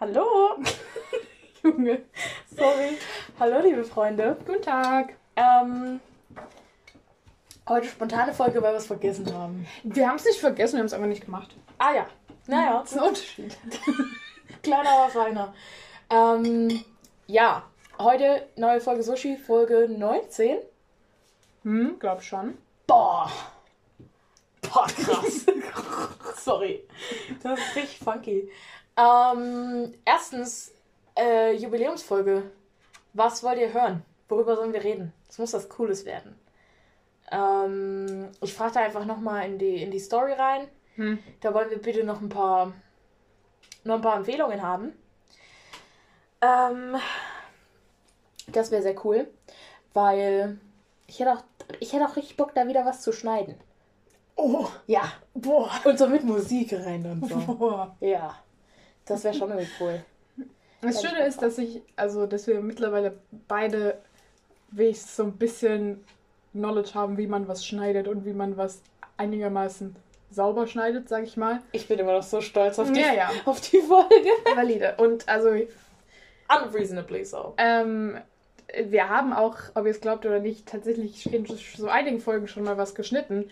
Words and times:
Hallo! 0.00 0.56
Junge, 1.64 2.02
sorry. 2.56 2.96
Hallo, 3.40 3.60
liebe 3.60 3.82
Freunde. 3.82 4.36
Guten 4.46 4.62
Tag. 4.62 5.14
Ähm, 5.34 5.98
heute 7.68 7.88
spontane 7.88 8.32
Folge, 8.32 8.62
weil 8.62 8.74
wir 8.74 8.78
es 8.78 8.86
vergessen 8.86 9.34
haben. 9.34 9.66
Wir 9.82 10.08
haben 10.08 10.14
es 10.14 10.24
nicht 10.24 10.38
vergessen, 10.38 10.74
wir 10.74 10.78
haben 10.78 10.86
es 10.86 10.92
einfach 10.92 11.08
nicht 11.08 11.24
gemacht. 11.24 11.52
Ah 11.78 11.94
ja, 11.94 12.06
naja. 12.46 12.78
Das 12.82 12.92
ist 12.92 12.98
ein 12.98 13.08
Unterschied. 13.08 13.58
Kleiner, 14.62 14.88
aber 14.88 15.10
feiner. 15.10 15.54
Ähm, 16.10 16.84
ja, 17.26 17.64
heute 17.98 18.46
neue 18.54 18.80
Folge 18.80 19.02
Sushi, 19.02 19.36
Folge 19.36 19.88
19. 19.90 20.58
Hm, 21.64 21.98
glaub 21.98 22.22
schon. 22.22 22.56
Boah. 22.86 23.32
Boah, 24.62 24.86
krass. 24.86 25.44
Sorry. 26.36 26.86
Das 27.42 27.58
ist 27.58 27.74
richtig 27.74 27.98
funky. 27.98 28.48
Ähm, 28.98 29.94
erstens, 30.04 30.74
äh, 31.16 31.54
Jubiläumsfolge. 31.54 32.50
Was 33.14 33.42
wollt 33.42 33.58
ihr 33.58 33.72
hören? 33.72 34.04
Worüber 34.28 34.56
sollen 34.56 34.72
wir 34.72 34.82
reden? 34.84 35.12
Es 35.28 35.38
muss 35.38 35.52
was 35.52 35.68
Cooles 35.68 36.04
werden. 36.04 36.38
Ähm, 37.30 38.28
ich 38.40 38.54
frage 38.54 38.74
da 38.74 38.80
einfach 38.80 39.04
nochmal 39.04 39.46
in 39.46 39.58
die, 39.58 39.82
in 39.82 39.90
die 39.90 39.98
Story 39.98 40.32
rein. 40.32 40.68
Hm. 40.96 41.18
Da 41.40 41.54
wollen 41.54 41.70
wir 41.70 41.80
bitte 41.80 42.04
noch 42.04 42.20
ein 42.20 42.28
paar, 42.28 42.72
noch 43.84 43.96
ein 43.96 44.02
paar 44.02 44.16
Empfehlungen 44.16 44.62
haben. 44.62 44.92
Ähm, 46.40 46.96
das 48.48 48.70
wäre 48.70 48.82
sehr 48.82 49.04
cool, 49.04 49.28
weil 49.94 50.58
ich 51.06 51.20
hätte, 51.20 51.32
auch, 51.32 51.42
ich 51.80 51.92
hätte 51.92 52.06
auch 52.06 52.16
richtig 52.16 52.36
Bock, 52.36 52.54
da 52.54 52.66
wieder 52.66 52.84
was 52.84 53.02
zu 53.02 53.12
schneiden. 53.12 53.54
Oh, 54.36 54.66
Ja, 54.86 55.12
boah. 55.34 55.70
und 55.84 55.98
so 55.98 56.06
mit 56.06 56.24
Musik 56.24 56.72
rein 56.72 57.04
und 57.06 57.28
so. 57.28 57.36
boah. 57.54 57.96
ja, 58.00 58.36
das 59.08 59.24
wäre 59.24 59.34
schon 59.34 59.50
irgendwie 59.50 59.70
cool. 59.80 60.04
Das 60.80 61.02
Schöne 61.02 61.26
ist, 61.26 61.42
dass 61.42 61.58
ich, 61.58 61.82
also, 61.96 62.26
dass 62.26 62.46
wir 62.46 62.60
mittlerweile 62.60 63.18
beide 63.48 63.98
wenigstens 64.70 65.16
so 65.16 65.24
ein 65.24 65.32
bisschen 65.32 66.04
Knowledge 66.52 66.94
haben, 66.94 67.16
wie 67.18 67.26
man 67.26 67.48
was 67.48 67.66
schneidet 67.66 68.06
und 68.06 68.24
wie 68.24 68.32
man 68.32 68.56
was 68.56 68.82
einigermaßen 69.16 69.96
sauber 70.30 70.66
schneidet, 70.66 71.08
sag 71.08 71.24
ich 71.24 71.36
mal. 71.36 71.60
Ich 71.72 71.88
bin 71.88 71.98
immer 71.98 72.12
noch 72.12 72.22
so 72.22 72.40
stolz 72.40 72.78
auf 72.78 72.92
die, 72.92 73.00
Ja, 73.00 73.12
ja. 73.12 73.30
Auf 73.44 73.60
die 73.60 73.80
Folge. 73.80 74.28
Valide. 74.54 74.94
Und 74.98 75.28
also, 75.28 75.50
Unreasonably 76.48 77.24
so. 77.24 77.54
ähm, 77.56 78.18
wir 78.84 79.08
haben 79.08 79.32
auch, 79.32 79.56
ob 79.74 79.86
ihr 79.86 79.90
es 79.90 80.00
glaubt 80.00 80.26
oder 80.26 80.40
nicht, 80.40 80.66
tatsächlich 80.66 81.32
in 81.32 81.46
so 81.46 81.88
einigen 81.88 82.20
Folgen 82.20 82.46
schon 82.48 82.64
mal 82.64 82.76
was 82.76 82.94
geschnitten. 82.94 83.50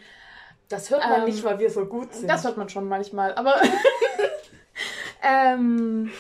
Das 0.69 0.91
hört 0.91 1.03
man 1.09 1.21
Ähm, 1.21 1.25
nicht, 1.27 1.43
weil 1.45 1.59
wir 1.59 1.71
so 1.71 1.87
gut 1.87 2.13
sind. 2.13 2.29
Das 2.29 2.45
hört 2.45 2.57
man 2.57 2.69
schon 2.69 2.87
manchmal, 2.89 3.35
aber. 3.35 3.55
ähm, 5.23 6.11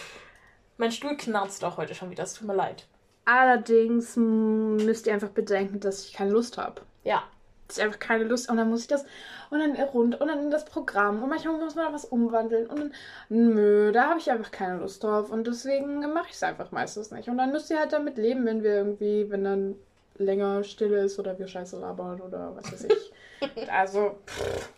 mein 0.78 0.92
Stuhl 0.92 1.16
knarzt 1.16 1.64
auch 1.64 1.76
heute 1.76 1.94
schon 1.94 2.10
wieder, 2.10 2.24
es 2.24 2.34
tut 2.34 2.46
mir 2.46 2.54
leid. 2.54 2.86
allerdings 3.24 4.16
müsst 4.16 5.06
ihr 5.06 5.12
einfach 5.14 5.30
bedenken, 5.30 5.80
dass 5.80 6.04
ich 6.06 6.12
keine 6.12 6.30
Lust 6.30 6.58
habe. 6.58 6.82
Ja, 7.04 7.22
Dass 7.66 7.78
ich 7.78 7.82
einfach 7.84 7.98
keine 7.98 8.24
Lust 8.24 8.48
und 8.50 8.56
dann 8.56 8.70
muss 8.70 8.82
ich 8.82 8.86
das 8.88 9.04
und 9.50 9.58
dann 9.60 9.76
rund 9.88 10.20
und 10.20 10.28
dann 10.28 10.40
in 10.40 10.50
das 10.50 10.64
Programm 10.64 11.22
und 11.22 11.28
manchmal 11.28 11.56
muss 11.58 11.74
man 11.74 11.86
da 11.86 11.92
was 11.92 12.04
umwandeln 12.04 12.66
und 12.66 12.78
dann 12.78 12.92
nö, 13.28 13.92
da 13.92 14.08
habe 14.10 14.18
ich 14.20 14.30
einfach 14.30 14.50
keine 14.50 14.78
Lust 14.78 15.02
drauf 15.04 15.30
und 15.30 15.46
deswegen 15.46 16.00
mache 16.12 16.26
ich 16.28 16.34
es 16.34 16.42
einfach 16.42 16.70
meistens 16.72 17.10
nicht. 17.10 17.28
Und 17.28 17.38
dann 17.38 17.52
müsst 17.52 17.70
ihr 17.70 17.78
halt 17.78 17.92
damit 17.92 18.16
leben, 18.18 18.44
wenn 18.46 18.62
wir 18.62 18.74
irgendwie, 18.74 19.30
wenn 19.30 19.44
dann 19.44 19.74
länger 20.18 20.64
still 20.64 20.92
ist 20.92 21.18
oder 21.18 21.38
wir 21.38 21.46
Scheiße 21.46 21.78
labern 21.78 22.20
oder 22.20 22.54
was 22.56 22.72
weiß 22.72 22.84
ich. 22.84 23.12
also, 23.70 24.16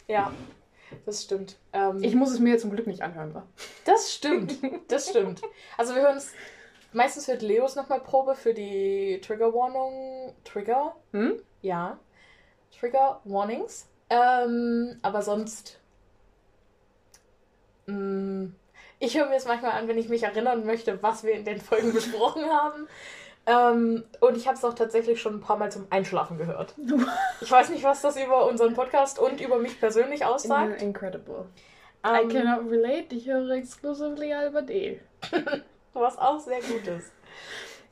ja, 0.09 0.33
das 1.07 1.23
stimmt. 1.25 1.57
Ähm, 1.73 2.03
ich 2.03 2.15
muss 2.15 2.31
es 2.31 2.39
mir 2.41 2.59
zum 2.59 2.71
Glück 2.71 2.87
nicht 2.87 3.03
anhören, 3.03 3.35
wa? 3.35 3.47
Das 3.85 4.13
stimmt, 4.13 4.57
das 4.89 5.09
stimmt. 5.11 5.43
Also 5.77 5.95
wir 5.95 6.03
hören 6.03 6.17
es, 6.17 6.33
meistens 6.93 7.29
wird 7.29 7.43
Leos 7.43 7.77
nochmal 7.77 8.01
Probe 8.01 8.35
für 8.35 8.55
die 8.55 9.21
Trigger 9.23 9.53
Warnung, 9.55 10.35
Trigger, 10.45 10.95
Hm? 11.13 11.41
ja, 11.63 11.99
Trigger 12.79 13.21
Warnings. 13.25 13.89
Ähm, 14.11 14.99
aber 15.03 15.23
sonst, 15.23 15.79
mh, 17.87 18.51
ich 19.01 19.17
höre 19.17 19.27
mir 19.29 19.37
es 19.37 19.47
manchmal 19.47 19.73
an, 19.73 19.87
wenn 19.89 19.99
ich 19.99 20.09
mich 20.09 20.23
erinnern 20.23 20.65
möchte, 20.67 21.03
was 21.03 21.23
wir 21.25 21.33
in 21.35 21.45
den 21.45 21.61
Folgen 21.61 21.93
besprochen 21.93 22.45
haben. 22.47 22.89
Ähm, 23.51 24.05
und 24.21 24.37
ich 24.37 24.47
habe 24.47 24.59
es 24.59 24.65
auch 24.65 24.75
tatsächlich 24.75 25.21
schon 25.23 25.37
ein 25.37 25.41
paar 25.41 25.57
Mal 25.57 25.73
zum 25.73 25.87
Einschlafen 25.91 26.37
gehört. 26.39 26.75
Ich 27.41 27.51
weiß 27.51 27.71
nicht, 27.71 27.83
was 27.85 28.03
das 28.03 28.17
über 28.23 28.47
unseren 28.47 28.75
Podcast 28.75 29.19
und 29.19 29.41
über 29.41 29.59
mich 29.59 29.79
persönlich 29.81 30.25
aussagt. 30.25 30.83
Incredible. 30.83 31.47
I 32.05 32.23
Ähm, 32.23 32.29
cannot 32.29 32.71
relate, 32.71 33.15
ich 33.15 33.27
höre 33.29 33.51
exclusively 33.51 34.33
Albert 34.35 34.69
E. 34.71 35.01
was 35.95 36.19
auch 36.19 36.39
sehr 36.41 36.61
gut 36.61 36.87
ist. 36.87 37.11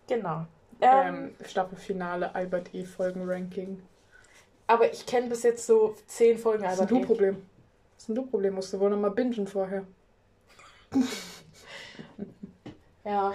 Genau. 0.08 0.46
Ähm, 0.80 1.34
Ähm, 1.40 1.46
Staffelfinale 1.46 2.34
Albert 2.34 2.74
E. 2.74 2.84
Folgenranking. 2.84 3.82
aber 4.66 4.92
ich 4.92 5.06
kenne 5.06 5.28
bis 5.28 5.42
jetzt 5.44 5.64
so 5.66 5.94
zehn 6.06 6.36
Folgen 6.38 6.64
Was 6.64 6.74
ist 6.74 6.80
ein 6.80 6.86
Albert 6.88 6.98
E. 6.98 7.00
Du-Problem? 7.02 7.36
Was 7.94 8.02
ist 8.02 8.08
ein 8.10 8.14
Du-Problem? 8.16 8.54
Musst 8.54 8.72
du 8.74 8.80
wohl 8.80 8.90
nochmal 8.90 9.12
bingen 9.12 9.46
vorher. 9.46 9.84
Ja, 13.04 13.32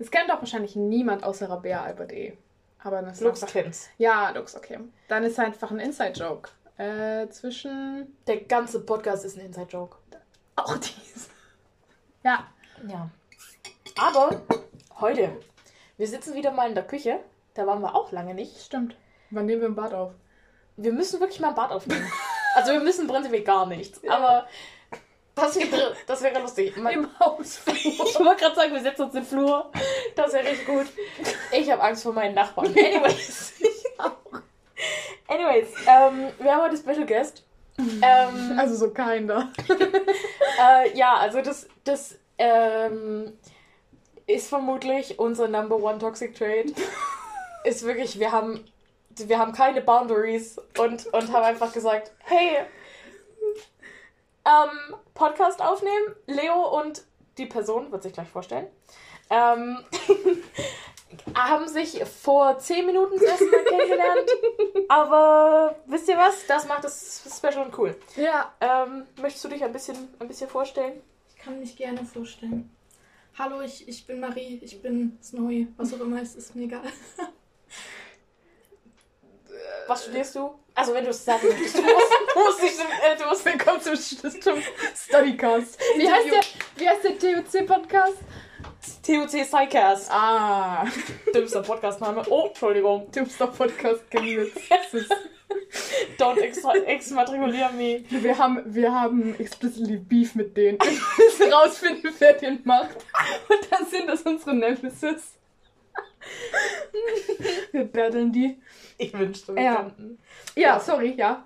Das 0.00 0.10
kennt 0.10 0.30
doch 0.30 0.40
wahrscheinlich 0.40 0.76
niemand 0.76 1.24
außer 1.24 1.50
Rabea 1.50 1.82
Albert 1.82 2.12
E. 2.12 2.38
Aber 2.82 3.02
das 3.02 3.18
ist 3.18 3.20
Lux 3.20 3.42
einfach... 3.42 3.52
kennt's. 3.52 3.90
Ja, 3.98 4.30
Lux, 4.30 4.56
okay. 4.56 4.78
Dann 5.08 5.24
ist 5.24 5.38
einfach 5.38 5.70
ein 5.70 5.78
Inside-Joke. 5.78 6.48
Äh, 6.78 7.28
zwischen... 7.28 8.16
Der 8.26 8.38
ganze 8.38 8.80
Podcast 8.80 9.26
ist 9.26 9.36
ein 9.36 9.44
Inside-Joke. 9.44 9.98
Auch 10.56 10.78
dies. 10.78 11.28
Ja. 12.24 12.46
Ja. 12.88 13.10
Aber 13.98 14.40
heute, 15.00 15.36
wir 15.98 16.08
sitzen 16.08 16.34
wieder 16.34 16.50
mal 16.52 16.70
in 16.70 16.74
der 16.74 16.86
Küche. 16.86 17.20
Da 17.52 17.66
waren 17.66 17.82
wir 17.82 17.94
auch 17.94 18.10
lange 18.10 18.32
nicht. 18.32 18.58
Stimmt. 18.58 18.96
Wann 19.28 19.44
nehmen 19.44 19.60
wir 19.60 19.68
im 19.68 19.74
Bad 19.74 19.92
auf? 19.92 20.12
Wir 20.78 20.94
müssen 20.94 21.20
wirklich 21.20 21.40
mal 21.40 21.50
ein 21.50 21.54
Bad 21.54 21.72
aufnehmen. 21.72 22.10
Also 22.54 22.72
wir 22.72 22.80
müssen 22.80 23.06
prinzipiell 23.06 23.44
gar 23.44 23.66
nichts. 23.66 24.00
Aber 24.08 24.46
das 25.40 25.56
wäre, 25.56 25.96
das 26.06 26.22
wäre 26.22 26.40
lustig. 26.40 26.76
Man, 26.76 26.92
Im 26.92 27.18
Haus. 27.20 27.60
ich 27.66 27.98
wollte 27.98 28.42
gerade 28.42 28.54
sagen, 28.54 28.72
wir 28.72 28.80
setzen 28.80 29.02
uns 29.02 29.12
den 29.12 29.24
Flur. 29.24 29.70
Das 30.14 30.32
wäre 30.32 30.44
richtig 30.46 30.66
gut. 30.66 30.86
Ich 31.52 31.70
habe 31.70 31.82
Angst 31.82 32.02
vor 32.02 32.12
meinen 32.12 32.34
Nachbarn. 32.34 32.68
Anyways. 32.68 33.52
Anyways, 35.28 35.68
ähm, 35.86 36.28
wir 36.38 36.54
haben 36.54 36.62
heute 36.62 36.76
Special 36.76 37.06
Guest. 37.06 37.44
Ähm, 37.78 38.58
Also 38.58 38.74
so 38.74 38.90
keiner. 38.90 39.52
äh, 40.60 40.96
ja, 40.96 41.14
also 41.16 41.40
das, 41.40 41.68
das 41.84 42.18
ähm, 42.38 43.38
ist 44.26 44.48
vermutlich 44.48 45.18
unser 45.18 45.48
Number 45.48 45.76
One 45.76 45.98
Toxic 45.98 46.34
Trait. 46.34 46.74
Ist 47.64 47.84
wirklich, 47.84 48.18
wir 48.18 48.32
haben, 48.32 48.64
wir 49.10 49.38
haben 49.38 49.52
keine 49.52 49.80
Boundaries 49.82 50.58
und, 50.78 51.06
und 51.06 51.32
haben 51.32 51.44
einfach 51.44 51.72
gesagt, 51.72 52.10
hey, 52.20 52.58
ähm, 54.44 54.96
Podcast 55.20 55.60
aufnehmen. 55.60 56.16
Leo 56.26 56.80
und 56.80 57.02
die 57.36 57.44
Person, 57.44 57.92
wird 57.92 58.02
sich 58.02 58.14
gleich 58.14 58.28
vorstellen, 58.28 58.68
ähm, 59.28 59.76
haben 61.34 61.68
sich 61.68 62.02
vor 62.06 62.58
10 62.58 62.86
Minuten 62.86 63.16
das 63.20 63.24
erste 63.24 63.44
Mal 63.44 63.64
kennengelernt. 63.64 64.30
Aber 64.88 65.76
wisst 65.84 66.08
ihr 66.08 66.16
was? 66.16 66.46
Das 66.46 66.66
macht 66.66 66.86
es 66.86 67.22
special 67.36 67.66
und 67.66 67.76
cool. 67.78 67.94
Ja. 68.16 68.54
Ähm, 68.62 69.06
möchtest 69.20 69.44
du 69.44 69.48
dich 69.48 69.62
ein 69.62 69.72
bisschen, 69.72 70.08
ein 70.18 70.26
bisschen 70.26 70.48
vorstellen? 70.48 71.02
Ich 71.28 71.36
kann 71.36 71.60
mich 71.60 71.76
gerne 71.76 72.02
vorstellen. 72.06 72.74
Hallo, 73.38 73.60
ich, 73.60 73.86
ich 73.86 74.06
bin 74.06 74.20
Marie, 74.20 74.58
ich 74.62 74.80
bin 74.80 75.18
Snowy, 75.22 75.68
was 75.76 75.92
auch 75.92 76.00
immer 76.00 76.22
es 76.22 76.34
ist, 76.34 76.56
mir 76.56 76.64
egal. 76.64 76.82
Was 79.86 80.04
studierst 80.04 80.34
du? 80.36 80.54
Also 80.80 80.94
wenn 80.94 81.04
du 81.04 81.10
es 81.10 81.22
sagen 81.22 81.46
möchtest, 81.46 81.76
du 81.76 81.82
musst, 81.82 82.12
du 82.34 82.40
musst 82.40 82.62
nicht, 82.62 82.80
äh, 82.80 83.14
du 83.18 83.28
musst 83.28 83.44
Willkommen 83.44 83.82
zum, 83.82 83.94
zum 84.40 84.62
Studycast. 84.96 85.78
Wie 85.94 86.10
heißt 86.10 86.26
der, 86.26 86.40
wie 86.76 86.88
heißt 86.88 87.04
der 87.04 87.18
TUC-Podcast? 87.18 88.16
TUC 89.06 89.42
Psycast. 89.44 90.10
Ah. 90.10 90.86
Dümmster 91.34 91.60
Podcastname. 91.60 92.22
Oh, 92.30 92.46
Entschuldigung. 92.46 93.10
Dümmster 93.10 93.48
Podcast 93.48 94.10
Chemnitz. 94.10 94.52
Don't 96.18 96.40
ex 96.40 96.64
exmatrikulier 96.86 97.72
me. 97.72 98.02
Wir 98.08 98.38
haben, 98.38 98.62
wir 98.64 98.90
haben 98.90 99.38
explicitly 99.38 99.98
Beef 99.98 100.34
mit 100.34 100.56
denen. 100.56 100.78
Wir 100.80 100.92
müssen 101.26 101.52
rausfinden, 101.52 102.10
wer 102.18 102.32
den 102.32 102.58
macht. 102.64 102.96
Und 103.50 103.68
dann 103.70 103.86
sind 103.86 104.08
das 104.08 104.22
unsere 104.22 104.54
Nemesis. 104.54 105.34
Wir 107.70 107.84
battlen 107.84 108.32
die. 108.32 108.56
Ich 109.00 109.12
wünschte, 109.18 109.54
wir 109.54 109.62
Ja. 109.62 109.76
könnten. 109.76 110.18
Ja, 110.54 110.62
Ja. 110.62 110.80
sorry, 110.80 111.14
ja. 111.16 111.44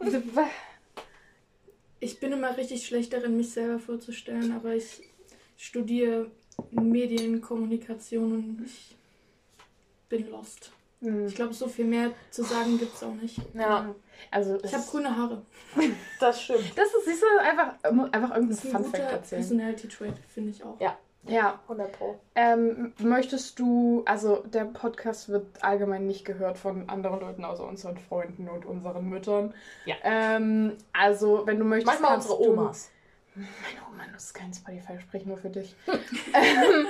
Ich 2.01 2.19
bin 2.21 2.33
immer 2.33 2.57
richtig 2.57 2.87
schlecht 2.87 3.13
darin, 3.13 3.37
mich 3.37 3.51
selber 3.53 3.79
vorzustellen, 3.79 4.53
aber 4.53 4.75
ich 4.75 5.03
studiere 5.57 6.31
Medienkommunikation 6.71 8.33
und 8.33 8.63
ich 8.67 8.97
bin 10.09 10.29
lost. 10.31 10.73
Hm. 11.01 11.27
Ich 11.27 11.35
glaube, 11.35 11.55
so 11.55 11.69
viel 11.69 11.85
mehr 11.85 12.13
zu 12.31 12.43
sagen 12.45 12.79
gibt 12.79 12.95
es 12.95 13.03
auch 13.03 13.15
nicht. 13.15 13.39
Ja, 13.55 13.95
Also, 14.31 14.59
Ich 14.63 14.73
habe 14.75 14.85
grüne 14.87 15.17
Haare. 15.17 15.43
das 16.21 16.43
stimmt. 16.43 16.73
das 16.77 16.89
ist, 16.89 17.05
siehst 17.07 17.23
du, 17.23 17.27
einfach, 17.41 17.75
einfach 17.85 18.31
irgendein 18.35 18.49
Das 18.49 18.59
ist 18.59 18.65
ein 18.67 18.71
Funfact 18.73 18.93
guter 18.93 19.05
erzählen. 19.05 19.41
Personality 19.43 19.89
Trait, 19.89 20.15
finde 20.33 20.51
ich 20.51 20.65
auch. 20.65 20.81
Ja. 20.81 20.97
Ja. 21.27 21.59
100 21.69 21.93
Pro. 21.93 22.21
Ähm, 22.35 22.93
möchtest 22.99 23.59
du, 23.59 24.03
also 24.07 24.45
der 24.47 24.65
Podcast 24.67 25.29
wird 25.29 25.47
allgemein 25.65 26.07
nicht 26.07 26.25
gehört 26.25 26.59
von 26.59 26.89
anderen 26.89 27.21
Leuten 27.21 27.45
außer 27.45 27.67
unseren 27.67 27.97
Freunden 27.97 28.49
und 28.49 28.67
unseren 28.67 29.09
Müttern. 29.09 29.55
Ja. 29.87 29.95
Ähm, 30.03 30.77
also 30.93 31.47
wenn 31.47 31.59
du 31.59 31.65
möchtest, 31.65 31.87
Manchmal 32.01 32.11
kannst 32.13 32.31
unsere 32.31 32.55
du- 32.55 32.61
Omas. 32.61 32.91
Meine 33.37 33.49
Oma 33.93 34.07
nutzt 34.13 34.33
kein 34.33 34.53
Spotify, 34.55 35.01
sprich 35.01 35.27
nur 35.27 35.37
für 35.37 35.51
dich. 35.51 35.75
ähm, 35.89 36.87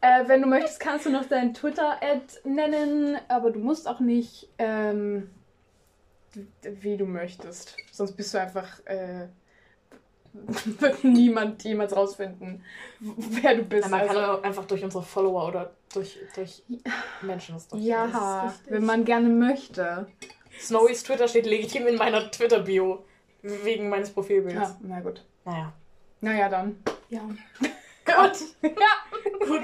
äh, 0.00 0.26
wenn 0.28 0.42
du 0.42 0.48
möchtest, 0.48 0.80
kannst 0.80 1.06
du 1.06 1.10
noch 1.10 1.26
deinen 1.26 1.54
Twitter-Ad 1.54 2.24
nennen, 2.44 3.16
aber 3.28 3.52
du 3.52 3.60
musst 3.60 3.86
auch 3.86 4.00
nicht, 4.00 4.48
ähm, 4.58 5.30
wie 6.62 6.96
du 6.96 7.04
möchtest. 7.06 7.76
Sonst 7.92 8.12
bist 8.16 8.34
du 8.34 8.38
einfach, 8.40 8.84
äh, 8.86 9.28
wird 10.34 11.04
niemand 11.04 11.62
jemals 11.64 11.94
rausfinden, 11.94 12.62
wer 13.00 13.54
du 13.54 13.62
bist. 13.62 13.84
Ja, 13.84 13.88
man 13.90 14.06
kann 14.06 14.16
Also, 14.16 14.32
auch 14.32 14.42
einfach 14.42 14.64
durch 14.66 14.82
unsere 14.84 15.02
Follower 15.02 15.48
oder 15.48 15.72
durch, 15.92 16.18
durch 16.34 16.62
Menschen 17.22 17.54
das 17.54 17.68
durchgehen. 17.68 17.90
ja, 17.90 18.44
das 18.44 18.60
wenn 18.68 18.84
man 18.84 19.04
gerne 19.04 19.28
möchte. 19.28 20.06
Snowys 20.60 21.02
Twitter 21.02 21.28
steht 21.28 21.46
legitim 21.46 21.86
in 21.86 21.96
meiner 21.96 22.30
Twitter-Bio. 22.30 23.04
Wegen 23.42 23.88
meines 23.90 24.10
Profilbilds. 24.10 24.54
Ja, 24.56 24.76
na 24.80 25.00
gut. 25.00 25.22
Naja. 25.44 25.72
Naja, 26.20 26.48
dann. 26.48 26.82
Ja. 27.10 27.20
Gut. 28.06 28.38
Ja, 28.62 29.46
Gut. 29.46 29.62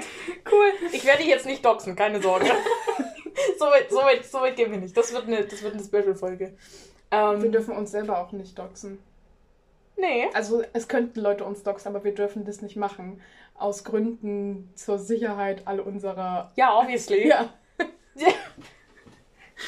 Cool. 0.51 0.71
Ich 0.91 1.05
werde 1.05 1.19
dich 1.19 1.27
jetzt 1.27 1.45
nicht 1.45 1.63
doxen, 1.63 1.95
keine 1.95 2.21
Sorge. 2.21 2.45
so, 3.59 3.65
weit, 3.65 3.89
so, 3.89 3.97
weit, 3.97 4.25
so 4.25 4.39
weit 4.41 4.55
gehen 4.55 4.71
wir 4.71 4.79
nicht. 4.79 4.95
Das 4.97 5.13
wird 5.13 5.27
eine, 5.27 5.43
das 5.45 5.61
wird 5.61 5.73
eine 5.75 5.83
Special-Folge. 5.83 6.55
Ähm, 7.11 7.41
wir 7.41 7.51
dürfen 7.51 7.75
uns 7.75 7.91
selber 7.91 8.19
auch 8.19 8.31
nicht 8.31 8.57
doxen. 8.57 8.99
Nee. 10.01 10.27
Also 10.33 10.63
es 10.73 10.87
könnten 10.87 11.19
Leute 11.19 11.45
uns 11.45 11.61
doxen, 11.63 11.89
aber 11.89 12.03
wir 12.03 12.15
dürfen 12.15 12.43
das 12.43 12.61
nicht 12.61 12.75
machen. 12.75 13.21
Aus 13.53 13.83
Gründen 13.83 14.71
zur 14.75 14.97
Sicherheit 14.97 15.67
all 15.67 15.79
unserer. 15.79 16.51
Ja, 16.55 16.75
obviously. 16.77 17.27
Ja. 17.27 17.53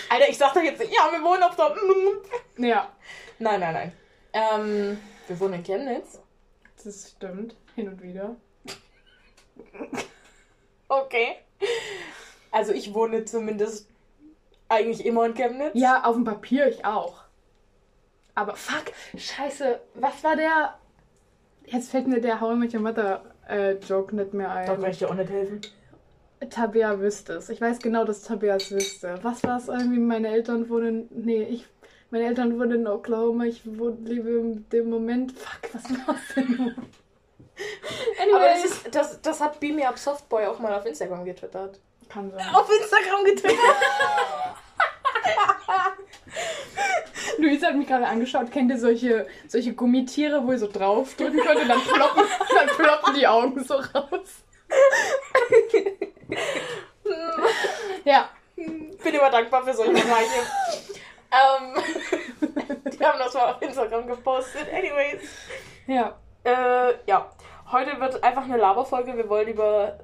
Alter, 0.10 0.30
ich 0.30 0.38
sag 0.38 0.54
doch 0.54 0.62
jetzt 0.64 0.82
ja, 0.82 1.12
wir 1.12 1.22
wohnen 1.24 1.44
auf 1.44 1.56
der. 1.56 1.76
Ja, 2.58 2.90
Nein, 3.40 3.60
nein, 3.60 3.74
nein. 3.74 3.92
Ähm, 4.34 5.00
wir 5.28 5.40
wohnen 5.40 5.56
in 5.56 5.64
Chemnitz. 5.64 6.20
das 6.84 7.12
stimmt. 7.12 7.56
Hin 7.76 7.90
und 7.90 8.02
wieder. 8.02 8.36
Okay. 10.90 11.38
Also 12.52 12.72
ich 12.72 12.94
wohne 12.94 13.26
zumindest 13.26 13.90
eigentlich 14.70 15.04
immer 15.06 15.26
in 15.26 15.34
Chemnitz. 15.34 15.72
Ja, 15.74 16.04
auf 16.04 16.14
dem 16.14 16.24
Papier 16.24 16.68
ich 16.68 16.86
auch. 16.86 17.23
Aber 18.36 18.56
fuck, 18.56 18.92
scheiße, 19.16 19.80
was 19.96 20.24
war 20.24 20.36
der. 20.36 20.76
Jetzt 21.66 21.92
fällt 21.92 22.08
mir 22.08 22.20
der 22.20 22.42
How 22.42 22.54
I 22.54 22.58
Met 22.58 22.74
Your 22.74 22.82
Mother 22.82 23.22
äh, 23.48 23.74
Joke 23.74 24.16
nicht 24.16 24.34
mehr 24.34 24.52
ein. 24.52 24.66
kann 24.66 24.84
ich 24.86 25.00
dir 25.00 25.10
auch 25.10 25.14
nicht 25.14 25.30
helfen. 25.30 25.62
Tabea 26.50 27.00
wüsste 27.00 27.34
es. 27.34 27.50
Ich 27.50 27.62
weiß 27.62 27.80
genau, 27.80 28.04
dass 28.04 28.24
Tabea 28.24 28.56
es 28.56 28.72
wüsste. 28.72 29.18
Was 29.22 29.44
war 29.44 29.58
es 29.58 29.68
irgendwie? 29.68 30.00
Meine 30.00 30.30
Eltern 30.30 30.70
wohnen. 30.70 31.08
Nee, 31.12 31.44
ich. 31.44 31.68
Meine 32.10 32.26
Eltern 32.26 32.60
wohnen 32.60 32.82
in 32.82 32.88
Oklahoma. 32.88 33.46
Ich 33.46 33.62
wohne, 33.66 33.98
lebe 34.04 34.30
in 34.30 34.70
dem 34.70 34.90
Moment. 34.90 35.32
Fuck, 35.32 35.74
was 35.74 35.84
war 36.08 36.16
es 36.16 36.36
denn 36.36 36.56
nun? 36.58 36.76
Aber 38.36 38.46
das, 38.46 38.66
ist, 38.66 38.96
das, 38.96 39.22
das 39.22 39.42
hat 39.42 39.60
Beam 39.60 39.80
Up 39.82 39.98
Softboy 39.98 40.46
auch 40.48 40.60
mal 40.60 40.74
auf 40.74 40.86
Instagram 40.86 41.24
getwittert. 41.24 41.80
Kann 42.10 42.30
sein. 42.32 42.46
Auf 42.54 42.70
Instagram 42.70 43.24
getwittert? 43.26 43.58
Luisa 47.38 47.68
hat 47.68 47.76
mich 47.76 47.88
gerade 47.88 48.08
angeschaut. 48.08 48.52
Kennt 48.52 48.72
ihr 48.72 48.78
solche, 48.78 49.28
solche 49.48 49.74
Gummitiere, 49.74 50.46
wo 50.46 50.52
ihr 50.52 50.60
so 50.60 50.70
drauf 50.72 51.16
drücken 51.16 51.40
könnt 51.40 51.62
und 51.62 51.68
dann 51.68 51.82
ploppen, 51.82 52.24
dann 52.56 52.68
ploppen 52.68 53.14
die 53.16 53.28
Augen 53.28 53.64
so 53.64 53.76
raus? 53.76 54.44
ja. 58.06 58.30
Bin 58.56 59.14
immer 59.14 59.30
dankbar 59.30 59.64
für 59.64 59.74
solche 59.74 59.92
Bereiche. 59.92 60.42
ähm, 61.32 61.84
die 62.92 63.06
haben 63.06 63.20
das 63.20 63.34
mal 63.34 63.54
auf 63.54 63.62
Instagram 63.62 64.08
gepostet. 64.08 64.68
Anyways. 64.72 65.22
Ja. 65.88 66.18
Äh, 66.44 66.94
ja. 67.08 67.30
Heute 67.72 68.00
wird 68.00 68.24
einfach 68.24 68.44
eine 68.44 68.58
Laberfolge. 68.58 69.18
Wir 69.18 69.28
wollen 69.30 69.48
über 69.48 69.98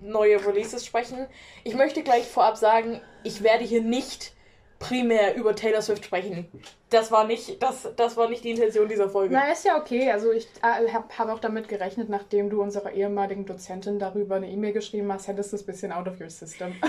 neue 0.00 0.44
Releases 0.46 0.86
sprechen. 0.86 1.26
Ich 1.64 1.74
möchte 1.74 2.02
gleich 2.02 2.28
vorab 2.28 2.56
sagen, 2.56 3.00
ich 3.24 3.42
werde 3.42 3.64
hier 3.64 3.82
nicht 3.82 4.32
primär 4.78 5.34
über 5.34 5.54
Taylor 5.54 5.82
Swift 5.82 6.04
sprechen. 6.04 6.46
Das 6.90 7.10
war 7.10 7.26
nicht, 7.26 7.62
das, 7.62 7.88
das 7.96 8.16
war 8.16 8.28
nicht 8.28 8.44
die 8.44 8.50
Intention 8.50 8.88
dieser 8.88 9.10
Folge. 9.10 9.34
Na, 9.34 9.50
ist 9.50 9.64
ja 9.64 9.76
okay. 9.78 10.10
Also 10.10 10.32
ich 10.32 10.48
äh, 10.62 10.90
habe 10.92 11.06
hab 11.18 11.28
auch 11.28 11.40
damit 11.40 11.68
gerechnet, 11.68 12.08
nachdem 12.08 12.48
du 12.48 12.62
unserer 12.62 12.92
ehemaligen 12.92 13.44
Dozentin 13.44 13.98
darüber 13.98 14.36
eine 14.36 14.48
E-Mail 14.48 14.72
geschrieben 14.72 15.12
hast, 15.12 15.28
hättest 15.28 15.52
du 15.52 15.56
es 15.56 15.62
ein 15.62 15.66
bisschen 15.66 15.92
out 15.92 16.06
of 16.06 16.20
your 16.20 16.30
system. 16.30 16.74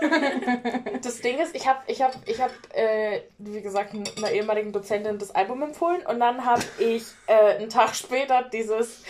Das 1.02 1.20
Ding 1.20 1.38
ist, 1.38 1.54
ich 1.54 1.66
habe, 1.66 1.80
ich 1.86 2.02
habe, 2.02 2.14
ich 2.26 2.40
habe, 2.40 2.52
äh, 2.74 3.20
wie 3.38 3.60
gesagt, 3.60 3.94
einer 4.16 4.30
ehemaligen 4.30 4.72
Dozentin 4.72 5.18
das 5.18 5.34
Album 5.34 5.62
empfohlen 5.62 6.02
und 6.06 6.18
dann 6.20 6.44
habe 6.44 6.62
ich 6.78 7.04
äh, 7.26 7.56
einen 7.56 7.68
Tag 7.68 7.94
später 7.94 8.42
dieses, 8.52 9.02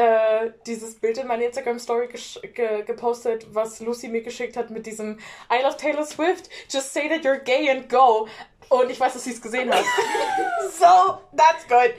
äh, 0.00 0.52
dieses 0.66 0.98
Bild 0.98 1.18
in 1.18 1.26
meine 1.26 1.44
Instagram-Story 1.44 2.08
ge 2.54 2.82
gepostet, 2.84 3.54
was 3.54 3.80
Lucy 3.80 4.08
mir 4.08 4.22
geschickt 4.22 4.56
hat 4.56 4.70
mit 4.70 4.86
diesem 4.86 5.18
I 5.52 5.62
love 5.62 5.76
Taylor 5.76 6.06
Swift, 6.06 6.48
just 6.70 6.94
say 6.94 7.08
that 7.08 7.22
you're 7.22 7.38
gay 7.38 7.68
and 7.68 7.88
go. 7.88 8.26
Und 8.70 8.90
ich 8.90 8.98
weiß, 8.98 9.12
dass 9.12 9.24
sie 9.24 9.32
es 9.32 9.42
gesehen 9.42 9.70
hat. 9.70 9.84
so, 10.70 11.20
that's 11.36 11.66
good. 11.68 11.92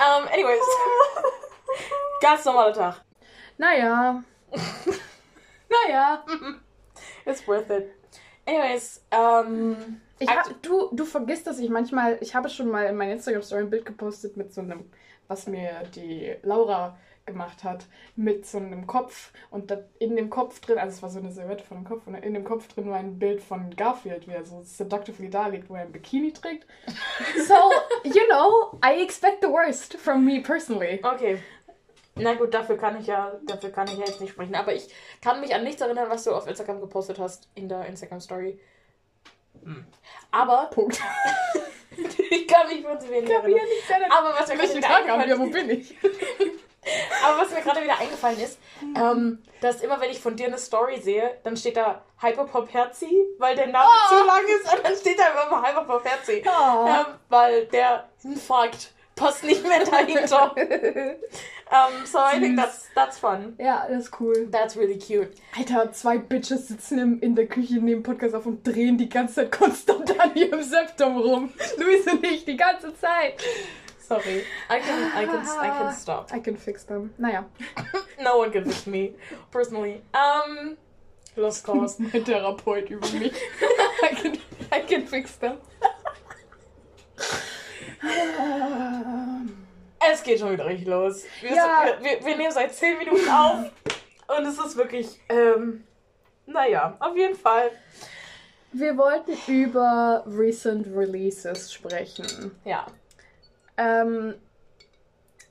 Um, 0.00 0.26
anyways. 0.32 0.62
Ganz 2.20 2.44
normaler 2.44 2.72
Tag. 2.72 3.04
Naja. 3.58 4.24
naja. 5.68 6.24
It's 7.26 7.46
worth 7.46 7.70
it. 7.70 7.92
Anyways, 8.46 9.04
ähm. 9.10 10.00
Ich 10.18 10.28
hab, 10.28 10.62
du, 10.62 10.88
du 10.92 11.04
vergisst, 11.04 11.46
dass 11.46 11.58
ich 11.58 11.68
manchmal, 11.68 12.18
ich 12.20 12.34
habe 12.34 12.48
schon 12.48 12.70
mal 12.70 12.86
in 12.86 12.96
meiner 12.96 13.12
Instagram-Story 13.12 13.62
ein 13.62 13.70
Bild 13.70 13.84
gepostet 13.84 14.36
mit 14.36 14.52
so 14.54 14.60
einem, 14.62 14.90
was 15.28 15.46
mir 15.46 15.82
die 15.94 16.34
Laura 16.42 16.96
gemacht 17.26 17.64
hat, 17.64 17.86
mit 18.16 18.46
so 18.46 18.58
einem 18.58 18.86
Kopf 18.86 19.32
und 19.50 19.70
da 19.70 19.78
in 19.98 20.16
dem 20.16 20.30
Kopf 20.30 20.60
drin, 20.60 20.78
also 20.78 20.96
es 20.96 21.02
war 21.02 21.10
so 21.10 21.18
eine 21.18 21.32
Silhouette 21.32 21.64
von 21.64 21.78
einem 21.78 21.86
Kopf 21.86 22.06
und 22.06 22.14
in 22.14 22.34
dem 22.34 22.44
Kopf 22.44 22.68
drin 22.68 22.88
war 22.90 22.98
ein 22.98 23.18
Bild 23.18 23.42
von 23.42 23.74
Garfield, 23.74 24.28
wie 24.28 24.32
er 24.32 24.44
so 24.44 24.62
seductively 24.62 25.30
da 25.30 25.46
liegt, 25.46 25.70
wo 25.70 25.74
er 25.74 25.82
ein 25.82 25.92
Bikini 25.92 26.32
trägt. 26.32 26.66
So, 27.46 27.54
you 28.04 28.26
know, 28.28 28.78
I 28.84 29.02
expect 29.02 29.42
the 29.42 29.48
worst 29.48 29.96
from 29.96 30.24
me 30.24 30.40
personally. 30.40 31.00
Okay. 31.02 31.38
Na 32.16 32.34
gut, 32.34 32.54
dafür 32.54 32.76
kann 32.76 33.00
ich 33.00 33.06
ja, 33.06 33.32
dafür 33.44 33.70
kann 33.70 33.88
ich 33.88 33.98
ja 33.98 34.04
jetzt 34.06 34.20
nicht 34.20 34.30
sprechen. 34.30 34.54
Aber 34.54 34.72
ich 34.72 34.88
kann 35.20 35.40
mich 35.40 35.54
an 35.54 35.64
nichts 35.64 35.80
erinnern, 35.80 36.08
was 36.08 36.24
du 36.24 36.32
auf 36.32 36.46
Instagram 36.46 36.80
gepostet 36.80 37.18
hast 37.18 37.48
in 37.54 37.68
der 37.68 37.86
Instagram 37.86 38.20
Story. 38.20 38.60
Hm. 39.62 39.84
Aber 40.30 40.70
Punkt. 40.72 41.00
ich 42.30 42.46
kann 42.46 42.68
mich 42.68 42.84
wirklich 42.84 43.10
wenig 43.10 43.30
erinnern. 43.30 44.10
Aber 44.10 44.34
was 44.38 44.48
mir 44.48 44.56
gerade 44.56 44.74
Welche 44.74 44.82
Frage 44.82 45.10
haben 45.10 45.26
wir? 45.26 45.34
eingefallen 45.34 45.40
Wo 45.40 45.52
bin 45.52 45.70
ich? 45.70 45.96
aber 47.24 47.38
was 47.42 47.50
mir 47.50 47.60
gerade 47.62 47.82
wieder 47.82 47.98
eingefallen 47.98 48.38
ist, 48.40 48.58
ähm, 48.96 49.42
dass 49.60 49.80
immer 49.80 50.00
wenn 50.00 50.10
ich 50.10 50.20
von 50.20 50.36
dir 50.36 50.46
eine 50.46 50.58
Story 50.58 51.00
sehe, 51.00 51.38
dann 51.44 51.56
steht 51.56 51.76
da 51.76 52.02
Hyperpop 52.20 52.72
Herzi, 52.72 53.24
weil 53.38 53.56
der 53.56 53.68
Name 53.68 53.86
Oh. 53.88 54.08
zu 54.08 54.26
lang 54.26 54.44
ist 54.60 54.72
und 54.74 54.84
dann 54.86 54.96
steht 54.96 55.18
da 55.18 55.24
immer 55.28 55.60
mal 55.60 55.68
Hyperpop 55.70 56.04
Herzi. 56.04 56.42
Oh. 56.46 56.86
Ähm, 56.86 57.06
weil 57.28 57.66
der 57.66 58.08
Infarkt 58.22 58.92
passt 59.16 59.44
nicht 59.44 59.62
mehr 59.66 59.84
dahinter. 59.84 60.54
um, 60.56 62.04
so 62.04 62.18
I 62.18 62.40
think 62.40 62.56
that's, 62.56 62.86
that's 62.94 63.18
fun. 63.18 63.54
Ja, 63.58 63.86
das 63.88 64.04
ist 64.06 64.20
cool. 64.20 64.48
That's 64.50 64.76
really 64.76 64.98
cute. 64.98 65.30
Alter, 65.56 65.92
zwei 65.92 66.18
Bitches 66.18 66.68
sitzen 66.68 66.98
im, 66.98 67.20
in 67.20 67.34
der 67.36 67.46
Küche 67.46 67.74
neben 67.74 68.02
Podcast 68.02 68.34
auf 68.34 68.44
und 68.46 68.66
drehen 68.66 68.98
die 68.98 69.08
ganze 69.08 69.34
Zeit 69.36 69.52
konstant 69.52 70.18
an 70.20 70.34
ihrem 70.34 70.62
Septum 70.62 71.16
rum. 71.18 71.52
Luis 71.78 72.06
und 72.06 72.24
ich, 72.24 72.44
die 72.44 72.56
ganze 72.56 72.94
Zeit. 72.98 73.34
Sorry. 74.06 74.44
I 74.68 74.80
can, 74.80 75.12
I 75.16 75.24
can, 75.24 75.46
I 75.46 75.68
can 75.70 75.92
stop. 75.98 76.30
I 76.32 76.38
can 76.38 76.56
fix 76.56 76.84
them. 76.84 77.12
Naja, 77.18 77.44
No 78.20 78.38
one 78.38 78.50
can 78.52 78.64
fix 78.64 78.86
me, 78.86 79.12
personally. 79.50 80.02
Um, 80.12 80.76
Lost 81.36 81.64
Cause. 81.64 81.98
mein 82.12 82.24
Therapeut 82.24 82.90
über 82.90 83.08
mich. 83.18 83.32
I 84.02 84.08
can, 84.14 84.38
I 84.72 84.80
can 84.80 85.06
fix 85.06 85.36
them. 85.38 85.56
Es 90.12 90.22
geht 90.22 90.38
schon 90.38 90.52
wieder 90.52 90.66
richtig 90.66 90.86
los. 90.86 91.24
Wir, 91.40 91.54
Ja. 91.54 91.84
wir, 92.00 92.04
wir, 92.20 92.26
wir 92.26 92.36
nehmen 92.36 92.52
seit 92.52 92.74
10 92.74 92.98
Minuten 92.98 93.28
auf 93.28 93.70
und 94.36 94.46
es 94.46 94.58
ist 94.58 94.76
wirklich, 94.76 95.18
ähm, 95.28 95.84
naja, 96.46 96.96
auf 97.00 97.16
jeden 97.16 97.36
Fall. 97.36 97.70
Wir 98.72 98.96
wollten 98.98 99.32
über 99.46 100.24
Recent 100.26 100.86
Releases 100.94 101.72
sprechen. 101.72 102.50
Ja. 102.64 102.86
Ähm, 103.76 104.34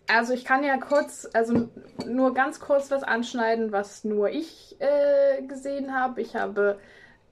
also 0.08 0.34
ich 0.34 0.46
kann 0.46 0.64
ja 0.64 0.78
kurz, 0.78 1.28
also 1.34 1.70
nur 2.06 2.34
ganz 2.34 2.60
kurz 2.60 2.92
was 2.92 3.04
anschneiden, 3.04 3.72
was 3.72 4.04
nur 4.04 4.30
ich 4.30 4.76
äh, 4.80 5.42
gesehen 5.44 5.94
habe. 5.94 6.22
Ich 6.22 6.36
habe 6.36 6.80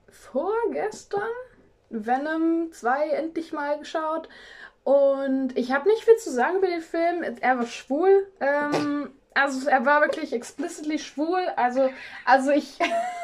vorgestern 0.10 1.22
Venom 1.90 2.72
2 2.72 3.10
endlich 3.10 3.52
mal 3.52 3.78
geschaut 3.80 4.30
und 4.84 5.58
ich 5.58 5.72
habe 5.72 5.90
nicht 5.90 6.04
viel 6.04 6.16
zu 6.18 6.32
sagen 6.32 6.58
über 6.58 6.68
den 6.68 6.82
Film. 6.82 7.24
Er 7.42 7.58
war 7.60 7.68
schwul. 7.68 8.28
Ähm, 8.40 9.14
Also 9.34 9.70
er 9.70 9.86
war 9.86 10.02
wirklich 10.02 10.34
explicitly 10.34 11.00
schwul. 11.00 11.40
Also, 11.56 11.90
also 12.26 12.52
ich, 12.52 12.78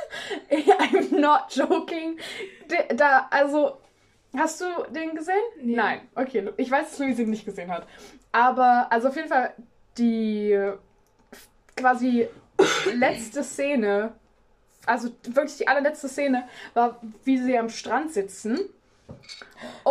I'm 0.49 1.19
not 1.19 1.53
joking. 1.53 2.17
Da, 2.95 3.27
also, 3.29 3.77
hast 4.35 4.61
du 4.61 4.65
den 4.93 5.15
gesehen? 5.15 5.35
Nee. 5.61 5.75
Nein. 5.75 6.01
Okay, 6.15 6.49
ich 6.57 6.69
weiß, 6.71 6.89
dass 6.91 6.99
Luise 6.99 7.23
ihn 7.23 7.29
nicht 7.29 7.45
gesehen 7.45 7.71
hat. 7.71 7.87
Aber, 8.31 8.87
also 8.91 9.07
auf 9.09 9.15
jeden 9.15 9.29
Fall, 9.29 9.53
die 9.97 10.57
quasi 11.75 12.27
letzte 12.93 13.43
Szene, 13.43 14.13
also 14.85 15.09
wirklich 15.23 15.57
die 15.57 15.67
allerletzte 15.67 16.07
Szene, 16.09 16.47
war, 16.73 16.99
wie 17.23 17.37
sie 17.37 17.57
am 17.57 17.69
Strand 17.69 18.11
sitzen. 18.13 18.59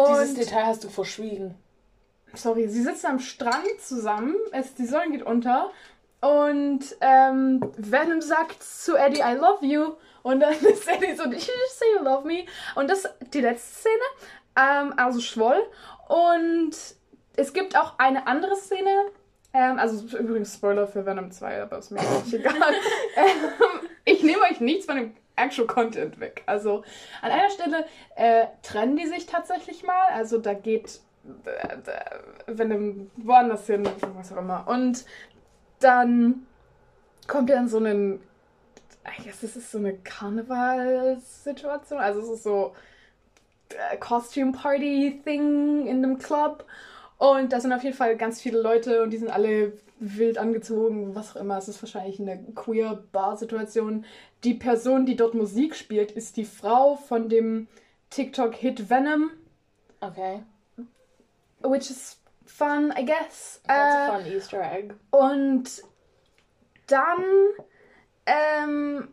Dieses 0.09 0.31
Und 0.31 0.39
Detail 0.39 0.67
hast 0.67 0.85
du 0.85 0.89
verschwiegen. 0.89 1.55
sorry, 2.35 2.69
sie 2.69 2.83
sitzen 2.83 3.07
am 3.07 3.19
Strand 3.19 3.81
zusammen, 3.81 4.35
es, 4.53 4.75
die 4.75 4.87
Sonne 4.87 5.11
geht 5.11 5.23
unter 5.23 5.71
und 6.27 6.81
ähm, 7.01 7.61
Venom 7.77 8.21
sagt 8.21 8.61
zu 8.63 8.97
Eddie, 8.97 9.21
I 9.21 9.35
love 9.35 9.65
you. 9.65 9.95
Und 10.23 10.41
dann 10.41 10.55
ist 10.55 10.89
Eddie 10.89 11.15
so, 11.15 11.25
did 11.25 11.41
you 11.41 11.53
just 11.55 11.79
say 11.79 11.87
you 11.97 12.03
love 12.03 12.27
me? 12.27 12.47
Und 12.75 12.91
das 12.91 13.09
die 13.33 13.41
letzte 13.41 13.81
Szene, 13.81 14.03
ähm, 14.57 14.95
also 14.97 15.21
Schwoll. 15.21 15.63
Und 16.09 16.73
es 17.37 17.53
gibt 17.53 17.77
auch 17.77 17.99
eine 17.99 18.27
andere 18.27 18.57
Szene, 18.57 18.91
ähm, 19.53 19.79
also 19.79 20.17
übrigens 20.17 20.55
Spoiler 20.55 20.89
für 20.89 21.07
Venom 21.07 21.31
2, 21.31 21.63
aber 21.63 21.79
ist 21.79 21.93
mir 21.93 22.01
eigentlich 22.01 22.35
egal. 22.35 22.73
ähm, 23.17 23.89
ich 24.05 24.23
nehme 24.25 24.43
euch 24.51 24.61
nichts 24.61 24.87
von 24.87 24.97
dem 24.97 25.15
Actual 25.37 25.69
Content 25.69 26.19
weg. 26.19 26.43
Also 26.47 26.83
an 27.23 27.31
einer 27.31 27.51
Stelle 27.51 27.85
äh, 28.17 28.47
trennen 28.63 28.97
die 28.97 29.07
sich 29.07 29.27
tatsächlich 29.27 29.85
mal. 29.85 30.09
Also 30.13 30.39
da 30.39 30.55
geht 30.55 30.99
äh, 31.45 31.51
äh, 31.51 32.59
Venom 32.59 33.11
woanders 33.17 33.67
hin, 33.67 33.89
was 34.17 34.33
auch 34.33 34.39
immer. 34.39 34.67
Und 34.67 35.05
dann 35.81 36.47
kommt 37.27 37.51
dann 37.51 37.69
so 37.69 37.79
ein, 37.79 38.21
I 39.07 39.25
guess 39.25 39.41
das 39.41 39.57
ist 39.57 39.71
so 39.71 39.79
eine 39.79 39.97
Karnevalsituation. 39.99 41.99
Also 41.99 42.21
es 42.21 42.29
ist 42.29 42.45
so 42.45 42.75
äh, 43.71 43.97
Costume 43.99 44.53
Party 44.53 45.21
Thing 45.25 45.87
in 45.87 46.05
einem 46.05 46.19
Club. 46.19 46.65
Und 47.19 47.53
da 47.53 47.61
sind 47.61 47.73
auf 47.73 47.83
jeden 47.83 47.97
Fall 47.97 48.17
ganz 48.17 48.41
viele 48.41 48.61
Leute 48.61 49.03
und 49.03 49.11
die 49.11 49.17
sind 49.17 49.31
alle 49.31 49.73
wild 49.99 50.37
angezogen, 50.37 51.15
was 51.15 51.35
auch 51.35 51.41
immer. 51.41 51.57
Es 51.57 51.69
ist 51.69 51.83
wahrscheinlich 51.83 52.21
eine 52.21 52.39
queer 52.55 53.03
Bar-Situation. 53.13 54.05
Die 54.45 54.55
Person, 54.55 55.07
die 55.07 55.17
dort 55.17 55.35
Musik 55.35 55.75
spielt, 55.75 56.13
ist 56.13 56.37
die 56.37 56.45
Frau 56.45 56.97
von 56.97 57.31
dem 57.31 57.69
TikTok-Hit 58.11 58.91
Venom, 58.91 59.31
Okay. 60.01 60.43
which 61.63 61.91
is 61.91 62.19
fun, 62.57 62.93
I 62.97 63.05
guess. 63.05 63.61
That's 63.67 63.95
Äh, 63.95 64.09
a 64.09 64.19
fun 64.19 64.27
Easter 64.33 64.63
egg. 64.63 64.95
Und 65.11 65.83
dann 66.87 67.25
ähm, 68.27 69.09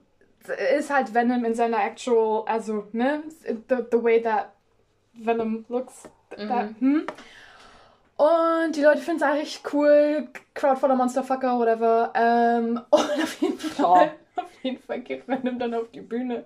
ist 0.77 0.89
halt 0.89 1.13
Venom 1.13 1.45
in 1.45 1.55
seiner 1.55 1.83
actual, 1.83 2.45
also, 2.47 2.87
ne, 2.91 3.23
the, 3.45 3.85
the 3.91 4.03
way 4.03 4.21
that 4.21 4.53
Venom 5.13 5.65
looks. 5.69 6.09
That, 6.29 6.69
hm. 6.79 7.05
Und 8.15 8.75
die 8.75 8.81
Leute 8.81 9.01
finden 9.01 9.21
es 9.21 9.27
eigentlich 9.27 9.61
cool. 9.73 10.29
Crowd 10.53 10.79
voller 10.79 10.95
Monsterfucker, 10.95 11.59
whatever. 11.59 12.11
Ähm, 12.15 12.81
und 12.89 13.23
auf 13.23 13.41
jeden 13.41 13.59
Fall, 13.59 14.11
auf 14.35 14.63
jeden 14.63 14.81
Fall 14.81 15.01
geht 15.01 15.27
Venom 15.27 15.59
dann 15.59 15.73
auf 15.73 15.91
die 15.91 16.01
Bühne 16.01 16.45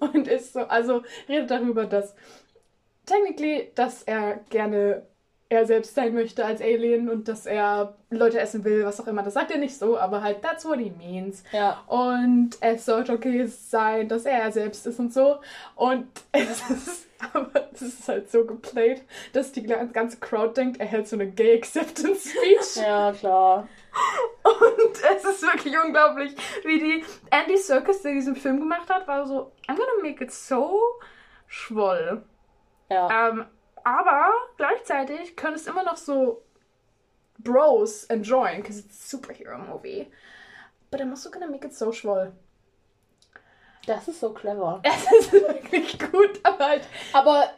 und 0.00 0.26
ist 0.26 0.52
so, 0.52 0.60
also 0.60 1.02
redet 1.28 1.50
darüber, 1.50 1.86
dass 1.86 2.14
technically, 3.06 3.70
dass 3.74 4.02
er 4.04 4.40
gerne 4.50 5.07
er 5.50 5.66
selbst 5.66 5.94
sein 5.94 6.12
möchte 6.12 6.44
als 6.44 6.60
Alien 6.60 7.08
und 7.08 7.26
dass 7.26 7.46
er 7.46 7.94
Leute 8.10 8.38
essen 8.38 8.64
will, 8.64 8.84
was 8.84 9.00
auch 9.00 9.06
immer. 9.06 9.22
Das 9.22 9.34
sagt 9.34 9.50
er 9.50 9.58
nicht 9.58 9.78
so, 9.78 9.98
aber 9.98 10.22
halt, 10.22 10.42
that's 10.42 10.66
what 10.66 10.78
he 10.78 10.90
means. 10.90 11.42
Ja. 11.52 11.82
Und 11.86 12.50
es 12.60 12.84
sollte 12.84 13.12
okay 13.12 13.46
sein, 13.46 14.08
dass 14.08 14.26
er 14.26 14.42
er 14.42 14.52
selbst 14.52 14.86
ist 14.86 14.98
und 14.98 15.12
so. 15.12 15.38
Und 15.74 16.06
es 16.32 16.70
ist, 16.70 17.06
aber 17.32 17.68
es 17.72 17.80
ist 17.80 18.08
halt 18.08 18.30
so 18.30 18.44
geplayt, 18.44 19.02
dass 19.32 19.52
die 19.52 19.62
ganze 19.62 20.18
Crowd 20.18 20.54
denkt, 20.54 20.80
er 20.80 20.86
hält 20.86 21.08
so 21.08 21.16
eine 21.16 21.30
Gay 21.30 21.56
Acceptance 21.56 22.28
Speech. 22.28 22.84
Ja, 22.84 23.12
klar. 23.12 23.68
Und 24.44 25.02
es 25.16 25.24
ist 25.24 25.42
wirklich 25.42 25.74
unglaublich, 25.82 26.34
wie 26.64 26.78
die 26.78 27.04
Andy 27.30 27.56
Serkis, 27.56 28.02
der 28.02 28.12
diesen 28.12 28.36
Film 28.36 28.60
gemacht 28.60 28.88
hat, 28.90 29.08
war 29.08 29.26
so, 29.26 29.50
I'm 29.66 29.76
gonna 29.76 30.02
make 30.02 30.22
it 30.22 30.30
so 30.30 30.78
schwoll. 31.46 32.22
Ja. 32.90 33.30
Ähm, 33.30 33.46
aber 33.88 34.30
gleichzeitig 34.56 35.36
können 35.36 35.56
es 35.56 35.66
immer 35.66 35.84
noch 35.84 35.96
so 35.96 36.42
Bros 37.38 38.04
enjoyen, 38.04 38.62
because 38.62 38.80
it's 38.80 39.12
a 39.12 39.16
superhero 39.16 39.58
movie. 39.58 40.08
But 40.90 41.00
I'm 41.00 41.10
also 41.10 41.30
gonna 41.30 41.46
make 41.46 41.64
it 41.64 41.74
so 41.74 41.92
schwoll. 41.92 42.32
Das 43.86 44.08
ist 44.08 44.20
so 44.20 44.30
clever. 44.34 44.80
Es 44.84 45.12
ist 45.12 45.32
wirklich 45.32 45.98
gut, 45.98 46.40
aber 46.42 46.66
halt. 46.68 46.82
Aber 47.12 47.50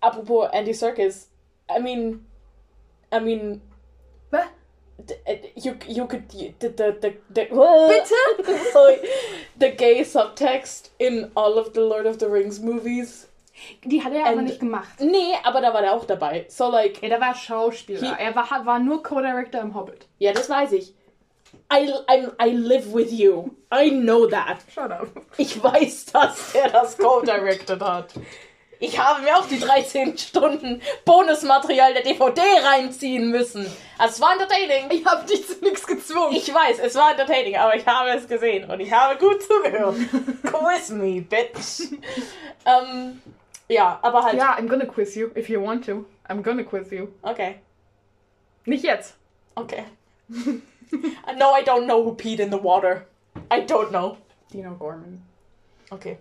apropos 0.00 0.48
Andy 0.52 0.74
Serkis, 0.74 1.28
I 1.68 1.80
mean, 1.80 2.26
I 3.12 3.18
mean, 3.20 3.60
Was? 4.30 4.46
äh, 5.24 5.38
you 5.56 5.74
you 5.88 6.06
could 6.06 6.30
the 6.30 6.52
the 6.60 6.92
the, 7.00 7.16
the 7.34 7.46
Bitte? 8.44 8.70
sorry, 8.72 8.98
the 9.58 9.70
gay 9.70 10.02
subtext 10.04 10.90
in 10.98 11.30
all 11.34 11.58
of 11.58 11.72
the 11.72 11.80
Lord 11.80 12.06
of 12.06 12.18
the 12.18 12.28
Rings 12.28 12.60
movies. 12.60 13.26
Die 13.84 14.02
hat 14.02 14.12
er 14.12 14.26
aber 14.26 14.42
nicht 14.42 14.60
gemacht. 14.60 15.00
Nee, 15.00 15.34
aber 15.44 15.60
da 15.60 15.72
war 15.74 15.82
der 15.82 15.94
auch 15.94 16.04
dabei. 16.04 16.46
So 16.48 16.68
like, 16.70 17.02
Ja, 17.02 17.08
der 17.10 17.20
war 17.20 17.34
Schauspieler. 17.34 18.16
He- 18.16 18.22
er 18.24 18.34
war, 18.34 18.48
war 18.66 18.78
nur 18.78 19.02
Co-Director 19.02 19.60
im 19.60 19.74
Hobbit. 19.74 20.06
ja, 20.18 20.32
das 20.32 20.48
weiß 20.48 20.72
ich. 20.72 20.94
I, 21.72 21.90
I'm, 22.08 22.30
I 22.40 22.50
live 22.50 22.92
with 22.94 23.10
you. 23.12 23.50
I 23.74 23.90
know 23.90 24.26
that. 24.26 24.58
Shut 24.72 24.90
up. 24.90 25.08
Ich 25.36 25.60
weiß, 25.62 26.06
dass 26.06 26.54
er 26.54 26.68
das 26.70 26.96
co-directed 26.96 27.80
hat. 27.82 28.12
Ich 28.82 28.98
habe 28.98 29.22
mir 29.22 29.36
auch 29.36 29.46
die 29.46 29.58
13 29.60 30.16
Stunden 30.16 30.80
Bonusmaterial 31.04 31.92
der 31.92 32.02
DVD 32.02 32.40
reinziehen 32.64 33.30
müssen. 33.30 33.66
Es 34.02 34.20
war 34.20 34.32
entertaining. 34.32 34.86
Ich 34.90 35.04
hab 35.04 35.26
dich 35.26 35.46
zu 35.46 35.62
nichts 35.62 35.86
gezwungen. 35.86 36.34
Ich 36.34 36.52
weiß, 36.54 36.78
es 36.78 36.94
war 36.94 37.10
entertaining, 37.10 37.56
aber 37.56 37.74
ich 37.76 37.84
habe 37.86 38.08
es 38.10 38.26
gesehen 38.26 38.70
und 38.70 38.80
ich 38.80 38.90
habe 38.90 39.18
gut 39.18 39.42
zugehört. 39.42 39.96
Quiz 40.44 40.88
me, 40.90 41.20
bitch. 41.20 41.90
ähm, 42.64 43.20
ja, 43.70 43.98
aber 44.02 44.22
halt. 44.24 44.36
ja, 44.36 44.56
I'm 44.58 44.68
gonna 44.68 44.86
quiz 44.86 45.14
you 45.14 45.30
if 45.34 45.48
you 45.48 45.62
want 45.64 45.84
to. 45.86 46.04
I'm 46.28 46.42
gonna 46.42 46.62
quiz 46.64 46.90
you. 46.90 47.08
Okay, 47.22 47.56
Nicht 48.66 48.84
jetzt. 48.84 49.16
okay. 49.54 49.84
no, 50.28 51.54
I 51.56 51.62
don't 51.64 51.84
know 51.86 52.04
who 52.04 52.14
peed 52.14 52.40
in 52.40 52.50
the 52.50 52.62
water. 52.62 53.06
I 53.52 53.60
don't 53.66 53.88
know. 53.90 54.16
Dino 54.52 54.74
Gorman. 54.74 55.22
Okay. 55.90 56.18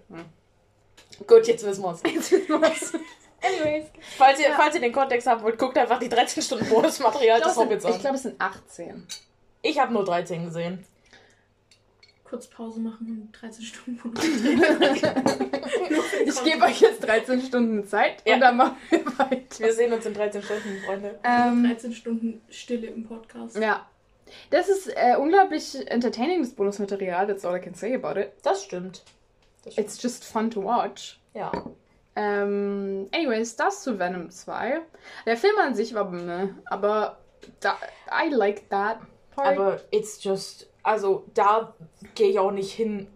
Gut, 1.27 1.47
jetzt 1.47 1.63
wissen 1.65 1.83
wir 1.83 1.91
es. 1.91 2.01
Jetzt 2.03 2.31
wissen 2.31 2.61
wir's. 2.61 2.93
Anyways. 3.41 3.85
Falls 4.17 4.39
ihr, 4.39 4.49
Ja. 4.49 4.55
falls 4.55 4.75
ihr 4.75 4.81
den 4.81 4.91
Kontext 4.91 5.27
haben 5.27 5.41
wollt, 5.43 5.57
guckt 5.57 5.77
einfach 5.77 5.99
die 5.99 6.09
13 6.09 6.43
Stunden 6.43 6.67
Bonusmaterial 6.69 7.39
des 7.39 7.55
Hobbits 7.55 7.85
ich 7.85 7.93
an. 7.95 7.99
glaube, 8.01 8.15
es 8.17 8.23
sind 8.23 8.39
18. 8.41 9.07
Ich 9.61 9.79
habe 9.79 9.93
nur 9.93 10.03
13 10.05 10.45
gesehen. 10.45 10.85
Kurz 12.29 12.47
Pause 12.47 12.79
machen 12.79 13.07
und 13.09 13.41
13 13.41 13.63
Stunden. 13.65 14.13
Ich 16.25 16.43
gebe 16.43 16.63
euch 16.65 16.81
jetzt 16.81 17.05
13 17.05 17.41
Stunden 17.41 17.85
Zeit 17.87 18.21
Ja. 18.25 18.35
und 18.35 18.41
dann 18.41 18.57
machen 18.57 18.75
wir 18.89 19.05
weiter. 19.17 19.59
Wir 19.59 19.73
sehen 19.73 19.91
uns 19.93 20.05
in 20.05 20.13
13 20.13 20.41
Stunden, 20.43 20.77
Freunde. 20.85 21.19
Ähm, 21.23 21.63
13 21.63 21.93
Stunden 21.93 22.41
Stille 22.49 22.87
im 22.87 23.03
Podcast. 23.07 23.57
ja. 23.57 23.87
Das 24.51 24.69
ist 24.69 24.87
äh, 24.95 25.15
unglaublich 25.17 25.75
entertaining, 25.89 26.41
das 26.43 26.51
Bonusmaterial. 26.53 27.25
That's 27.25 27.43
all 27.45 27.57
I 27.57 27.59
can 27.59 27.73
say 27.73 27.95
about 27.95 28.19
it. 28.19 28.31
Das 28.43 28.63
stimmt. 28.63 29.03
Das 29.63 29.73
stimmt. 29.73 29.87
It's 29.87 30.01
just 30.03 30.23
fun 30.23 30.51
to 30.51 30.63
watch. 30.63 31.19
Ja. 31.33 31.51
Ähm, 32.15 33.07
anyways, 33.11 33.55
das 33.55 33.81
zu 33.81 33.97
Venom 33.97 34.29
2. 34.29 34.81
Der 35.25 35.35
Film 35.35 35.55
an 35.59 35.73
sich 35.73 35.95
war, 35.95 36.11
ne, 36.11 36.55
aber 36.65 37.17
da, 37.59 37.75
I 38.11 38.29
like 38.29 38.69
that 38.69 38.99
part. 39.35 39.57
Aber 39.57 39.81
it's 39.89 40.23
just, 40.23 40.68
also 40.83 41.25
da 41.33 41.73
gehe 42.15 42.29
ich 42.29 42.39
auch 42.39 42.51
nicht 42.51 42.71
hin, 42.71 43.07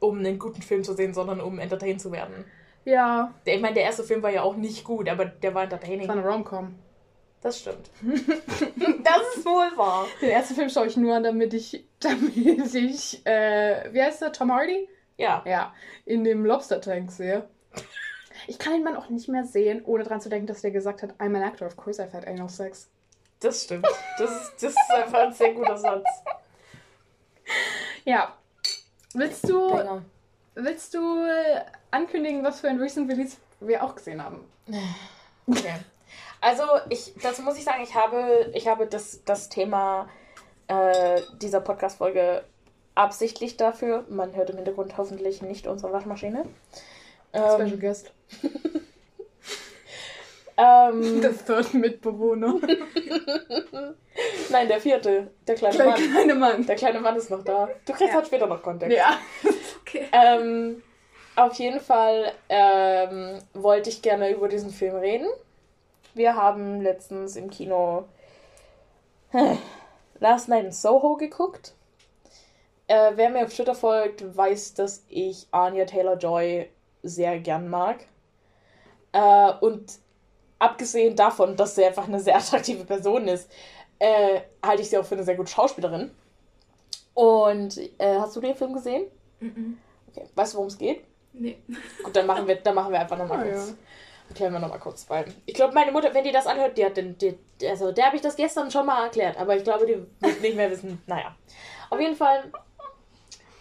um 0.00 0.18
einen 0.18 0.38
guten 0.38 0.62
Film 0.62 0.84
zu 0.84 0.94
sehen, 0.94 1.14
sondern 1.14 1.40
um 1.40 1.58
entertained 1.58 2.00
zu 2.00 2.12
werden. 2.12 2.44
ja, 2.84 3.32
Ich 3.44 3.60
meine, 3.60 3.74
der 3.74 3.84
erste 3.84 4.02
Film 4.04 4.22
war 4.22 4.30
ja 4.30 4.42
auch 4.42 4.56
nicht 4.56 4.84
gut, 4.84 5.08
aber 5.08 5.24
der 5.26 5.54
war 5.54 5.64
entertaining. 5.64 6.08
war 6.08 6.16
eine 6.16 6.26
Rom-Com. 6.26 6.74
Das 7.40 7.58
stimmt. 7.58 7.90
das 8.02 9.36
ist 9.36 9.44
wohl 9.44 9.76
wahr. 9.76 10.06
Den 10.20 10.30
ersten 10.30 10.54
Film 10.54 10.68
schaue 10.68 10.86
ich 10.86 10.96
nur 10.96 11.14
an, 11.16 11.24
damit 11.24 11.52
ich, 11.54 11.84
damit 12.00 12.36
ich, 12.74 13.26
äh, 13.26 13.92
wie 13.92 14.00
heißt 14.02 14.22
der, 14.22 14.32
Tom 14.32 14.52
Hardy? 14.52 14.88
Ja. 15.16 15.42
Ja, 15.44 15.74
in 16.06 16.24
dem 16.24 16.44
Lobster-Tank 16.44 17.10
sehe. 17.10 17.48
Ich 18.46 18.58
kann 18.58 18.72
den 18.72 18.82
Mann 18.84 18.96
auch 18.96 19.08
nicht 19.08 19.28
mehr 19.28 19.44
sehen, 19.44 19.82
ohne 19.84 20.04
dran 20.04 20.20
zu 20.20 20.28
denken, 20.28 20.46
dass 20.46 20.62
der 20.62 20.70
gesagt 20.70 21.02
hat, 21.02 21.12
I'm 21.20 21.36
an 21.36 21.42
actor, 21.42 21.66
of 21.66 21.76
course 21.76 22.02
I've 22.02 22.12
had 22.12 22.26
anal 22.26 22.48
sex. 22.48 22.88
Das 23.40 23.64
stimmt. 23.64 23.86
Das 24.18 24.30
ist, 24.30 24.52
das 24.60 24.70
ist 24.72 24.90
einfach 24.92 25.20
ein 25.20 25.32
sehr 25.32 25.52
guter 25.52 25.76
Satz. 25.76 26.04
Ja. 28.04 28.36
Willst 29.14 29.48
du, 29.48 30.02
willst 30.54 30.94
du 30.94 31.24
ankündigen, 31.90 32.42
was 32.42 32.60
für 32.60 32.68
ein 32.68 32.80
Recent 32.80 33.10
Release 33.10 33.36
wir 33.60 33.82
auch 33.82 33.94
gesehen 33.94 34.22
haben? 34.22 34.44
Okay. 35.44 35.74
Also, 36.40 36.62
ich, 36.88 37.14
das 37.20 37.40
muss 37.40 37.58
ich 37.58 37.64
sagen, 37.64 37.82
ich 37.82 37.96
habe, 37.96 38.52
ich 38.54 38.68
habe 38.68 38.86
das, 38.86 39.24
das 39.24 39.48
Thema 39.48 40.08
äh, 40.68 41.20
dieser 41.40 41.60
Podcast-Folge 41.60 42.44
absichtlich 42.94 43.56
dafür. 43.56 44.04
Man 44.08 44.36
hört 44.36 44.50
im 44.50 44.56
Hintergrund 44.56 44.96
hoffentlich 44.98 45.42
nicht 45.42 45.66
unsere 45.66 45.92
Waschmaschine. 45.92 46.44
Special 47.30 47.72
Ähm, 47.72 47.80
Guest. 47.80 48.12
ähm, 50.62 51.20
Der 51.22 51.32
third 51.36 51.74
Mitbewohner. 51.74 52.54
nein, 54.50 54.68
der 54.68 54.80
vierte. 54.80 55.30
Der 55.46 55.54
kleine 55.54 55.76
Der 55.76 55.86
Mann. 55.86 55.94
kleine 56.12 56.34
Mann. 56.34 56.66
Der 56.66 56.76
kleine 56.76 57.00
Mann 57.00 57.16
ist 57.16 57.30
noch 57.30 57.42
da. 57.44 57.68
Du 57.86 57.92
kriegst 57.92 58.08
Ja. 58.12 58.14
halt 58.14 58.26
später 58.26 58.46
noch 58.46 58.62
Kontext. 58.62 58.96
Ja. 58.96 59.18
Okay. 59.84 60.06
Ähm, 60.12 60.82
auf 61.36 61.54
jeden 61.54 61.80
Fall 61.80 62.32
ähm, 62.48 63.40
wollte 63.52 63.90
ich 63.90 64.00
gerne 64.00 64.30
über 64.30 64.48
diesen 64.48 64.70
Film 64.70 64.94
reden. 64.96 65.26
Wir 66.14 66.34
haben 66.36 66.80
letztens 66.80 67.36
im 67.36 67.50
Kino 67.50 68.04
Last 70.20 70.48
Night 70.48 70.64
in 70.66 70.72
Soho 70.72 71.16
geguckt. 71.16 71.74
Äh, 72.86 73.12
wer 73.16 73.28
mir 73.30 73.44
auf 73.44 73.52
Twitter 73.54 73.74
folgt, 73.74 74.36
weiß, 74.36 74.74
dass 74.74 75.04
ich 75.08 75.46
Anya 75.50 75.84
Taylor-Joy 75.84 76.68
sehr 77.02 77.38
gern 77.40 77.68
mag. 77.68 78.06
Äh, 79.12 79.52
und 79.60 79.98
abgesehen 80.62 81.16
davon, 81.16 81.56
dass 81.56 81.74
sie 81.74 81.84
einfach 81.84 82.06
eine 82.06 82.20
sehr 82.20 82.36
attraktive 82.40 82.84
Person 82.84 83.28
ist, 83.28 83.50
äh, 83.98 84.40
halte 84.64 84.82
ich 84.82 84.90
sie 84.90 84.98
auch 84.98 85.04
für 85.04 85.14
eine 85.14 85.24
sehr 85.24 85.36
gute 85.36 85.50
Schauspielerin. 85.50 86.10
Und 87.14 87.76
äh, 87.98 88.18
hast 88.18 88.34
du 88.36 88.40
den 88.40 88.54
Film 88.54 88.72
gesehen? 88.72 89.04
Mhm. 89.40 89.78
Okay. 90.10 90.26
Weißt 90.34 90.52
du, 90.54 90.56
worum 90.58 90.68
es 90.68 90.78
geht? 90.78 91.04
Nee. 91.34 91.58
Gut, 92.02 92.14
dann 92.14 92.26
machen 92.26 92.46
wir, 92.46 92.56
dann 92.56 92.74
machen 92.74 92.92
wir 92.92 93.00
einfach 93.00 93.16
nochmal 93.18 93.46
Oh, 93.46 93.50
kurz. 93.50 93.68
ja. 93.68 93.74
Erklären 94.28 94.52
wir 94.52 94.60
nochmal 94.60 94.78
kurz, 94.78 95.04
weil 95.10 95.26
ich 95.44 95.54
glaube, 95.54 95.74
meine 95.74 95.92
Mutter, 95.92 96.14
wenn 96.14 96.24
die 96.24 96.32
das 96.32 96.46
anhört, 96.46 96.78
die 96.78 96.84
hat 96.86 96.96
den, 96.96 97.18
die, 97.18 97.36
also 97.68 97.92
der 97.92 98.06
habe 98.06 98.16
ich 98.16 98.22
das 98.22 98.36
gestern 98.36 98.70
schon 98.70 98.86
mal 98.86 99.04
erklärt, 99.04 99.36
aber 99.36 99.56
ich 99.56 99.64
glaube, 99.64 99.84
die 99.86 99.96
wird 100.20 100.40
nicht 100.40 100.56
mehr 100.56 100.70
wissen. 100.70 101.02
Naja. 101.06 101.34
Auf 101.90 102.00
jeden 102.00 102.16
Fall 102.16 102.50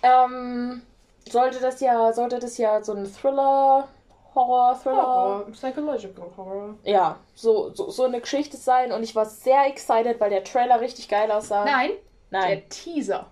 ähm, 0.03 0.81
sollte 1.29 1.59
das 1.59 1.81
ja, 1.81 2.13
sollte 2.13 2.39
das 2.39 2.57
ja 2.57 2.81
so 2.83 2.93
ein 2.93 3.05
Thriller, 3.11 3.87
Horror, 4.33 4.79
Thriller, 4.81 5.01
Horror. 5.07 5.45
Psychological 5.51 6.31
Horror. 6.37 6.75
ja, 6.83 7.19
so, 7.35 7.73
so, 7.73 7.89
so 7.89 8.03
eine 8.05 8.21
Geschichte 8.21 8.55
sein 8.57 8.91
und 8.91 9.03
ich 9.03 9.13
war 9.15 9.25
sehr 9.25 9.65
excited, 9.67 10.19
weil 10.19 10.29
der 10.29 10.43
Trailer 10.43 10.79
richtig 10.79 11.09
geil 11.09 11.29
aussah. 11.31 11.65
Nein, 11.65 11.91
Nein. 12.29 12.47
der 12.47 12.69
Teaser. 12.69 13.27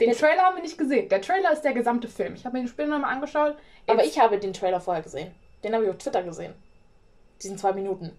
Den 0.00 0.10
Der- 0.10 0.18
Trailer 0.18 0.42
haben 0.42 0.56
wir 0.56 0.62
nicht 0.62 0.76
gesehen. 0.76 1.08
Der 1.08 1.22
Trailer 1.22 1.52
ist 1.52 1.62
der 1.62 1.72
gesamte 1.72 2.08
Film. 2.08 2.34
Ich 2.34 2.44
habe 2.44 2.56
mir 2.56 2.64
den 2.64 2.68
Spiel 2.68 2.86
nochmal 2.86 3.12
angeschaut. 3.14 3.56
aber 3.86 4.00
It's- 4.02 4.06
ich 4.08 4.18
habe 4.20 4.38
den 4.38 4.52
Trailer 4.52 4.80
vorher 4.80 5.02
gesehen. 5.02 5.34
Den 5.62 5.72
habe 5.74 5.84
ich 5.84 5.90
auf 5.90 5.98
Twitter 5.98 6.22
gesehen. 6.22 6.54
Diesen 7.42 7.56
zwei 7.58 7.72
Minuten. 7.72 8.14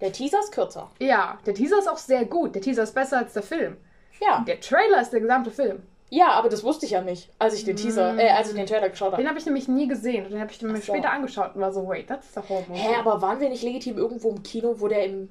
Der 0.00 0.12
Teaser 0.12 0.40
ist 0.40 0.52
kürzer. 0.52 0.90
Ja, 0.98 1.38
der 1.46 1.54
Teaser 1.54 1.78
ist 1.78 1.88
auch 1.88 1.96
sehr 1.98 2.24
gut. 2.24 2.54
Der 2.54 2.62
Teaser 2.62 2.82
ist 2.82 2.94
besser 2.94 3.18
als 3.18 3.34
der 3.34 3.42
Film. 3.42 3.76
Ja. 4.20 4.42
Der 4.46 4.60
Trailer 4.60 5.00
ist 5.00 5.12
der 5.12 5.20
gesamte 5.20 5.50
Film. 5.50 5.86
Ja, 6.12 6.32
aber 6.32 6.50
das 6.50 6.62
wusste 6.62 6.84
ich 6.84 6.92
ja 6.92 7.00
nicht, 7.00 7.30
als 7.38 7.54
ich 7.54 7.64
den 7.64 7.74
Teaser, 7.74 8.18
äh, 8.18 8.28
als 8.28 8.50
ich 8.50 8.54
den 8.54 8.66
Trailer 8.66 8.90
geschaut 8.90 9.12
habe. 9.12 9.22
Den 9.22 9.30
habe 9.30 9.38
ich 9.38 9.46
nämlich 9.46 9.66
nie 9.66 9.88
gesehen. 9.88 10.26
Und 10.26 10.32
den 10.32 10.40
habe 10.42 10.52
ich 10.52 10.60
mir 10.60 10.76
so. 10.76 10.92
später 10.92 11.10
angeschaut 11.10 11.54
und 11.54 11.62
war 11.62 11.72
so, 11.72 11.88
wait, 11.88 12.06
that's 12.06 12.34
the 12.34 12.40
whole 12.46 12.62
movie. 12.68 12.80
Hä, 12.80 12.96
aber 12.96 13.22
waren 13.22 13.40
wir 13.40 13.48
nicht 13.48 13.62
legitim 13.62 13.96
irgendwo 13.96 14.28
im 14.28 14.42
Kino, 14.42 14.74
wo 14.76 14.88
der 14.88 15.06
im 15.06 15.30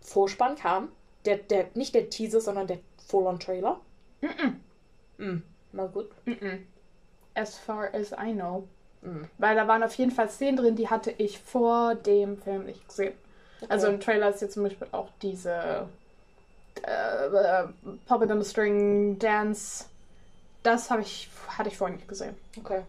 Vorspann 0.00 0.54
kam? 0.54 0.92
Der, 1.24 1.38
der, 1.38 1.66
nicht 1.74 1.96
der 1.96 2.10
Teaser, 2.10 2.40
sondern 2.40 2.68
der 2.68 2.78
Full-on-Trailer? 3.08 3.80
Mhm. 4.20 4.60
Mhm. 5.16 5.42
Na 5.72 5.86
gut. 5.86 6.10
Mhm. 6.26 6.68
As 7.34 7.58
far 7.58 7.92
as 7.92 8.12
I 8.12 8.32
know. 8.32 8.68
Mhm. 9.02 9.28
Weil 9.38 9.56
da 9.56 9.66
waren 9.66 9.82
auf 9.82 9.94
jeden 9.94 10.12
Fall 10.12 10.28
Szenen 10.28 10.58
drin, 10.58 10.76
die 10.76 10.88
hatte 10.88 11.12
ich 11.18 11.40
vor 11.40 11.96
dem 11.96 12.40
Film 12.40 12.66
nicht 12.66 12.86
gesehen. 12.86 13.14
Also 13.68 13.88
im 13.88 13.98
Trailer 13.98 14.28
ist 14.28 14.42
jetzt 14.42 14.54
zum 14.54 14.62
Beispiel 14.62 14.86
auch 14.92 15.08
diese 15.20 15.88
äh, 16.86 17.26
äh, 17.26 17.66
Puppet 18.06 18.30
on 18.30 18.42
the 18.42 18.48
String 18.48 19.18
Dance. 19.18 19.86
Das 20.62 20.90
habe 20.90 21.02
ich, 21.02 21.28
hatte 21.56 21.68
ich 21.68 21.76
vorher 21.76 21.96
nicht 21.96 22.08
gesehen. 22.08 22.34
Okay. 22.58 22.82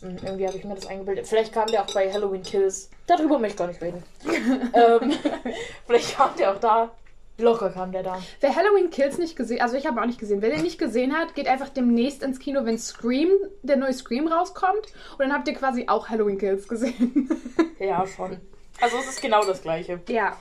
Hm, 0.00 0.16
irgendwie 0.22 0.46
habe 0.46 0.56
ich 0.56 0.64
mir 0.64 0.74
das 0.74 0.86
eingebildet. 0.86 1.26
Vielleicht 1.26 1.52
kam 1.52 1.66
der 1.68 1.82
auch 1.82 1.94
bei 1.94 2.12
Halloween 2.12 2.42
Kills. 2.42 2.90
Darüber 3.06 3.38
möchte 3.38 3.54
ich 3.54 3.58
gar 3.58 3.66
nicht 3.68 3.82
reden. 3.82 4.02
ähm, 4.74 5.12
vielleicht 5.86 6.16
kam 6.16 6.30
der 6.36 6.52
auch 6.52 6.60
da. 6.60 6.90
Locker 7.36 7.70
kam 7.70 7.90
der 7.90 8.04
da. 8.04 8.22
Wer 8.40 8.54
Halloween 8.54 8.90
Kills 8.90 9.18
nicht 9.18 9.34
gesehen, 9.34 9.60
also 9.60 9.76
ich 9.76 9.86
habe 9.86 10.00
auch 10.00 10.06
nicht 10.06 10.20
gesehen. 10.20 10.40
Wer 10.40 10.50
den 10.50 10.62
nicht 10.62 10.78
gesehen 10.78 11.12
hat, 11.16 11.34
geht 11.34 11.48
einfach 11.48 11.68
demnächst 11.68 12.22
ins 12.22 12.38
Kino, 12.38 12.64
wenn 12.64 12.78
Scream, 12.78 13.28
der 13.62 13.76
neue 13.76 13.92
Scream 13.92 14.28
rauskommt. 14.28 14.86
Und 15.12 15.18
dann 15.18 15.32
habt 15.32 15.48
ihr 15.48 15.54
quasi 15.54 15.88
auch 15.88 16.08
Halloween 16.08 16.38
Kills 16.38 16.68
gesehen. 16.68 17.28
Ja, 17.80 18.06
schon. 18.06 18.38
Also 18.80 18.96
es 18.98 19.08
ist 19.10 19.20
genau 19.20 19.44
das 19.44 19.60
gleiche. 19.60 20.00
ja. 20.08 20.36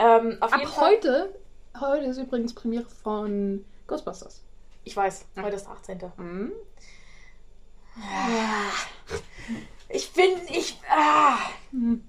Ähm, 0.00 0.38
Ab 0.40 0.80
heute, 0.80 1.32
heute 1.80 2.06
ist 2.06 2.18
übrigens 2.18 2.54
Premiere 2.54 2.86
von 3.02 3.64
Ghostbusters. 3.86 4.42
Ich 4.84 4.96
weiß, 4.96 5.26
heute 5.42 5.56
ist 5.56 5.66
der 5.66 5.72
18. 5.72 6.12
Mhm. 6.16 6.52
Ich 9.88 10.12
bin, 10.12 10.30
ich, 10.48 10.78
ah. 10.90 11.38
Hm. 11.70 12.04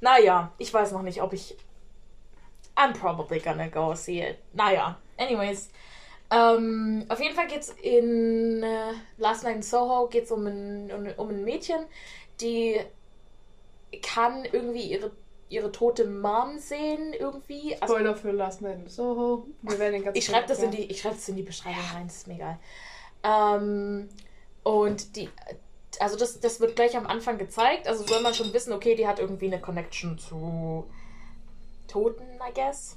Naja, 0.00 0.52
ich 0.58 0.72
weiß 0.72 0.92
noch 0.92 1.02
nicht, 1.02 1.22
ob 1.22 1.32
ich. 1.32 1.56
I'm 2.76 2.92
probably 2.92 3.40
gonna 3.40 3.68
go 3.68 3.94
see 3.94 4.20
it. 4.20 4.38
Naja, 4.52 4.98
anyways. 5.16 5.70
Ähm, 6.30 7.04
auf 7.08 7.20
jeden 7.20 7.34
Fall 7.34 7.46
geht's 7.46 7.70
in 7.82 8.62
äh, 8.62 8.92
Last 9.16 9.44
Night 9.44 9.56
in 9.56 9.62
Soho 9.62 10.08
geht's 10.08 10.32
um 10.32 10.46
ein, 10.46 10.90
um, 10.90 11.06
um 11.16 11.28
ein 11.28 11.44
Mädchen, 11.44 11.86
die 12.40 12.80
kann 14.02 14.44
irgendwie 14.44 14.82
ihre, 14.82 15.12
ihre 15.48 15.70
tote 15.72 16.06
Mom 16.06 16.58
sehen, 16.58 17.12
irgendwie. 17.12 17.74
Also, 17.80 17.94
Spoiler 17.94 18.16
für 18.16 18.32
Last 18.32 18.62
Night 18.62 18.78
in 18.78 18.88
Soho. 18.88 19.46
Wir 19.62 19.78
werden 19.78 19.92
den 19.94 20.04
ganzen 20.04 20.18
ich 20.18 20.24
schreibe 20.26 20.46
das, 20.48 20.58
in 20.58 20.72
Film 20.72 20.82
die- 20.86 20.90
ich 20.92 21.00
schreib 21.00 21.12
das 21.12 21.28
in 21.28 21.36
die 21.36 21.42
Beschreibung 21.42 21.80
rein, 21.94 22.06
das 22.06 22.16
ist 22.16 22.26
mir 22.28 22.34
egal. 22.34 22.58
Ähm, 23.22 24.08
und 24.62 25.16
die, 25.16 25.28
also 26.00 26.16
das, 26.16 26.40
das 26.40 26.60
wird 26.60 26.74
gleich 26.76 26.96
am 26.96 27.06
Anfang 27.06 27.38
gezeigt. 27.38 27.86
Also 27.88 28.04
soll 28.04 28.20
man 28.20 28.34
schon 28.34 28.52
wissen, 28.52 28.72
okay, 28.72 28.94
die 28.96 29.06
hat 29.06 29.18
irgendwie 29.20 29.46
eine 29.46 29.60
Connection 29.60 30.18
zu 30.18 30.84
Toten, 31.88 32.24
I 32.46 32.52
guess. 32.54 32.96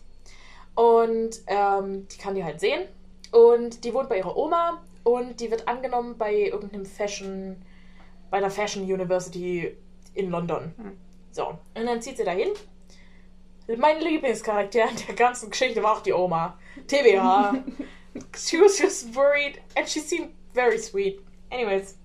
Und 0.76 1.42
ähm, 1.48 2.08
die 2.08 2.18
kann 2.18 2.36
die 2.36 2.44
halt 2.44 2.60
sehen. 2.60 2.88
Und 3.32 3.84
die 3.84 3.94
wohnt 3.94 4.10
bei 4.10 4.18
ihrer 4.18 4.36
Oma 4.36 4.82
und 5.04 5.40
die 5.40 5.52
wird 5.52 5.68
angenommen 5.68 6.18
bei 6.18 6.34
irgendeinem 6.36 6.86
Fashion, 6.86 7.62
bei 8.32 8.38
einer 8.38 8.50
Fashion 8.50 8.84
University 8.84 9.78
in 10.16 10.32
London. 10.32 10.74
Hm. 10.78 10.98
So, 11.32 11.48
und 11.76 11.86
dann 11.86 12.02
zieht 12.02 12.18
sie 12.18 12.24
dahin. 12.24 12.50
Mein 13.78 14.00
Lieblingscharakter 14.02 14.90
in 14.90 14.96
der 15.08 15.16
ganzen 15.16 15.52
Geschichte 15.52 15.84
war 15.84 15.94
auch 15.98 16.02
die 16.02 16.14
Oma. 16.14 16.58
TBH. 16.88 17.54
she 18.36 18.60
was 18.60 18.80
just 18.80 19.16
worried 19.16 19.62
and 19.76 19.88
she 19.88 20.00
seemed 20.00 20.32
very 20.54 20.80
sweet. 20.80 21.22
Anyways. 21.52 21.98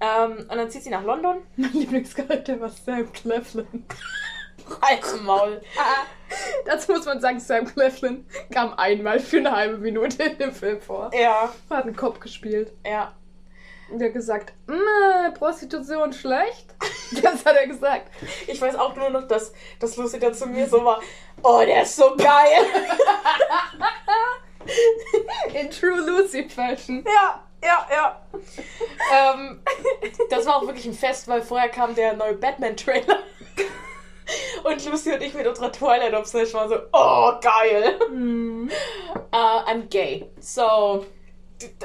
Ähm, 0.00 0.46
und 0.50 0.56
dann 0.56 0.70
zieht 0.70 0.82
sie 0.84 0.90
nach 0.90 1.04
London. 1.04 1.42
Mein 1.56 1.72
Lieblingscharakter 1.72 2.58
war 2.60 2.70
Sam 2.70 3.12
Cleflin. 3.12 3.84
Halt's 4.82 5.20
Maul. 5.20 5.60
Dazu 6.64 6.92
muss 6.92 7.04
man 7.06 7.20
sagen, 7.20 7.38
Sam 7.40 7.66
Cleflin 7.66 8.26
kam 8.50 8.74
einmal 8.74 9.20
für 9.20 9.38
eine 9.38 9.52
halbe 9.52 9.78
Minute 9.78 10.22
in 10.22 10.38
dem 10.38 10.52
Film 10.52 10.80
vor. 10.80 11.10
Ja, 11.14 11.54
Hat 11.70 11.84
einen 11.84 11.94
Kopf 11.96 12.20
gespielt. 12.20 12.72
ja. 12.86 13.14
Und 13.88 13.98
der 14.00 14.08
hat 14.08 14.14
gesagt, 14.14 14.52
"Mm, 14.66 15.34
Prostitution 15.34 16.12
schlecht. 16.12 16.74
Das 17.22 17.44
hat 17.44 17.54
er 17.54 17.68
gesagt. 17.68 18.10
Ich 18.48 18.60
weiß 18.60 18.74
auch 18.74 18.96
nur 18.96 19.10
noch, 19.10 19.28
dass, 19.28 19.52
dass 19.78 19.96
Lucy 19.96 20.18
dann 20.18 20.34
zu 20.34 20.46
mir 20.46 20.68
so 20.68 20.84
war, 20.84 21.00
oh, 21.44 21.62
der 21.64 21.82
ist 21.82 21.94
so 21.94 22.16
geil. 22.16 22.66
In 25.54 25.70
True 25.70 26.00
Lucy 26.00 26.48
Fashion. 26.48 27.04
ja, 27.06 27.40
ja, 27.62 27.86
ja. 27.88 28.20
ähm, 29.14 29.62
das 30.30 30.46
war 30.46 30.56
auch 30.56 30.66
wirklich 30.66 30.86
ein 30.86 30.94
Fest, 30.94 31.28
weil 31.28 31.42
vorher 31.42 31.68
kam 31.68 31.94
der 31.94 32.14
neue 32.14 32.34
Batman-Trailer. 32.34 33.18
Und 34.64 34.84
Lucy 34.84 35.12
und 35.12 35.22
ich 35.22 35.34
mit 35.34 35.46
unserer 35.46 35.70
Twilight 35.70 36.12
Obsession 36.12 36.60
waren 36.60 36.68
so, 36.68 36.78
oh, 36.92 37.32
geil. 37.40 37.96
Hm. 38.08 38.68
Uh, 39.32 39.62
I'm 39.70 39.88
gay. 39.88 40.28
So, 40.40 41.06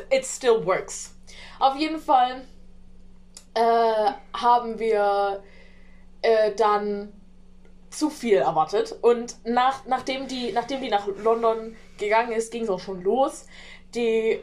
it 0.09 0.25
still 0.25 0.65
works. 0.65 1.13
Auf 1.61 1.75
jeden 1.75 1.99
Fall 1.99 2.41
äh, 3.53 4.11
haben 4.33 4.79
wir 4.79 5.43
äh, 6.23 6.55
dann 6.55 7.13
zu 7.91 8.09
viel 8.09 8.37
erwartet. 8.37 8.95
Und 9.03 9.35
nach, 9.45 9.85
nachdem, 9.85 10.27
die, 10.27 10.53
nachdem 10.53 10.81
die 10.81 10.89
nach 10.89 11.05
London 11.23 11.75
gegangen 11.99 12.31
ist, 12.31 12.51
ging 12.51 12.63
es 12.63 12.69
auch 12.71 12.79
schon 12.79 13.03
los. 13.03 13.45
Die 13.93 14.39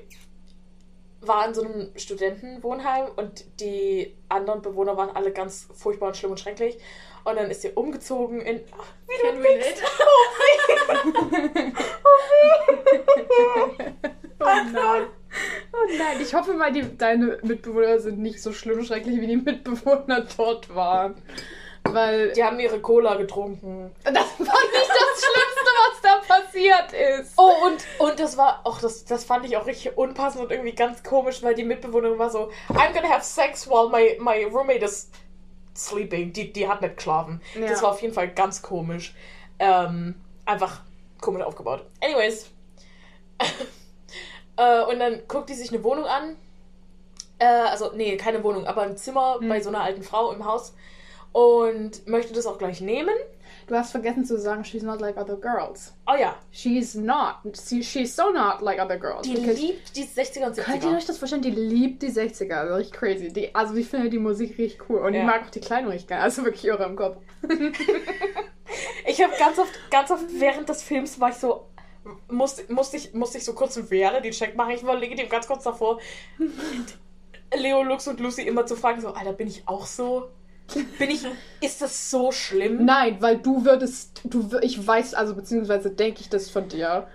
war 1.20 1.44
in 1.48 1.54
so 1.54 1.62
einem 1.62 1.90
Studentenwohnheim 1.96 3.08
und 3.16 3.44
die 3.60 4.16
anderen 4.28 4.62
Bewohner 4.62 4.96
waren 4.96 5.10
alle 5.10 5.32
ganz 5.32 5.66
furchtbar 5.74 6.08
und 6.08 6.16
schlimm 6.16 6.30
und 6.30 6.38
schrecklich. 6.38 6.78
Und 7.24 7.34
dann 7.34 7.50
ist 7.50 7.62
sie 7.62 7.70
umgezogen 7.70 8.40
in. 8.42 8.62
Ach, 8.78 8.86
Wie 9.08 9.20
Can 9.20 9.36
du 9.36 9.42
relate. 9.42 9.82
Oh, 10.04 11.40
weh. 11.50 11.72
Oh, 13.40 13.70
weh. 13.76 14.18
Oh 14.40 14.44
nein. 14.44 15.06
Oh 15.72 15.96
nein. 15.98 16.20
Ich 16.20 16.34
hoffe 16.34 16.54
mal, 16.54 16.72
die, 16.72 16.96
deine 16.96 17.38
Mitbewohner 17.42 17.98
sind 17.98 18.18
nicht 18.18 18.42
so 18.42 18.52
schlimm 18.52 18.84
schrecklich, 18.84 19.20
wie 19.20 19.26
die 19.26 19.36
Mitbewohner 19.36 20.26
dort 20.36 20.74
waren. 20.74 21.14
Weil 21.84 22.32
Die 22.32 22.44
haben 22.44 22.58
ihre 22.60 22.80
Cola 22.80 23.14
getrunken. 23.16 23.90
das 24.04 24.14
war 24.14 24.14
nicht 24.38 24.88
das 24.88 25.24
Schlimmste, 25.24 25.70
was 25.86 26.00
da 26.02 26.34
passiert 26.34 26.92
ist. 27.20 27.32
Oh, 27.36 27.52
und, 27.66 27.84
und 27.98 28.20
das 28.20 28.36
war, 28.36 28.60
auch 28.64 28.80
das, 28.80 29.04
das 29.04 29.24
fand 29.24 29.46
ich 29.46 29.56
auch 29.56 29.66
richtig 29.66 29.96
unpassend 29.96 30.44
und 30.44 30.50
irgendwie 30.50 30.74
ganz 30.74 31.02
komisch, 31.02 31.42
weil 31.42 31.54
die 31.54 31.64
Mitbewohnerin 31.64 32.18
war 32.18 32.30
so, 32.30 32.50
I'm 32.70 32.92
gonna 32.92 33.08
have 33.08 33.24
sex 33.24 33.68
while 33.68 33.88
my, 33.90 34.18
my 34.20 34.44
roommate 34.44 34.84
is 34.84 35.10
sleeping. 35.74 36.32
Die, 36.32 36.52
die 36.52 36.68
hat 36.68 36.82
nicht 36.82 36.96
geschlafen. 36.96 37.40
Ja. 37.54 37.68
Das 37.68 37.82
war 37.82 37.90
auf 37.92 38.02
jeden 38.02 38.14
Fall 38.14 38.28
ganz 38.28 38.60
komisch. 38.60 39.14
Ähm, 39.58 40.14
einfach 40.44 40.82
komisch 41.20 41.42
aufgebaut. 41.42 41.86
Anyways. 42.02 42.50
äh, 44.58 44.82
und 44.82 44.98
dann 45.00 45.22
guckt 45.28 45.48
die 45.48 45.54
sich 45.54 45.72
eine 45.72 45.82
Wohnung 45.82 46.04
an. 46.04 46.36
Äh, 47.38 47.46
also, 47.46 47.92
nee, 47.94 48.16
keine 48.16 48.42
Wohnung, 48.44 48.66
aber 48.66 48.82
ein 48.82 48.96
Zimmer 48.98 49.38
Hm. 49.40 49.48
bei 49.48 49.60
so 49.60 49.68
einer 49.70 49.80
alten 49.82 50.02
Frau 50.02 50.32
im 50.32 50.44
Haus. 50.44 50.74
Und 51.32 52.06
möchte 52.06 52.32
das 52.32 52.46
auch 52.46 52.58
gleich 52.58 52.80
nehmen. 52.80 53.14
Du 53.66 53.74
hast 53.76 53.90
vergessen 53.90 54.24
zu 54.24 54.38
sagen, 54.38 54.64
she's 54.64 54.82
not 54.82 54.98
like 55.00 55.18
other 55.18 55.36
girls. 55.36 55.92
Oh 56.06 56.14
ja, 56.18 56.34
She's 56.50 56.94
not. 56.94 57.34
She, 57.54 57.82
she's 57.82 58.16
so 58.16 58.30
not 58.32 58.62
like 58.62 58.80
other 58.82 58.96
girls. 58.96 59.22
die 59.26 59.34
Because- 59.34 59.60
liebt 59.60 59.94
die 59.94 60.04
60er 60.04 60.46
und 60.46 60.54
70er. 60.56 60.62
Könnt 60.64 60.84
ihr 60.84 60.96
euch 60.96 61.04
das 61.04 61.18
vorstellen? 61.18 61.42
Die 61.42 61.50
liebt 61.50 62.02
die 62.02 62.08
60er. 62.10 62.54
Also 62.54 62.74
richtig 62.76 62.98
crazy. 62.98 63.28
Die, 63.32 63.54
also 63.54 63.74
ich 63.74 63.86
finde 63.88 64.08
die 64.08 64.18
Musik 64.18 64.56
richtig 64.58 64.88
cool. 64.88 65.00
Und 65.00 65.12
Ja. 65.12 65.20
ich 65.20 65.26
mag 65.26 65.42
auch 65.44 65.50
die 65.50 65.60
Kleidung 65.60 65.90
richtig 65.90 66.08
geil. 66.08 66.20
Also 66.22 66.44
wirklich 66.44 66.64
irre 66.64 66.84
im 66.84 66.96
Kopf. 66.96 67.18
Ich 69.06 69.22
habe 69.22 69.32
ganz 69.38 69.58
oft, 69.58 69.72
ganz 69.90 70.10
oft 70.10 70.24
während 70.38 70.68
des 70.68 70.82
Films 70.82 71.18
war 71.18 71.30
ich 71.30 71.36
so, 71.36 71.64
musste, 72.30 72.72
musste, 72.72 72.96
ich, 72.96 73.14
musste 73.14 73.38
ich 73.38 73.44
so 73.44 73.52
kurz 73.52 73.76
einen 73.76 73.86
Reality-Check 73.88 74.56
machen. 74.56 74.72
Ich 74.72 74.84
war 74.84 74.96
legitim 74.96 75.28
ganz 75.28 75.46
kurz 75.46 75.64
davor, 75.64 75.98
Leo, 77.56 77.82
Lux 77.82 78.06
und 78.08 78.20
Lucy 78.20 78.42
immer 78.42 78.66
zu 78.66 78.76
fragen, 78.76 79.00
so, 79.00 79.12
Alter, 79.12 79.32
bin 79.32 79.48
ich 79.48 79.62
auch 79.66 79.86
so? 79.86 80.28
Bin 80.98 81.10
ich, 81.10 81.26
ist 81.62 81.80
das 81.80 82.10
so 82.10 82.30
schlimm? 82.30 82.84
Nein, 82.84 83.16
weil 83.20 83.38
du 83.38 83.64
würdest, 83.64 84.20
du, 84.24 84.50
ich 84.60 84.86
weiß, 84.86 85.14
also 85.14 85.34
beziehungsweise 85.34 85.90
denke 85.90 86.20
ich 86.20 86.28
das 86.28 86.50
von 86.50 86.68
dir. 86.68 87.06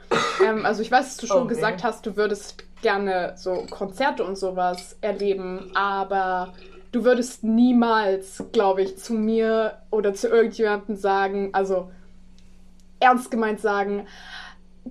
ähm, 0.43 0.65
also 0.65 0.81
ich 0.81 0.89
weiß, 0.91 1.05
dass 1.05 1.17
du 1.17 1.27
schon 1.27 1.43
Okay. 1.43 1.49
gesagt 1.49 1.83
hast, 1.83 2.03
du 2.05 2.15
würdest 2.15 2.63
gerne 2.81 3.33
so 3.37 3.65
Konzerte 3.69 4.23
und 4.23 4.37
sowas 4.37 4.97
erleben, 5.01 5.69
aber 5.75 6.53
du 6.91 7.03
würdest 7.05 7.43
niemals, 7.43 8.43
glaube 8.51 8.81
ich, 8.81 8.97
zu 8.97 9.13
mir 9.13 9.77
oder 9.91 10.15
zu 10.15 10.29
irgendjemandem 10.29 10.95
sagen, 10.95 11.49
also 11.53 11.91
ernst 12.99 13.29
gemeint 13.29 13.61
sagen, 13.61 14.07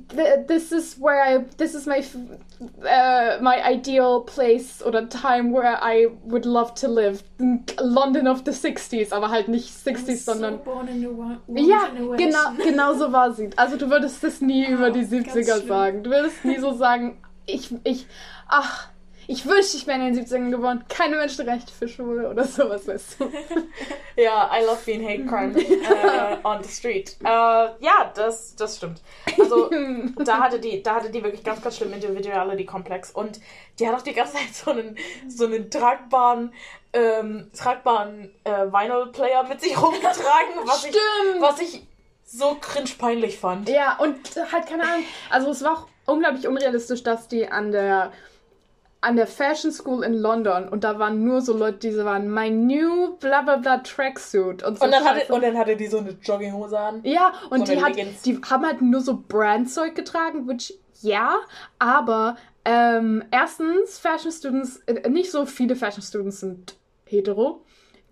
"Th- 0.09 0.47
this 0.47 0.73
is 0.73 0.97
where 0.99 1.21
I, 1.23 1.45
this 1.59 1.75
is 1.75 1.87
my, 1.87 2.03
uh, 2.83 3.39
my 3.43 3.63
ideal 3.65 4.21
place 4.21 4.83
oder 4.85 5.09
time 5.09 5.53
where 5.53 5.79
I 5.83 6.09
would 6.25 6.47
love 6.47 6.75
to 6.81 6.89
live. 6.89 7.23
London 7.81 8.27
of 8.27 8.43
the 8.45 8.53
60s, 8.53 9.13
aber 9.13 9.31
halt 9.31 9.49
nicht 9.49 9.69
60s, 9.71 10.25
sondern 10.25 10.61
So 10.65 11.55
ja, 11.55 11.89
genau, 12.17 12.39
genau 12.63 12.95
so 12.95 13.13
war 13.13 13.33
sie. 13.33 13.51
Also 13.57 13.77
du 13.77 13.91
würdest 13.91 14.23
das 14.23 14.41
nie 14.41 14.67
über 14.67 14.91
die 14.91 15.01
ganz 15.07 15.13
70er 15.37 15.57
schlimm. 15.57 15.69
sagen. 15.69 16.03
Du 16.03 16.11
würdest 16.11 16.45
nie 16.45 16.59
so 16.59 16.73
sagen, 16.73 17.19
ich, 17.47 17.75
ich, 17.85 18.07
ach, 18.49 18.89
ich 19.27 19.47
wünschte, 19.47 19.77
ich 19.77 19.87
wäre 19.87 19.99
in 20.07 20.15
den 20.15 20.25
70ern 20.25 20.51
geboren. 20.51 20.85
Keine 20.89 21.17
Menschenrechte 21.17 21.73
für 21.73 21.89
Schwule 21.89 22.29
oder 22.29 22.45
sowas, 22.45 22.87
weißt 22.87 23.21
du. 23.21 23.31
Ja, 24.17 24.51
I 24.55 24.63
love 24.65 24.79
being 24.85 25.03
hate 25.03 25.25
crime 25.25 25.59
äh, 25.59 26.37
on 26.45 26.63
the 26.63 26.69
street. 26.69 27.17
Äh, 27.25 27.27
ja, 27.27 28.13
das, 28.15 28.55
das 28.57 28.77
stimmt. 28.77 29.01
Also, 29.41 29.71
da 30.25 30.39
hatte 30.39 30.61
die, 30.61 30.83
da 30.83 30.97
hatte 30.97 31.11
die 31.11 31.23
wirklich 31.23 31.43
ganz, 31.43 31.63
ganz 31.63 31.79
schlimm 31.79 31.95
Individuality-Komplex. 31.95 33.13
Und 33.13 33.41
die 33.79 33.89
hat 33.89 33.95
auch 33.95 34.03
die 34.03 34.13
ganze 34.13 34.35
Zeit 34.35 34.55
so 34.55 34.71
einen, 34.71 34.99
so 35.29 35.47
einen 35.47 35.71
tragbaren, 35.71 36.53
ähm, 36.93 37.51
tragbaren 37.57 38.35
äh, 38.45 38.67
Vinyl-Player 38.67 39.45
mit 39.45 39.63
sich 39.63 39.81
rumgetragen, 39.81 40.57
was 40.67 40.85
ich, 40.85 40.91
Stimmt. 40.91 41.41
was 41.41 41.61
ich 41.61 41.87
so 42.27 42.57
cringe 42.61 42.91
peinlich 42.99 43.39
fand. 43.39 43.69
Ja, 43.69 43.97
und 43.99 44.19
halt 44.53 44.67
keine 44.67 44.83
Ahnung. 44.85 45.05
Also 45.31 45.51
es 45.51 45.63
war 45.63 45.73
auch 45.73 45.87
unglaublich 46.07 46.47
unrealistisch, 46.47 47.03
dass 47.03 47.29
die 47.29 47.49
an 47.49 47.73
der 47.73 48.13
an 49.03 49.17
der 49.17 49.27
Fashion 49.27 49.71
School 49.71 50.05
in 50.05 50.15
London 50.15 50.69
und 50.69 50.85
da 50.85 50.99
waren 50.99 51.23
nur 51.25 51.41
so 51.43 51.57
Leute, 51.57 51.79
die 51.79 51.91
so 51.91 52.05
waren, 52.05 52.33
my 52.33 52.51
new 52.51 53.17
bla 53.19 53.43
bla 53.43 53.57
bla 53.57 53.79
tracksuit 53.79 54.63
und 54.63 54.79
so. 54.79 54.85
Und 54.85 54.93
dann, 54.93 55.05
hatte, 55.05 55.33
und 55.33 55.43
dann 55.43 55.59
hatte 55.59 55.77
die 55.77 55.89
so 55.89 55.99
eine 55.99 56.17
Jogginghose 56.23 56.79
an. 56.79 57.01
Ja, 57.03 57.33
und 57.51 57.67
So 57.67 57.75
die, 57.75 57.83
hat, 57.83 57.97
Leggings. 57.97 58.23
die 58.23 58.41
haben 58.49 58.65
halt 58.65 58.81
nur 58.81 59.01
so 59.01 59.23
Brandzeug 59.29 59.95
getragen, 59.95 60.49
which 60.49 60.75
ja, 61.01 61.35
aber 61.81 62.37
ähm, 62.65 63.25
erstens, 63.33 63.99
Fashion 63.99 64.31
Students, 64.31 64.77
äh, 64.87 65.09
nicht 65.11 65.31
so 65.33 65.47
viele 65.47 65.75
Fashion 65.75 66.03
Students 66.03 66.41
sind 66.41 66.77
hetero, 67.05 67.65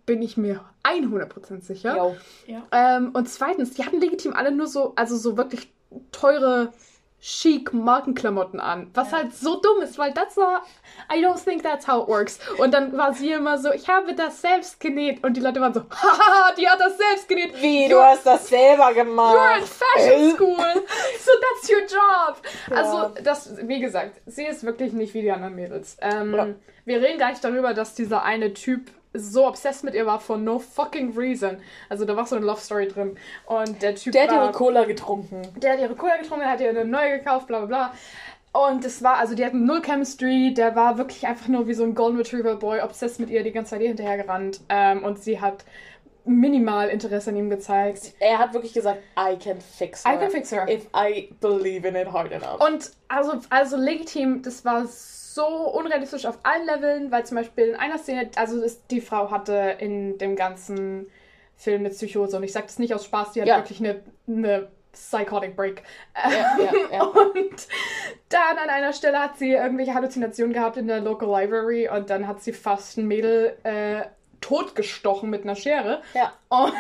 bin 0.07 0.23
ich 0.23 0.37
mir 0.37 0.65
100% 0.83 1.63
sicher. 1.63 2.17
Ja. 2.49 2.67
Ähm, 2.73 3.11
und 3.13 3.29
zweitens, 3.29 3.75
die 3.75 3.87
hatten 3.87 4.01
legitim 4.01 4.35
alle 4.35 4.51
nur 4.51 4.67
so, 4.67 4.93
also 4.97 5.17
so 5.17 5.37
wirklich 5.37 5.73
teure, 6.11 6.73
chic 7.21 7.73
Markenklamotten 7.73 8.61
an. 8.61 8.91
Was 8.95 9.11
Ja. 9.11 9.19
halt 9.19 9.35
so 9.35 9.61
dumm 9.61 9.83
ist, 9.83 9.99
weil 9.99 10.13
das 10.13 10.37
war, 10.37 10.65
I 11.13 11.25
don't 11.25 11.43
think 11.43 11.63
that's 11.63 11.87
how 11.87 12.03
it 12.05 12.09
works. 12.09 12.39
Und 12.59 12.73
dann 12.73 12.97
war 12.97 13.13
sie 13.13 13.31
immer 13.33 13.59
so, 13.59 13.71
ich 13.73 13.89
habe 13.89 14.15
das 14.15 14.41
selbst 14.41 14.81
genäht. 14.81 15.23
Und 15.23 15.37
die 15.37 15.41
Leute 15.41 15.61
waren 15.61 15.75
so, 15.75 15.83
haha, 15.91 16.53
die 16.59 16.69
hat 16.69 16.81
das 16.81 16.97
selbst 16.97 17.29
genäht. 17.29 17.53
Wie, 17.61 17.87
You're- 17.87 17.91
du 17.91 18.01
hast 18.03 18.25
das 18.27 18.49
selber 18.49 18.85
You're 18.89 18.91
in 18.91 19.07
gemacht. 19.07 19.63
fashion 19.69 20.35
school, 20.35 20.57
so 21.19 21.31
that's 21.41 21.71
your 21.71 21.81
job. 21.83 22.37
Ja. 22.71 22.77
Also, 22.77 23.15
das, 23.23 23.57
wie 23.67 23.81
gesagt, 23.81 24.21
sie 24.27 24.47
ist 24.47 24.65
wirklich 24.65 24.93
nicht 24.93 25.13
wie 25.15 25.23
die 25.23 25.31
anderen 25.31 25.55
Mädels. 25.55 25.97
Ähm. 26.01 26.57
Wir 26.87 27.03
reden 27.03 27.19
gleich 27.19 27.39
darüber, 27.41 27.75
dass 27.75 27.95
dieser 27.95 28.23
eine 28.25 28.55
Typ 28.55 28.91
so 29.15 29.47
obsessed 29.47 29.85
mit 29.85 29.95
ihr 29.95 30.07
war 30.07 30.21
for 30.21 30.37
no 30.39 30.59
fucking 30.59 31.17
reason. 31.17 31.59
Also, 31.89 32.05
da 32.05 32.17
war 32.17 32.27
so 32.27 32.37
eine 32.37 32.45
Love 32.47 32.61
Story 32.61 32.89
drin. 32.89 33.17
Und 33.47 33.83
der 33.83 33.95
Typ 33.95 34.13
Der 34.13 34.25
hat 34.25 34.31
war, 34.31 34.45
ihre 34.45 34.53
Cola 34.53 34.85
getrunken. 34.85 35.43
der 35.57 35.73
hat 35.73 35.81
ihre 35.81 35.95
Cola 35.95 36.17
getrunken, 36.17 36.47
hat 36.47 36.61
ihr 36.61 36.71
eine 36.71 36.85
neue 36.85 37.19
gekauft, 37.19 37.47
bla 37.49 37.65
bla 37.65 37.67
bla. 37.67 37.95
Und 38.53 38.85
es 38.85 39.03
war, 39.03 39.17
also 39.19 39.35
die 39.37 39.45
hatten 39.45 39.65
null 39.65 39.81
Chemistry, 39.81 40.53
der 40.55 40.75
war 40.75 40.99
wirklich 40.99 41.27
einfach 41.27 41.47
nur 41.47 41.69
wie 41.69 41.75
so 41.75 41.85
ein 41.85 41.95
Golden 41.95 42.19
Retriever 42.19 42.57
Boy, 42.57 42.81
obsessed 42.81 43.21
mit 43.21 43.31
ihr, 43.31 43.45
die 43.45 43.53
ganze 43.53 43.71
Zeit 43.71 43.81
ihr 43.81 43.89
hinterhergerannt. 43.89 44.61
Ähm, 44.69 45.05
und 45.05 45.23
sie 45.23 45.41
hat 45.41 45.65
minimal 46.25 46.89
Interesse 46.89 47.31
an 47.31 47.37
ihm 47.37 47.49
gezeigt. 47.49 48.13
Er 48.19 48.39
hat 48.39 48.53
wirklich 48.53 48.73
gesagt, 48.73 49.01
I 49.17 49.37
can 49.37 49.61
fix 49.61 50.05
her. 50.05 50.15
I 50.15 50.19
can 50.19 50.31
fix 50.31 50.51
her. 50.53 50.69
If 50.69 50.87
I 50.95 51.33
believe 51.41 51.87
in 51.87 51.95
it 51.95 52.13
hard 52.13 52.33
enough. 52.33 52.61
Und 52.61 52.91
also, 53.09 53.35
also 53.51 53.77
legitim, 53.77 54.43
das 54.43 54.65
war 54.65 54.87
so 54.87 55.20
unrealistisch 55.47 56.27
auf 56.27 56.39
allen 56.43 56.67
Leveln, 56.67 57.11
weil 57.11 57.25
zum 57.27 57.37
Beispiel 57.37 57.65
in 57.69 57.77
einer 57.77 57.99
Szene, 57.99 58.31
also 58.37 58.61
das, 58.61 58.87
die 58.89 59.01
Frau 59.01 59.31
hatte 59.31 59.77
in 59.79 60.19
dem 60.19 60.37
ganzen 60.37 61.07
Film 61.57 61.81
eine 61.81 61.91
Psychose 61.91 62.37
und 62.37 62.43
ich 62.43 62.53
sage 62.53 62.67
das 62.67 62.79
nicht 62.79 62.95
aus 62.95 63.05
Spaß, 63.05 63.33
die 63.33 63.41
hat 63.43 63.49
Ja. 63.49 63.57
wirklich 63.59 63.81
eine, 63.81 64.01
eine 64.27 64.69
Psychotic 64.93 65.55
Break. 65.57 65.83
Ja, 66.17 66.31
ja, 66.65 66.73
ja. 66.93 67.03
Und 67.05 67.69
dann 68.29 68.59
an 68.59 68.69
einer 68.71 68.93
Stelle 68.93 69.19
hat 69.21 69.39
sie 69.39 69.53
irgendwelche 69.53 69.95
Halluzinationen 69.95 70.53
gehabt 70.53 70.77
in 70.77 70.89
der 70.89 71.01
Local 71.01 71.29
Library 71.29 71.89
und 71.89 72.11
dann 72.11 72.27
hat 72.27 72.43
sie 72.43 72.53
fast 72.53 72.99
ein 72.99 73.07
Mädel 73.07 73.57
äh, 73.63 74.03
totgestochen 74.41 75.31
mit 75.31 75.45
einer 75.45 75.55
Schere. 75.55 76.03
Ja. 76.15 76.33
Und 76.49 76.73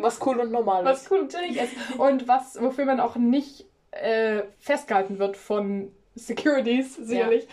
Was 0.00 0.24
cool 0.24 0.38
und 0.40 0.50
normal 0.52 0.84
was 0.84 1.02
ist. 1.02 1.10
cool 1.10 1.22
natürlich 1.22 1.60
ist. 1.60 1.72
Und 1.98 2.26
was, 2.28 2.60
wofür 2.60 2.84
man 2.86 3.00
auch 3.00 3.16
nicht 3.16 3.66
äh, 3.90 4.42
festgehalten 4.60 5.18
wird 5.18 5.36
von 5.36 5.92
Securities, 6.14 6.96
sicherlich. 6.96 7.46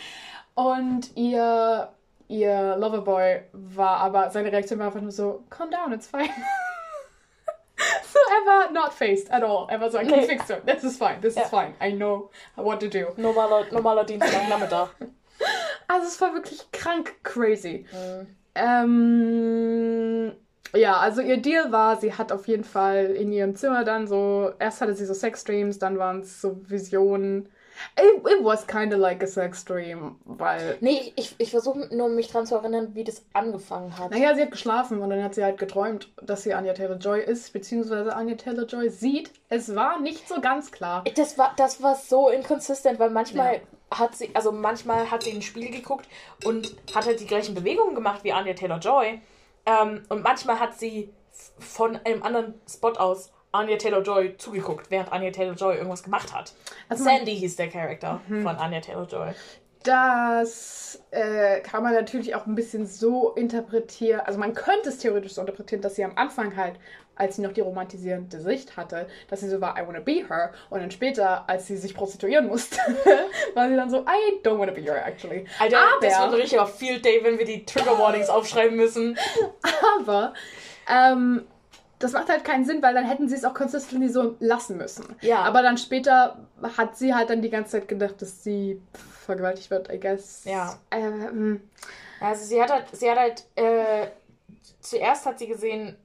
Und 0.56 1.16
ihr, 1.16 1.90
ihr 2.28 2.76
Loverboy 2.78 3.42
war 3.54 3.98
aber, 3.98 4.30
seine 4.32 4.52
Reaktion 4.52 4.80
war 4.80 4.88
einfach 4.88 5.02
nur 5.02 5.12
so, 5.12 5.44
calm 5.50 5.70
down, 5.70 5.92
it's 5.94 6.08
fine. 6.08 6.24
so, 7.78 8.20
er 8.20 8.46
war 8.48 8.72
not 8.72 8.94
faced 8.94 9.30
at 9.32 9.44
all. 9.44 9.68
Er 9.70 9.80
war 9.82 9.92
so, 9.92 10.00
I 10.00 10.06
can 10.06 10.20
Nee. 10.22 10.26
fix 10.26 10.50
it. 10.50 10.66
This 10.66 10.84
is 10.84 10.98
fine, 10.98 11.20
this 11.22 11.36
Ja. 11.36 11.44
is 11.44 11.50
fine. 11.50 11.74
I 11.82 11.92
know 11.92 12.30
what 12.56 12.80
to 12.80 12.88
do. 12.88 13.14
Normaler, 13.18 13.66
normaler 13.72 14.04
Dienstagnachmittag. 14.06 14.90
Also 15.88 16.08
es 16.08 16.20
war 16.20 16.34
wirklich 16.34 16.72
krank 16.72 17.14
crazy. 17.24 17.86
Mhm. 17.92 18.28
Ähm, 18.56 20.32
ja, 20.74 20.98
also 20.98 21.22
ihr 21.22 21.38
Deal 21.38 21.72
war, 21.72 21.98
sie 21.98 22.14
hat 22.14 22.32
auf 22.32 22.48
jeden 22.48 22.64
Fall 22.64 23.06
in 23.12 23.32
ihrem 23.32 23.56
Zimmer 23.56 23.84
dann 23.84 24.08
so, 24.08 24.52
erst 24.58 24.82
hatte 24.82 24.96
sie 24.96 25.06
so 25.06 25.14
Sexdreams, 25.14 25.78
dann 25.78 26.00
waren 26.00 26.22
es 26.22 26.42
so 26.42 26.58
Visionen. 26.68 27.50
It, 28.00 28.26
it 28.28 28.44
was 28.44 28.66
kind 28.68 28.94
of 28.94 29.00
like 29.00 29.22
a 29.24 29.28
Sexdream, 29.28 30.16
weil, 30.26 30.78
Nee, 30.82 31.14
ich, 31.16 31.36
ich 31.38 31.52
versuche 31.52 31.94
nur 31.96 32.10
mich 32.10 32.30
dran 32.30 32.46
zu 32.46 32.56
erinnern, 32.56 32.90
wie 32.94 33.04
das 33.04 33.24
angefangen 33.34 33.98
hat. 33.98 34.12
naja, 34.12 34.34
sie 34.36 34.42
hat 34.44 34.52
geschlafen 34.52 35.02
und 35.02 35.10
dann 35.10 35.24
hat 35.24 35.36
sie 35.36 35.44
halt 35.44 35.58
geträumt, 35.58 36.10
dass 36.22 36.44
sie 36.44 36.54
Anya 36.54 36.74
Taylor-Joy 36.74 37.22
ist, 37.22 37.52
beziehungsweise 37.54 38.16
Anya 38.16 38.36
Taylor-Joy 38.36 38.90
sieht. 38.90 39.32
Es 39.50 39.76
war 39.76 40.00
nicht 40.00 40.28
so 40.28 40.42
ganz 40.42 40.72
klar. 40.72 41.04
Das 41.16 41.38
war, 41.38 41.54
das 41.58 41.82
war 41.84 41.96
so 41.96 42.30
inconsistent, 42.30 43.00
weil 43.00 43.10
manchmal 43.10 43.56
Ja. 43.92 44.00
hat 44.00 44.16
sie, 44.16 44.30
also 44.34 44.52
manchmal 44.52 45.12
hat 45.12 45.24
sie 45.24 45.32
in 45.32 45.38
ein 45.38 45.42
Spiel 45.42 45.70
geguckt 45.72 46.08
und 46.46 46.76
hat 46.96 47.06
halt 47.06 47.20
die 47.20 47.28
gleichen 47.28 47.56
Bewegungen 47.56 47.96
gemacht 47.96 48.24
wie 48.24 48.32
Anya 48.34 48.54
Taylor-Joy. 48.54 49.22
Ähm, 49.66 50.04
und 50.10 50.24
manchmal 50.24 50.60
hat 50.60 50.78
sie 50.80 51.10
von 51.60 51.98
einem 52.06 52.24
anderen 52.24 52.54
Spot 52.70 52.92
aus 52.94 53.32
Anya 53.56 53.78
Taylor-Joy 53.78 54.38
zugeguckt, 54.38 54.92
während 54.92 55.12
Anya 55.12 55.32
Taylor-Joy 55.32 55.76
irgendwas 55.76 56.04
gemacht 56.04 56.34
hat. 56.34 56.54
Also 56.90 57.04
Sandy 57.04 57.36
hieß 57.36 57.56
der 57.56 57.70
Charakter 57.70 58.22
von 58.28 58.48
Anya 58.48 58.82
Taylor-Joy. 58.82 59.34
das 59.84 61.02
äh, 61.12 61.60
kann 61.62 61.84
man 61.84 61.94
natürlich 61.94 62.36
auch 62.36 62.46
ein 62.48 62.56
bisschen 62.56 62.86
so 62.88 63.32
interpretieren. 63.34 64.22
Also 64.22 64.40
man 64.40 64.54
könnte 64.54 64.90
es 64.90 64.98
theoretisch 64.98 65.34
so 65.34 65.42
interpretieren, 65.42 65.82
dass 65.82 65.96
sie 65.96 66.04
am 66.04 66.14
Anfang 66.18 66.56
halt, 66.58 66.76
als 67.16 67.36
sie 67.38 67.44
noch 67.44 67.54
die 67.54 67.62
romantisierende 67.62 68.42
Sicht 68.42 68.76
hatte, 68.76 69.08
dass 69.30 69.40
sie 69.42 69.48
so 69.50 69.62
war, 69.62 69.78
I 69.82 69.88
wanna 69.88 70.00
be 70.00 70.26
her. 70.28 70.52
Und 70.70 70.82
dann 70.82 70.92
später, 70.92 71.48
als 71.48 71.68
sie 71.68 71.78
sich 71.78 71.94
prostituieren 71.94 72.48
musste, 72.48 72.78
war 73.54 73.70
sie 73.70 73.76
dann 73.76 73.90
so, 73.90 74.00
I 74.00 74.42
don't 74.44 74.58
wanna 74.60 74.74
be 74.74 74.82
her 74.82 75.06
actually. 75.06 75.46
Alter, 75.60 75.78
Aber- 75.78 76.06
das 76.06 76.20
wird 76.20 76.30
ein 76.30 76.34
richtiger 76.42 76.66
Field 76.68 77.06
Day, 77.06 77.20
wenn 77.24 77.38
wir 77.38 77.46
die 77.46 77.64
Trigger 77.66 77.98
Warnings 78.00 78.28
aufschreiben 78.30 78.76
müssen. 78.76 79.18
Aber 80.00 80.34
ähm, 80.92 81.46
das 82.00 82.12
macht 82.14 82.30
halt 82.30 82.44
keinen 82.44 82.66
Sinn, 82.66 82.82
weil 82.82 82.94
dann 82.94 83.06
hätten 83.06 83.28
sie 83.30 83.36
es 83.36 83.46
auch 83.46 83.54
consistently 83.54 84.10
so 84.10 84.36
lassen 84.40 84.78
müssen. 84.78 85.06
Ja. 85.22 85.44
Aber 85.44 85.62
dann 85.62 85.78
später 85.78 86.38
hat 86.78 86.98
sie 86.98 87.14
halt 87.14 87.30
dann 87.30 87.42
die 87.42 87.50
ganze 87.50 87.74
Zeit 87.74 87.88
gedacht, 87.88 88.22
dass 88.22 88.44
sie 88.44 88.82
vergewaltigt 89.26 89.72
wird, 89.72 89.92
I 89.92 90.00
guess. 90.00 90.44
Ja. 90.46 90.78
Ähm, 90.92 91.62
Also 92.20 92.46
sie 92.46 92.62
hat 92.62 92.72
halt, 92.72 92.86
sie 92.92 93.10
hat 93.10 93.18
halt, 93.18 93.44
äh, 93.56 94.08
zuerst 94.82 95.26
hat 95.26 95.40
sie 95.40 95.48
gesehen, 95.48 95.96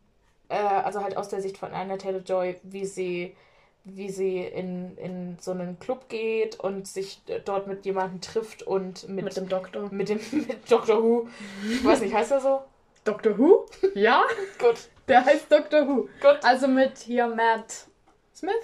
äh, 0.48 0.54
also 0.56 1.02
halt 1.02 1.16
aus 1.16 1.28
der 1.28 1.40
Sicht 1.40 1.58
von 1.58 1.72
Anna 1.72 1.96
Taylor-Joy, 1.96 2.60
wie 2.62 2.84
sie, 2.86 3.36
wie 3.84 4.10
sie 4.10 4.38
in, 4.38 4.96
in 4.96 5.38
so 5.40 5.50
einen 5.52 5.78
Club 5.78 6.08
geht 6.08 6.58
und 6.60 6.86
sich 6.86 7.20
äh, 7.28 7.40
dort 7.44 7.66
mit 7.66 7.84
jemandem 7.84 8.20
trifft 8.20 8.62
und 8.62 9.08
mit, 9.08 9.24
mit 9.24 9.36
dem 9.36 9.48
Doktor. 9.48 9.88
mit 9.92 10.08
dem 10.08 10.20
mit 10.32 10.70
Doctor 10.70 11.02
Who. 11.02 11.28
Ich 11.68 11.84
weiß 11.84 12.00
nicht, 12.00 12.14
heißt 12.14 12.30
er 12.32 12.40
so? 12.40 12.60
Doctor 13.04 13.38
Who? 13.38 13.66
Ja, 13.94 14.22
Gut, 14.58 14.88
der 15.10 15.24
heißt 15.24 15.50
Doctor 15.50 15.86
Who. 15.86 16.08
gut. 16.20 16.38
Also 16.42 16.68
mit 16.68 16.98
hier 16.98 17.26
Matt 17.26 17.86
Smith? 18.34 18.54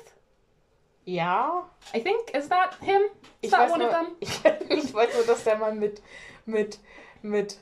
Ja. 1.04 1.68
I 1.94 2.00
think, 2.02 2.34
is 2.34 2.48
that 2.48 2.74
him? 2.80 3.02
Ich 3.40 3.48
Is 3.48 3.50
that 3.52 3.60
weiß, 3.68 3.72
one 3.72 3.78
nur, 3.84 3.88
of 3.88 3.94
them? 3.94 4.06
ich, 4.20 4.44
ich 4.68 4.94
weiß 4.94 5.14
nur, 5.14 5.26
dass 5.26 5.44
der 5.44 5.56
Mann 5.56 5.78
mit, 5.78 6.02
mit, 6.46 6.78
mit, 7.22 7.58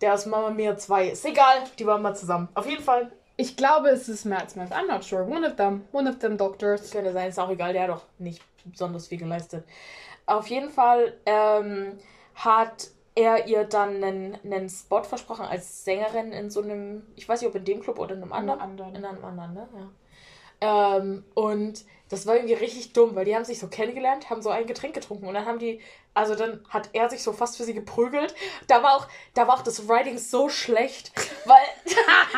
der 0.00 0.14
aus 0.14 0.26
Mama 0.26 0.50
Mia 0.50 0.76
2 0.76 1.08
ist. 1.10 1.24
Egal, 1.24 1.64
die 1.78 1.86
waren 1.86 2.02
mal 2.02 2.14
zusammen. 2.14 2.48
Auf 2.54 2.66
jeden 2.66 2.82
Fall. 2.82 3.12
Ich 3.36 3.56
glaube, 3.56 3.88
es 3.90 4.08
ist 4.08 4.24
Matt 4.24 4.50
Smith. 4.50 4.70
I'm 4.72 4.88
not 4.88 5.04
sure. 5.04 5.24
One 5.24 5.46
of 5.46 5.56
them. 5.56 5.86
One 5.92 6.08
of 6.08 6.18
them 6.18 6.36
doctors. 6.36 6.90
könnte 6.90 7.12
sein, 7.12 7.28
ist 7.28 7.38
auch 7.38 7.50
egal, 7.50 7.72
der 7.72 7.82
hat 7.82 7.90
doch 7.90 8.02
nicht 8.18 8.42
besonders 8.64 9.08
viel 9.08 9.18
geleistet. 9.18 9.64
Auf 10.26 10.46
jeden 10.48 10.70
Fall 10.70 11.14
ähm, 11.26 11.98
hat 12.34 12.88
er 13.14 13.46
ihr 13.46 13.64
dann 13.64 14.02
einen, 14.02 14.38
einen 14.44 14.68
Spot 14.68 15.02
versprochen 15.02 15.44
als 15.44 15.84
Sängerin 15.84 16.32
in 16.32 16.50
so 16.50 16.62
einem, 16.62 17.06
ich 17.16 17.28
weiß 17.28 17.40
nicht, 17.40 17.48
ob 17.48 17.54
in 17.54 17.64
dem 17.64 17.80
Club 17.80 17.98
oder 17.98 18.14
in 18.14 18.22
einem 18.22 18.32
anderen. 18.32 18.60
anderen. 18.60 18.94
In 18.94 19.04
einem 19.04 19.24
anderen, 19.24 19.54
ne? 19.54 19.68
Ja. 19.74 19.90
Ähm, 20.62 21.24
und 21.34 21.84
das 22.08 22.26
war 22.26 22.36
irgendwie 22.36 22.54
richtig 22.54 22.92
dumm, 22.92 23.14
weil 23.14 23.24
die 23.24 23.34
haben 23.34 23.44
sich 23.44 23.58
so 23.58 23.66
kennengelernt, 23.66 24.30
haben 24.30 24.42
so 24.42 24.50
ein 24.50 24.66
Getränk 24.66 24.94
getrunken 24.94 25.26
und 25.26 25.34
dann 25.34 25.44
haben 25.44 25.58
die, 25.58 25.80
also 26.14 26.36
dann 26.36 26.64
hat 26.68 26.90
er 26.92 27.10
sich 27.10 27.22
so 27.22 27.32
fast 27.32 27.56
für 27.56 27.64
sie 27.64 27.74
geprügelt. 27.74 28.34
Da 28.68 28.82
war 28.82 28.96
auch, 28.96 29.08
da 29.34 29.48
war 29.48 29.56
auch 29.56 29.62
das 29.62 29.88
Writing 29.88 30.18
so 30.18 30.48
schlecht, 30.48 31.10
weil 31.46 31.64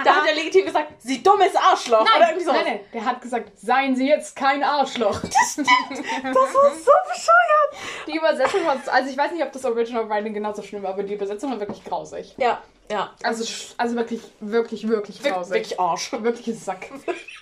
da 0.04 0.16
hat 0.16 0.26
er 0.28 0.34
legitim 0.34 0.66
gesagt, 0.66 0.92
sie 1.00 1.22
dummes 1.22 1.54
Arschloch 1.56 2.02
oder 2.02 2.28
irgendwie 2.28 2.44
so. 2.44 2.52
nein, 2.52 2.64
nein, 2.64 2.80
der 2.92 3.04
hat 3.04 3.20
gesagt, 3.20 3.58
seien 3.58 3.96
Sie 3.96 4.08
jetzt 4.08 4.36
kein 4.36 4.62
Arschloch. 4.62 5.20
Das 5.20 5.58
war 5.58 6.70
so 6.74 6.92
bescheuert. 7.08 8.06
Die 8.06 8.16
Übersetzung 8.16 8.64
war, 8.66 8.76
also 8.92 9.10
ich 9.10 9.16
weiß 9.16 9.32
nicht, 9.32 9.42
ob 9.42 9.52
das 9.52 9.64
Original 9.64 10.08
Writing 10.08 10.34
genauso 10.34 10.62
schlimm 10.62 10.82
war, 10.82 10.90
aber 10.90 11.02
die 11.02 11.14
Übersetzung 11.14 11.50
war 11.52 11.60
wirklich 11.60 11.84
grausig. 11.84 12.34
Ja, 12.36 12.62
ja. 12.90 13.12
Also, 13.22 13.44
also 13.78 13.96
wirklich, 13.96 14.20
wirklich, 14.40 14.88
wirklich 14.88 15.22
Wir- 15.24 15.32
grausig. 15.32 15.54
Wirklich 15.54 15.80
Arsch. 15.80 16.12
Wirklich 16.12 16.58
Sack. 16.58 16.88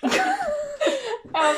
Ähm, 1.35 1.55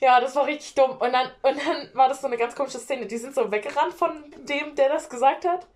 ja, 0.00 0.20
das 0.20 0.36
war 0.36 0.46
richtig 0.46 0.74
dumm. 0.74 0.90
Und 0.98 1.12
dann, 1.12 1.26
und 1.42 1.58
dann 1.66 1.88
war 1.94 2.08
das 2.08 2.20
so 2.20 2.26
eine 2.26 2.36
ganz 2.36 2.54
komische 2.54 2.78
Szene. 2.78 3.06
Die 3.06 3.16
sind 3.16 3.34
so 3.34 3.50
weggerannt 3.50 3.94
von 3.94 4.10
dem, 4.36 4.74
der 4.74 4.88
das 4.90 5.08
gesagt 5.08 5.46
hat. 5.46 5.66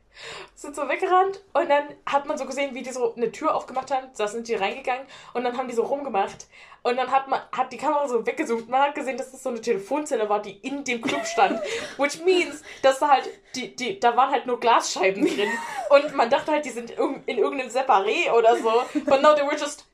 Sind 0.55 0.77
so 0.77 0.89
weggerannt 0.89 1.43
und 1.55 1.69
dann 1.69 1.85
hat 2.07 2.27
man 2.27 2.37
so 2.39 2.45
gesehen, 2.45 2.75
wie 2.75 2.83
die 2.83 2.91
so 2.93 3.15
eine 3.15 3.33
Tür 3.33 3.55
aufgemacht 3.55 3.91
haben. 3.91 4.09
Da 4.17 4.29
sind 4.29 4.47
die 4.49 4.55
reingegangen 4.55 5.07
und 5.35 5.45
dann 5.45 5.57
haben 5.57 5.69
die 5.69 5.75
so 5.75 5.83
rumgemacht. 5.83 6.47
Und 6.85 6.97
dann 6.97 7.11
hat 7.13 7.29
man 7.29 7.41
hat 7.53 7.73
die 7.73 7.77
Kamera 7.77 8.09
so 8.09 8.27
weggezoomt. 8.27 8.69
Man 8.69 8.81
hat 8.83 8.95
gesehen, 8.95 9.17
dass 9.17 9.31
das 9.31 9.43
so 9.43 9.49
eine 9.51 9.61
Telefonzelle 9.61 10.29
war, 10.29 10.43
die 10.43 10.57
in 10.59 10.83
dem 10.85 11.01
Club 11.01 11.25
stand. 11.27 11.61
Which 11.97 12.23
means, 12.25 12.63
dass 12.83 12.99
da 12.99 13.09
halt, 13.09 13.29
die, 13.55 13.75
die, 13.77 14.01
da 14.01 14.17
waren 14.17 14.31
halt 14.33 14.47
nur 14.47 14.59
Glasscheiben 14.59 15.25
drin. 15.25 15.49
Und 15.91 16.15
man 16.17 16.29
dachte 16.29 16.51
halt, 16.53 16.65
die 16.65 16.71
sind 16.71 16.93
irg- 16.99 17.23
in 17.27 17.39
irgendeinem 17.39 17.71
Separé 17.71 18.33
oder 18.37 18.57
so. 18.57 18.83
But 19.05 19.23
no, 19.23 19.35
they 19.35 19.45
were 19.47 19.57
just. 19.57 19.87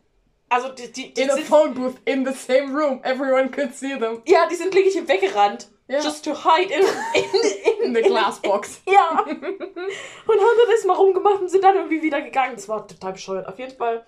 Also 0.48 0.70
die, 0.70 0.90
die, 0.90 1.12
die 1.12 1.20
In 1.22 1.30
a 1.30 1.36
phone 1.36 1.74
booth 1.74 1.96
in 2.06 2.24
the 2.24 2.32
same 2.32 2.72
room. 2.72 3.00
Everyone 3.04 3.50
could 3.50 3.74
see 3.74 3.98
them. 3.98 4.22
ja, 4.24 4.46
die 4.50 4.54
sind 4.54 4.72
legitim 4.74 5.06
weggerannt. 5.06 5.68
Ja. 5.88 6.00
Just 6.00 6.24
to 6.24 6.34
hide 6.34 6.72
in, 6.72 6.82
in, 7.14 7.82
In 7.84 7.94
the 7.94 8.02
glass 8.02 8.40
box. 8.40 8.82
Ja. 8.86 9.20
Und 9.20 9.30
haben 9.30 10.58
das 10.70 10.84
mal 10.84 10.94
rumgemacht 10.94 11.40
und 11.40 11.48
sind 11.48 11.64
dann 11.64 11.76
irgendwie 11.76 12.02
wieder 12.02 12.20
gegangen. 12.20 12.54
Das 12.56 12.68
war 12.68 12.86
total 12.86 13.12
bescheuert. 13.12 13.46
Auf 13.48 13.58
jeden 13.58 13.74
Fall 13.76 14.04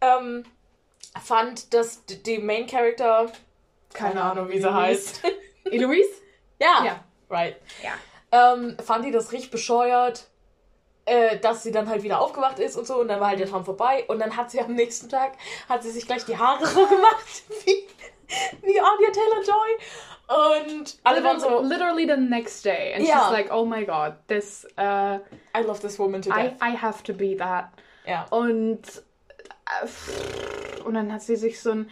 ähm, 0.00 0.44
fand, 1.22 1.72
dass 1.72 2.04
die 2.06 2.38
Main 2.38 2.66
Character, 2.66 3.30
keine 3.94 4.20
Ahnung, 4.22 4.48
wie 4.48 4.60
sie 4.60 4.72
heißt. 4.74 5.22
Eloise? 5.66 6.08
ja, 6.58 6.84
Ja. 6.84 7.04
right. 7.30 7.56
Ja. 7.82 7.92
Ähm, 8.54 8.76
fand 8.84 9.04
die 9.04 9.12
das 9.12 9.30
richtig 9.30 9.50
bescheuert, 9.52 10.26
äh, 11.04 11.38
dass 11.38 11.62
sie 11.62 11.70
dann 11.70 11.88
halt 11.88 12.02
wieder 12.02 12.20
aufgewacht 12.20 12.58
ist 12.58 12.76
und 12.76 12.86
so. 12.86 12.96
Und 12.96 13.08
dann 13.08 13.20
war 13.20 13.28
halt 13.28 13.38
der 13.38 13.48
Traum 13.48 13.64
vorbei. 13.64 14.04
Und 14.08 14.18
dann 14.18 14.36
hat 14.36 14.50
sie 14.50 14.60
am 14.60 14.74
nächsten 14.74 15.08
Tag, 15.08 15.34
hat 15.68 15.82
sie 15.84 15.90
sich 15.90 16.06
gleich 16.06 16.24
die 16.24 16.36
Haare 16.36 16.66
so 16.66 16.86
gemacht, 16.86 17.26
wie, 17.64 17.86
wie 18.62 18.80
Anya 18.80 19.10
Taylor-Joy. 19.12 19.78
Und 20.28 20.98
alle 21.04 21.22
waren 21.24 21.40
so, 21.40 21.60
Literally 21.62 22.06
the 22.08 22.16
next 22.16 22.64
day. 22.64 22.94
And 22.94 23.06
Ja. 23.06 23.24
she's 23.24 23.32
like, 23.32 23.52
oh 23.52 23.64
my 23.64 23.84
god, 23.84 24.14
this, 24.28 24.66
uh, 24.78 25.18
I 25.54 25.62
love 25.62 25.80
this 25.80 25.98
woman 25.98 26.22
to 26.22 26.30
I, 26.30 26.48
death. 26.48 26.62
I 26.62 26.76
have 26.76 27.02
to 27.04 27.12
be 27.12 27.36
that. 27.36 27.70
Ja. 28.06 28.26
Und, 28.30 28.82
äh, 29.82 30.82
und 30.82 30.94
dann 30.94 31.12
hat 31.12 31.22
sie 31.22 31.36
sich 31.36 31.60
so 31.60 31.72
ein. 31.72 31.90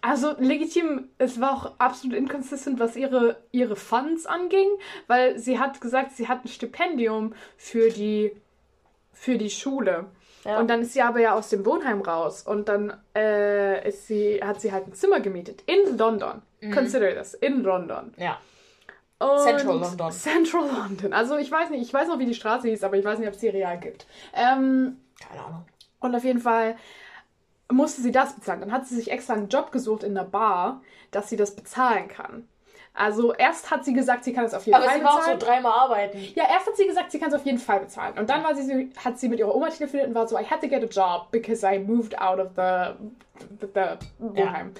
Also 0.00 0.34
legitim, 0.38 1.08
es 1.18 1.40
war 1.40 1.52
auch 1.54 1.72
absolut 1.78 2.16
inconsistent, 2.16 2.78
was 2.78 2.96
ihre, 2.96 3.36
ihre 3.52 3.76
Funds 3.76 4.26
anging, 4.26 4.68
weil 5.06 5.38
sie 5.38 5.58
hat 5.58 5.80
gesagt, 5.80 6.12
sie 6.12 6.28
hat 6.28 6.44
ein 6.44 6.48
Stipendium 6.48 7.34
für 7.56 7.90
die, 7.90 8.32
für 9.12 9.38
die 9.38 9.50
Schule. 9.50 10.06
Ja. 10.44 10.58
Und 10.58 10.68
dann 10.68 10.82
ist 10.82 10.92
sie 10.92 11.00
aber 11.00 11.20
ja 11.20 11.34
aus 11.34 11.48
dem 11.48 11.64
Wohnheim 11.64 12.02
raus 12.02 12.42
und 12.42 12.68
dann 12.68 12.94
äh, 13.16 13.88
ist 13.88 14.06
sie, 14.06 14.40
hat 14.42 14.60
sie 14.60 14.72
halt 14.72 14.88
ein 14.88 14.92
Zimmer 14.92 15.20
gemietet 15.20 15.62
in 15.64 15.96
London. 15.96 16.42
Consider 16.72 17.14
this, 17.14 17.34
in 17.34 17.62
London. 17.62 18.12
Ja. 18.16 18.38
Und 19.18 19.38
Central 19.40 19.78
London. 19.78 20.10
Central 20.12 20.66
London. 20.66 21.12
Also 21.12 21.36
ich 21.36 21.50
weiß 21.50 21.70
nicht, 21.70 21.82
ich 21.82 21.94
weiß 21.94 22.08
noch, 22.08 22.18
wie 22.18 22.26
die 22.26 22.34
Straße 22.34 22.68
hieß, 22.68 22.82
aber 22.84 22.96
ich 22.96 23.04
weiß 23.04 23.18
nicht, 23.18 23.28
ob 23.28 23.34
es 23.34 23.40
sie 23.40 23.48
real 23.48 23.78
gibt. 23.78 24.06
Ähm, 24.34 24.98
Keine 25.28 25.44
Ahnung. 25.44 25.64
und 26.00 26.14
auf 26.14 26.24
jeden 26.24 26.40
Fall 26.40 26.76
musste 27.72 28.02
sie 28.02 28.12
das 28.12 28.34
bezahlen. 28.34 28.60
Dann 28.60 28.72
hat 28.72 28.86
sie 28.86 28.96
sich 28.96 29.10
extra 29.10 29.34
einen 29.34 29.48
Job 29.48 29.72
gesucht 29.72 30.02
in 30.02 30.14
der 30.14 30.24
Bar, 30.24 30.82
dass 31.10 31.28
sie 31.30 31.36
das 31.36 31.54
bezahlen 31.56 32.08
kann. 32.08 32.46
Also 32.92 33.32
erst 33.34 33.70
hat 33.72 33.84
sie 33.84 33.92
gesagt, 33.92 34.22
sie 34.22 34.32
kann 34.32 34.44
es 34.44 34.54
auf 34.54 34.66
jeden 34.66 34.76
Aber 34.76 34.84
Fall 34.84 34.98
sie 34.98 35.04
war 35.04 35.10
auch 35.14 35.22
so 35.22 35.32
bezahlen. 35.32 35.38
dreimal 35.40 35.72
arbeiten. 35.72 36.18
ja, 36.36 36.44
erst 36.48 36.66
hat 36.68 36.76
sie 36.76 36.86
gesagt, 36.86 37.10
sie 37.10 37.18
kann 37.18 37.28
es 37.28 37.34
auf 37.34 37.44
jeden 37.44 37.58
Fall 37.58 37.80
bezahlen. 37.80 38.16
Und 38.18 38.30
dann 38.30 38.44
war 38.44 38.54
sie, 38.54 38.90
hat 39.02 39.18
sie 39.18 39.28
mit 39.28 39.38
ihrer 39.40 39.52
Oma 39.54 39.68
telefoniert 39.70 40.08
und 40.08 40.14
war 40.14 40.28
so, 40.28 40.38
I 40.38 40.44
had 40.44 40.60
to 40.60 40.68
get 40.68 40.82
a 40.82 40.86
job 40.86 41.28
because 41.32 41.66
I 41.66 41.78
moved 41.78 42.16
out 42.20 42.38
of 42.38 42.50
the, 42.56 42.94
the, 43.60 43.66
the 43.74 43.98
Wohnheim. 44.18 44.74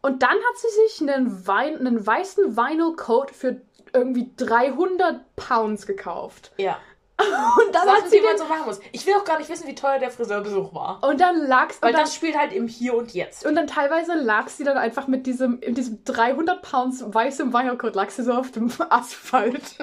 Und 0.00 0.22
dann 0.22 0.30
hat 0.30 0.56
sie 0.56 0.68
sich 0.86 1.08
einen, 1.08 1.46
Wein, 1.46 1.78
einen 1.78 2.06
weißen 2.06 2.56
Vinyl 2.56 2.94
Coat 2.96 3.30
für 3.30 3.60
irgendwie 3.92 4.30
300 4.36 5.34
Pounds 5.36 5.86
gekauft. 5.86 6.52
Ja. 6.56 6.78
Und 7.66 7.74
dann 7.74 7.84
Sachen, 7.84 8.02
hat 8.04 8.10
sie 8.10 8.18
die 8.18 8.24
man 8.24 8.38
so 8.38 8.44
machen 8.44 8.66
muss. 8.66 8.80
Ich 8.92 9.04
will 9.06 9.14
auch 9.14 9.24
gar 9.24 9.38
nicht 9.38 9.50
wissen, 9.50 9.66
wie 9.66 9.74
teuer 9.74 9.98
der 9.98 10.10
Friseurbesuch 10.10 10.72
war. 10.72 11.02
und 11.02 11.20
dann 11.20 11.36
lag's 11.46 11.82
Weil 11.82 11.90
und 11.90 11.94
dann, 11.96 12.04
das 12.04 12.14
spielt 12.14 12.38
halt 12.38 12.52
im 12.52 12.68
Hier 12.68 12.94
und 12.94 13.12
Jetzt. 13.12 13.44
und 13.44 13.56
dann 13.56 13.66
teilweise 13.66 14.14
lag 14.14 14.48
sie 14.48 14.62
dann 14.62 14.78
einfach 14.78 15.08
mit 15.08 15.26
diesem, 15.26 15.60
in 15.60 15.74
diesem 15.74 16.04
300 16.04 16.62
Pounds 16.62 17.04
weißem 17.06 17.52
Coat 17.78 17.96
lag 17.96 18.10
sie 18.10 18.22
so 18.22 18.32
auf 18.32 18.52
dem 18.52 18.70
Asphalt. 18.88 19.76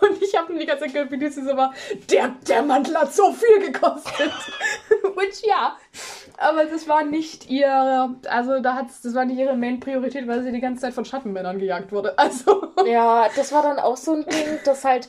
Und 0.00 0.22
ich 0.22 0.36
habe 0.36 0.56
die 0.56 0.66
ganze 0.66 0.84
Zeit 0.84 0.92
gehört, 0.92 1.10
wie 1.10 1.18
die 1.18 1.28
so 1.28 1.56
war, 1.56 1.74
der, 2.10 2.28
der 2.46 2.62
Mantel 2.62 2.96
hat 2.96 3.12
so 3.12 3.32
viel 3.32 3.72
gekostet. 3.72 4.32
Which, 5.16 5.42
ja. 5.42 5.76
Aber 6.36 6.64
das 6.64 6.88
war 6.88 7.02
nicht 7.02 7.50
ihr, 7.50 8.14
also 8.28 8.60
da 8.60 8.74
hat's, 8.74 9.02
das 9.02 9.14
war 9.14 9.24
nicht 9.24 9.38
ihre 9.38 9.56
Main-Priorität, 9.56 10.28
weil 10.28 10.42
sie 10.42 10.52
die 10.52 10.60
ganze 10.60 10.82
Zeit 10.82 10.94
von 10.94 11.04
Schattenmännern 11.04 11.58
gejagt 11.58 11.90
wurde. 11.90 12.16
Also. 12.18 12.72
Ja, 12.86 13.28
das 13.34 13.52
war 13.52 13.62
dann 13.62 13.78
auch 13.78 13.96
so 13.96 14.12
ein 14.12 14.24
Ding, 14.24 14.60
dass 14.64 14.84
halt, 14.84 15.08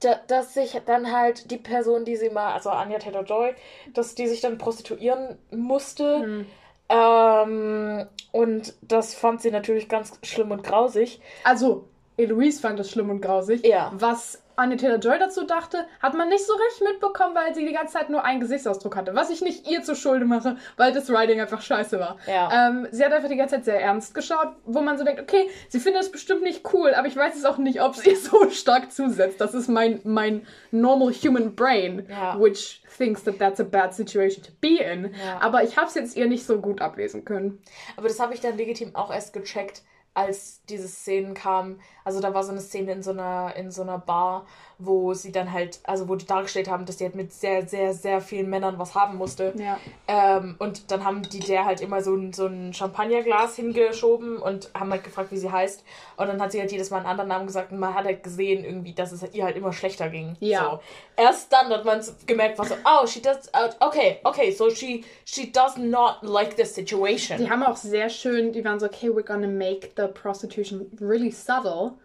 dass 0.00 0.54
sich 0.54 0.80
dann 0.84 1.10
halt 1.12 1.50
die 1.50 1.56
Person, 1.56 2.04
die 2.04 2.16
sie 2.16 2.30
mal, 2.30 2.52
also 2.52 2.70
Anya 2.70 2.98
Taylor-Joy, 2.98 3.54
dass 3.94 4.14
die 4.14 4.26
sich 4.28 4.40
dann 4.40 4.58
prostituieren 4.58 5.38
musste. 5.50 6.44
Ähm, 6.88 8.06
und 8.32 8.74
das 8.82 9.14
fand 9.14 9.42
sie 9.42 9.50
natürlich 9.50 9.88
ganz 9.88 10.18
schlimm 10.22 10.50
und 10.50 10.62
grausig. 10.62 11.20
Also, 11.44 11.88
Eloise 12.16 12.60
fand 12.60 12.78
das 12.78 12.90
schlimm 12.90 13.10
und 13.10 13.20
grausig. 13.20 13.66
Ja. 13.66 13.92
Was 13.94 14.42
Anya 14.56 14.76
Taylor-Joy 14.76 15.18
dazu 15.18 15.44
dachte, 15.44 15.86
hat 16.00 16.14
man 16.14 16.28
nicht 16.28 16.46
so 16.46 16.52
recht 16.54 16.82
mitbekommen, 16.82 17.34
weil 17.34 17.54
sie 17.54 17.66
die 17.66 17.72
ganze 17.72 17.92
Zeit 17.94 18.10
nur 18.10 18.24
einen 18.24 18.40
Gesichtsausdruck 18.40 18.96
hatte. 18.96 19.14
Was 19.14 19.30
ich 19.30 19.42
nicht 19.42 19.68
ihr 19.68 19.82
zu 19.82 19.94
Schulde 19.94 20.24
mache, 20.24 20.56
weil 20.76 20.92
das 20.92 21.10
Writing 21.12 21.40
einfach 21.40 21.60
scheiße 21.60 21.98
war. 22.00 22.16
Ja. 22.26 22.68
Ähm, 22.68 22.88
sie 22.90 23.04
hat 23.04 23.12
einfach 23.12 23.28
die 23.28 23.36
ganze 23.36 23.56
Zeit 23.56 23.64
sehr 23.66 23.80
ernst 23.80 24.14
geschaut, 24.14 24.48
wo 24.64 24.80
man 24.80 24.96
so 24.98 25.04
denkt, 25.04 25.20
okay, 25.20 25.48
sie 25.68 25.78
findet 25.80 26.02
es 26.02 26.10
bestimmt 26.12 26.42
nicht 26.42 26.62
cool, 26.72 26.94
aber 26.94 27.06
ich 27.06 27.16
weiß 27.16 27.34
jetzt 27.34 27.46
auch 27.46 27.58
nicht, 27.58 27.82
ob 27.82 27.94
es 27.94 28.06
ihr 28.06 28.16
so 28.16 28.48
stark 28.50 28.92
zusetzt. 28.92 29.40
Das 29.40 29.54
ist 29.54 29.68
mein, 29.68 30.00
mein 30.04 30.46
normal 30.70 31.12
human 31.12 31.54
brain, 31.54 32.06
Ja. 32.08 32.40
which 32.40 32.82
thinks 32.96 33.22
that 33.24 33.38
that's 33.38 33.60
a 33.60 33.64
bad 33.64 33.94
situation 33.94 34.42
to 34.42 34.52
be 34.60 34.82
in. 34.82 35.12
Ja. 35.24 35.38
Aber 35.40 35.62
ich 35.64 35.76
habe 35.76 35.86
es 35.88 35.94
jetzt 35.94 36.16
ihr 36.16 36.26
nicht 36.28 36.46
so 36.46 36.60
gut 36.60 36.80
ablesen 36.80 37.24
können. 37.24 37.62
Aber 37.96 38.08
das 38.08 38.18
habe 38.20 38.32
ich 38.34 38.40
dann 38.40 38.56
legitim 38.56 38.94
auch 38.94 39.12
erst 39.12 39.32
gecheckt, 39.32 39.82
als 40.14 40.62
diese 40.64 40.88
Szenen 40.88 41.34
kamen. 41.34 41.80
Also 42.06 42.20
da 42.20 42.32
war 42.32 42.44
so 42.44 42.52
eine 42.52 42.60
Szene 42.60 42.92
in 42.92 43.02
so 43.02 43.10
einer, 43.10 43.52
in 43.56 43.72
so 43.72 43.82
einer 43.82 43.98
Bar, 43.98 44.46
wo 44.78 45.12
sie 45.12 45.32
dann 45.32 45.52
halt, 45.52 45.80
also 45.82 46.08
wo 46.08 46.14
die 46.14 46.24
dargestellt 46.24 46.70
haben, 46.70 46.84
dass 46.86 46.98
die 46.98 47.04
halt 47.04 47.16
mit 47.16 47.32
sehr, 47.32 47.66
sehr, 47.66 47.94
sehr 47.94 48.20
vielen 48.20 48.48
Männern 48.48 48.78
was 48.78 48.94
haben 48.94 49.16
musste. 49.16 49.52
Ja. 49.56 49.76
Ähm, 50.06 50.54
und 50.60 50.92
dann 50.92 51.04
haben 51.04 51.22
die 51.22 51.40
der 51.40 51.64
halt 51.64 51.80
immer 51.80 52.02
so 52.02 52.14
ein, 52.14 52.32
so 52.32 52.46
ein 52.46 52.72
Champagnerglas 52.72 53.56
hingeschoben 53.56 54.38
und 54.38 54.70
haben 54.72 54.92
halt 54.92 55.02
gefragt, 55.02 55.32
wie 55.32 55.36
sie 55.36 55.50
heißt. 55.50 55.82
Und 56.16 56.28
dann 56.28 56.40
hat 56.40 56.52
sie 56.52 56.60
halt 56.60 56.70
jedes 56.70 56.90
Mal 56.90 56.98
einen 56.98 57.06
anderen 57.06 57.26
Namen 57.26 57.46
gesagt 57.48 57.72
und 57.72 57.80
man 57.80 57.92
hat 57.92 58.04
halt 58.04 58.22
gesehen 58.22 58.64
irgendwie, 58.64 58.92
dass 58.92 59.10
es 59.10 59.24
ihr 59.34 59.42
halt 59.42 59.56
immer 59.56 59.72
schlechter 59.72 60.08
ging. 60.08 60.36
Ja. 60.38 60.78
So. 61.16 61.22
Erst 61.24 61.52
dann 61.52 61.70
hat 61.70 61.84
man 61.84 62.00
gemerkt, 62.24 62.56
was 62.56 62.68
so, 62.68 62.76
oh, 62.84 63.04
she 63.04 63.20
does, 63.20 63.48
uh, 63.48 63.84
okay, 63.84 64.20
okay, 64.22 64.52
so 64.52 64.70
she, 64.70 65.04
she 65.24 65.50
does 65.50 65.76
not 65.76 66.18
like 66.22 66.54
this 66.54 66.72
situation. 66.72 67.38
Die 67.38 67.50
haben 67.50 67.64
auch 67.64 67.76
sehr 67.76 68.08
schön, 68.10 68.52
die 68.52 68.64
waren 68.64 68.78
so, 68.78 68.86
okay, 68.86 69.08
we're 69.08 69.24
gonna 69.24 69.48
make 69.48 69.90
the 69.96 70.06
prostitution 70.06 70.86
really 71.00 71.32
subtle. 71.32 71.95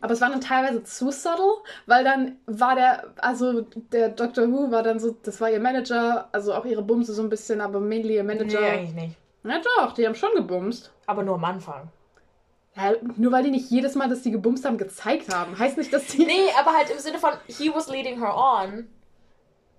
Aber 0.00 0.12
es 0.12 0.20
war 0.20 0.30
dann 0.30 0.40
teilweise 0.40 0.84
zu 0.84 1.10
subtle, 1.10 1.62
weil 1.86 2.04
dann 2.04 2.36
war 2.46 2.74
der, 2.76 3.12
also 3.18 3.62
der 3.92 4.10
Dr. 4.10 4.46
Who 4.48 4.70
war 4.70 4.82
dann 4.82 5.00
so, 5.00 5.16
das 5.22 5.40
war 5.40 5.50
ihr 5.50 5.60
Manager, 5.60 6.28
also 6.32 6.54
auch 6.54 6.64
ihre 6.64 6.82
Bumse 6.82 7.12
so 7.12 7.22
ein 7.22 7.28
bisschen, 7.28 7.60
aber 7.60 7.80
mainly 7.80 8.14
ihr 8.14 8.22
nee, 8.22 8.34
Manager. 8.34 8.60
eigentlich 8.60 8.94
nicht. 8.94 9.16
Ja 9.42 9.60
doch, 9.78 9.92
die 9.92 10.06
haben 10.06 10.14
schon 10.14 10.34
gebumst. 10.34 10.92
Aber 11.06 11.22
nur 11.22 11.34
am 11.36 11.44
Anfang. 11.44 11.88
Ja, 12.76 12.92
nur 13.16 13.32
weil 13.32 13.42
die 13.42 13.50
nicht 13.50 13.70
jedes 13.70 13.94
Mal, 13.96 14.08
dass 14.08 14.22
die 14.22 14.30
gebumst 14.30 14.64
haben, 14.64 14.78
gezeigt 14.78 15.34
haben. 15.34 15.58
Heißt 15.58 15.76
nicht, 15.76 15.92
dass 15.92 16.06
die. 16.06 16.24
Nee, 16.24 16.48
aber 16.58 16.72
halt 16.72 16.90
im 16.90 16.98
Sinne 16.98 17.18
von, 17.18 17.30
he 17.46 17.70
was 17.74 17.88
leading 17.88 18.20
her 18.20 18.34
on. 18.36 18.86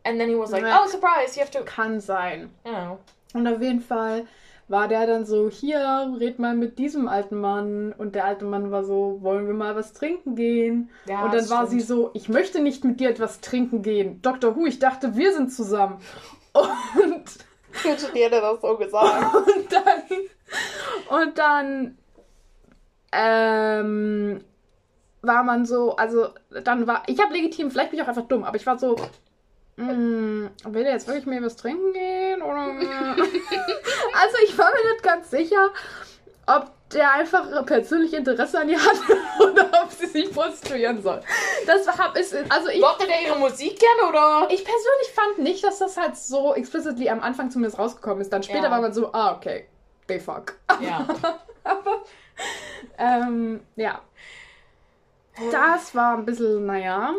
And 0.03 0.19
then 0.19 0.29
he 0.29 0.37
was 0.37 0.51
like, 0.51 0.63
Ja. 0.63 0.81
oh, 0.83 0.87
surprise, 0.89 1.35
you 1.35 1.41
have 1.41 1.51
to, 1.51 1.63
Kann 1.63 1.99
sein. 2.01 2.49
you 2.65 2.71
know. 2.71 2.99
Und 3.33 3.47
auf 3.47 3.61
jeden 3.61 3.81
Fall 3.81 4.25
war 4.71 4.87
der 4.87 5.05
dann 5.05 5.25
so, 5.25 5.49
hier, 5.49 6.15
red 6.19 6.39
mal 6.39 6.55
mit 6.55 6.79
diesem 6.79 7.07
alten 7.07 7.39
Mann. 7.39 7.93
Und 7.97 8.15
der 8.15 8.25
alte 8.25 8.45
Mann 8.45 8.71
war 8.71 8.83
so, 8.83 9.19
wollen 9.21 9.45
wir 9.45 9.53
mal 9.53 9.75
was 9.75 9.93
trinken 9.93 10.35
gehen? 10.35 10.89
Ja, 11.05 11.25
und 11.25 11.33
dann 11.33 11.49
war 11.49 11.67
sie 11.67 11.81
stimmt. 11.81 11.87
so, 11.87 12.11
ich 12.13 12.29
möchte 12.29 12.61
nicht 12.61 12.83
mit 12.83 12.99
dir 12.99 13.09
etwas 13.09 13.41
trinken 13.41 13.81
gehen. 13.81 14.21
Dr. 14.21 14.55
Who, 14.55 14.65
ich 14.65 14.79
dachte, 14.79 15.15
wir 15.15 15.33
sind 15.33 15.53
zusammen. 15.53 15.97
Und, 16.53 17.23
Die 18.13 18.19
hätte 18.19 18.41
das 18.41 18.59
so 18.61 18.75
gesagt. 18.75 19.33
und 19.35 19.71
dann, 19.71 21.21
und 21.21 21.37
dann, 21.37 21.97
ähm, 23.13 24.43
war 25.21 25.43
man 25.43 25.65
so, 25.65 25.95
also 25.95 26.27
dann 26.63 26.87
war, 26.87 27.03
ich 27.07 27.21
habe 27.21 27.33
legitim, 27.33 27.71
vielleicht 27.71 27.91
bin 27.91 27.99
ich 27.99 28.03
auch 28.03 28.09
einfach 28.09 28.27
dumm, 28.27 28.43
aber 28.43 28.57
ich 28.57 28.65
war 28.65 28.77
so, 28.77 28.95
will 29.87 30.83
der 30.83 30.93
jetzt 30.93 31.07
wirklich 31.07 31.25
mir 31.25 31.43
was 31.43 31.55
trinken 31.55 31.93
gehen? 31.93 32.41
Oder? 32.41 32.67
also 32.71 34.37
ich 34.43 34.57
war 34.57 34.71
mir 34.71 34.91
nicht 34.93 35.03
ganz 35.03 35.29
sicher, 35.31 35.69
ob 36.47 36.71
der 36.93 37.13
einfach 37.13 37.65
persönlich 37.65 38.13
Interesse 38.13 38.59
an 38.59 38.69
ihr 38.69 38.79
hat 38.79 38.97
oder 39.39 39.69
ob 39.83 39.91
sie 39.91 40.07
sich 40.07 40.31
prostituieren 40.31 41.01
soll. 41.01 41.21
Das 41.65 41.87
hab, 41.87 42.17
ist, 42.17 42.35
also 42.49 42.69
ich, 42.69 42.81
Mochte 42.81 43.07
der 43.07 43.21
ihre 43.21 43.39
Musik 43.39 43.79
gerne 43.79 44.09
oder? 44.09 44.47
ich 44.51 44.63
persönlich 44.63 45.11
fand 45.13 45.39
nicht, 45.39 45.63
dass 45.63 45.79
das 45.79 45.97
halt 45.97 46.17
so 46.17 46.53
explicitly 46.53 47.09
am 47.09 47.21
Anfang 47.21 47.49
zumindest 47.49 47.79
rausgekommen 47.79 48.21
ist. 48.21 48.31
Dann 48.33 48.43
später 48.43 48.65
Ja. 48.65 48.71
war 48.71 48.81
man 48.81 48.93
so, 48.93 49.11
ah, 49.13 49.35
okay, 49.35 49.67
they 50.07 50.19
fuck. 50.19 50.55
Ja. 50.81 51.07
Aber, 51.63 52.03
ähm, 52.97 53.61
ja. 53.75 54.01
Das 55.51 55.95
war 55.95 56.17
ein 56.17 56.25
bisschen, 56.25 56.65
naja. 56.65 57.13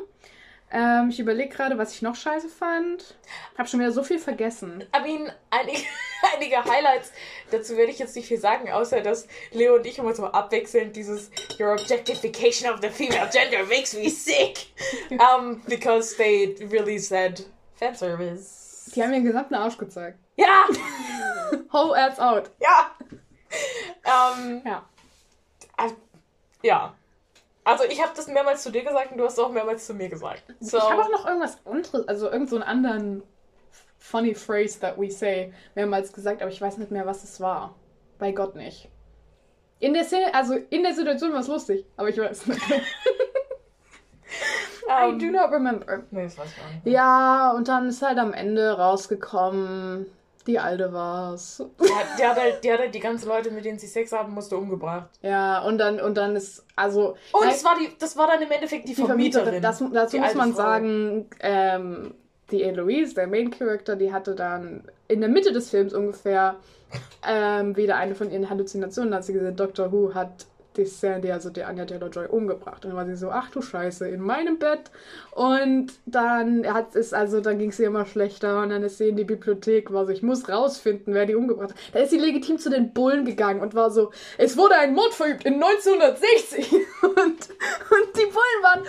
Ähm, 0.75 1.11
ich 1.11 1.21
überlege 1.21 1.55
gerade, 1.55 1.77
was 1.77 1.93
ich 1.95 2.01
noch 2.01 2.17
scheiße 2.17 2.49
fand. 2.49 3.15
Hab 3.59 3.69
schon 3.69 3.81
wieder 3.81 3.93
so 3.93 4.03
viel 4.03 4.19
vergessen. 4.19 4.83
I 4.97 5.03
mean, 5.03 5.31
einige, 5.51 5.83
einige 6.35 6.65
Highlights. 6.65 7.13
Dazu 7.51 7.77
werde 7.77 7.93
ich 7.93 7.99
jetzt 7.99 8.17
nicht 8.17 8.27
viel 8.27 8.39
sagen, 8.41 8.73
außer 8.73 9.03
dass 9.03 9.29
Leo 9.51 9.77
und 9.77 9.87
ich 9.87 9.99
immer 9.99 10.15
so 10.15 10.25
abwechselnd 10.25 10.97
dieses 10.97 11.31
Your 11.61 11.73
objectification 11.73 12.73
of 12.73 12.81
the 12.81 12.89
female 12.89 13.29
gender 13.31 13.65
makes 13.67 13.93
me 13.93 14.09
sick. 14.09 14.69
um, 15.11 15.61
because 15.69 16.17
they 16.17 16.57
really 16.71 16.99
said 16.99 17.45
fanservice. 17.79 18.91
Die 18.95 19.03
haben 19.03 19.13
ihren 19.13 19.25
gesamten 19.25 19.55
Arsch 19.55 19.77
gezeigt. 19.77 20.19
Ja! 20.37 20.65
Whole 21.73 21.95
ass 21.95 22.19
out. 22.19 22.51
Ja! 22.61 22.97
Ähm, 24.05 24.63
Ja. 24.65 24.87
ja. 26.63 26.95
Also 27.65 27.85
ich 27.85 28.03
habe 28.03 28.13
das 28.17 28.27
mehrmals 28.27 28.63
zu 28.63 28.71
dir 28.71 28.83
gesagt 28.83 29.13
und 29.13 29.19
du 29.19 29.25
hast 29.25 29.35
es 29.35 29.39
auch 29.39 29.53
mehrmals 29.53 29.87
zu 29.87 29.95
mir 29.95 30.09
gesagt. 30.09 30.43
So. 30.61 30.79
Ich 30.79 30.83
habe 30.83 31.03
auch 31.03 31.11
noch 31.11 31.27
irgendwas 31.27 31.59
anderes, 31.65 32.09
also 32.09 32.31
irgend 32.31 32.51
so 32.51 32.57
einen 32.57 32.65
anderen 32.65 33.23
funny 33.99 34.35
phrase 34.35 34.81
that 34.81 34.99
we 34.99 35.11
say 35.11 35.53
mehrmals 35.75 36.13
gesagt, 36.13 36.43
aber 36.43 36.51
ich 36.51 36.61
weiß 36.61 36.79
nicht 36.79 36.91
mehr, 36.91 37.07
was 37.07 37.23
es 37.23 37.41
war. 37.41 37.75
Bei 38.19 38.33
Gott 38.33 38.57
nicht. 38.57 38.89
In 39.79 39.95
der 39.95 40.05
Szene, 40.05 40.35
also 40.35 40.55
in 40.71 40.83
der 40.83 40.95
Situation 40.95 41.33
war 41.33 41.41
es 41.41 41.49
lustig, 41.49 41.87
aber 41.97 42.09
ich 42.09 42.19
weiß 42.19 42.47
nicht. 42.47 42.61
I 44.89 45.11
ähm, 45.11 45.19
do 45.19 45.27
not 45.27 45.51
remember. 45.51 46.03
Nee, 46.11 46.25
das 46.25 46.39
weiß 46.39 46.49
ich 46.51 46.63
auch 46.63 46.71
nicht. 46.85 46.87
Ja, 46.87 47.53
und 47.53 47.69
dann 47.69 47.89
ist 47.89 48.03
halt 48.03 48.19
am 48.19 48.33
Ende 48.33 48.77
rausgekommen, 48.77 50.07
die 50.47 50.59
Alte 50.59 50.93
war's. 50.93 51.63
Die 51.81 51.95
hat, 51.95 52.19
die, 52.19 52.25
hat 52.25 52.37
halt, 52.39 52.65
die 52.65 52.73
hat 52.73 52.81
halt 52.81 52.95
die 52.95 53.01
ganzen 53.01 53.29
Leute, 53.29 53.51
mit 53.51 53.65
denen 53.65 53.79
sie 53.79 53.87
Sex 53.87 54.13
haben 54.13 54.33
musste, 54.35 54.57
umgebracht. 54.57 55.11
Ja, 55.23 55.63
und 55.63 55.79
dann, 55.79 56.01
und 56.01 56.17
dann 56.17 56.37
ist, 56.37 56.65
also. 56.77 57.17
Und 57.33 57.41
nein, 57.41 57.51
das 57.51 57.65
war, 57.65 57.77
die, 57.79 57.89
das 57.99 58.17
war 58.17 58.27
dann 58.27 58.43
im 58.43 58.51
Endeffekt 58.51 58.89
die, 58.89 58.95
die 58.95 59.03
Vermieterin. 59.03 59.63
Das, 59.63 59.83
dazu 59.93 60.19
muss 60.19 60.35
man 60.35 60.53
Frau. 60.53 60.63
sagen, 60.63 61.31
ähm, 61.41 62.15
die 62.51 62.63
Eloise, 62.63 63.15
der 63.15 63.27
Main 63.27 63.51
Character, 63.51 63.97
die 63.97 64.13
hatte 64.13 64.35
dann 64.35 64.85
in 65.09 65.21
der 65.21 65.31
Mitte 65.31 65.53
des 65.53 65.71
Films 65.71 65.95
ungefähr 65.95 66.57
ähm, 67.27 67.77
wieder 67.77 67.97
eine 67.97 68.15
von 68.15 68.31
ihren 68.31 68.51
Halluzinationen, 68.51 69.13
als 69.15 69.27
sie 69.27 69.33
gesehen, 69.33 69.57
Doctor 69.57 69.93
Who 69.93 70.15
hat 70.15 70.47
die 70.77 70.85
Sandy, 70.85 71.31
also 71.31 71.51
die 71.51 71.65
Anya 71.65 71.85
Taylor-Joy, 71.85 72.27
umgebracht. 72.27 72.85
Und 72.85 72.91
dann 72.91 72.97
war 72.97 73.07
sie 73.07 73.17
so, 73.17 73.31
ach 73.31 73.51
du 73.51 73.63
Scheiße, 73.63 74.09
in 74.09 74.21
meinem 74.21 74.59
Bett. 74.59 74.91
Und 75.31 75.93
dann 76.07 76.67
hat 76.73 76.95
es, 76.95 77.13
also 77.13 77.41
dann 77.41 77.59
ging 77.59 77.71
es 77.71 77.79
ihr 77.79 77.87
immer 77.87 78.07
schlechter 78.07 78.61
und 78.61 78.71
dann 78.71 78.83
ist 78.83 78.99
sie 78.99 79.09
in 79.09 79.17
die 79.17 79.25
Bibliothek, 79.25 79.93
war 79.93 80.07
so, 80.07 80.13
ich 80.13 80.23
muss 80.23 80.49
rausfinden, 80.49 81.15
wer 81.15 81.27
die 81.27 81.35
umgebracht 81.35 81.71
hat. 81.71 81.77
Da 81.93 82.01
ist 82.01 82.11
sie 82.11 82.19
legitim 82.19 82.59
zu 82.59 82.71
den 82.71 82.93
Bullen 82.93 83.25
gegangen 83.25 83.61
und 83.61 83.75
war 83.75 83.91
so, 83.91 84.11
es 84.39 84.57
wurde 84.57 84.77
ein 84.77 84.95
Mord 84.95 85.15
verübt 85.15 85.45
in 85.45 85.55
1960. 85.55 86.73
Und, 87.03 87.19
und 87.19 88.17
die 88.17 88.27
Bullen 88.27 88.63
waren, 88.63 88.83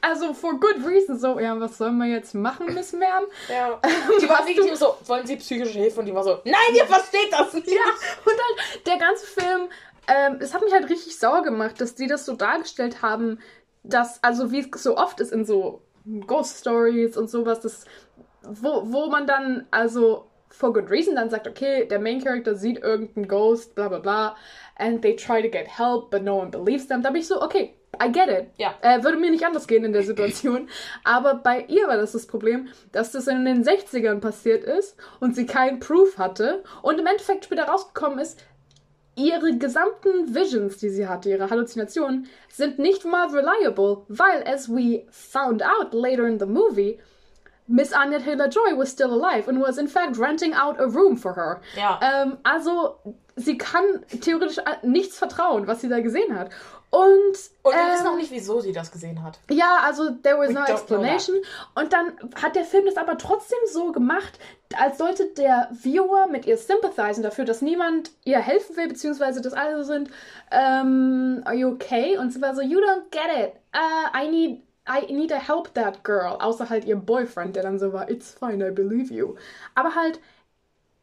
also 0.00 0.32
for 0.34 0.58
good 0.58 0.84
reason, 0.84 1.18
so, 1.18 1.38
ja, 1.40 1.58
was 1.58 1.78
sollen 1.78 1.98
wir 1.98 2.06
jetzt 2.06 2.34
machen, 2.34 2.72
Miss 2.74 2.92
Ma'am? 2.94 3.24
Ja. 3.48 3.80
Die 4.20 4.28
war 4.28 4.44
legitim 4.44 4.76
so, 4.76 4.96
wollen 5.04 5.26
Sie 5.26 5.36
psychische 5.36 5.78
Hilfe? 5.78 6.00
Und 6.00 6.06
die 6.06 6.14
war 6.14 6.22
so, 6.22 6.38
nein, 6.44 6.74
ihr 6.74 6.86
versteht 6.86 7.32
das 7.32 7.52
nicht. 7.54 7.68
Ja, 7.68 7.82
und 8.24 8.32
dann 8.32 8.84
der 8.86 8.98
ganze 8.98 9.26
Film, 9.26 9.68
ähm, 10.08 10.38
es 10.40 10.54
hat 10.54 10.62
mich 10.62 10.72
halt 10.72 10.88
richtig 10.88 11.18
sauer 11.18 11.42
gemacht, 11.42 11.80
dass 11.80 11.94
die 11.94 12.06
das 12.06 12.24
so 12.24 12.34
dargestellt 12.34 13.02
haben, 13.02 13.38
dass, 13.82 14.22
also 14.22 14.52
wie 14.52 14.60
es 14.60 14.82
so 14.82 14.96
oft 14.96 15.20
ist 15.20 15.32
in 15.32 15.44
so 15.44 15.82
Ghost 16.26 16.60
Stories 16.60 17.16
und 17.16 17.30
sowas, 17.30 17.60
das, 17.60 17.84
wo, 18.42 18.82
wo 18.84 19.06
man 19.08 19.26
dann, 19.26 19.66
also 19.70 20.26
for 20.50 20.72
good 20.72 20.90
reason 20.90 21.16
dann 21.16 21.30
sagt, 21.30 21.46
okay, 21.46 21.86
der 21.86 21.98
Main 21.98 22.22
Character 22.22 22.54
sieht 22.54 22.78
irgendeinen 22.78 23.28
Ghost, 23.28 23.74
bla 23.74 23.88
bla 23.88 23.98
bla, 23.98 24.36
and 24.76 25.02
they 25.02 25.14
try 25.14 25.42
to 25.42 25.48
get 25.48 25.66
help, 25.66 26.10
but 26.10 26.22
no 26.22 26.36
one 26.36 26.50
believes 26.50 26.86
them. 26.86 27.02
Da 27.02 27.10
bin 27.10 27.20
ich 27.20 27.28
so, 27.28 27.42
okay, 27.42 27.74
I 28.02 28.10
get 28.10 28.28
it. 28.28 28.50
Ja. 28.58 28.74
Äh, 28.82 29.02
würde 29.02 29.18
mir 29.18 29.30
nicht 29.30 29.44
anders 29.44 29.66
gehen 29.66 29.84
in 29.84 29.92
der 29.92 30.02
Situation. 30.02 30.68
Aber 31.04 31.36
bei 31.36 31.64
ihr 31.68 31.88
war 31.88 31.96
das 31.96 32.12
das 32.12 32.26
Problem, 32.26 32.68
dass 32.92 33.12
das 33.12 33.26
in 33.26 33.44
den 33.44 33.64
60ern 33.64 34.20
passiert 34.20 34.64
ist 34.64 34.96
und 35.20 35.34
sie 35.34 35.46
keinen 35.46 35.80
Proof 35.80 36.18
hatte 36.18 36.62
und 36.82 36.98
im 36.98 37.06
Endeffekt 37.06 37.44
später 37.44 37.64
rausgekommen 37.64 38.18
ist, 38.18 38.38
ihre 39.16 39.56
gesamten 39.56 40.34
Visions, 40.34 40.76
die 40.78 40.90
sie 40.90 41.08
hatte, 41.08 41.30
ihre 41.30 41.50
Halluzinationen, 41.50 42.28
sind 42.52 42.78
nicht 42.78 43.04
mal 43.04 43.26
reliable, 43.28 44.04
weil, 44.08 44.44
as 44.46 44.68
we 44.68 45.06
found 45.10 45.62
out 45.62 45.92
later 45.92 46.26
in 46.26 46.38
the 46.38 46.46
movie, 46.46 46.98
Miss 47.66 47.92
Anya 47.92 48.20
Taylor-Joy 48.20 48.76
was 48.76 48.90
still 48.90 49.12
alive 49.12 49.48
and 49.48 49.60
was 49.60 49.78
in 49.78 49.88
fact 49.88 50.18
renting 50.18 50.54
out 50.54 50.78
a 50.78 50.86
room 50.86 51.16
for 51.16 51.34
her. 51.34 51.60
Ja. 51.76 51.98
Ähm, 52.00 52.38
also, 52.44 53.00
sie 53.34 53.58
kann 53.58 54.04
theoretisch 54.20 54.58
nichts 54.82 55.18
vertrauen, 55.18 55.66
was 55.66 55.80
sie 55.80 55.88
da 55.88 56.00
gesehen 56.00 56.38
hat. 56.38 56.50
Und, 56.90 57.36
Und 57.62 57.74
wir 57.74 57.80
ähm, 57.80 57.92
wissen 57.94 58.06
auch 58.06 58.16
nicht, 58.16 58.30
wieso 58.30 58.60
sie 58.60 58.72
das 58.72 58.90
gesehen 58.92 59.22
hat. 59.22 59.38
ja, 59.50 59.80
also 59.82 60.10
there 60.10 60.38
was 60.38 60.50
We 60.50 60.54
no 60.54 60.64
explanation. 60.64 61.36
Und 61.74 61.92
dann 61.92 62.12
hat 62.40 62.54
der 62.56 62.64
Film 62.64 62.86
das 62.86 62.96
aber 62.96 63.18
trotzdem 63.18 63.58
so 63.70 63.92
gemacht, 63.92 64.38
als 64.78 64.98
sollte 64.98 65.26
der 65.36 65.68
Viewer 65.72 66.26
mit 66.28 66.46
ihr 66.46 66.56
sympathizen 66.56 67.22
dafür, 67.22 67.44
dass 67.44 67.60
niemand 67.60 68.10
ihr 68.24 68.38
helfen 68.38 68.76
will, 68.76 68.88
beziehungsweise 68.88 69.40
dass 69.40 69.52
alle 69.52 69.76
so 69.78 69.92
sind, 69.92 70.10
ähm, 70.50 71.42
are 71.44 71.54
you 71.54 71.68
okay? 71.68 72.16
Und 72.18 72.32
sie 72.32 72.40
war 72.40 72.54
so, 72.54 72.62
you 72.62 72.78
don't 72.78 73.10
get 73.10 73.30
it. 73.36 73.52
Uh, 73.74 74.16
I 74.16 74.28
need 74.28 74.62
I 74.88 75.12
need 75.12 75.30
to 75.30 75.36
help 75.36 75.74
that 75.74 76.04
girl. 76.04 76.36
Außer 76.40 76.70
halt 76.70 76.84
ihr 76.84 76.96
Boyfriend, 76.96 77.56
der 77.56 77.64
dann 77.64 77.78
so 77.78 77.92
war, 77.92 78.08
it's 78.08 78.32
fine, 78.32 78.64
I 78.66 78.70
believe 78.70 79.12
you. 79.12 79.34
Aber 79.74 79.96
halt, 79.96 80.20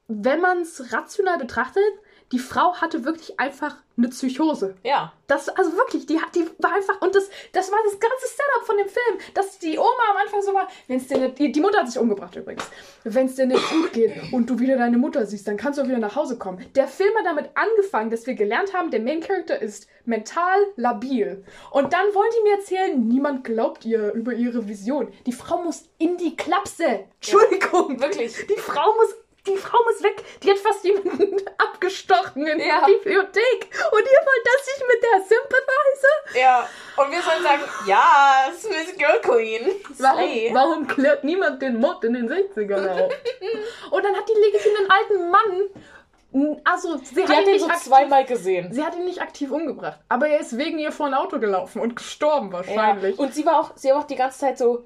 wenn 0.07 0.39
man 0.39 0.61
es 0.61 0.93
rational 0.93 1.37
betrachtet, 1.37 1.83
die 2.31 2.39
Frau 2.39 2.75
hatte 2.75 3.05
wirklich 3.05 3.39
einfach 3.39 3.75
eine 3.97 4.09
Psychose. 4.09 4.75
Ja. 4.83 5.13
Das, 5.27 5.49
also 5.49 5.75
wirklich, 5.77 6.05
die, 6.05 6.19
die 6.33 6.45
war 6.59 6.73
einfach, 6.73 6.99
und 7.01 7.15
das, 7.15 7.29
das 7.51 7.71
war 7.71 7.77
das 7.85 7.99
ganze 7.99 8.25
Setup 8.25 8.65
von 8.65 8.77
dem 8.77 8.87
Film, 8.87 9.19
dass 9.33 9.59
die 9.59 9.77
Oma 9.77 10.11
am 10.11 10.17
Anfang 10.17 10.41
so 10.41 10.53
war, 10.53 10.67
wenn 10.87 10.97
es 10.97 11.07
dir 11.07 11.17
nicht, 11.19 11.37
die, 11.39 11.51
die 11.51 11.61
Mutter 11.61 11.79
hat 11.79 11.87
sich 11.87 11.99
umgebracht 11.99 12.35
übrigens, 12.35 12.63
wenn 13.03 13.27
es 13.27 13.35
dir 13.35 13.45
nicht 13.45 13.69
gut 13.69 13.93
geht 13.93 14.33
und 14.33 14.49
du 14.49 14.59
wieder 14.59 14.77
deine 14.77 14.97
Mutter 14.97 15.25
siehst, 15.25 15.47
dann 15.47 15.57
kannst 15.57 15.77
du 15.77 15.83
auch 15.83 15.87
wieder 15.87 15.99
nach 15.99 16.15
Hause 16.15 16.37
kommen. 16.37 16.65
Der 16.75 16.87
Film 16.87 17.15
hat 17.17 17.25
damit 17.25 17.51
angefangen, 17.53 18.09
dass 18.09 18.25
wir 18.25 18.33
gelernt 18.33 18.73
haben, 18.73 18.89
der 18.89 19.01
Main 19.01 19.21
Character 19.21 19.61
ist 19.61 19.87
mental 20.05 20.59
labil. 20.75 21.43
Und 21.71 21.93
dann 21.93 22.05
wollen 22.13 22.31
die 22.37 22.43
mir 22.43 22.57
erzählen, 22.57 23.07
niemand 23.07 23.43
glaubt 23.43 23.85
ihr 23.85 24.11
über 24.13 24.33
ihre 24.33 24.67
Vision. 24.67 25.11
Die 25.25 25.31
Frau 25.31 25.61
muss 25.61 25.89
in 25.97 26.17
die 26.17 26.35
Klapse. 26.35 27.05
Entschuldigung. 27.15 27.99
Wirklich. 27.99 28.47
Die 28.47 28.59
Frau 28.59 28.93
muss, 28.95 29.15
die 29.47 29.57
Frau 29.57 29.77
muss 29.83 30.01
weg. 30.03 30.23
Die 30.41 30.49
hat 30.51 30.57
fast 30.59 30.83
jemanden 30.85 31.35
abgestochen 31.57 32.47
in 32.47 32.59
Ja. 32.59 32.79
der 32.79 32.93
Bibliothek. 32.93 33.69
Und 33.91 33.99
ihr 33.99 34.21
wollt, 34.25 34.45
dass 34.45 34.67
ich 34.75 34.83
mit 34.87 35.03
der 35.03 35.19
sympathize? 35.21 36.39
Ja. 36.39 36.69
Und 36.97 37.11
wir 37.11 37.21
sollen 37.21 37.43
sagen, 37.43 37.61
ja, 37.87 38.45
Miss 38.69 38.95
Girl 38.97 39.19
Queen. 39.21 39.67
Warum, 39.97 40.53
warum 40.53 40.87
klärt 40.87 41.23
niemand 41.23 41.61
den 41.61 41.77
Mod 41.79 42.03
in 42.03 42.13
den 42.13 42.29
60ern 42.29 42.87
auf? 43.05 43.11
Und 43.91 44.05
dann 44.05 44.15
hat 44.15 44.27
die 44.29 44.39
legitim 44.39 44.71
den 44.79 44.89
alten 44.91 45.29
Mann, 45.31 46.59
also 46.63 46.97
sie 46.97 47.15
Die 47.15 47.21
hat, 47.23 47.29
hat 47.37 47.47
ihn 47.47 47.59
so 47.59 47.67
aktiv, 47.67 47.83
zweimal 47.83 48.25
gesehen. 48.25 48.71
sie 48.73 48.83
hat 48.83 48.95
ihn 48.95 49.05
nicht 49.05 49.21
aktiv 49.21 49.51
umgebracht. 49.51 49.99
Aber 50.09 50.27
er 50.27 50.39
ist 50.39 50.57
wegen 50.57 50.79
ihr 50.79 50.91
vor 50.91 51.05
ein 51.07 51.13
Auto 51.13 51.39
gelaufen 51.39 51.79
und 51.81 51.95
gestorben 51.95 52.51
wahrscheinlich. 52.51 53.17
Ja. 53.17 53.23
Und 53.23 53.33
sie 53.35 53.45
war 53.45 53.59
auch, 53.59 53.71
sie 53.75 53.89
war 53.89 53.99
auch 53.99 54.07
die 54.07 54.15
ganze 54.15 54.39
Zeit 54.39 54.57
so, 54.57 54.83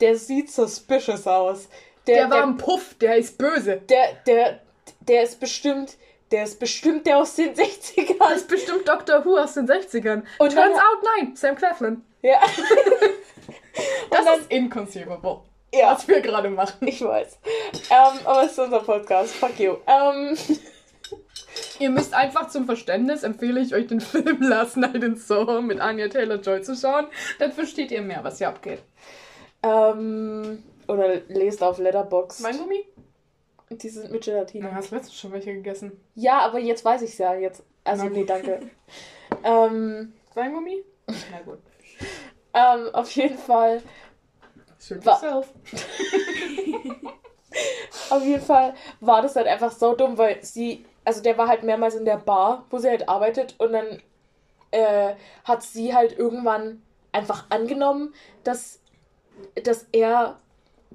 der 0.00 0.16
sieht 0.16 0.50
suspicious 0.50 1.26
aus. 1.26 1.68
Der, 2.06 2.30
war 2.30 2.38
der, 2.38 2.42
ein 2.46 2.56
Puff, 2.56 2.94
der 3.00 3.16
ist 3.16 3.38
böse. 3.38 3.76
der, 3.88 4.14
der, 4.26 4.60
der 5.00 5.22
ist 5.22 5.40
bestimmt, 5.40 5.96
der 6.30 6.44
ist 6.44 6.58
bestimmt 6.58 7.06
der 7.06 7.18
aus 7.18 7.34
den 7.36 7.54
60ern. 7.54 8.16
Das 8.18 8.36
ist 8.38 8.48
bestimmt 8.48 8.88
Doctor 8.88 9.24
Who 9.24 9.38
aus 9.38 9.54
den 9.54 9.66
60ern. 9.68 10.22
Und 10.38 10.52
Turns 10.54 10.76
out, 10.76 11.02
nein, 11.18 11.36
Sam 11.36 11.56
Claflin. 11.56 12.02
Ja. 12.22 12.40
Das 14.10 14.24
dann- 14.24 14.38
ist 14.40 14.50
inconceivable. 14.52 15.40
ja, 15.72 15.92
Was 15.92 16.06
wir 16.06 16.20
gerade 16.20 16.48
machen. 16.48 16.86
ich 16.86 17.02
weiß. 17.02 17.38
Ähm, 17.90 18.18
aber 18.24 18.44
es 18.44 18.52
ist 18.52 18.58
unser 18.60 18.78
Podcast. 18.80 19.34
Fuck 19.34 19.58
you. 19.58 19.76
Ähm, 19.86 20.36
Ihr 21.80 21.90
müsst 21.90 22.14
einfach 22.14 22.48
zum 22.48 22.66
Verständnis, 22.66 23.24
empfehle 23.24 23.60
ich 23.60 23.74
euch 23.74 23.88
den 23.88 24.00
Film 24.12 24.40
Last 24.42 24.76
Night 24.76 25.02
in 25.02 25.16
Soho 25.16 25.60
mit 25.60 25.80
Anya 25.80 26.08
Taylor-Joy 26.08 26.62
zu 26.62 26.76
schauen. 26.76 27.06
Dann 27.40 27.50
versteht 27.52 27.90
ihr 27.90 28.02
mehr, 28.02 28.22
was 28.22 28.38
hier 28.38 28.48
abgeht. 28.48 28.80
ähm, 29.64 30.62
oder 30.88 31.20
lest 31.28 31.62
auf 31.62 31.78
Letterbox. 31.78 32.42
Weingummi? 32.42 32.86
Die 33.70 33.88
sind 33.88 34.10
mit 34.10 34.24
Gelatine. 34.24 34.68
Du 34.68 34.74
hast 34.74 34.90
letztens 34.90 35.14
schon 35.18 35.32
welche 35.32 35.54
gegessen. 35.54 35.92
Ja, 36.14 36.40
aber 36.40 36.58
jetzt 36.58 36.84
weiß 36.84 37.02
ich's 37.02 37.18
ja. 37.18 37.34
Jetzt. 37.34 37.62
Also, 37.82 38.04
Na 38.04 38.10
nee, 38.10 38.24
danke. 38.24 38.60
ähm, 39.44 40.12
Weingummi? 40.34 40.84
Na 41.06 41.40
gut. 41.44 41.58
ähm, 42.52 42.94
auf 42.94 43.10
jeden 43.12 43.38
Fall. 43.38 43.82
Wa- 45.02 45.12
yourself. 45.12 45.52
Auf 48.10 48.22
jeden 48.24 48.42
Fall 48.42 48.74
war 49.00 49.22
das 49.22 49.36
halt 49.36 49.46
einfach 49.46 49.70
so 49.72 49.94
dumm, 49.94 50.18
weil 50.18 50.42
sie, 50.44 50.84
also 51.04 51.22
der 51.22 51.38
war 51.38 51.48
halt 51.48 51.62
mehrmals 51.62 51.94
in 51.94 52.04
der 52.04 52.16
Bar, 52.18 52.66
wo 52.70 52.78
sie 52.78 52.88
halt 52.88 53.08
arbeitet 53.08 53.54
und 53.58 53.72
dann 53.72 54.02
äh, 54.72 55.14
hat 55.44 55.62
sie 55.62 55.94
halt 55.94 56.18
irgendwann 56.18 56.82
einfach 57.12 57.46
angenommen, 57.50 58.12
dass, 58.42 58.80
dass 59.62 59.86
er 59.92 60.38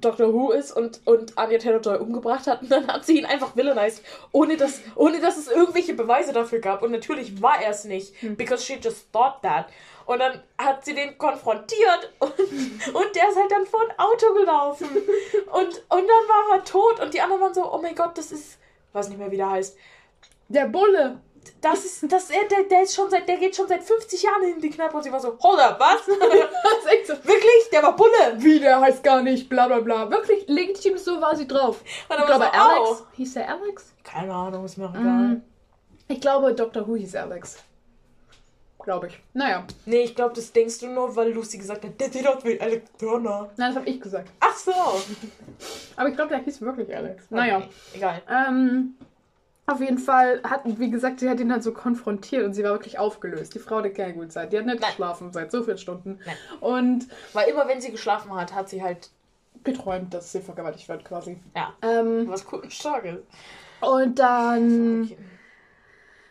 Dr. 0.00 0.32
Who 0.32 0.50
ist 0.50 0.72
und, 0.72 1.00
und 1.06 1.36
Anya 1.36 1.58
Taylor-Joy 1.58 1.98
umgebracht 1.98 2.46
hat 2.46 2.62
und 2.62 2.70
dann 2.70 2.86
hat 2.86 3.04
sie 3.04 3.18
ihn 3.18 3.26
einfach 3.26 3.56
villainized, 3.56 4.02
ohne 4.32 4.56
dass, 4.56 4.80
ohne 4.96 5.20
dass 5.20 5.36
es 5.36 5.48
irgendwelche 5.48 5.94
Beweise 5.94 6.32
dafür 6.32 6.60
gab 6.60 6.82
und 6.82 6.92
natürlich 6.92 7.40
war 7.42 7.60
er 7.62 7.70
es 7.70 7.84
nicht, 7.84 8.14
because 8.36 8.64
she 8.64 8.78
just 8.82 9.12
thought 9.12 9.42
that. 9.42 9.66
Und 10.06 10.18
dann 10.18 10.42
hat 10.58 10.84
sie 10.84 10.94
den 10.94 11.16
konfrontiert 11.18 12.12
und, 12.18 12.30
und 12.30 13.16
der 13.16 13.28
ist 13.28 13.36
halt 13.36 13.50
dann 13.50 13.64
vor 13.64 13.80
ein 13.82 13.96
Auto 13.96 14.34
gelaufen. 14.34 14.88
Und, 15.52 15.68
und 15.88 16.08
dann 16.08 16.08
war 16.08 16.56
er 16.56 16.64
tot 16.64 17.00
und 17.00 17.12
die 17.14 17.20
anderen 17.20 17.40
waren 17.40 17.54
so, 17.54 17.72
oh 17.72 17.80
mein 17.80 17.94
Gott, 17.94 18.16
das 18.16 18.32
ist, 18.32 18.58
weiß 18.92 19.08
nicht 19.08 19.18
mehr, 19.18 19.30
wie 19.30 19.36
der 19.36 19.50
heißt. 19.50 19.76
Der 20.48 20.66
Bulle. 20.66 21.20
Das 21.60 21.84
ist, 21.84 22.10
das, 22.10 22.30
er, 22.30 22.48
der, 22.48 22.64
der 22.64 22.82
ist 22.82 22.94
schon 22.94 23.10
seit, 23.10 23.28
der 23.28 23.36
geht 23.36 23.54
schon 23.54 23.68
seit 23.68 23.82
50 23.82 24.22
Jahren 24.22 24.42
in 24.44 24.60
die 24.60 24.70
Kneipe 24.70 24.96
und 24.96 25.02
sie 25.02 25.12
war 25.12 25.20
so, 25.20 25.36
hold 25.42 25.60
up, 25.60 25.78
was? 25.78 26.06
Das 26.06 26.84
ist 26.84 26.90
echt 26.90 27.06
so. 27.06 27.12
Wirklich? 27.14 27.68
Der 27.70 27.82
war 27.82 27.94
Bulle. 27.94 28.34
Wie, 28.36 28.58
der 28.58 28.80
heißt 28.80 29.02
gar 29.02 29.22
nicht, 29.22 29.48
bla 29.48 29.66
bla 29.66 29.80
bla. 29.80 30.10
Wirklich, 30.10 30.46
legitim, 30.48 30.96
so 30.96 31.20
war 31.20 31.36
sie 31.36 31.46
drauf. 31.46 31.82
Und 32.08 32.18
Ich 32.18 32.24
glaube, 32.26 32.44
so, 32.44 32.50
Alex. 32.60 32.90
au. 32.90 32.96
Hieß 33.16 33.34
der 33.34 33.48
Alex? 33.50 33.92
Keine 34.04 34.32
Ahnung, 34.34 34.64
ist 34.64 34.78
mir 34.78 34.86
auch 34.86 34.94
egal. 34.94 35.04
Mm. 35.04 35.42
Ich 36.08 36.20
glaube, 36.20 36.54
Dr. 36.54 36.86
Who 36.88 36.96
hieß 36.96 37.14
Alex. 37.16 37.58
Glaube 38.82 39.08
ich. 39.08 39.20
Naja. 39.34 39.64
Nee, 39.84 40.04
ich 40.04 40.14
glaube, 40.16 40.34
das 40.34 40.52
denkst 40.52 40.78
du 40.78 40.86
nur, 40.86 41.14
weil 41.14 41.30
Lucy 41.32 41.58
gesagt 41.58 41.84
hat, 41.84 42.00
der 42.00 42.10
sieht 42.10 42.26
aus 42.26 42.42
wie 42.44 42.58
Alec 42.58 42.98
Turner. 42.98 43.50
Nein, 43.58 43.68
das 43.74 43.76
habe 43.76 43.88
ich 43.90 44.00
gesagt. 44.00 44.30
Ach 44.40 44.56
so. 44.56 44.72
Aber 45.96 46.08
ich 46.08 46.16
glaube, 46.16 46.30
der 46.30 46.38
hieß 46.38 46.62
wirklich 46.62 46.94
Alex. 46.96 47.24
Naja. 47.30 47.58
Okay, 47.58 47.68
egal. 47.94 48.22
Ähm, 48.28 48.94
auf 49.70 49.80
jeden 49.80 49.98
Fall 49.98 50.40
hat, 50.42 50.62
wie 50.64 50.90
gesagt, 50.90 51.20
sie 51.20 51.28
hat 51.30 51.40
ihn 51.40 51.52
halt 51.52 51.62
so 51.62 51.72
konfrontiert 51.72 52.44
und 52.44 52.54
sie 52.54 52.62
war 52.64 52.72
wirklich 52.72 52.98
aufgelöst. 52.98 53.54
Die 53.54 53.58
Frau 53.58 53.76
hatte 53.78 53.90
keine 53.90 54.14
gute 54.14 54.28
Zeit. 54.28 54.52
Die 54.52 54.58
hat 54.58 54.66
nicht 54.66 54.80
Nein. 54.80 54.90
geschlafen 54.90 55.32
seit 55.32 55.50
so 55.52 55.62
vielen 55.62 55.78
Stunden. 55.78 56.18
Nein. 56.26 56.36
Und 56.60 57.06
Weil 57.32 57.48
immer, 57.48 57.66
wenn 57.68 57.80
sie 57.80 57.90
geschlafen 57.90 58.34
hat, 58.34 58.54
hat 58.54 58.68
sie 58.68 58.82
halt, 58.82 59.10
geträumt, 59.64 60.14
dass 60.14 60.32
sie 60.32 60.40
vergewaltigt 60.40 60.88
wird 60.88 61.04
quasi. 61.04 61.38
ja, 61.54 61.72
Ähm, 61.82 62.26
was 62.28 62.46
cool 62.52 62.60
und 62.60 62.72
stark 62.72 63.04
ist. 63.04 63.18
und 63.80 64.18
dann. 64.18 65.10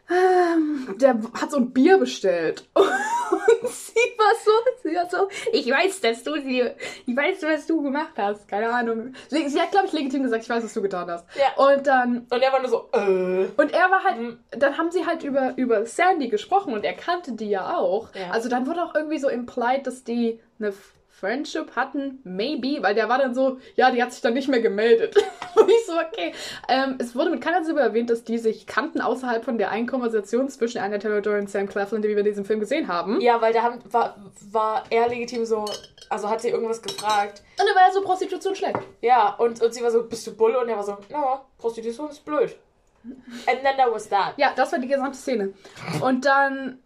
Ähm, 0.10 0.95
der 0.99 1.20
hat 1.39 1.51
so 1.51 1.57
ein 1.57 1.72
Bier 1.72 1.97
bestellt. 1.97 2.68
Und 2.76 3.70
sie 3.70 3.99
war 4.18 4.34
so, 4.43 4.51
sie 4.84 4.95
war 4.95 5.10
so, 5.10 5.28
ich 5.51 5.70
weiß, 5.70 6.01
dass 6.01 6.24
du 6.24 6.34
sie, 6.41 6.64
ich 7.05 7.16
weiß, 7.16 7.43
was 7.43 7.68
du 7.68 7.82
gemacht 7.82 8.14
hast. 8.18 8.47
Keine 8.47 8.70
Ahnung. 8.70 9.14
Sie, 9.30 9.47
sie 9.49 9.60
hat, 9.62 9.72
glaube 9.72 9.88
ich, 9.88 9.93
legitim 9.93 10.24
gesagt, 10.24 10.43
ich 10.43 10.49
weiß, 10.49 10.64
was 10.64 10.74
du 10.74 10.82
getan 10.82 11.10
hast. 11.12 11.26
Ja. 11.36 11.64
Und 11.64 11.86
dann 11.86 12.26
Und 12.30 12.41
er 12.41 12.51
war 12.51 12.60
nur 12.62 12.70
so, 12.70 12.89
äh. 12.93 13.47
Und 13.57 13.74
er 13.74 13.91
war 13.91 14.03
halt, 14.03 14.20
Mhm. 14.20 14.39
dann 14.51 14.78
haben 14.78 14.91
sie 14.91 15.05
halt 15.05 15.24
über, 15.24 15.53
über 15.57 15.86
Sandy 15.86 16.30
gesprochen 16.30 16.74
und 16.74 16.84
er 16.84 16.93
kannte 16.93 17.34
die 17.34 17.49
ja 17.49 17.78
auch. 17.78 18.10
Ja. 18.16 18.32
Also 18.32 18.49
dann 18.49 18.66
wurde 18.68 18.84
auch 18.84 18.95
irgendwie 18.95 19.20
so 19.20 19.30
implied, 19.30 19.86
dass 19.86 20.03
die 20.03 20.39
eine 20.60 20.74
Friendship 21.20 21.76
hatten, 21.76 22.20
maybe, 22.24 22.82
weil 22.82 22.95
der 22.95 23.09
war 23.09 23.17
dann 23.17 23.34
so, 23.36 23.59
ja, 23.76 23.91
die 23.91 24.01
hat 24.01 24.11
sich 24.11 24.22
dann 24.22 24.34
nicht 24.34 24.47
mehr 24.47 24.61
gemeldet. 24.61 25.15
und 25.55 25.70
ich 25.70 25.86
so, 25.86 25.93
okay. 25.93 26.34
Ähm, 26.67 26.95
es 26.99 27.15
wurde 27.15 27.30
mit 27.30 27.41
keiner 27.41 27.63
Silber 27.63 27.82
erwähnt, 27.82 28.09
dass 28.09 28.24
die 28.24 28.38
sich 28.38 28.67
kannten 28.67 29.01
außerhalb 29.01 29.43
von 29.43 29.57
der 29.57 29.72
einen 29.72 29.88
Konversation 29.88 30.47
zwischen 30.49 30.80
Anya 30.80 30.97
Taylor-Joy 30.97 31.39
und 31.39 31.49
Sam 31.49 31.67
Claflin, 31.67 32.01
die 32.01 32.09
wir 32.09 32.20
in 32.20 32.26
diesem 32.26 32.45
Film 32.45 32.59
gesehen 32.59 32.88
haben. 32.88 33.20
Ja, 33.22 33.41
weil 33.41 33.53
da 33.53 33.63
haben, 33.63 33.80
war, 33.91 34.15
war 34.51 34.84
er 34.89 35.09
legitim 35.09 35.45
so, 35.45 35.65
also 36.09 36.30
hat 36.30 36.41
sie 36.41 36.49
irgendwas 36.49 36.82
gefragt. 36.82 37.43
Und 37.59 37.67
dann 37.67 37.76
war 37.76 37.88
er 37.88 37.93
so, 37.93 38.01
Prostitution 38.01 38.55
schlecht. 38.55 38.80
Ja, 39.01 39.36
und, 39.36 39.61
und 39.61 39.74
sie 39.74 39.84
war 39.84 39.91
so, 39.91 40.03
bist 40.03 40.26
du 40.26 40.36
Bulle? 40.36 40.59
Und 40.59 40.70
er 40.70 40.78
war 40.78 40.84
so, 40.84 40.97
no, 41.09 41.41
Prostitution 41.57 42.09
ist 42.09 42.24
blöd. 42.24 42.55
And 43.03 43.61
then 43.63 43.76
there 43.78 43.91
was 43.91 44.09
that. 44.09 44.34
Ja, 44.38 44.53
das 44.55 44.72
war 44.72 44.80
die 44.80 44.88
gesamte 44.88 45.17
Szene. 45.17 45.53
Und 46.01 46.26
dann, 46.26 46.80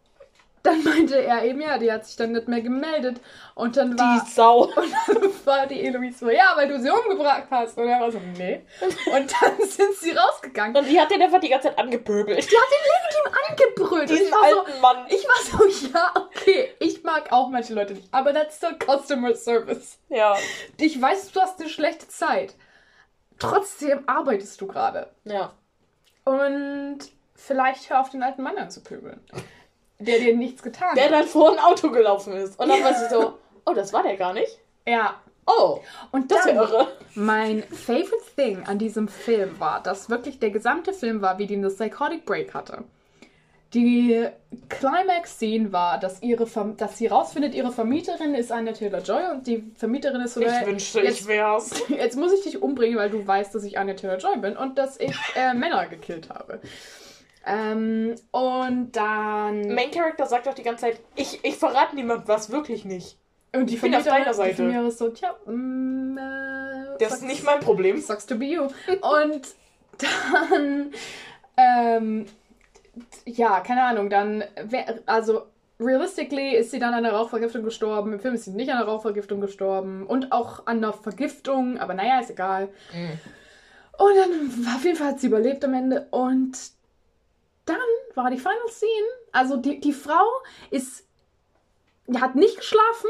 dann 0.63 0.81
meinte 0.81 1.21
er 1.21 1.43
eben, 1.43 1.59
ja, 1.59 1.77
die 1.77 1.91
hat 1.91 2.05
sich 2.05 2.15
dann 2.15 2.31
nicht 2.31 2.47
mehr 2.47 2.61
gemeldet. 2.61 3.19
Und 3.53 3.75
dann 3.75 3.99
war... 3.99 4.23
Die 4.23 4.31
Sau. 4.31 4.63
Und 4.75 4.93
dann 5.07 5.45
war 5.45 5.67
die 5.67 5.85
Eloise 5.85 6.19
so, 6.19 6.29
ja, 6.29 6.53
weil 6.55 6.69
du 6.69 6.79
sie 6.79 6.89
umgebracht 6.89 7.43
hast. 7.51 7.77
Und 7.77 7.89
er 7.89 7.99
war 7.99 8.09
so, 8.09 8.19
nee. 8.37 8.65
Und 8.81 9.33
dann 9.41 9.57
sind 9.67 9.93
sie 9.95 10.11
rausgegangen. 10.11 10.77
Und 10.77 10.89
die 10.89 10.99
hat 10.99 11.11
den 11.11 11.21
einfach 11.21 11.41
die 11.41 11.49
ganze 11.49 11.67
Zeit 11.67 11.77
angepöbelt. 11.77 12.49
Die 12.49 12.55
hat 12.55 12.65
ihn 12.71 12.85
legitim 12.93 13.39
angebrüllt. 13.49 14.09
Diesen 14.09 14.25
ich 14.25 14.31
war 14.31 14.49
so, 14.49 14.59
alten 14.59 14.81
Mann. 14.81 15.05
ich 15.09 15.27
war 15.27 15.69
so, 15.69 15.87
ja, 15.93 16.13
okay, 16.15 16.73
ich 16.79 17.03
mag 17.03 17.31
auch 17.33 17.49
manche 17.49 17.73
Leute 17.73 17.95
nicht. 17.95 18.07
Aber 18.13 18.33
that's 18.33 18.55
still 18.55 18.77
Customer 18.79 19.35
Service. 19.35 19.99
Ja. 20.07 20.37
Ich 20.77 20.99
weiß, 20.99 21.31
du 21.33 21.41
hast 21.41 21.59
eine 21.59 21.69
schlechte 21.69 22.07
Zeit. 22.07 22.55
Trotzdem 23.37 24.07
arbeitest 24.07 24.61
du 24.61 24.67
gerade. 24.67 25.11
Ja. 25.25 25.51
Und 26.23 26.99
vielleicht 27.35 27.89
hör 27.89 27.99
auf 27.99 28.09
den 28.09 28.23
alten 28.23 28.43
Mann 28.43 28.57
anzupöbeln. 28.57 29.19
Der 30.03 30.19
dir 30.19 30.35
nichts 30.35 30.61
getan 30.61 30.95
Der 30.95 31.05
hat. 31.05 31.11
dann 31.11 31.25
vor 31.25 31.51
ein 31.51 31.59
Auto 31.59 31.89
gelaufen 31.89 32.33
ist. 32.33 32.59
Und 32.59 32.69
dann 32.69 32.83
war 32.83 32.93
sie 32.93 33.09
so, 33.09 33.33
oh, 33.65 33.73
das 33.73 33.93
war 33.93 34.03
der 34.03 34.17
gar 34.17 34.33
nicht. 34.33 34.59
Ja. 34.87 35.15
Oh, 35.45 35.79
Und 36.11 36.31
das 36.31 36.43
dann, 36.45 36.55
ja 36.55 36.61
irre. 36.63 36.87
Mein 37.15 37.63
favorite 37.63 38.35
thing 38.37 38.63
an 38.65 38.77
diesem 38.79 39.07
Film 39.07 39.59
war, 39.59 39.83
dass 39.83 40.09
wirklich 40.09 40.39
der 40.39 40.51
gesamte 40.51 40.93
Film 40.93 41.21
war, 41.21 41.37
wie 41.37 41.47
die 41.47 41.55
eine 41.55 41.69
Psychotic 41.69 42.25
Break 42.25 42.53
hatte. 42.53 42.85
Die 43.73 44.27
Climax-Scene 44.69 45.73
war, 45.73 45.99
dass, 45.99 46.21
ihre 46.21 46.45
Verm 46.45 46.77
dass 46.77 46.97
sie 46.99 47.07
rausfindet, 47.07 47.55
ihre 47.55 47.71
Vermieterin 47.71 48.35
ist 48.35 48.51
Anya 48.51 48.71
Taylor-Joy 48.71 49.31
und 49.31 49.47
die 49.47 49.63
Vermieterin 49.75 50.21
ist 50.21 50.35
so, 50.35 50.41
Ich 50.41 50.65
wünschte, 50.65 51.01
jetzt, 51.01 51.21
ich 51.21 51.27
wär's. 51.27 51.71
jetzt 51.89 52.15
muss 52.15 52.31
ich 52.33 52.41
dich 52.41 52.61
umbringen, 52.61 52.97
weil 52.97 53.09
du 53.09 53.25
weißt, 53.25 53.53
dass 53.55 53.63
ich 53.63 53.79
Anya 53.79 53.95
Taylor-Joy 53.95 54.37
bin 54.37 54.55
und 54.55 54.77
dass 54.77 54.99
ich 54.99 55.15
äh, 55.35 55.55
Männer 55.55 55.87
gekillt 55.87 56.29
habe. 56.29 56.59
Ähm, 57.45 58.15
und 58.31 58.91
dann... 58.93 59.73
Main 59.73 59.91
Character 59.91 60.25
sagt 60.25 60.47
doch 60.47 60.53
die 60.53 60.63
ganze 60.63 60.85
Zeit, 60.85 60.99
ich, 61.15 61.43
ich 61.43 61.55
verrate 61.57 61.95
niemand 61.95 62.27
was, 62.27 62.49
wirklich 62.51 62.85
nicht. 62.85 63.17
Und 63.55 63.69
die 63.69 63.75
Ich 63.75 63.81
bin 63.81 63.93
auf 63.95 64.03
deiner 64.03 64.29
die 64.29 64.33
Seite. 64.33 64.55
Vermieterin 64.55 64.87
ist 64.87 64.97
so, 64.97 65.09
tja, 65.09 65.35
mm, 65.45 66.17
äh, 66.17 66.21
Das 66.99 67.09
sucks- 67.09 67.21
ist 67.21 67.23
nicht 67.23 67.43
mein 67.43 67.59
Problem. 67.59 67.97
Sucks 68.01 68.25
to 68.25 68.35
be 68.35 68.45
you. 68.45 68.61
Und 69.01 69.47
dann, 69.99 70.91
ähm, 71.57 72.25
ja, 73.25 73.59
keine 73.59 73.83
Ahnung, 73.83 74.09
dann, 74.09 74.43
also, 75.05 75.43
realistically 75.79 76.55
ist 76.55 76.71
sie 76.71 76.79
dann 76.79 76.93
an 76.93 77.05
einer 77.05 77.13
Rauchvergiftung 77.15 77.63
gestorben. 77.63 78.13
Im 78.13 78.19
Film 78.19 78.35
ist 78.35 78.45
sie 78.45 78.51
nicht 78.51 78.69
an 78.71 78.77
einer 78.77 78.87
Rauchvergiftung 78.87 79.41
gestorben. 79.41 80.05
Und 80.07 80.31
auch 80.31 80.65
an 80.65 80.77
einer 80.77 80.93
Vergiftung, 80.93 81.77
aber 81.77 81.93
naja, 81.93 82.19
ist 82.21 82.29
egal. 82.31 82.69
Und 83.97 84.15
dann, 84.15 84.65
auf 84.75 84.83
jeden 84.83 84.95
Fall 84.97 85.09
hat 85.09 85.19
sie 85.19 85.27
überlebt 85.27 85.63
am 85.65 85.73
Ende. 85.73 86.07
Und 86.11 86.57
dann 87.65 87.77
war 88.15 88.29
die 88.29 88.37
Final 88.37 88.69
Scene. 88.69 89.07
Also 89.31 89.57
die, 89.57 89.79
die 89.79 89.93
Frau 89.93 90.25
ist, 90.69 91.05
hat 92.19 92.35
nicht 92.35 92.57
geschlafen, 92.57 93.09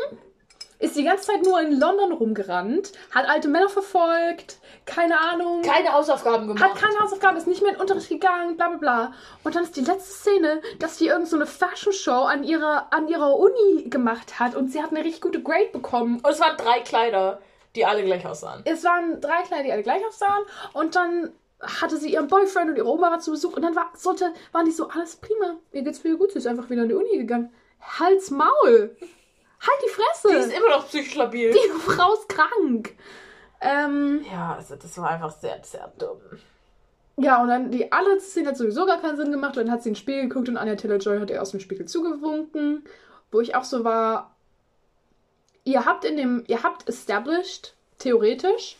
ist 0.79 0.97
die 0.97 1.03
ganze 1.03 1.27
Zeit 1.27 1.43
nur 1.43 1.61
in 1.61 1.79
London 1.79 2.11
rumgerannt, 2.11 2.91
hat 3.11 3.27
alte 3.29 3.47
Männer 3.47 3.69
verfolgt, 3.69 4.57
keine 4.85 5.17
Ahnung. 5.17 5.61
Keine 5.61 5.93
Hausaufgaben 5.93 6.47
gemacht. 6.47 6.63
hat 6.63 6.75
keine 6.75 6.99
Hausaufgaben, 6.99 7.37
ist 7.37 7.47
nicht 7.47 7.61
mehr 7.61 7.71
in 7.71 7.77
den 7.77 7.81
Unterricht 7.81 8.09
gegangen, 8.09 8.57
bla 8.57 8.67
bla 8.67 8.77
bla. 8.77 9.13
Und 9.43 9.55
dann 9.55 9.63
ist 9.63 9.77
die 9.77 9.81
letzte 9.81 10.11
Szene, 10.11 10.61
dass 10.79 10.97
die 10.97 11.07
irgend 11.07 11.29
so 11.29 11.37
eine 11.37 11.45
Fashion 11.45 11.93
Show 11.93 12.23
an 12.23 12.43
ihrer, 12.43 12.91
an 12.91 13.07
ihrer 13.07 13.37
Uni 13.37 13.89
gemacht 13.89 14.39
hat 14.39 14.55
und 14.55 14.71
sie 14.71 14.83
hat 14.83 14.91
eine 14.91 15.03
richtig 15.05 15.21
gute 15.21 15.41
Grade 15.41 15.69
bekommen. 15.71 16.15
Und 16.17 16.29
es 16.29 16.41
waren 16.41 16.57
drei 16.57 16.81
Kleider, 16.81 17.41
die 17.75 17.85
alle 17.85 18.03
gleich 18.03 18.25
aussahen. 18.25 18.61
Es 18.65 18.83
waren 18.83 19.21
drei 19.21 19.41
Kleider, 19.43 19.63
die 19.63 19.71
alle 19.71 19.83
gleich 19.83 20.05
aussahen. 20.05 20.43
Und 20.73 20.95
dann 20.97 21.31
hatte 21.63 21.97
sie 21.97 22.13
ihren 22.13 22.27
Boyfriend 22.27 22.71
und 22.71 22.75
ihre 22.77 22.87
Oma 22.87 23.11
war 23.11 23.19
zu 23.19 23.31
Besuch. 23.31 23.55
Und 23.55 23.61
dann 23.61 23.75
war, 23.75 23.91
sollte, 23.95 24.31
waren 24.51 24.65
die 24.65 24.71
so, 24.71 24.87
alles 24.89 25.15
prima. 25.15 25.55
Ihr 25.71 25.81
geht's 25.83 26.03
wieder 26.03 26.15
gut. 26.17 26.31
Sie 26.31 26.37
ist 26.39 26.47
einfach 26.47 26.69
wieder 26.69 26.83
an 26.83 26.89
die 26.89 26.93
Uni 26.95 27.17
gegangen. 27.17 27.51
Hals 27.81 28.31
Maul. 28.31 28.95
Halt 28.99 29.79
die 29.85 29.89
Fresse. 29.89 30.27
Die 30.29 30.35
ist 30.35 30.57
immer 30.57 30.69
noch 30.69 30.87
psychisch 30.87 31.15
labil. 31.15 31.51
Die 31.53 31.79
Frau 31.79 32.13
ist 32.13 32.27
krank. 32.29 32.95
Ähm, 33.61 34.25
Ja, 34.31 34.55
also 34.55 34.75
das 34.75 34.97
war 34.97 35.09
einfach 35.09 35.31
sehr, 35.31 35.59
sehr 35.63 35.91
dumm. 35.97 36.19
ja, 37.17 37.41
und 37.41 37.47
dann 37.47 37.71
die 37.71 37.91
alle 37.91 38.19
Szene 38.19 38.49
hat 38.49 38.57
sowieso 38.57 38.85
gar 38.85 38.99
keinen 38.99 39.15
Sinn 39.17 39.31
gemacht. 39.31 39.57
Und 39.57 39.65
dann 39.65 39.71
hat 39.71 39.83
sie 39.83 39.89
in 39.89 39.93
den 39.93 39.99
Spiegel 39.99 40.23
geguckt 40.27 40.49
und 40.49 40.57
Anya 40.57 40.75
Taylor-Joy 40.75 41.19
hat 41.19 41.29
ihr 41.29 41.41
aus 41.41 41.51
dem 41.51 41.59
Spiegel 41.61 41.85
zugewunken. 41.85 42.83
Wo 43.31 43.39
ich 43.39 43.55
auch 43.55 43.63
so 43.63 43.83
war, 43.83 44.35
ihr 45.63 45.85
habt 45.85 46.03
in 46.03 46.17
dem, 46.17 46.43
ihr 46.47 46.61
habt 46.63 46.87
established, 46.89 47.73
theoretisch, 47.99 48.75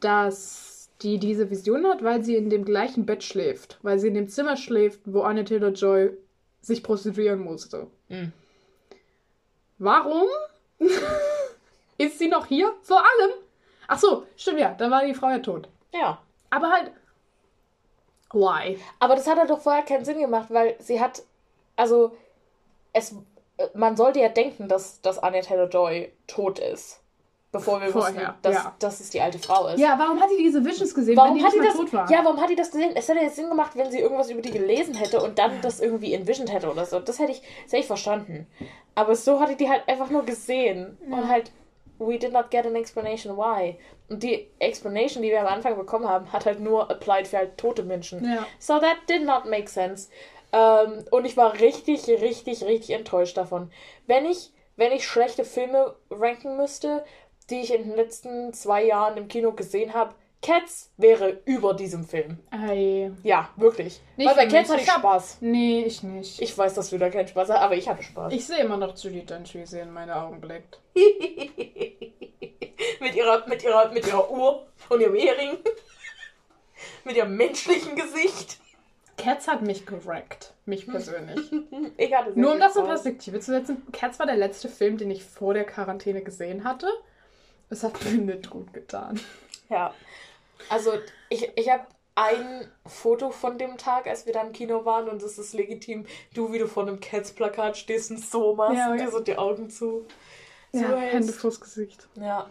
dass 0.00 0.71
die 1.02 1.18
diese 1.18 1.50
Vision 1.50 1.86
hat, 1.86 2.02
weil 2.02 2.22
sie 2.24 2.36
in 2.36 2.50
dem 2.50 2.64
gleichen 2.64 3.06
Bett 3.06 3.22
schläft. 3.22 3.78
Weil 3.82 3.98
sie 3.98 4.08
in 4.08 4.14
dem 4.14 4.28
Zimmer 4.28 4.56
schläft, 4.56 5.00
wo 5.04 5.22
Anya 5.22 5.42
Taylor-Joy 5.44 6.10
sich 6.60 6.82
prostituieren 6.82 7.40
musste. 7.40 7.88
Mhm. 8.08 8.32
Warum 9.78 10.28
ist 11.98 12.18
sie 12.18 12.28
noch 12.28 12.46
hier? 12.46 12.72
Vor 12.82 12.98
allem. 12.98 13.32
Ach 13.88 13.98
so, 13.98 14.26
stimmt 14.36 14.60
ja, 14.60 14.74
da 14.74 14.90
war 14.90 15.04
die 15.04 15.14
Frau 15.14 15.28
ja 15.28 15.40
tot. 15.40 15.68
Ja. 15.92 16.18
Aber 16.50 16.70
halt. 16.70 16.92
Why? 18.32 18.78
Aber 18.98 19.14
das 19.14 19.26
hat 19.26 19.38
halt 19.38 19.50
doch 19.50 19.60
vorher 19.60 19.82
keinen 19.82 20.04
Sinn 20.04 20.20
gemacht, 20.20 20.48
weil 20.50 20.76
sie 20.78 21.00
hat, 21.00 21.22
also, 21.76 22.16
es, 22.92 23.14
man 23.74 23.96
sollte 23.96 24.20
ja 24.20 24.28
denken, 24.28 24.68
dass, 24.68 25.00
dass 25.02 25.18
Anya 25.18 25.42
Taylor-Joy 25.42 26.12
tot 26.26 26.58
ist. 26.58 27.01
Bevor 27.52 27.82
wir 27.82 27.88
Vorher, 27.90 28.14
wussten, 28.14 28.34
dass, 28.40 28.54
ja. 28.54 28.74
dass 28.78 29.00
es 29.00 29.10
die 29.10 29.20
alte 29.20 29.38
Frau 29.38 29.68
ist. 29.68 29.78
Ja, 29.78 29.98
warum 29.98 30.18
hat 30.18 30.30
sie 30.30 30.38
diese 30.38 30.64
Visions 30.64 30.94
gesehen, 30.94 31.16
Warum 31.18 31.32
wenn 31.32 31.38
die 31.38 31.44
hat 31.44 31.52
nicht 31.52 31.62
die 31.62 31.68
das, 31.68 31.76
tot 31.76 31.92
war? 31.92 32.10
ja, 32.10 32.24
warum 32.24 32.40
hat 32.40 32.48
die 32.48 32.56
das 32.56 32.70
gesehen? 32.70 32.92
Es 32.94 33.06
hätte 33.08 33.20
jetzt 33.20 33.36
Sinn 33.36 33.50
gemacht, 33.50 33.72
wenn 33.74 33.90
sie 33.90 34.00
irgendwas 34.00 34.30
über 34.30 34.40
die 34.40 34.50
gelesen 34.50 34.94
hätte 34.94 35.22
und 35.22 35.38
dann 35.38 35.60
das 35.60 35.78
irgendwie 35.78 36.14
envisioned 36.14 36.50
hätte 36.50 36.70
oder 36.70 36.86
so. 36.86 36.98
Das 36.98 37.18
hätte 37.18 37.32
ich, 37.32 37.42
das 37.64 37.72
hätte 37.72 37.82
ich 37.82 37.86
verstanden. 37.86 38.46
Aber 38.94 39.14
so 39.14 39.38
hatte 39.38 39.54
die 39.54 39.68
halt 39.68 39.86
einfach 39.86 40.08
nur 40.08 40.24
gesehen. 40.24 40.96
Und 41.06 41.28
halt, 41.28 41.52
we 41.98 42.18
did 42.18 42.32
not 42.32 42.50
get 42.50 42.66
an 42.66 42.74
explanation 42.74 43.36
why. 43.36 43.78
Und 44.08 44.22
die 44.22 44.48
Explanation, 44.58 45.22
die 45.22 45.28
wir 45.28 45.42
am 45.42 45.46
Anfang 45.46 45.76
bekommen 45.76 46.08
haben, 46.08 46.32
hat 46.32 46.46
halt 46.46 46.60
nur 46.60 46.90
applied 46.90 47.28
für 47.28 47.36
halt 47.36 47.58
tote 47.58 47.82
Menschen. 47.82 48.24
Ja. 48.24 48.46
So 48.58 48.78
that 48.78 48.96
did 49.10 49.24
not 49.24 49.44
make 49.44 49.68
sense. 49.68 50.08
Ähm, 50.52 51.04
und 51.10 51.26
ich 51.26 51.36
war 51.36 51.54
richtig, 51.54 52.08
richtig, 52.08 52.64
richtig 52.64 52.90
enttäuscht 52.90 53.36
davon. 53.36 53.70
Wenn 54.06 54.26
ich, 54.26 54.52
wenn 54.76 54.92
ich 54.92 55.06
schlechte 55.06 55.44
Filme 55.44 55.96
ranken 56.10 56.56
müsste, 56.56 57.04
die 57.52 57.60
ich 57.60 57.72
in 57.72 57.84
den 57.84 57.94
letzten 57.96 58.52
zwei 58.52 58.82
Jahren 58.84 59.16
im 59.16 59.28
Kino 59.28 59.52
gesehen 59.52 59.94
habe, 59.94 60.14
Cats 60.44 60.90
wäre 60.96 61.40
über 61.44 61.72
diesem 61.74 62.02
Film. 62.04 62.40
Ei. 62.50 63.12
Ja, 63.22 63.48
wirklich. 63.54 64.00
Nicht 64.16 64.26
Weil 64.28 64.34
bei 64.34 64.46
Cats 64.48 64.70
hatte 64.70 64.80
ich 64.80 64.88
Ich 64.88 64.92
hab- 64.92 64.98
Spaß. 65.00 65.36
Nee, 65.40 65.84
ich 65.86 66.02
nicht. 66.02 66.40
Ich, 66.42 66.50
Ich 66.50 66.58
weiß, 66.58 66.74
dass 66.74 66.90
du 66.90 66.98
da 66.98 67.10
keinen 67.10 67.28
Spaß 67.28 67.48
hast, 67.50 67.60
aber 67.60 67.76
ich 67.76 67.88
hatte 67.88 68.02
Spaß. 68.02 68.32
sehe 68.44 68.58
immer 68.58 68.76
noch 68.76 68.96
Judy 68.96 69.24
Dench, 69.24 69.54
wie 69.54 69.64
sie 69.64 69.78
in 69.78 69.92
meine 69.92 70.16
Augen 70.16 70.40
blickt. 70.40 70.80
mit, 73.00 73.14
ihrer, 73.14 73.46
mit, 73.46 73.62
ihrer, 73.62 73.92
mit 73.92 74.06
ihrer 74.06 74.30
Uhr 74.30 74.66
und 74.88 75.00
ihrem 75.00 75.14
Ehering. 75.14 75.58
mit 77.04 77.16
ihrem 77.16 77.36
menschlichen 77.36 77.94
Gesicht. 77.94 78.58
Cats 79.16 79.46
hat 79.46 79.62
mich 79.62 79.86
gerackt. 79.86 80.54
Mich 80.64 80.86
persönlich. 80.86 81.38
Ich 81.96 82.12
hatte 82.14 82.32
Nur 82.38 82.52
um 82.54 82.58
das 82.58 82.74
in. 82.74 82.84
Perspektive 82.86 83.38
zu 83.40 83.52
setzen, 83.52 83.86
Cats 83.92 84.18
war 84.18 84.26
der 84.26 84.36
letzte 84.36 84.68
Film, 84.68 84.96
den 84.96 85.10
ich 85.10 85.22
vor 85.24 85.54
der 85.54 85.64
Quarantäne 85.64 86.22
gesehen 86.22 86.64
hatte. 86.64 86.88
Es 87.72 87.82
hat 87.82 88.04
mir 88.04 88.10
nicht 88.12 88.50
gut 88.50 88.72
getan. 88.74 89.18
Ja. 89.70 89.94
Also, 90.68 90.92
ich, 91.30 91.50
ich 91.56 91.70
habe 91.70 91.84
ein 92.14 92.70
Foto 92.84 93.30
von 93.30 93.56
dem 93.56 93.78
Tag, 93.78 94.06
als 94.06 94.26
wir 94.26 94.34
da 94.34 94.42
im 94.42 94.52
Kino 94.52 94.84
waren, 94.84 95.08
und 95.08 95.22
es 95.22 95.38
ist 95.38 95.54
legitim, 95.54 96.04
du, 96.34 96.52
wie 96.52 96.58
du 96.58 96.68
vor 96.68 96.82
einem 96.82 97.00
Cats-Plakat 97.00 97.78
stehst 97.78 98.10
und 98.10 98.20
so 98.22 98.54
machst 98.54 98.76
Ja, 98.76 98.92
und 98.92 98.98
ja. 98.98 99.06
dir 99.06 99.10
so 99.10 99.20
die 99.20 99.38
Augen 99.38 99.70
zu. 99.70 100.06
So 100.72 100.78
Ja, 100.80 100.96
hältst. 100.96 101.14
Hände 101.14 101.32
vors 101.32 101.60
Gesicht. 101.60 102.06
Ja. 102.16 102.50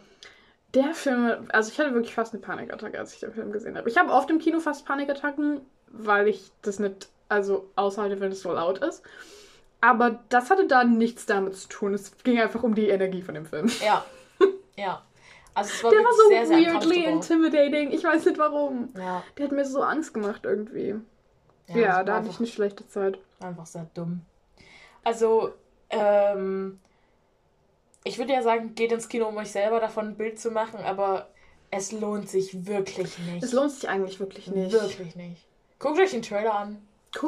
Der 0.74 0.96
Film, 0.96 1.48
also 1.50 1.72
ich 1.72 1.80
hatte 1.80 1.94
wirklich 1.94 2.16
fast 2.16 2.34
eine 2.34 2.42
Panikattacke, 2.42 2.98
als 2.98 3.14
ich 3.14 3.20
den 3.20 3.34
Film 3.34 3.52
gesehen 3.52 3.78
habe. 3.78 3.90
Ich 3.90 3.98
habe 3.98 4.12
oft 4.12 4.30
im 4.32 4.40
Kino 4.40 4.60
fast 4.60 4.86
Panikattacken, 4.86 5.62
weil 5.88 6.28
ich 6.30 6.52
das 6.64 6.80
nicht, 6.80 7.10
also 7.30 7.70
aushalte, 7.76 8.20
wenn 8.20 8.32
es 8.32 8.42
so 8.42 8.52
laut 8.54 8.80
ist. 8.80 9.04
Aber 9.82 10.20
das 10.30 10.50
hatte 10.50 10.66
da 10.66 10.84
nichts 10.84 11.28
damit 11.28 11.56
zu 11.56 11.68
tun. 11.68 11.94
Es 11.94 12.18
ging 12.24 12.40
einfach 12.40 12.64
um 12.64 12.74
die 12.74 12.90
Energie 12.90 13.22
von 13.22 13.36
dem 13.36 13.46
Film. 13.46 13.70
Ja. 13.86 14.04
Ja. 14.78 15.04
Also, 15.54 15.84
war 15.84 15.92
Der 15.92 16.00
war 16.00 16.14
so 16.14 16.30
sehr, 16.30 16.46
sehr 16.46 16.74
weirdly 16.74 17.06
intimidating. 17.06 17.92
Ich 17.92 18.04
weiß 18.04 18.26
nicht 18.26 18.38
warum. 18.38 18.90
Ja. 18.98 19.24
Der 19.38 19.46
hat 19.46 19.52
mir 19.52 19.66
so 19.66 19.82
Angst 19.82 20.14
gemacht 20.14 20.42
irgendwie. 20.44 20.96
Ja, 21.68 21.78
Ja, 21.78 22.04
da 22.04 22.16
hatte 22.16 22.30
ich 22.30 22.38
eine 22.38 22.48
schlechte 22.48 22.88
Zeit. 22.88 23.20
Einfach 23.40 23.66
sehr 23.66 23.88
dumm. 23.94 24.22
Also, 25.04 25.54
ähm, 25.90 26.80
ich 28.04 28.18
würde 28.18 28.34
ja 28.34 28.42
sagen, 28.42 28.76
geht 28.76 28.92
ins 28.92 29.10
Kino, 29.10 29.28
um 29.28 29.38
euch 29.38 29.52
selber 29.52 29.80
davon 29.80 30.10
ein 30.10 30.18
Bild 30.18 30.40
zu 30.40 30.52
machen, 30.52 30.80
aber 30.80 31.30
es 31.70 31.92
lohnt 31.92 32.30
sich 32.30 32.66
wirklich 32.66 33.18
nicht. 33.20 33.44
Es 33.44 33.54
lohnt 33.54 33.72
sich 33.72 33.88
eigentlich 33.90 34.20
wirklich 34.20 34.48
nicht. 34.48 34.72
Wirklich 34.72 35.16
nicht. 35.16 35.46
Guckt 35.80 36.00
euch 36.00 36.12
den 36.12 36.22
Trailer 36.22 36.54
an. 36.54 36.82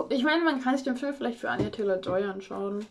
Ich 0.10 0.24
meine, 0.24 0.44
man 0.44 0.62
kann 0.62 0.76
sich 0.76 0.86
den 0.86 0.96
Film 0.96 1.14
vielleicht 1.14 1.40
für 1.40 1.50
Anya 1.50 1.70
Taylor-Joy 1.70 2.24
anschauen. 2.24 2.86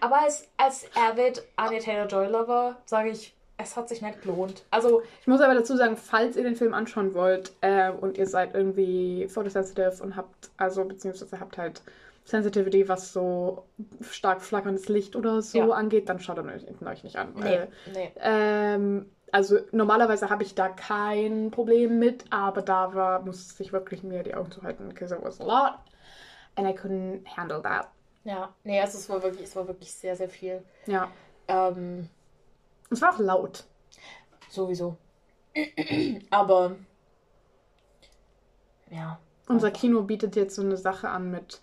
Aber 0.00 0.20
als, 0.22 0.48
als 0.56 0.86
Avid 0.96 1.42
Anya 1.56 1.78
Taylor-Joy-Lover 1.80 2.76
sage 2.86 3.10
ich, 3.10 3.34
es 3.56 3.76
hat 3.76 3.88
sich 3.88 4.00
nicht 4.02 4.22
gelohnt. 4.22 4.64
Also, 4.70 5.02
Ich 5.20 5.26
muss 5.26 5.40
aber 5.40 5.54
dazu 5.54 5.76
sagen, 5.76 5.96
falls 5.96 6.36
ihr 6.36 6.44
den 6.44 6.54
Film 6.54 6.74
anschauen 6.74 7.14
wollt 7.14 7.52
äh, 7.60 7.90
und 7.90 8.16
ihr 8.16 8.26
seid 8.26 8.54
irgendwie 8.54 9.26
photosensitive 9.28 10.00
und 10.02 10.14
habt, 10.16 10.50
also 10.56 10.84
beziehungsweise 10.84 11.40
habt 11.40 11.58
halt 11.58 11.82
Sensitivity, 12.24 12.88
was 12.88 13.12
so 13.12 13.64
stark 14.02 14.42
flackerndes 14.42 14.88
Licht 14.88 15.16
oder 15.16 15.42
so 15.42 15.58
Ja. 15.58 15.68
angeht, 15.70 16.08
dann 16.08 16.20
schaut 16.20 16.38
ihn 16.38 16.48
euch, 16.50 17.02
nicht 17.02 17.16
an. 17.16 17.32
nee, 17.34 17.42
Weil, 17.42 17.68
nee. 17.94 18.12
ähm, 18.20 19.10
also 19.32 19.58
normalerweise 19.72 20.30
habe 20.30 20.42
ich 20.42 20.54
da 20.54 20.68
kein 20.68 21.50
Problem 21.50 21.98
mit, 21.98 22.24
aber 22.30 22.62
da 22.62 22.94
war, 22.94 23.20
musste 23.22 23.62
ich 23.62 23.72
wirklich 23.72 24.02
mir 24.02 24.22
die 24.22 24.34
Augen 24.34 24.50
zuhalten, 24.52 24.88
because 24.90 25.12
it 25.14 25.22
was 25.22 25.40
a 25.40 25.44
lot 25.44 25.74
and 26.56 26.68
I 26.68 26.72
couldn't 26.78 27.26
handle 27.36 27.60
that. 27.62 27.88
Ja, 28.28 28.54
nee, 28.62 28.78
also 28.78 28.98
es 28.98 29.08
war 29.08 29.22
wirklich, 29.22 29.44
es 29.44 29.56
war 29.56 29.66
wirklich 29.66 29.90
sehr, 29.90 30.14
sehr 30.14 30.28
viel. 30.28 30.62
Ja. 30.86 31.10
Ähm, 31.48 32.10
Es 32.90 33.00
war 33.00 33.14
auch 33.14 33.18
laut. 33.18 33.64
sowieso. 34.50 34.98
Aber, 36.28 36.76
ja. 38.90 39.18
Unser 39.48 39.70
Kino 39.70 40.02
bietet 40.02 40.36
jetzt 40.36 40.56
so 40.56 40.62
eine 40.62 40.76
Sache 40.76 41.08
an 41.08 41.30
mit 41.30 41.60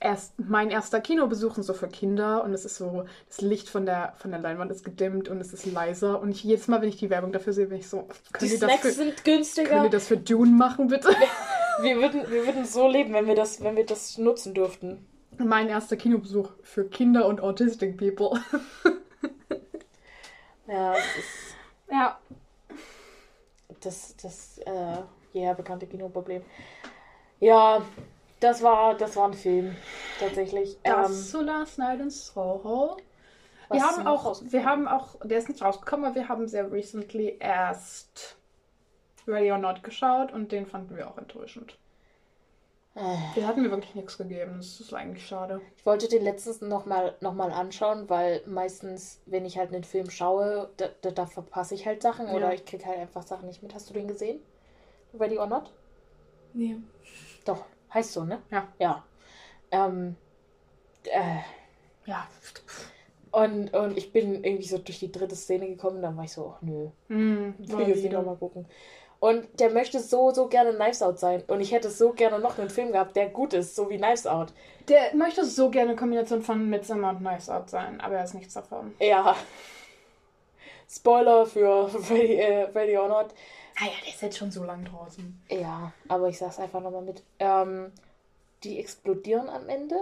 erst 0.00 0.34
mein 0.38 0.70
erster 0.70 1.00
Kinobesuch 1.00 1.56
und 1.56 1.62
so 1.62 1.72
für 1.72 1.86
Kinder 1.88 2.42
und 2.42 2.52
es 2.52 2.64
ist 2.64 2.76
so 2.76 3.04
das 3.28 3.40
Licht 3.40 3.68
von 3.68 3.86
der 3.86 4.14
von 4.18 4.30
der 4.32 4.40
Leinwand 4.40 4.70
ist 4.72 4.84
gedimmt 4.84 5.28
und 5.28 5.40
es 5.40 5.52
ist 5.52 5.66
leiser 5.66 6.20
und 6.20 6.30
ich, 6.32 6.44
jedes 6.44 6.68
Mal 6.68 6.82
wenn 6.82 6.88
ich 6.90 6.96
die 6.98 7.10
Werbung 7.10 7.32
dafür 7.32 7.52
sehe 7.54 7.66
bin 7.66 7.78
ich 7.78 7.88
so 7.88 8.06
Die 8.40 8.46
ihr 8.46 8.58
das 8.58 8.68
Snacks 8.70 8.82
für, 8.82 8.90
sind 8.92 9.24
günstiger. 9.24 9.84
ihr 9.84 9.90
das 9.90 10.06
für 10.06 10.18
Dune 10.18 10.50
machen 10.52 10.88
bitte 10.88 11.08
Wir 11.80 11.96
würden, 11.96 12.30
wir 12.30 12.44
würden 12.44 12.66
so 12.66 12.88
leben, 12.88 13.14
wenn 13.14 13.26
wir 13.26 13.34
das, 13.34 13.62
wenn 13.62 13.74
wir 13.74 13.86
das 13.86 14.18
nutzen 14.18 14.52
dürften. 14.52 15.06
Mein 15.44 15.68
erster 15.68 15.96
Kinobesuch 15.96 16.50
für 16.62 16.88
Kinder 16.88 17.26
und 17.26 17.40
autistic 17.40 17.96
people 17.96 18.40
Ja, 20.66 20.94
es 20.94 21.16
ist 21.16 21.56
ja 21.90 22.20
das, 23.80 24.16
das 24.16 24.58
äh, 24.58 24.98
ja, 25.32 25.52
bekannte 25.52 25.86
Kinoproblem. 25.86 26.42
Ja, 27.40 27.82
das 28.40 28.62
war, 28.62 28.94
das 28.96 29.16
war 29.16 29.28
ein 29.28 29.34
Film, 29.34 29.74
tatsächlich. 30.18 30.78
das 30.82 31.10
Ähm, 31.10 31.16
zu 31.16 31.40
Last 31.42 31.78
Night 31.78 32.00
in 32.00 32.10
Soho 32.10 32.96
Wir 33.70 33.82
haben 33.82 34.06
auch, 34.06 34.40
wir 34.44 34.64
haben 34.64 34.86
auch, 34.86 35.16
der 35.24 35.38
ist 35.38 35.48
nicht 35.48 35.62
rausgekommen, 35.62 36.06
aber 36.06 36.14
wir 36.14 36.28
haben 36.28 36.46
sehr 36.46 36.70
recently 36.70 37.36
erst 37.40 38.36
Ready 39.26 39.50
or 39.50 39.58
Not 39.58 39.82
geschaut 39.82 40.32
und 40.32 40.52
den 40.52 40.66
fanden 40.66 40.96
wir 40.96 41.08
auch 41.08 41.18
enttäuschend. 41.18 41.78
Äh, 42.94 43.16
Den 43.36 43.46
hatten 43.46 43.62
mir 43.62 43.70
wirklich 43.70 43.94
nichts 43.94 44.18
gegeben. 44.18 44.54
Das 44.56 44.80
ist 44.80 44.92
eigentlich 44.92 45.24
schade. 45.26 45.60
Ich 45.76 45.86
wollte 45.86 46.08
den 46.08 46.24
letztens 46.24 46.60
nochmal 46.60 47.16
noch 47.20 47.34
mal 47.34 47.52
anschauen, 47.52 48.08
weil 48.08 48.42
meistens, 48.46 49.20
wenn 49.26 49.44
ich 49.44 49.58
halt 49.58 49.72
einen 49.72 49.84
Film 49.84 50.10
schaue, 50.10 50.70
da, 50.76 50.88
da, 51.02 51.10
da 51.12 51.26
verpasse 51.26 51.74
ich 51.74 51.86
halt 51.86 52.02
Sachen 52.02 52.26
Ja. 52.26 52.34
oder 52.34 52.52
ich 52.52 52.64
kriege 52.64 52.84
halt 52.86 52.98
einfach 52.98 53.22
Sachen 53.22 53.46
nicht 53.46 53.62
mit. 53.62 53.74
Hast 53.74 53.88
du 53.90 53.94
den 53.94 54.08
gesehen? 54.08 54.40
Ready 55.18 55.38
or 55.38 55.46
Not? 55.46 55.72
Nee. 56.52 56.76
Doch, 57.44 57.64
heißt 57.94 58.12
so, 58.12 58.24
ne? 58.24 58.42
Ja. 58.50 58.68
Ja. 58.80 59.04
Ähm, 59.70 60.16
äh, 61.04 61.38
Ja. 62.06 62.26
und, 63.30 63.72
und 63.72 63.96
ich 63.96 64.12
bin 64.12 64.42
irgendwie 64.42 64.66
so 64.66 64.78
durch 64.78 64.98
die 64.98 65.12
dritte 65.12 65.36
Szene 65.36 65.68
gekommen, 65.68 66.02
dann 66.02 66.16
war 66.16 66.24
ich 66.24 66.32
so, 66.32 66.54
ach, 66.56 66.62
nö, 66.62 66.88
Hm, 67.08 67.54
ich 67.60 67.70
will 67.70 67.86
jetzt 67.88 68.02
nicht 68.02 68.12
nochmal 68.12 68.36
gucken. 68.36 68.66
Und 69.20 69.60
der 69.60 69.70
möchte 69.70 70.00
so, 70.00 70.30
so 70.30 70.48
gerne 70.48 70.72
Knives 70.72 71.02
Out 71.02 71.18
sein. 71.18 71.44
Und 71.46 71.60
ich 71.60 71.72
hätte 71.72 71.90
so 71.90 72.12
gerne 72.12 72.38
noch 72.38 72.58
einen 72.58 72.70
Film 72.70 72.92
gehabt, 72.92 73.14
der 73.16 73.28
gut 73.28 73.52
ist, 73.52 73.76
so 73.76 73.90
wie 73.90 73.98
Knives 73.98 74.26
Out. 74.26 74.52
Der 74.88 75.14
möchte 75.14 75.44
so 75.44 75.70
gerne 75.70 75.90
eine 75.90 75.98
Kombination 75.98 76.42
von 76.42 76.68
Midsommar 76.68 77.10
und 77.10 77.18
Knives 77.18 77.50
Out 77.50 77.68
sein, 77.68 78.00
aber 78.00 78.16
er 78.16 78.24
ist 78.24 78.34
nichts 78.34 78.54
davon. 78.54 78.94
Ja. 78.98 79.36
Spoiler 80.88 81.46
für 81.46 81.90
Ready, 82.10 82.34
äh, 82.36 82.62
Ready 82.74 82.96
or 82.96 83.08
Not. 83.08 83.34
Naja, 83.78 83.92
der 84.04 84.12
ist 84.12 84.22
jetzt 84.22 84.38
schon 84.38 84.50
so 84.50 84.64
lang 84.64 84.84
draußen. 84.86 85.40
Ja, 85.48 85.92
aber 86.08 86.28
ich 86.28 86.38
sag's 86.38 86.58
einfach 86.58 86.80
nochmal 86.80 87.02
mit. 87.02 87.22
Ähm, 87.38 87.92
die 88.64 88.78
explodieren 88.78 89.48
am 89.48 89.68
Ende. 89.68 89.96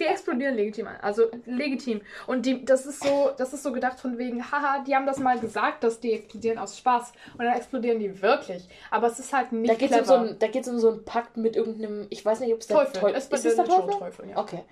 Die 0.00 0.06
explodieren 0.06 0.54
legitim 0.56 0.86
an. 0.86 0.96
Also 1.02 1.24
legitim. 1.44 2.00
Und 2.26 2.46
die, 2.46 2.64
das 2.64 2.86
ist 2.86 3.04
so, 3.04 3.32
das 3.36 3.52
ist 3.52 3.62
so 3.62 3.70
gedacht 3.70 4.00
von 4.00 4.16
wegen, 4.16 4.50
haha, 4.50 4.82
die 4.86 4.96
haben 4.96 5.04
das 5.06 5.18
mal 5.18 5.38
gesagt, 5.38 5.84
dass 5.84 6.00
die 6.00 6.14
explodieren 6.14 6.58
aus 6.58 6.78
Spaß. 6.78 7.12
Und 7.36 7.44
dann 7.44 7.54
explodieren 7.54 8.00
die 8.00 8.22
wirklich. 8.22 8.66
Aber 8.90 9.08
es 9.08 9.18
ist 9.18 9.32
halt 9.32 9.52
nicht 9.52 9.70
Da 9.70 9.74
geht's, 9.74 9.92
um 9.92 10.04
clever. 10.04 10.24
so 10.24 10.30
ein, 10.30 10.38
da 10.38 10.46
geht's 10.48 10.68
um 10.68 10.78
so 10.78 10.90
einen 10.90 11.04
Pakt 11.04 11.36
mit 11.36 11.54
irgendeinem. 11.54 12.06
Ich 12.08 12.24
weiß 12.24 12.40
nicht, 12.40 12.52
ob 12.54 12.60
es 12.60 12.66
der 12.66 12.78
Teufel. 12.78 12.92
Teufel 12.94 13.14
Es 13.14 13.26
ist. 13.26 13.44
Es 13.44 13.56
der 13.56 13.64
Teufel? 13.66 13.98
Teufel 13.98 14.28
ja. 14.30 14.38
Okay. 14.38 14.64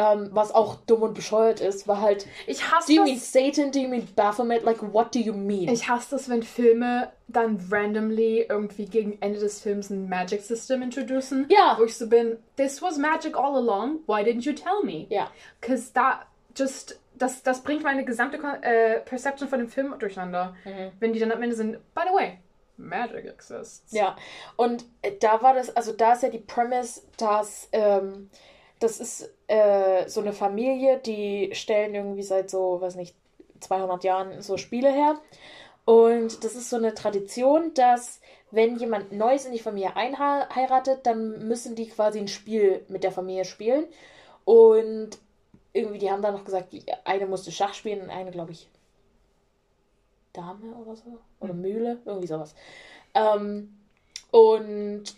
Ähm, 0.00 0.30
was 0.32 0.54
auch 0.54 0.76
dumm 0.86 1.02
und 1.02 1.14
bescheuert 1.14 1.60
ist, 1.60 1.86
war 1.86 2.00
halt. 2.00 2.26
Ich 2.46 2.70
hasse 2.70 2.86
Do 2.86 2.92
you 2.94 3.04
mean 3.04 3.16
das. 3.16 3.32
Satan? 3.32 3.70
Do 3.70 3.80
you 3.80 3.88
mean 3.88 4.08
Baphomet? 4.16 4.62
Like, 4.62 4.80
what 4.94 5.14
do 5.14 5.18
you 5.18 5.34
mean? 5.34 5.68
Ich 5.68 5.88
hasse 5.88 6.12
das, 6.12 6.30
wenn 6.30 6.42
Filme 6.42 7.12
dann 7.28 7.60
randomly 7.70 8.46
irgendwie 8.48 8.86
gegen 8.86 9.20
Ende 9.20 9.40
des 9.40 9.60
Films 9.60 9.90
ein 9.90 10.08
Magic 10.08 10.40
System 10.40 10.80
introducen. 10.80 11.46
Ja. 11.50 11.76
Wo 11.78 11.84
ich 11.84 11.96
so 11.96 12.08
bin, 12.08 12.38
this 12.56 12.80
was 12.80 12.96
magic 12.96 13.36
all 13.36 13.56
along, 13.56 13.98
why 14.06 14.22
didn't 14.22 14.44
you 14.44 14.52
tell 14.52 14.82
me? 14.82 15.06
ja. 15.10 15.30
Cause 15.60 15.90
da 15.92 16.20
just 16.56 16.98
das, 17.20 17.42
das 17.42 17.62
bringt 17.62 17.82
meine 17.82 18.04
gesamte 18.06 18.38
äh, 18.62 19.00
Perception 19.00 19.48
von 19.48 19.58
dem 19.58 19.68
Film 19.68 19.94
durcheinander. 19.98 20.56
Mhm. 20.64 20.92
Wenn 20.98 21.12
die 21.12 21.18
dann 21.20 21.30
am 21.30 21.42
Ende 21.42 21.54
sind, 21.54 21.72
by 21.94 22.02
the 22.08 22.14
way, 22.14 22.38
Magic 22.78 23.26
exists. 23.26 23.92
Ja, 23.92 24.16
und 24.56 24.86
äh, 25.02 25.12
da 25.20 25.42
war 25.42 25.52
das, 25.52 25.76
also 25.76 25.92
da 25.92 26.14
ist 26.14 26.22
ja 26.22 26.30
die 26.30 26.38
Premise, 26.38 27.02
dass 27.18 27.68
ähm, 27.72 28.30
das 28.80 28.98
ist 28.98 29.30
äh, 29.50 30.08
so 30.08 30.20
eine 30.20 30.32
Familie, 30.32 30.98
die 30.98 31.50
stellen 31.54 31.92
irgendwie 31.92 32.22
seit 32.22 32.50
so, 32.50 32.80
weiß 32.80 32.94
nicht, 32.94 33.16
200 33.58 34.04
Jahren 34.04 34.42
so 34.42 34.56
Spiele 34.56 34.92
her. 34.92 35.18
Und 35.84 36.44
das 36.44 36.54
ist 36.54 36.70
so 36.70 36.76
eine 36.76 36.94
Tradition, 36.94 37.74
dass 37.74 38.20
wenn 38.52 38.76
jemand 38.76 39.10
Neues 39.10 39.46
in 39.46 39.52
die 39.52 39.58
Familie 39.58 39.96
einheiratet, 39.96 41.04
dann 41.04 41.48
müssen 41.48 41.74
die 41.74 41.88
quasi 41.88 42.20
ein 42.20 42.28
Spiel 42.28 42.84
mit 42.88 43.02
der 43.02 43.10
Familie 43.10 43.44
spielen. 43.44 43.86
Und 44.44 45.18
irgendwie, 45.72 45.98
die 45.98 46.12
haben 46.12 46.22
dann 46.22 46.34
noch 46.34 46.44
gesagt, 46.44 46.72
die 46.72 46.84
eine 47.04 47.26
musste 47.26 47.50
Schach 47.50 47.74
spielen 47.74 48.02
und 48.02 48.10
eine, 48.10 48.30
glaube 48.30 48.52
ich, 48.52 48.68
Dame 50.32 50.76
oder 50.76 50.94
so. 50.94 51.18
Oder 51.40 51.54
Mühle, 51.54 51.98
irgendwie 52.04 52.28
sowas. 52.28 52.54
Ähm, 53.14 53.76
und 54.30 55.16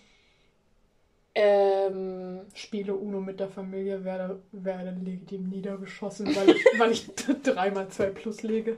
ähm, 1.35 2.43
Spiele 2.55 2.95
Uno 2.95 3.21
mit 3.21 3.41
der 3.41 3.49
Familie 3.49 4.05
werde, 4.05 4.43
werde 4.53 4.91
legitim 5.03 5.49
niedergeschossen, 5.49 6.35
weil 6.37 6.51
ich, 6.51 6.65
weil 6.79 6.93
ich 6.93 7.09
dreimal 7.43 7.89
zwei 7.89 8.07
plus 8.07 8.43
lege. 8.43 8.73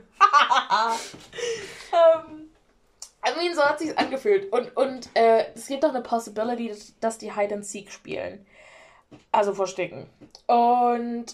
ähm, 1.91 2.49
I 3.27 3.37
mean, 3.37 3.55
so 3.55 3.63
hat 3.63 3.79
sich's 3.79 3.97
angefühlt. 3.97 4.51
Und, 4.53 4.75
und 4.77 5.09
äh, 5.15 5.45
es 5.53 5.67
gibt 5.67 5.83
auch 5.83 5.89
eine 5.89 6.01
Possibility, 6.01 6.69
dass, 6.69 6.99
dass 6.99 7.17
die 7.17 7.33
Hide 7.33 7.55
and 7.55 7.65
Seek 7.65 7.91
spielen. 7.91 8.45
Also 9.31 9.53
verstecken. 9.53 10.07
Und 10.47 11.25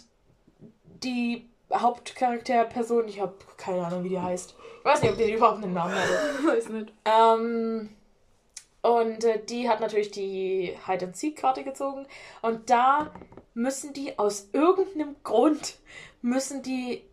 die 1.03 1.49
Hauptcharakterperson, 1.73 3.07
ich 3.07 3.19
habe 3.19 3.33
keine 3.57 3.85
Ahnung, 3.85 4.03
wie 4.03 4.09
die 4.09 4.19
heißt. 4.19 4.55
Ich 4.79 4.85
weiß 4.85 5.01
nicht, 5.01 5.11
ob 5.11 5.17
die 5.17 5.33
überhaupt 5.33 5.63
einen 5.63 5.73
Namen 5.73 5.93
hat. 5.93 6.07
Weiß 6.45 6.69
nicht. 6.69 6.91
Ähm, 7.05 7.89
und 8.81 9.23
äh, 9.23 9.43
die 9.43 9.69
hat 9.69 9.79
natürlich 9.79 10.11
die 10.11 10.77
Hide 10.87 11.05
and 11.05 11.15
Seek 11.15 11.37
Karte 11.37 11.63
gezogen 11.63 12.07
und 12.41 12.69
da 12.69 13.13
müssen 13.53 13.93
die 13.93 14.17
aus 14.17 14.49
irgendeinem 14.53 15.15
Grund 15.23 15.77
müssen 16.21 16.61
die 16.61 17.03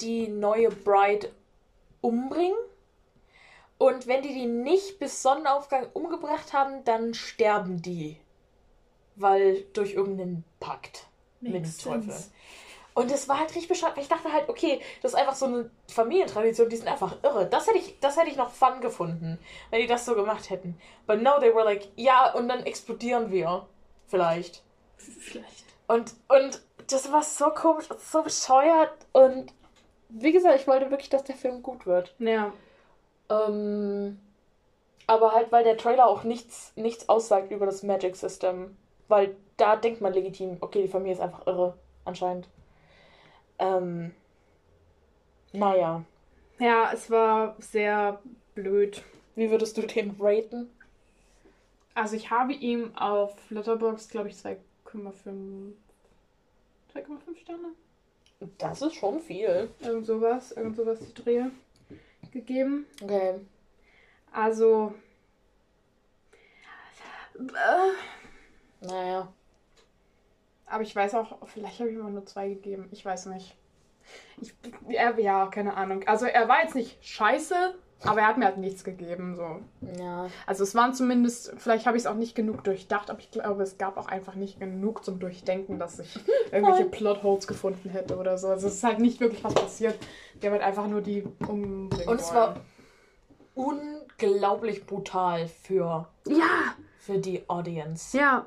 die 0.00 0.28
neue 0.28 0.70
Bride 0.70 1.30
umbringen. 2.00 2.58
Und 3.78 4.06
wenn 4.06 4.22
die 4.22 4.32
die 4.32 4.46
nicht 4.46 4.98
bis 4.98 5.22
Sonnenaufgang 5.22 5.86
umgebracht 5.92 6.52
haben, 6.52 6.84
dann 6.84 7.12
sterben 7.14 7.82
die. 7.82 8.18
Weil 9.16 9.62
durch 9.72 9.94
irgendeinen 9.94 10.44
Pakt 10.60 11.06
mit 11.40 11.54
dem 11.54 11.62
Makes 11.62 11.78
Teufel. 11.78 12.10
sense. 12.10 12.30
Und 12.96 13.10
es 13.10 13.28
war 13.28 13.38
halt 13.38 13.50
richtig 13.50 13.68
bescheuert. 13.68 13.94
weil 13.94 14.04
Ich 14.04 14.08
dachte 14.08 14.32
halt, 14.32 14.48
okay, 14.48 14.80
das 15.02 15.12
ist 15.12 15.18
einfach 15.18 15.34
so 15.34 15.44
eine 15.44 15.70
Familientradition, 15.92 16.70
die 16.70 16.76
sind 16.76 16.88
einfach 16.88 17.22
irre. 17.22 17.44
Das 17.44 17.66
hätte 17.66 17.76
ich, 17.76 18.00
das 18.00 18.16
hätte 18.16 18.30
ich 18.30 18.38
noch 18.38 18.50
fun 18.50 18.80
gefunden, 18.80 19.38
wenn 19.68 19.82
die 19.82 19.86
das 19.86 20.06
so 20.06 20.14
gemacht 20.14 20.48
hätten. 20.48 20.80
But 21.06 21.20
no, 21.20 21.38
they 21.38 21.54
were 21.54 21.64
like, 21.64 21.88
ja, 21.96 22.32
und 22.32 22.48
dann 22.48 22.64
explodieren 22.64 23.30
wir. 23.30 23.66
Vielleicht. 24.06 24.62
Vielleicht. 24.96 25.66
Und, 25.88 26.14
und 26.28 26.62
das 26.90 27.12
war 27.12 27.22
so 27.22 27.50
komisch 27.50 27.90
und 27.90 28.00
so 28.00 28.22
bescheuert. 28.22 28.94
Und 29.12 29.52
wie 30.08 30.32
gesagt, 30.32 30.58
ich 30.58 30.66
wollte 30.66 30.90
wirklich, 30.90 31.10
dass 31.10 31.24
der 31.24 31.36
Film 31.36 31.62
gut 31.62 31.84
wird. 31.84 32.14
Ja. 32.18 32.50
Ähm, 33.28 34.18
aber 35.06 35.32
halt, 35.32 35.52
weil 35.52 35.64
der 35.64 35.76
Trailer 35.76 36.06
auch 36.06 36.24
nichts, 36.24 36.72
nichts 36.76 37.10
aussagt 37.10 37.50
über 37.50 37.66
das 37.66 37.82
Magic 37.82 38.16
System. 38.16 38.74
Weil 39.08 39.36
da 39.58 39.76
denkt 39.76 40.00
man 40.00 40.14
legitim, 40.14 40.56
okay, 40.62 40.80
die 40.80 40.88
Familie 40.88 41.12
ist 41.12 41.20
einfach 41.20 41.46
irre, 41.46 41.76
anscheinend. 42.06 42.48
Ähm, 43.58 44.12
naja. 45.52 46.04
Ja, 46.58 46.90
es 46.92 47.10
war 47.10 47.56
sehr 47.58 48.20
blöd. 48.54 49.02
Wie 49.34 49.50
würdest 49.50 49.76
du 49.76 49.82
den 49.82 50.16
raten? 50.18 50.70
Also 51.94 52.16
ich 52.16 52.30
habe 52.30 52.52
ihm 52.52 52.96
auf 52.96 53.34
Letterboxd, 53.50 54.10
glaube 54.10 54.28
ich, 54.28 54.36
2,5 54.36 54.58
2,5 56.94 57.36
Sterne. 57.40 57.68
Das 58.58 58.82
ist 58.82 58.94
schon 58.94 59.20
viel. 59.20 59.70
Irgend 59.80 60.06
sowas, 60.06 60.52
irgend 60.52 60.76
sowas 60.76 60.98
die 61.00 61.14
Drehe 61.14 61.50
gegeben. 62.32 62.86
Okay. 63.02 63.40
Also. 64.32 64.92
Äh, 67.38 68.86
Naja. 68.86 69.32
Aber 70.66 70.82
ich 70.82 70.94
weiß 70.94 71.14
auch, 71.14 71.38
vielleicht 71.46 71.80
habe 71.80 71.90
ich 71.90 71.96
ihm 71.96 72.04
auch 72.04 72.10
nur 72.10 72.26
zwei 72.26 72.48
gegeben. 72.48 72.88
Ich 72.90 73.04
weiß 73.04 73.26
nicht. 73.26 73.56
Ich, 74.40 74.54
er, 74.88 75.18
ja, 75.18 75.46
keine 75.46 75.76
Ahnung. 75.76 76.06
Also 76.06 76.26
er 76.26 76.48
war 76.48 76.62
jetzt 76.62 76.74
nicht 76.74 77.04
scheiße, 77.04 77.74
aber 78.02 78.20
er 78.20 78.28
hat 78.28 78.38
mir 78.38 78.44
halt 78.44 78.58
nichts 78.58 78.84
gegeben. 78.84 79.34
So. 79.34 79.60
Ja. 80.00 80.28
Also 80.46 80.62
es 80.62 80.74
waren 80.74 80.94
zumindest, 80.94 81.54
vielleicht 81.56 81.86
habe 81.86 81.96
ich 81.96 82.04
es 82.04 82.06
auch 82.06 82.14
nicht 82.14 82.34
genug 82.34 82.62
durchdacht, 82.62 83.10
aber 83.10 83.18
ich 83.18 83.30
glaube, 83.30 83.62
es 83.62 83.78
gab 83.78 83.96
auch 83.96 84.06
einfach 84.06 84.34
nicht 84.34 84.60
genug 84.60 85.04
zum 85.04 85.18
Durchdenken, 85.18 85.78
dass 85.78 85.98
ich 85.98 86.18
irgendwelche 86.52 86.84
Plotholes 86.84 87.46
gefunden 87.46 87.88
hätte 87.90 88.16
oder 88.16 88.38
so. 88.38 88.48
Also 88.48 88.68
es 88.68 88.74
ist 88.74 88.84
halt 88.84 89.00
nicht 89.00 89.20
wirklich 89.20 89.42
was 89.42 89.54
passiert. 89.54 89.98
Wir 90.40 90.50
haben 90.50 90.58
halt 90.58 90.66
einfach 90.66 90.86
nur 90.86 91.00
die 91.00 91.24
umbringen 91.48 92.08
Und 92.08 92.20
es 92.20 92.32
war 92.32 92.56
unglaublich 93.54 94.86
brutal 94.86 95.48
für, 95.48 96.08
Ja, 96.28 96.74
für 96.98 97.18
die 97.18 97.48
Audience. 97.48 98.16
ja. 98.16 98.46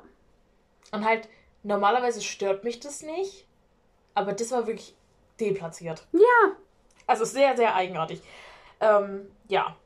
Und 0.92 1.04
halt, 1.04 1.28
normalerweise 1.62 2.22
stört 2.22 2.64
mich 2.64 2.80
das 2.80 3.02
nicht, 3.02 3.46
aber 4.14 4.32
das 4.32 4.50
war 4.50 4.66
wirklich 4.66 4.94
deplatziert. 5.38 6.06
Ja. 6.12 6.56
Also 7.06 7.24
sehr, 7.24 7.56
sehr 7.56 7.74
eigenartig. 7.74 8.22
Ähm, 8.80 9.30
ja. 9.48 9.76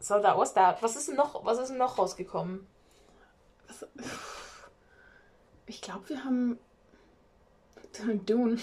So, 0.00 0.20
that 0.20 0.36
was 0.36 0.54
that. 0.54 0.82
Was 0.82 0.96
ist 0.96 1.08
denn 1.08 1.16
noch, 1.16 1.44
was 1.44 1.58
ist 1.58 1.68
denn 1.68 1.78
noch 1.78 1.98
rausgekommen? 1.98 2.66
Ich 5.66 5.80
glaube, 5.80 6.08
wir 6.10 6.24
haben 6.24 6.58
Dune. 8.26 8.58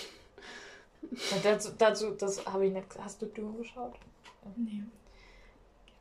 Ja, 1.12 1.38
dazu, 1.44 1.72
dazu, 1.78 2.12
das 2.12 2.46
habe 2.46 2.68
ich 2.68 2.74
nicht. 2.74 2.86
Hast 3.00 3.22
du 3.22 3.26
Dune 3.26 3.58
geschaut? 3.58 3.96
Nee. 4.56 4.84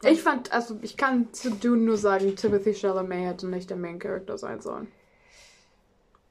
Ich 0.02 0.22
fand, 0.22 0.52
also 0.52 0.78
ich 0.82 0.96
kann 0.96 1.32
zu 1.32 1.50
Dune 1.50 1.82
nur 1.82 1.96
sagen, 1.96 2.36
Timothy 2.36 2.74
Chalamet 2.74 3.26
hätte 3.26 3.46
nicht 3.46 3.68
der 3.68 3.76
Main 3.76 3.98
Character 3.98 4.38
sein 4.38 4.60
sollen. 4.60 4.90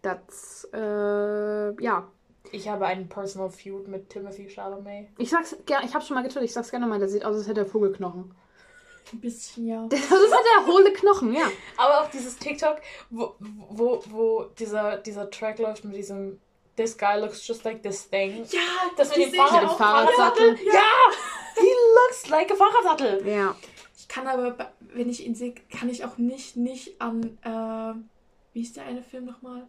Das, 0.02 0.68
äh, 0.74 1.84
ja. 1.84 2.08
Ich 2.52 2.68
habe 2.70 2.86
einen 2.88 3.10
Personal 3.10 3.50
Feud 3.50 3.88
mit 3.88 4.10
Timothy 4.10 4.50
Chalamet. 4.50 5.10
Ich 5.18 5.30
sag's 5.30 5.56
gerne, 5.66 5.86
ich 5.86 5.94
hab's 5.94 6.08
schon 6.08 6.16
mal 6.16 6.22
getwittert, 6.22 6.46
ich 6.46 6.54
sag's 6.54 6.72
gerne 6.72 6.88
mal, 6.88 6.98
der 7.00 7.10
sieht 7.10 7.24
aus, 7.26 7.36
als 7.36 7.48
hätte 7.48 7.62
er 7.62 7.66
Vogelknochen. 7.66 8.34
Ein 9.12 9.20
bisschen, 9.22 9.68
ja. 9.68 9.86
Das 9.90 10.00
ist 10.00 10.12
halt 10.12 10.46
der 10.58 10.66
hohle 10.68 10.94
Knochen, 10.94 11.34
ja. 11.34 11.48
Aber 11.78 12.02
auch 12.02 12.10
dieses 12.10 12.38
TikTok, 12.38 12.78
wo, 13.10 13.36
wo, 13.40 14.02
wo 14.10 14.44
dieser, 14.58 14.98
dieser 14.98 15.30
Track 15.30 15.60
läuft 15.60 15.84
mit 15.84 15.96
diesem 15.96 16.40
This 16.76 16.98
guy 16.98 17.20
looks 17.20 17.46
just 17.46 17.64
like 17.66 17.84
this 17.84 18.10
thing. 18.10 18.46
Ja, 18.50 18.60
Das 18.96 19.10
mit 19.10 19.18
die 19.28 19.32
dem 19.32 19.40
Fahrrad- 19.42 19.78
Fahrradsattel. 19.78 20.56
Ja. 20.66 20.74
Ja! 20.76 20.82
He 21.56 21.68
looks 21.96 22.30
like 22.30 22.52
a 22.52 22.56
Fahrradsattel. 22.56 23.28
Ja. 23.28 23.56
Ich 23.98 24.08
kann 24.08 24.28
aber, 24.28 24.52
be- 24.52 24.72
wenn 24.94 25.10
ich 25.10 25.26
ihn 25.26 25.36
sehe, 25.36 25.54
kann 25.78 25.90
ich 25.90 26.06
auch 26.06 26.18
nicht, 26.18 26.56
nicht 26.56 27.02
an, 27.02 27.38
äh, 27.44 28.00
wie 28.54 28.62
ist 28.62 28.78
der 28.78 28.86
eine 28.86 29.04
Film 29.04 29.26
nochmal? 29.26 29.68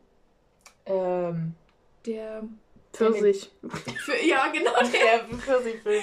Ähm, 0.91 1.55
Der, 2.07 2.43
Pfirsich. 2.93 3.51
für, 3.99 4.17
ja, 4.25 4.49
genau, 4.53 4.73
der. 4.81 5.25
der 5.25 5.39
Pfirsich-Film. 5.39 6.03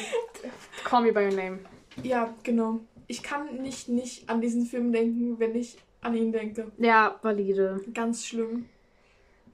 Call 0.83 1.03
me 1.03 1.11
by 1.11 1.25
your 1.25 1.33
name. 1.33 1.59
Ja, 2.03 2.33
genau. 2.43 2.79
Ich 3.07 3.23
kann 3.23 3.61
nicht, 3.61 3.89
nicht 3.89 4.29
an 4.29 4.41
diesen 4.41 4.65
Film 4.65 4.91
denken, 4.91 5.39
wenn 5.39 5.55
ich 5.55 5.77
an 6.01 6.15
ihn 6.15 6.31
denke. 6.31 6.71
Ja, 6.77 7.17
valide. 7.21 7.81
Ganz 7.93 8.25
schlimm. 8.25 8.69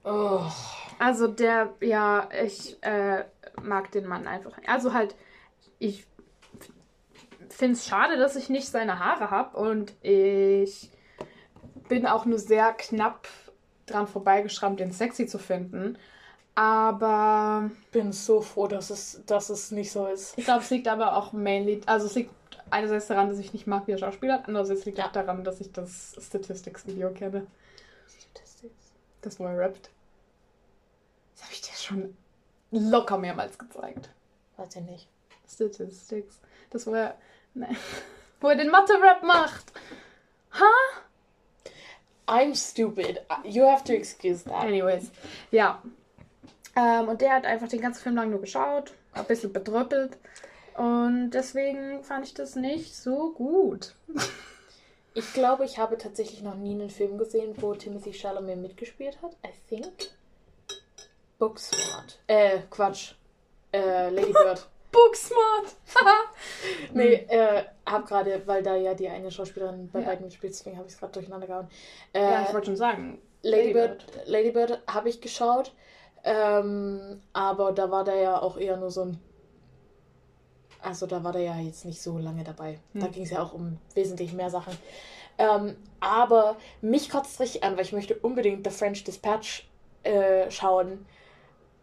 Oh. 0.04 0.42
Also 1.00 1.28
der, 1.28 1.74
ja, 1.82 2.30
ich 2.44 2.78
äh, 2.82 3.24
mag 3.62 3.92
den 3.92 4.06
Mann 4.06 4.28
einfach. 4.28 4.58
Also 4.68 4.94
halt, 4.94 5.16
ich 5.80 6.06
finde 7.50 7.74
es 7.74 7.88
schade, 7.88 8.18
dass 8.18 8.36
ich 8.36 8.50
nicht 8.50 8.68
seine 8.68 9.00
Haare 9.00 9.32
habe 9.32 9.58
und 9.58 9.94
ich 10.02 10.92
bin 11.88 12.06
auch 12.06 12.26
nur 12.26 12.40
sehr 12.40 12.74
knapp 12.74 13.28
dran 13.86 14.08
vorbeigeschrammt, 14.08 14.80
den 14.80 14.92
sexy 14.92 15.28
zu 15.28 15.38
finden. 15.40 15.98
Aber 16.56 17.72
bin 17.92 18.12
so 18.12 18.42
froh, 18.42 18.68
dass 18.68 18.90
es, 18.92 19.22
dass 19.26 19.50
es 19.50 19.72
nicht 19.72 19.92
so 19.92 20.06
ist. 20.08 20.38
ich 20.38 20.46
glaube, 20.46 20.62
es 20.62 20.70
liegt 20.70 20.88
aber 20.88 21.18
auch 21.18 21.34
mainly, 21.34 21.82
also 21.88 22.06
es 22.06 22.14
liegt 22.14 22.32
einerseits 22.70 23.08
daran, 23.08 23.30
dass 23.30 23.40
ich 23.40 23.54
nicht 23.54 23.66
mag, 23.66 23.88
wie 23.88 23.94
er 23.94 23.98
Schauspieler 23.98 24.36
hat, 24.36 24.48
andererseits 24.48 24.86
liegt 24.86 25.00
Ja. 25.00 25.08
auch 25.08 25.12
daran, 25.12 25.44
dass 25.44 25.60
ich 25.62 25.72
das 25.72 26.16
Statistics-Video 26.20 27.10
kenne, 27.12 27.48
das 29.22 29.40
wo 29.40 29.46
er 29.46 29.58
rappt. 29.58 29.90
Das 31.34 31.44
habe 31.46 31.54
ich 31.54 31.62
dir 31.62 31.76
schon 31.76 32.18
locker 32.72 33.18
mehrmals 33.18 33.58
gezeigt. 33.58 34.10
Ich 34.58 34.82
nicht. 34.82 35.08
Statistics. 35.50 36.40
Das, 36.70 36.86
wo 36.88 36.94
er, 36.94 37.16
nein, 37.54 37.76
wo 38.42 38.50
er 38.50 38.56
den 38.56 38.70
Mathe-Rap 38.70 39.24
macht. 39.24 39.72
I'm 42.28 42.56
stupid. 42.56 43.22
You 43.44 43.66
have 43.66 43.84
to 43.86 43.94
excuse 43.94 44.44
that. 44.44 44.64
Anyways, 44.64 45.12
ja. 45.52 45.82
Ähm, 46.76 47.10
und 47.10 47.22
der 47.22 47.34
hat 47.34 47.46
einfach 47.46 47.68
den 47.68 47.82
ganzen 47.82 48.02
Film 48.02 48.16
lang 48.16 48.30
nur 48.32 48.42
geschaut, 48.42 48.94
ein 49.14 49.26
bisschen 49.26 49.54
bedröppelt. 49.54 50.18
Und 50.76 51.32
deswegen 51.32 52.04
fand 52.04 52.26
ich 52.26 52.34
das 52.34 52.56
nicht 52.56 52.96
so 52.96 53.32
gut. 53.34 53.96
Ich 55.16 55.32
glaube, 55.34 55.64
ich 55.64 55.78
habe 55.78 55.98
tatsächlich 56.00 56.42
noch 56.42 56.56
nie 56.56 56.72
einen 56.72 56.90
Film 56.90 57.20
gesehen, 57.20 57.54
wo 57.58 57.76
Timothy 57.76 58.14
Chalamet 58.14 58.58
mitgespielt 58.58 59.22
hat. 59.22 59.34
I 59.46 59.52
think. 59.70 60.10
Booksmart. 61.38 62.20
Äh, 62.26 62.62
Quatsch. 62.72 63.14
Äh, 63.72 64.10
Lady 64.10 64.34
Bird. 64.34 64.68
Booksmart! 64.94 65.76
nee, 66.94 67.14
äh, 67.28 67.64
hab 67.86 68.08
gerade, 68.08 68.42
weil 68.46 68.64
da 68.64 68.76
ja 68.78 68.94
die 68.94 69.10
eine 69.10 69.30
Schauspielerin 69.32 69.90
bei 69.92 70.00
Ja. 70.00 70.06
beiden 70.06 70.26
mitspielt, 70.26 70.54
deswegen 70.54 70.78
habe 70.78 70.88
ich 70.88 70.94
es 70.94 71.00
gerade 71.00 71.12
durcheinander 71.12 71.48
gehauen. 71.48 71.68
Äh, 72.14 72.22
ja, 72.22 72.44
ich 72.48 72.54
wollte 72.54 72.68
schon 72.68 72.78
sagen. 72.78 73.20
Lady 73.42 73.74
Lady 73.74 73.74
Bird, 73.74 74.06
Lady 74.26 74.74
habe 74.88 75.10
ich 75.10 75.20
geschaut. 75.20 75.74
Ähm, 76.24 77.22
aber 77.34 77.74
da 77.74 77.92
war 77.92 78.06
der 78.06 78.16
ja 78.16 78.42
auch 78.42 78.58
eher 78.58 78.78
nur 78.78 78.92
so 78.92 79.02
ein. 79.02 79.20
Also 80.82 81.06
da 81.06 81.24
war 81.24 81.34
der 81.34 81.42
ja 81.42 81.58
jetzt 81.60 81.84
nicht 81.86 82.02
so 82.02 82.18
lange 82.18 82.44
dabei. 82.44 82.80
Da 82.94 83.08
Hm. 83.08 83.12
ging 83.12 83.24
es 83.24 83.32
ja 83.32 83.42
auch 83.42 83.54
um 83.54 83.78
wesentlich 83.94 84.32
mehr 84.34 84.50
Sachen. 84.50 84.78
Ähm, 85.38 85.76
aber 86.00 86.58
mich 86.82 87.10
kotzt 87.10 87.40
richtig 87.40 87.64
an, 87.64 87.76
weil 87.76 87.84
ich 87.84 87.94
möchte 87.94 88.16
unbedingt 88.16 88.66
The 88.66 88.72
French 88.76 89.04
Dispatch 89.04 89.68
äh, 90.04 90.50
schauen, 90.52 91.06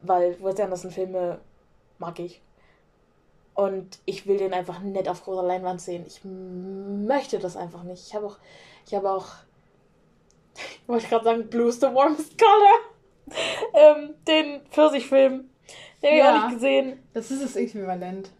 weil 0.02 0.42
Wes 0.42 0.60
Anderson 0.60 0.90
Filme 0.90 1.40
mag 1.98 2.18
ich. 2.18 2.40
Und 3.60 3.98
ich 4.06 4.26
will 4.26 4.38
den 4.38 4.54
einfach 4.54 4.80
nicht 4.80 5.06
auf 5.08 5.22
großer 5.24 5.42
Leinwand 5.42 5.80
sehen. 5.82 6.04
Ich 6.06 6.20
möchte 6.24 7.38
das 7.38 7.56
einfach 7.56 7.82
nicht. 7.82 8.06
Ich 8.06 8.14
habe 8.14 8.26
auch, 8.26 8.38
ich 8.86 8.94
habe 8.94 9.10
auch, 9.10 9.26
wollte 10.86 11.04
ich 11.04 11.10
gerade 11.10 11.24
sagen, 11.24 11.48
Blue's 11.50 11.76
the 11.80 11.88
warmest 11.88 12.38
color. 12.38 13.36
ähm, 13.74 14.14
den 14.26 14.62
Pfirsichfilm. 14.70 15.50
Den 16.02 16.08
habe 16.08 16.14
ich 16.16 16.18
Ja. 16.18 16.30
auch 16.30 16.44
nicht 16.46 16.54
gesehen. 16.54 17.02
Das 17.12 17.30
ist 17.30 17.42
das 17.44 17.56
Äquivalent 17.56 18.30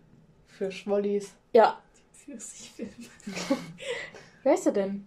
für 0.46 0.72
Schwollis. 0.72 1.34
Ja. 1.52 1.78
Pfirsichfilm. 2.14 2.94
Wer 4.42 4.54
ist 4.54 4.64
er 4.66 4.72
denn? 4.72 5.06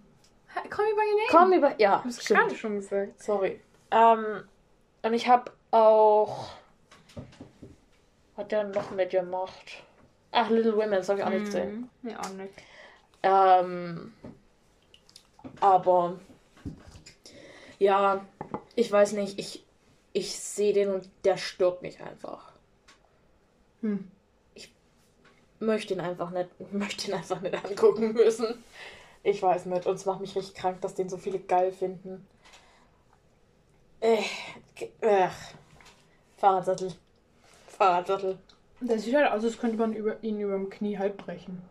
Call 0.69 0.85
me 0.85 0.93
by 0.93 0.99
your 1.01 1.17
name. 1.17 1.27
Komm 1.31 1.53
über. 1.53 1.81
Ja, 1.81 1.97
Du 2.03 2.09
hast 2.09 2.21
stimmt. 2.23 2.39
gerade 2.41 2.55
schon 2.55 2.75
gesagt. 2.75 3.23
Sorry. 3.23 3.59
Ähm, 3.89 4.43
und 5.01 5.13
ich 5.15 5.27
habe 5.27 5.51
auch. 5.71 6.49
Was 8.35 8.45
hat 8.45 8.51
der 8.51 8.63
noch 8.65 8.91
mitgemacht? 8.91 9.83
Ach, 10.35 10.49
Little 10.49 10.75
Women, 10.75 10.91
das 10.91 11.09
habe 11.09 11.19
ich 11.19 11.25
auch 11.25 11.29
nicht 11.29 11.45
gesehen. 11.45 11.89
Mhm. 12.01 12.09
Ja, 12.09 12.19
auch 12.19 12.29
nicht. 12.29 12.53
Ähm, 13.21 14.13
aber. 15.59 16.19
Ja, 17.77 18.25
ich 18.75 18.91
weiß 18.91 19.11
nicht. 19.13 19.37
Ich, 19.37 19.63
ich 20.11 20.37
sehe 20.39 20.73
den 20.73 20.89
und 20.89 21.07
der 21.23 21.37
stört 21.37 21.83
mich 21.83 22.01
einfach. 22.01 22.51
Hm. 23.81 24.09
Möchte 25.59 25.93
ihn 25.93 26.01
einfach 26.01 26.31
nicht, 26.31 26.49
möchte 26.73 27.09
ihn 27.09 27.13
einfach 27.13 27.39
nicht 27.41 27.53
angucken 27.53 28.13
müssen. 28.13 28.63
Ich 29.21 29.41
weiß 29.41 29.67
nicht. 29.67 29.85
Und 29.85 29.95
es 29.95 30.05
macht 30.05 30.19
mich 30.19 30.35
richtig 30.35 30.55
krank, 30.55 30.81
dass 30.81 30.95
den 30.95 31.09
so 31.09 31.17
viele 31.17 31.39
geil 31.39 31.71
finden. 31.71 32.27
Äh, 34.01 34.23
ach. 35.01 35.53
Fahrradsattel. 36.37 36.91
Fahrradsattel. 37.67 38.39
Das 38.85 39.03
sieht 39.03 39.15
halt 39.15 39.31
aus, 39.31 39.43
als 39.43 39.57
könnte 39.57 39.77
man 39.77 39.93
über, 39.93 40.21
ihn 40.23 40.39
über 40.39 40.53
dem 40.53 40.69
Knie 40.69 40.97
halb 40.97 41.17
brechen. 41.17 41.61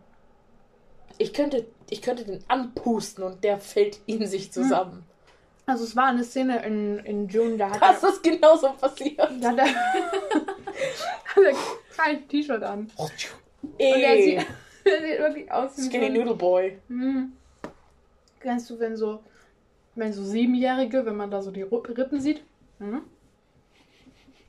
Ich 1.17 1.33
könnte, 1.33 1.65
ich 1.89 2.01
könnte 2.01 2.25
den 2.25 2.39
anpusten 2.47 3.23
und 3.23 3.43
der 3.43 3.59
fällt 3.59 3.99
in 4.07 4.25
sich 4.25 4.51
zusammen. 4.51 5.03
Also 5.65 5.83
es 5.83 5.95
war 5.95 6.07
eine 6.07 6.23
Szene 6.23 6.65
in, 6.65 6.99
in 6.99 7.27
June, 7.29 7.55
da 7.57 7.69
hat 7.69 7.81
Das 7.81 8.03
er, 8.03 8.09
ist 8.09 8.23
genauso 8.23 8.73
passiert. 8.73 9.17
da 9.39 9.49
hat 9.51 9.57
er, 9.59 9.65
hat 9.65 11.43
er 11.45 11.55
kein 11.95 12.27
T-Shirt 12.27 12.63
an. 12.63 12.91
Und 12.97 13.11
der 13.79 13.87
Ey, 14.09 14.23
sieht, 14.39 14.47
der 14.85 15.01
sieht 15.01 15.19
wirklich 15.19 15.51
aus 15.51 15.77
wie 15.77 15.81
so 15.81 15.89
Skinny 15.89 16.05
ein- 16.07 16.13
Noodle 16.13 16.35
Boy. 16.35 16.79
Hm. 16.87 17.31
Kennst 18.39 18.69
du, 18.69 18.79
wenn 18.79 18.97
so, 18.97 19.19
wenn 19.95 20.11
so 20.11 20.23
Siebenjährige, 20.23 21.05
wenn 21.05 21.15
man 21.15 21.31
da 21.31 21.41
so 21.41 21.51
die 21.51 21.61
Rippen 21.61 22.19
sieht? 22.19 22.43
Hm? 22.79 23.03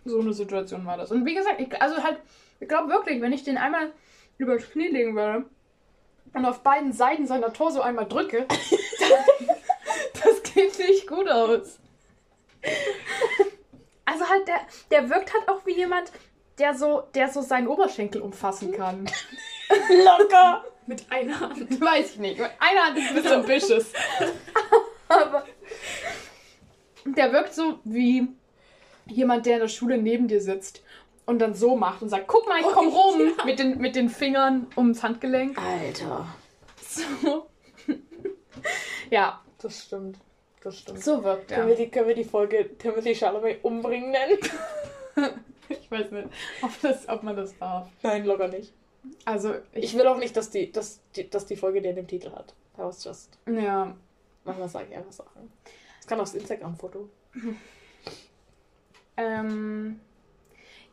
So 0.04 0.18
eine 0.20 0.32
Situation 0.32 0.84
war 0.84 0.96
das. 0.96 1.12
Und 1.12 1.24
wie 1.24 1.34
gesagt, 1.34 1.60
ich, 1.60 1.80
also 1.80 2.02
halt, 2.02 2.18
ich 2.60 2.68
glaube 2.68 2.88
wirklich, 2.90 3.20
wenn 3.20 3.32
ich 3.32 3.44
den 3.44 3.58
einmal 3.58 3.92
über 4.38 4.56
das 4.56 4.70
Knie 4.70 4.88
legen 4.88 5.16
würde 5.16 5.44
und 6.32 6.44
auf 6.44 6.62
beiden 6.62 6.92
Seiten 6.92 7.26
seiner 7.26 7.52
Torso 7.52 7.80
einmal 7.80 8.06
drücke, 8.06 8.46
das 10.24 10.42
geht 10.42 10.78
nicht 10.78 11.06
gut 11.06 11.28
aus. 11.28 11.78
Also 14.04 14.28
halt, 14.28 14.48
der, 14.48 14.60
der 14.90 15.10
wirkt 15.10 15.32
halt 15.34 15.48
auch 15.48 15.64
wie 15.66 15.76
jemand, 15.76 16.10
der 16.58 16.74
so, 16.74 17.02
der 17.14 17.28
so 17.28 17.42
seinen 17.42 17.68
Oberschenkel 17.68 18.22
umfassen 18.22 18.72
kann. 18.72 19.06
Locker. 20.04 20.64
Mit 20.86 21.10
einer 21.10 21.40
Hand. 21.40 21.80
Weiß 21.80 22.12
ich 22.12 22.18
nicht. 22.18 22.40
Einer 22.40 22.84
hat 22.84 22.96
ein 22.96 23.14
bisschen 23.14 23.32
ambitious. 23.32 23.86
Aber 25.08 25.46
der 27.06 27.32
wirkt 27.32 27.54
so 27.54 27.80
wie 27.84 28.28
jemand, 29.06 29.46
der 29.46 29.54
in 29.54 29.60
der 29.60 29.68
Schule 29.68 29.96
neben 29.96 30.28
dir 30.28 30.42
sitzt 30.42 30.82
und 31.26 31.38
dann 31.38 31.54
so 31.54 31.76
macht 31.76 32.02
und 32.02 32.08
sagt, 32.08 32.26
guck 32.26 32.46
mal, 32.48 32.60
ich 32.60 32.66
komm 32.66 32.88
Oh, 32.88 33.10
rum 33.10 33.32
mit, 33.46 33.58
den, 33.58 33.78
mit 33.78 33.96
den 33.96 34.08
Fingern 34.08 34.66
ums 34.76 35.02
Handgelenk. 35.02 35.58
Alter. 35.58 36.26
So. 36.80 37.46
ja, 39.10 39.40
Das 39.58 39.84
stimmt. 39.84 40.18
Das 40.62 40.78
stimmt. 40.78 41.02
so 41.04 41.22
wirkt 41.24 41.48
Können, 41.48 41.62
er. 41.62 41.68
wir 41.68 41.76
die, 41.76 41.90
können 41.90 42.08
wir 42.08 42.14
die 42.14 42.24
Folge 42.24 42.76
Timothy 42.78 43.14
Chalamet 43.14 43.62
umbringen 43.64 44.10
nennen? 44.10 44.38
Ich 45.70 45.90
weiß 45.90 46.10
nicht, 46.10 46.28
ob, 46.60 46.70
das, 46.82 47.08
ob 47.08 47.22
man 47.22 47.36
das 47.36 47.56
darf. 47.56 47.88
Nein, 48.02 48.26
locker 48.26 48.48
nicht. 48.48 48.70
Also, 49.24 49.54
ich, 49.72 49.84
Ich 49.84 49.96
will 49.96 50.06
auch 50.06 50.18
nicht, 50.18 50.36
dass 50.36 50.50
die, 50.50 50.70
dass 50.70 51.00
die, 51.16 51.28
dass 51.30 51.46
die 51.46 51.56
Folge 51.56 51.80
den 51.80 51.96
im 51.96 52.06
Titel 52.06 52.30
hat. 52.32 52.52
That 52.76 52.84
was 52.84 53.02
just. 53.02 53.38
ja, 53.46 53.94
Manchmal 54.44 54.68
sage 54.68 54.88
ich 54.90 54.96
einfach 54.96 55.12
Sachen. 55.12 55.50
Das 55.98 56.06
kann 56.06 56.20
aufs 56.20 56.34
Instagram-Foto. 56.34 57.08
Ähm, 59.16 60.00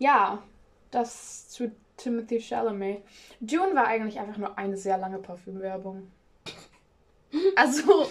ja, 0.01 0.41
das 0.89 1.49
zu 1.49 1.71
Timothy 1.97 2.41
Chalamet. 2.41 3.03
Dune 3.39 3.75
war 3.75 3.87
eigentlich 3.87 4.19
einfach 4.19 4.37
nur 4.37 4.57
eine 4.57 4.77
sehr 4.77 4.97
lange 4.97 5.19
Parfümwerbung. 5.19 6.11
Also, 7.55 8.07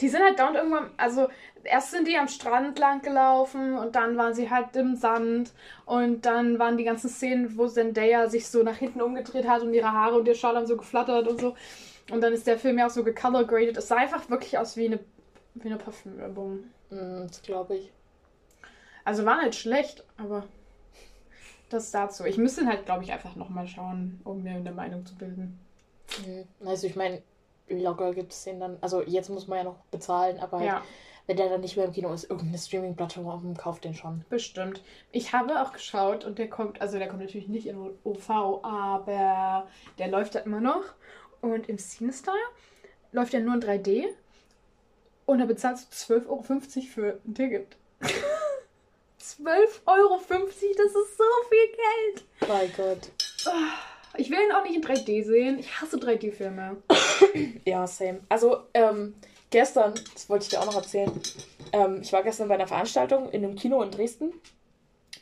Die 0.00 0.08
sind 0.08 0.22
halt 0.22 0.38
dauernd 0.38 0.56
irgendwann, 0.56 0.90
also 0.96 1.28
erst 1.64 1.90
sind 1.90 2.06
die 2.06 2.16
am 2.16 2.28
Strand 2.28 2.78
lang 2.78 3.02
gelaufen 3.02 3.76
und 3.76 3.96
dann 3.96 4.16
waren 4.16 4.32
sie 4.32 4.48
halt 4.48 4.76
im 4.76 4.94
Sand 4.94 5.52
und 5.86 6.24
dann 6.24 6.58
waren 6.58 6.76
die 6.76 6.84
ganzen 6.84 7.08
Szenen, 7.10 7.58
wo 7.58 7.66
Zendaya 7.66 8.28
sich 8.28 8.48
so 8.48 8.62
nach 8.62 8.76
hinten 8.76 9.02
umgedreht 9.02 9.48
hat 9.48 9.62
und 9.62 9.74
ihre 9.74 9.92
Haare 9.92 10.16
und 10.16 10.28
ihr 10.28 10.36
Schal 10.36 10.56
haben 10.56 10.66
so 10.66 10.76
geflattert 10.76 11.26
und 11.26 11.40
so. 11.40 11.56
Und 12.10 12.20
dann 12.20 12.32
ist 12.32 12.46
der 12.46 12.58
Film 12.58 12.78
ja 12.78 12.86
auch 12.86 12.90
so 12.90 13.02
gecolor 13.02 13.44
graded. 13.44 13.76
Es 13.76 13.88
sah 13.88 13.96
einfach 13.96 14.30
wirklich 14.30 14.56
aus 14.56 14.76
wie 14.76 14.86
eine, 14.86 15.00
wie 15.54 15.68
eine 15.68 15.78
Parfümwerbung. 15.78 16.64
Mm, 16.90 17.26
das 17.26 17.42
glaube 17.42 17.76
ich. 17.76 17.92
Also 19.04 19.24
war 19.24 19.44
nicht 19.44 19.58
schlecht, 19.58 20.04
aber 20.16 20.44
das 21.68 21.90
dazu. 21.90 22.24
Ich 22.24 22.36
müsste 22.38 22.62
ihn 22.62 22.68
halt, 22.68 22.84
glaube 22.86 23.04
ich, 23.04 23.12
einfach 23.12 23.36
nochmal 23.36 23.66
schauen, 23.66 24.20
um 24.24 24.42
mir 24.42 24.52
eine 24.52 24.72
Meinung 24.72 25.04
zu 25.06 25.14
bilden. 25.16 25.58
Mm, 26.26 26.66
Also 26.66 26.86
ich 26.86 26.96
meine, 26.96 27.22
locker 27.68 28.12
gibt 28.14 28.32
es 28.32 28.44
den 28.44 28.60
dann. 28.60 28.78
Also 28.80 29.02
jetzt 29.02 29.28
muss 29.30 29.46
man 29.46 29.58
ja 29.58 29.64
noch 29.64 29.76
bezahlen, 29.90 30.38
aber 30.40 30.58
halt, 30.58 30.66
Ja, 30.66 30.82
wenn 31.26 31.36
der 31.36 31.48
dann 31.50 31.60
nicht 31.60 31.76
mehr 31.76 31.84
im 31.84 31.92
Kino 31.92 32.10
ist, 32.12 32.24
irgendeine 32.24 32.56
Streaming-Plattform 32.58 33.54
kauft 33.56 33.84
den 33.84 33.94
schon. 33.94 34.24
bestimmt. 34.30 34.82
Ich 35.12 35.32
habe 35.34 35.60
auch 35.62 35.72
geschaut 35.72 36.24
und 36.24 36.38
der 36.38 36.48
kommt, 36.48 36.80
also 36.80 36.98
der 36.98 37.08
kommt 37.08 37.20
natürlich 37.20 37.48
nicht 37.48 37.66
in 37.66 37.76
OV, 38.04 38.30
aber 38.62 39.66
der 39.98 40.08
läuft 40.08 40.34
da 40.34 40.38
immer 40.40 40.60
noch. 40.60 40.82
Und 41.42 41.68
im 41.68 41.78
CineStar 41.78 42.34
läuft 43.12 43.34
er 43.34 43.40
nur 43.40 43.54
in 43.54 43.60
3D 43.62 44.04
und 45.26 45.38
da 45.38 45.44
bezahlst 45.44 46.08
du 46.08 46.14
12,50 46.14 46.26
Euro 46.28 46.42
für 46.42 47.20
ein 47.26 47.34
Ticket. 47.34 47.76
12,50 49.40 49.80
Euro, 49.86 50.18
das 50.18 50.60
ist 50.60 51.16
so 51.16 51.24
viel 51.48 51.68
Geld. 51.76 52.24
Mein 52.48 52.72
Gott. 52.76 53.10
Ich 54.16 54.30
will 54.30 54.38
ihn 54.38 54.52
auch 54.52 54.64
nicht 54.64 54.74
in 54.74 54.82
3D 54.82 55.24
sehen. 55.24 55.58
Ich 55.58 55.80
hasse 55.80 55.96
3D-Filme. 55.96 56.76
Ja, 57.64 57.86
same. 57.86 58.20
Also, 58.28 58.62
ähm, 58.74 59.14
gestern, 59.50 59.94
das 60.14 60.28
wollte 60.28 60.44
ich 60.44 60.48
dir 60.48 60.60
auch 60.60 60.66
noch 60.66 60.76
erzählen, 60.76 61.12
ähm, 61.72 62.00
ich 62.02 62.12
war 62.12 62.22
gestern 62.22 62.48
bei 62.48 62.54
einer 62.54 62.66
Veranstaltung 62.66 63.30
in 63.30 63.44
einem 63.44 63.54
Kino 63.54 63.82
in 63.82 63.90
Dresden. 63.90 64.32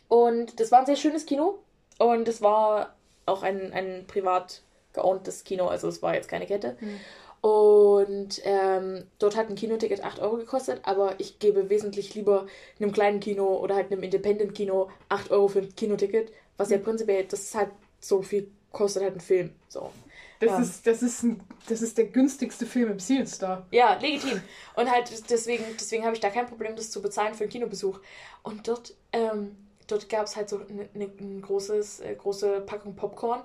Und 0.09 0.61
das 0.61 0.71
war 0.71 0.81
ein 0.81 0.87
sehr 0.87 0.97
schönes 0.97 1.27
Kino. 1.27 1.59
Und 1.99 2.29
es 2.29 2.43
war 2.43 2.95
auch 3.27 3.43
ein, 3.43 3.73
ein 3.73 4.07
privat 4.07 4.63
geowntes 4.93 5.45
Kino, 5.45 5.67
also 5.67 5.89
es 5.89 6.03
war 6.03 6.15
jetzt 6.15 6.29
keine 6.29 6.47
Kette. 6.47 6.77
Hm. 6.79 7.01
Und 7.41 8.41
ähm, 8.45 9.05
dort 9.19 9.37
hat 9.37 9.49
ein 9.49 9.55
Kinoticket 9.55 10.03
8 10.03 10.19
Euro 10.21 10.37
gekostet, 10.37 10.81
aber 10.83 11.15
ich 11.19 11.39
gebe 11.39 11.71
wesentlich 11.71 12.15
lieber 12.15 12.47
einem 12.81 12.93
kleinen 12.93 13.21
Kino 13.21 13.57
oder 13.59 13.77
halt 13.77 13.93
einem 13.93 14.03
Independent-Kino 14.03 14.91
8 15.09 15.31
Euro 15.31 15.49
für 15.49 15.61
ein 15.61 15.75
Kinoticket, 15.77 16.33
was 16.57 16.71
ja 16.71 16.79
prinzipiell, 16.79 17.25
das 17.25 17.41
ist 17.41 17.55
halt 17.55 17.71
so 18.01 18.23
viel 18.23 18.51
kostet 18.77 19.03
halt 19.03 19.15
ein 19.15 19.21
Film. 19.21 19.51
So. 19.69 19.91
Das, 20.39 20.51
Ja. 20.51 20.59
ist, 20.59 20.87
das, 20.87 21.03
ist 21.03 21.23
ein, 21.23 21.41
das 21.69 21.81
ist 21.81 21.97
der 21.97 22.07
günstigste 22.07 22.67
Film 22.67 22.91
im 22.91 23.01
CineStar. 23.01 23.67
Ja, 23.71 23.95
legitim. 23.99 24.41
Und 24.75 24.91
halt 24.91 25.11
deswegen, 25.31 25.65
deswegen 25.81 26.05
habe 26.05 26.15
ich 26.15 26.21
da 26.21 26.29
kein 26.29 26.47
Problem, 26.47 26.77
das 26.77 26.91
zu 26.91 27.01
bezahlen 27.01 27.35
für 27.35 27.45
einen 27.45 27.51
Kinobesuch. 27.51 28.01
Und 28.43 28.69
dort, 28.69 28.95
ähm, 29.13 29.57
dort 29.87 30.11
gab 30.11 30.27
es 30.27 30.37
halt 30.37 30.51
so 30.51 30.61
eine 30.69 30.89
ne, 30.93 31.41
großes, 31.41 32.01
äh, 32.01 32.15
große 32.17 32.61
Packung 32.67 32.95
Popcorn 32.97 33.41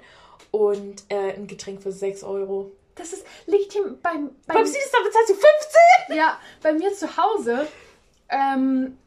und 0.52 1.04
äh, 1.08 1.34
ein 1.34 1.48
Getränk 1.48 1.82
für 1.82 1.94
6 1.94 2.24
Euro. 2.24 2.72
Das 2.96 3.14
ist 3.14 3.26
legitim 3.46 4.00
beim, 4.02 4.30
beim 4.48 4.58
Beim 4.58 4.66
Cinestar 4.66 5.02
bezahlst 5.04 5.30
du 5.30 5.34
15? 5.34 6.18
Ja, 6.18 6.38
bei 6.62 6.74
mir 6.74 6.92
zu 6.94 7.08
Hause 7.18 7.68
ähm, 8.30 8.98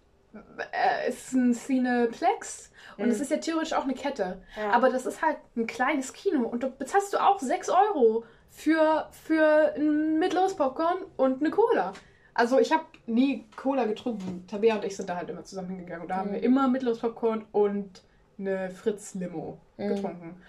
äh, 0.72 1.08
ist 1.08 1.32
ein 1.32 1.52
Cineplex 1.54 2.70
und 2.96 3.06
Mhm. 3.06 3.10
es 3.10 3.20
ist 3.20 3.30
ja 3.30 3.36
theoretisch 3.38 3.72
auch 3.72 3.84
eine 3.84 3.94
Kette. 3.94 4.42
Ja. 4.56 4.70
Aber 4.70 4.90
das 4.90 5.06
ist 5.06 5.22
halt 5.22 5.36
ein 5.56 5.66
kleines 5.66 6.12
Kino 6.12 6.46
und 6.48 6.62
da 6.62 6.68
bezahlst 6.68 7.12
du 7.12 7.18
auch 7.18 7.38
6 7.40 7.68
Euro 7.70 8.24
für, 8.50 9.08
für 9.26 9.74
ein 9.76 10.18
mittleres 10.18 10.54
Popcorn 10.54 10.98
und 11.16 11.40
eine 11.40 11.50
Cola. 11.50 11.92
Also 12.34 12.58
ich 12.58 12.72
habe 12.72 12.84
nie 13.06 13.46
Cola 13.56 13.84
getrunken. 13.84 14.46
Tabea 14.48 14.76
und 14.76 14.84
ich 14.84 14.96
sind 14.96 15.08
da 15.08 15.16
halt 15.16 15.28
immer 15.30 15.44
zusammen 15.44 15.68
hingegangen 15.70 16.02
und 16.02 16.08
da 16.08 16.16
haben 16.16 16.30
Mhm. 16.30 16.34
wir 16.34 16.42
immer 16.42 16.68
mittleres 16.68 16.98
Popcorn 17.00 17.44
und 17.52 18.02
eine 18.38 18.70
Fritz-Limo 18.70 19.58
Mhm. 19.76 19.88
getrunken. 19.88 20.42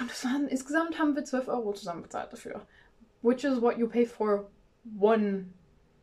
Und 0.00 0.10
das 0.10 0.24
waren, 0.24 0.48
insgesamt 0.48 0.98
haben 0.98 1.14
wir 1.16 1.24
12 1.24 1.48
Euro 1.48 1.72
zusammen 1.72 2.02
bezahlt 2.02 2.32
dafür. 2.32 2.60
Which 3.22 3.44
is 3.44 3.60
what 3.60 3.78
you 3.78 3.88
pay 3.88 4.06
for 4.06 4.48
one 4.98 5.46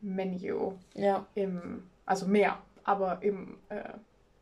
menu 0.00 0.74
Ja, 0.94 1.26
im, 1.34 1.84
also 2.04 2.26
mehr, 2.26 2.58
aber 2.84 3.18
im 3.22 3.58
äh, 3.68 3.82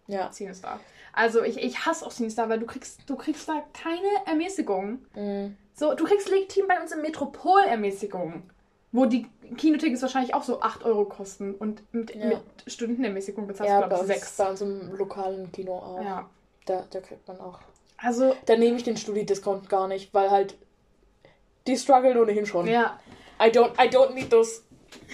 ja. 0.09 0.31
CineStar. 0.31 0.81
Also 1.13 1.43
ich, 1.43 1.59
ich 1.63 1.87
hasse 1.87 2.05
auch 2.05 2.11
CineStar, 2.11 2.49
weil 2.49 2.59
du 2.59 2.67
kriegst, 2.67 3.09
du 3.09 3.17
kriegst 3.17 3.49
da 3.49 3.63
keine 3.73 4.27
Ermäßigung. 4.27 4.99
Mhm. 5.15 5.57
So, 5.75 5.95
du 5.95 6.05
kriegst 6.05 6.29
legitim 6.29 6.67
bei 6.67 6.81
uns 6.81 6.93
im 6.93 7.03
Metropol 7.03 7.63
Ermäßigung. 7.63 8.43
Wo 8.93 9.07
die 9.07 9.27
Kinotickets 9.57 10.03
wahrscheinlich 10.03 10.35
auch 10.35 10.45
so 10.45 10.61
8 10.61 10.85
Euro 10.85 11.05
kosten 11.05 11.55
und 11.55 11.83
mit, 11.93 12.15
Ja. 12.15 12.27
mit 12.27 12.43
Stundenermäßigung 12.67 13.47
bezahlst 13.47 13.71
Ja, 13.71 13.83
du, 13.83 13.89
glaube 13.89 14.05
ich, 14.05 14.11
uns, 14.11 14.21
6. 14.21 14.37
bei 14.37 14.51
uns 14.51 14.61
im 14.61 14.93
lokalen 14.95 15.51
Kino 15.51 15.77
auch. 15.79 16.01
Ja. 16.05 16.31
Da, 16.67 16.85
da 16.91 17.01
kriegt 17.01 17.27
man 17.27 17.41
auch. 17.41 17.59
Also, 18.05 18.35
Da 18.47 18.57
nehme 18.57 18.77
ich 18.77 18.85
den 18.85 18.97
Studi-Discount 18.97 19.69
gar 19.69 19.89
nicht, 19.89 20.13
weil 20.13 20.31
halt 20.31 20.57
die 21.67 21.77
strugglen 21.77 22.19
ohnehin 22.19 22.45
schon. 22.47 22.67
ja, 22.67 22.99
I 23.41 23.47
don't, 23.47 23.73
I 23.83 23.89
don't 23.89 24.11
need 24.13 24.31
those. 24.31 24.63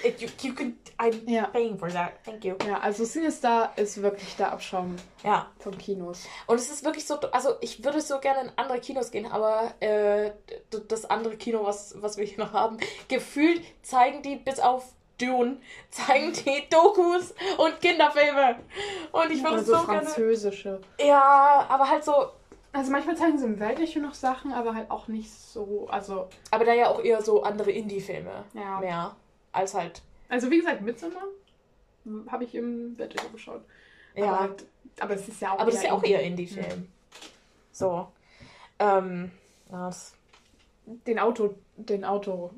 It, 0.05 0.21
you, 0.21 0.29
you 0.43 0.55
can, 0.55 0.77
I'm 0.99 1.15
Ja. 1.31 1.45
paying 1.47 1.79
for 1.79 1.89
that. 1.89 2.13
Thank 2.25 2.45
you. 2.45 2.55
ja, 2.67 2.81
also 2.81 3.05
CineStar 3.05 3.73
ist 3.77 4.03
wirklich 4.03 4.37
der 4.37 4.53
Abschaum 4.53 4.97
Ja. 5.25 5.47
von 5.59 5.77
Kinos. 5.79 6.27
Und 6.47 6.57
es 6.57 6.71
ist 6.71 6.85
wirklich 6.85 7.07
so, 7.07 7.19
also 7.33 7.55
ich 7.61 7.83
würde 7.85 8.01
so 8.01 8.19
gerne 8.19 8.43
in 8.43 8.53
andere 8.57 8.79
Kinos 8.81 9.11
gehen, 9.11 9.27
aber 9.31 9.73
äh, 9.81 10.33
das 10.89 11.05
andere 11.07 11.37
Kino, 11.37 11.65
was, 11.65 11.95
was 12.03 12.19
wir 12.19 12.27
hier 12.27 12.39
noch 12.39 12.53
haben, 12.53 12.77
gefühlt 13.09 13.63
zeigen 13.83 14.23
die 14.23 14.37
bis 14.37 14.61
auf 14.61 14.85
Dune, 15.19 15.59
zeigen 15.91 16.33
die 16.33 16.65
Dokus 16.69 17.33
und 17.59 17.81
Kinderfilme. 17.81 18.59
Und 19.13 19.31
ich 19.31 19.43
würde 19.43 19.57
Also 19.57 19.77
so 19.77 19.87
gerne. 19.87 20.03
französische. 20.03 20.81
Ja, 21.01 21.65
aber 21.69 21.89
halt 21.89 22.05
so, 22.05 22.13
Also 22.73 22.93
manchmal 22.93 23.17
zeigen 23.17 23.39
sie 23.39 23.47
im 23.47 23.59
Weltlichen 23.59 24.03
noch 24.03 24.15
Sachen, 24.15 24.53
aber 24.53 24.75
halt 24.75 24.91
auch 24.91 25.09
nicht 25.09 25.31
so. 25.31 25.89
Also, 25.89 26.29
aber 26.51 26.65
da 26.65 26.73
ja 26.73 26.89
auch 26.89 27.03
eher 27.03 27.21
so 27.21 27.43
andere 27.43 27.73
Indie-Filme 27.73 28.45
ja. 28.55 28.79
mehr. 28.79 29.17
Als 29.53 29.75
halt. 29.75 30.03
Also 30.29 30.51
wie 30.51 30.59
gesagt, 30.59 30.81
Midsommar 30.81 31.25
habe 32.29 32.45
ich 32.45 32.55
im 32.55 32.97
Weltlichen 32.97 33.33
geschaut. 33.33 33.63
Ja. 34.15 34.27
Aber, 34.27 34.41
halt, 34.41 34.67
aber 35.01 35.15
es 35.15 35.29
ist 35.29 35.41
ja 35.41 35.53
auch. 35.53 35.59
Aber 35.59 35.71
das 35.71 35.81
ist 35.81 35.85
ja 35.85 35.93
auch 35.93 36.03
Indie. 36.03 36.13
eher 36.13 36.23
Indie-Film. 36.23 36.89
So. 37.73 38.07
Ähm. 38.79 39.31
Das, 39.71 40.15
Den 41.07 41.19
Auto, 41.19 41.55
den 41.77 42.05
Autofilm. 42.05 42.53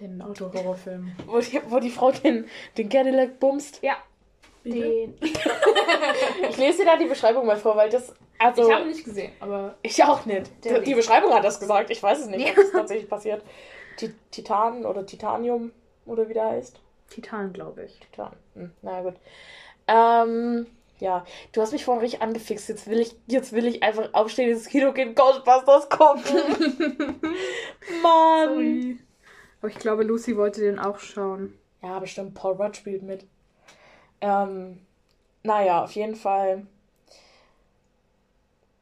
Den 0.00 0.22
Autohorrorfilm. 0.22 1.12
wo, 1.26 1.38
die, 1.40 1.60
wo 1.68 1.78
die 1.78 1.90
Frau 1.90 2.12
den, 2.12 2.46
den 2.76 2.88
Cadillac 2.88 3.38
bumst. 3.38 3.82
Ja. 3.82 3.96
Den. 4.64 5.14
Ich 6.48 6.56
lese 6.56 6.78
dir 6.78 6.84
da 6.84 6.96
die 6.96 7.06
Beschreibung 7.06 7.46
mal 7.46 7.56
vor, 7.56 7.76
weil 7.76 7.90
das. 7.90 8.14
Also, 8.38 8.66
Ich 8.66 8.72
habe 8.72 8.82
ihn 8.82 8.88
nicht 8.88 9.04
gesehen, 9.04 9.32
aber. 9.40 9.76
ich 9.82 10.02
auch 10.04 10.26
nicht. 10.26 10.50
Die, 10.64 10.80
die 10.82 10.94
Beschreibung 10.94 11.32
hat 11.32 11.44
das 11.44 11.60
gesagt. 11.60 11.90
Ich 11.90 12.02
weiß 12.02 12.20
es 12.20 12.26
nicht, 12.26 12.40
Ja. 12.44 12.50
ob 12.50 12.56
das 12.56 12.72
tatsächlich 12.72 13.08
passiert. 13.08 13.42
Ti- 13.96 14.14
Titan 14.30 14.84
oder 14.84 15.06
Titanium 15.06 15.70
oder 16.06 16.28
wie 16.28 16.34
der 16.34 16.46
heißt. 16.50 16.80
Titan, 17.10 17.52
glaube 17.52 17.84
ich. 17.84 17.98
Titan. 18.00 18.32
Hm, 18.54 18.72
na 18.82 19.02
gut. 19.02 19.14
Ähm. 19.86 20.66
Ja, 21.00 21.24
du 21.52 21.60
hast 21.60 21.72
mich 21.72 21.84
vorhin 21.84 22.02
richtig 22.02 22.22
angefixt. 22.22 22.68
Jetzt 22.68 22.86
will 22.88 23.00
ich, 23.00 23.16
jetzt 23.26 23.52
will 23.52 23.66
ich 23.66 23.82
einfach 23.82 24.10
aufstehen 24.14 24.50
ins 24.50 24.68
Kino 24.68 24.92
gehen, 24.92 25.14
Ghostbusters 25.16 25.88
gucken. 25.88 26.22
Mann. 28.02 28.48
Sorry. 28.48 28.98
Aber 29.60 29.68
ich 29.70 29.78
glaube, 29.78 30.04
Lucy 30.04 30.36
wollte 30.36 30.60
den 30.60 30.78
auch 30.78 30.98
schauen. 31.00 31.58
Ja, 31.82 31.98
bestimmt. 31.98 32.34
Paul 32.34 32.54
Rudd 32.54 32.76
spielt 32.76 33.02
mit. 33.02 33.26
Ähm, 34.20 34.78
naja, 35.42 35.82
auf 35.84 35.92
jeden 35.92 36.14
Fall. 36.16 36.66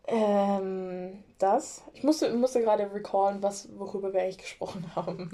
Ähm, 0.06 1.22
das. 1.38 1.82
Ich 1.94 2.02
musste, 2.02 2.32
musste 2.34 2.60
gerade 2.60 2.92
recallen, 2.92 3.42
was, 3.42 3.68
worüber 3.78 4.12
wir 4.12 4.22
eigentlich 4.22 4.38
gesprochen 4.38 4.90
haben. 4.96 5.30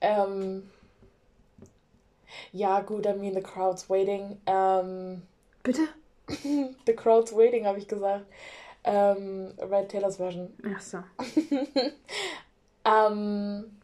ähm, 0.00 0.70
ja, 2.52 2.80
gut, 2.80 3.06
I 3.06 3.14
mean, 3.14 3.34
the 3.34 3.42
crowd's 3.42 3.88
waiting. 3.90 4.40
Ähm, 4.46 5.22
Bitte? 5.62 5.88
the 6.86 6.94
crowd's 6.94 7.34
waiting, 7.34 7.66
habe 7.66 7.78
ich 7.78 7.88
gesagt. 7.88 8.26
Ähm, 8.84 9.52
Red 9.58 9.90
Taylors 9.90 10.16
Version. 10.16 10.52
Ach 10.74 10.80
so. 10.80 10.98
ähm, 12.84 13.81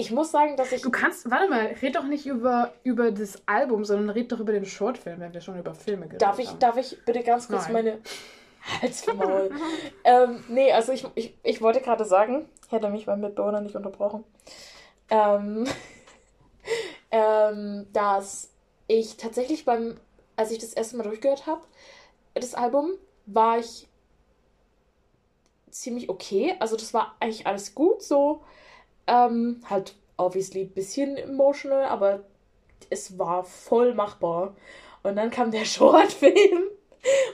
ich 0.00 0.10
muss 0.10 0.30
sagen, 0.30 0.56
dass 0.56 0.72
ich. 0.72 0.80
Du 0.80 0.90
kannst, 0.90 1.30
warte 1.30 1.48
mal, 1.48 1.66
red 1.82 1.94
doch 1.94 2.04
nicht 2.04 2.24
über, 2.24 2.72
über 2.84 3.12
das 3.12 3.46
Album, 3.46 3.84
sondern 3.84 4.08
red 4.08 4.32
doch 4.32 4.40
über 4.40 4.52
den 4.52 4.64
Shortfilm, 4.64 5.20
wenn 5.20 5.34
wir 5.34 5.42
schon 5.42 5.58
über 5.58 5.74
Filme 5.74 6.06
geredet 6.06 6.22
Darf 6.22 6.38
ich, 6.38 6.48
haben. 6.48 6.58
darf 6.58 6.76
ich 6.78 7.04
bitte 7.04 7.22
ganz 7.22 7.48
kurz 7.48 7.64
Nein. 7.64 7.72
meine 7.72 7.98
Halsmaul? 8.80 9.50
ähm, 10.04 10.42
nee, 10.48 10.72
also 10.72 10.92
ich, 10.92 11.06
ich, 11.14 11.36
ich 11.42 11.60
wollte 11.60 11.82
gerade 11.82 12.06
sagen, 12.06 12.48
ich 12.64 12.72
hätte 12.72 12.88
mich 12.88 13.04
beim 13.04 13.20
Mitbewohner 13.20 13.60
nicht 13.60 13.76
unterbrochen, 13.76 14.24
ähm, 15.10 15.66
ähm, 17.10 17.86
dass 17.92 18.50
ich 18.86 19.18
tatsächlich 19.18 19.66
beim, 19.66 20.00
als 20.34 20.50
ich 20.50 20.58
das 20.58 20.72
erste 20.72 20.96
Mal 20.96 21.02
durchgehört 21.02 21.46
habe, 21.46 21.60
das 22.32 22.54
Album, 22.54 22.92
war 23.26 23.58
ich 23.58 23.86
ziemlich 25.70 26.08
okay. 26.08 26.56
Also 26.58 26.76
das 26.76 26.94
war 26.94 27.16
eigentlich 27.20 27.46
alles 27.46 27.74
gut 27.74 28.02
so. 28.02 28.42
Ähm, 29.10 29.60
halt 29.68 29.96
obviously 30.16 30.62
ein 30.62 30.70
bisschen 30.70 31.16
emotional, 31.16 31.84
aber 31.84 32.24
es 32.90 33.18
war 33.18 33.44
voll 33.44 33.94
machbar. 33.94 34.54
Und 35.02 35.16
dann 35.16 35.30
kam 35.30 35.50
der 35.50 35.64
Shortfilm 35.64 36.64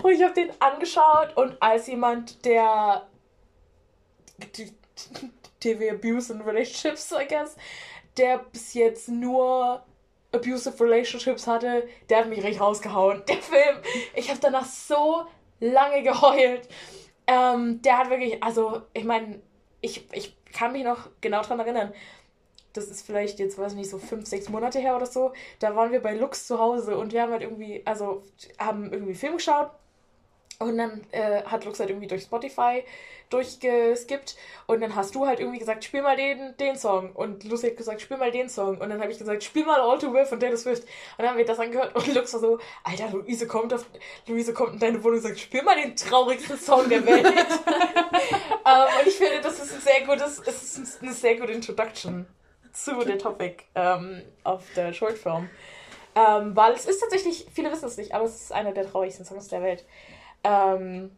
und 0.03 0.13
ich 0.13 0.23
habe 0.23 0.35
den 0.35 0.51
angeschaut 0.61 1.37
und 1.37 1.61
als 1.61 1.87
jemand, 1.89 2.45
der 2.45 3.07
TV 5.61 5.91
Abuse 5.91 6.33
and 6.33 6.47
Relationships, 6.47 7.13
I 7.13 7.27
guess, 7.27 7.57
der 8.17 8.39
bis 8.39 8.75
jetzt 8.75 9.09
nur 9.09 9.85
abusive 10.33 10.85
Relationships 10.85 11.47
hatte, 11.47 11.89
der 12.09 12.19
hat 12.19 12.29
mich 12.29 12.43
richtig 12.43 12.61
rausgehauen. 12.61 13.23
Der 13.29 13.39
Film, 13.39 13.79
ich 14.15 14.29
habe 14.31 14.41
danach 14.41 14.67
so 14.67 15.27
lange 15.61 16.03
geheult. 16.03 16.69
Ähm, 17.27 17.83
der 17.83 17.99
hat 17.99 18.11
wirklich, 18.11 18.43
also 18.43 18.83
ich 18.93 19.05
meine, 19.05 19.41
ich, 19.81 20.07
ich 20.13 20.37
kann 20.57 20.73
mich 20.73 20.85
noch 20.85 21.09
genau 21.21 21.43
dran 21.43 21.61
erinnern. 21.61 21.93
Das 22.73 22.89
ist 22.89 23.07
vielleicht 23.07 23.39
jetzt, 23.39 23.59
weiß 23.59 23.73
ich 23.73 23.79
nicht, 23.79 23.91
so 23.91 23.99
fünf, 23.99 24.27
sechs 24.27 24.49
Monate 24.49 24.79
her 24.79 24.97
oder 24.97 25.07
so. 25.07 25.33
Da 25.59 25.75
waren 25.77 25.93
wir 25.93 26.01
bei 26.01 26.15
Lux 26.15 26.47
zu 26.47 26.59
Hause 26.59 26.97
und 26.97 27.13
wir 27.13 27.23
haben 27.23 27.33
halt 27.33 27.43
irgendwie, 27.43 27.83
also 27.85 28.23
haben 28.59 28.93
irgendwie 28.93 29.15
Film 29.15 29.37
geschaut 29.37 29.71
und 30.59 30.79
dann 30.79 31.03
äh, 31.13 31.43
hat 31.43 31.65
Lux 31.65 31.81
halt 31.81 31.91
irgendwie 31.91 32.09
durch 32.09 32.23
Spotify 32.23 32.83
durchgeskippt 33.31 34.37
und 34.67 34.81
dann 34.81 34.95
hast 34.95 35.15
du 35.15 35.27
halt 35.27 35.41
irgendwie 35.41 35.59
gesagt, 35.59 35.85
spiel 35.85 36.03
mal 36.03 36.17
den, 36.17 36.57
den 36.59 36.77
Song 36.77 37.11
und 37.13 37.45
Lucy 37.45 37.69
hat 37.71 37.77
gesagt, 37.77 38.01
spiel 38.01 38.17
mal 38.17 38.31
den 38.31 38.49
Song 38.49 38.79
und 38.79 38.89
dann 38.89 39.01
habe 39.01 39.11
ich 39.11 39.19
gesagt, 39.19 39.43
spiel 39.43 39.65
mal 39.65 39.81
All 39.81 39.99
Too 39.99 40.13
Well 40.13 40.27
von 40.27 40.39
Taylor 40.39 40.57
Swift 40.57 40.85
und 40.85 40.89
dann 41.19 41.31
haben 41.31 41.39
wir 41.39 41.45
das 41.45 41.59
angehört 41.59 41.95
und 41.97 42.15
Lux 42.15 42.33
war 42.35 42.41
so, 42.41 42.59
Alter, 42.85 43.11
Luise 43.11 43.47
kommt 43.47 43.75
auf, 43.75 43.85
Luise 44.29 44.53
kommt 44.53 44.75
in 44.75 44.79
deine 44.79 45.03
Wohnung 45.03 45.17
und 45.17 45.23
sagt, 45.23 45.41
spiel 45.41 45.63
mal 45.63 45.77
den 45.77 45.97
traurigsten 45.97 46.59
Song 46.59 46.89
der 46.89 47.05
Welt. 47.05 47.27
um, 48.67 49.01
und 49.01 49.07
ich 49.07 49.15
finde, 49.17 49.41
das 49.41 49.59
ist 49.61 49.73
ein 49.75 49.81
sehr 49.81 50.07
gutes, 50.07 50.39
es 50.47 50.79
ist 50.79 51.03
eine 51.03 51.13
sehr 51.13 51.37
gute 51.39 51.53
Introduction 51.53 52.27
zu 52.73 53.03
der 53.05 53.19
Topic 53.19 53.65
ähm, 53.75 54.23
auf 54.45 54.65
der 54.75 54.93
Shortfilm. 54.93 55.49
Ähm, 56.15 56.57
weil 56.57 56.73
es 56.73 56.87
ist 56.87 57.01
tatsächlich, 57.01 57.47
viele 57.53 57.71
wissen 57.71 57.87
es 57.87 57.97
nicht, 57.97 58.15
aber 58.15 58.25
es 58.25 58.35
ist 58.43 58.53
einer 58.53 58.73
der 58.73 58.91
traurigsten 58.91 59.25
Songs 59.25 59.49
der 59.49 59.63
Welt. 59.63 59.85
Ähm, 60.45 61.11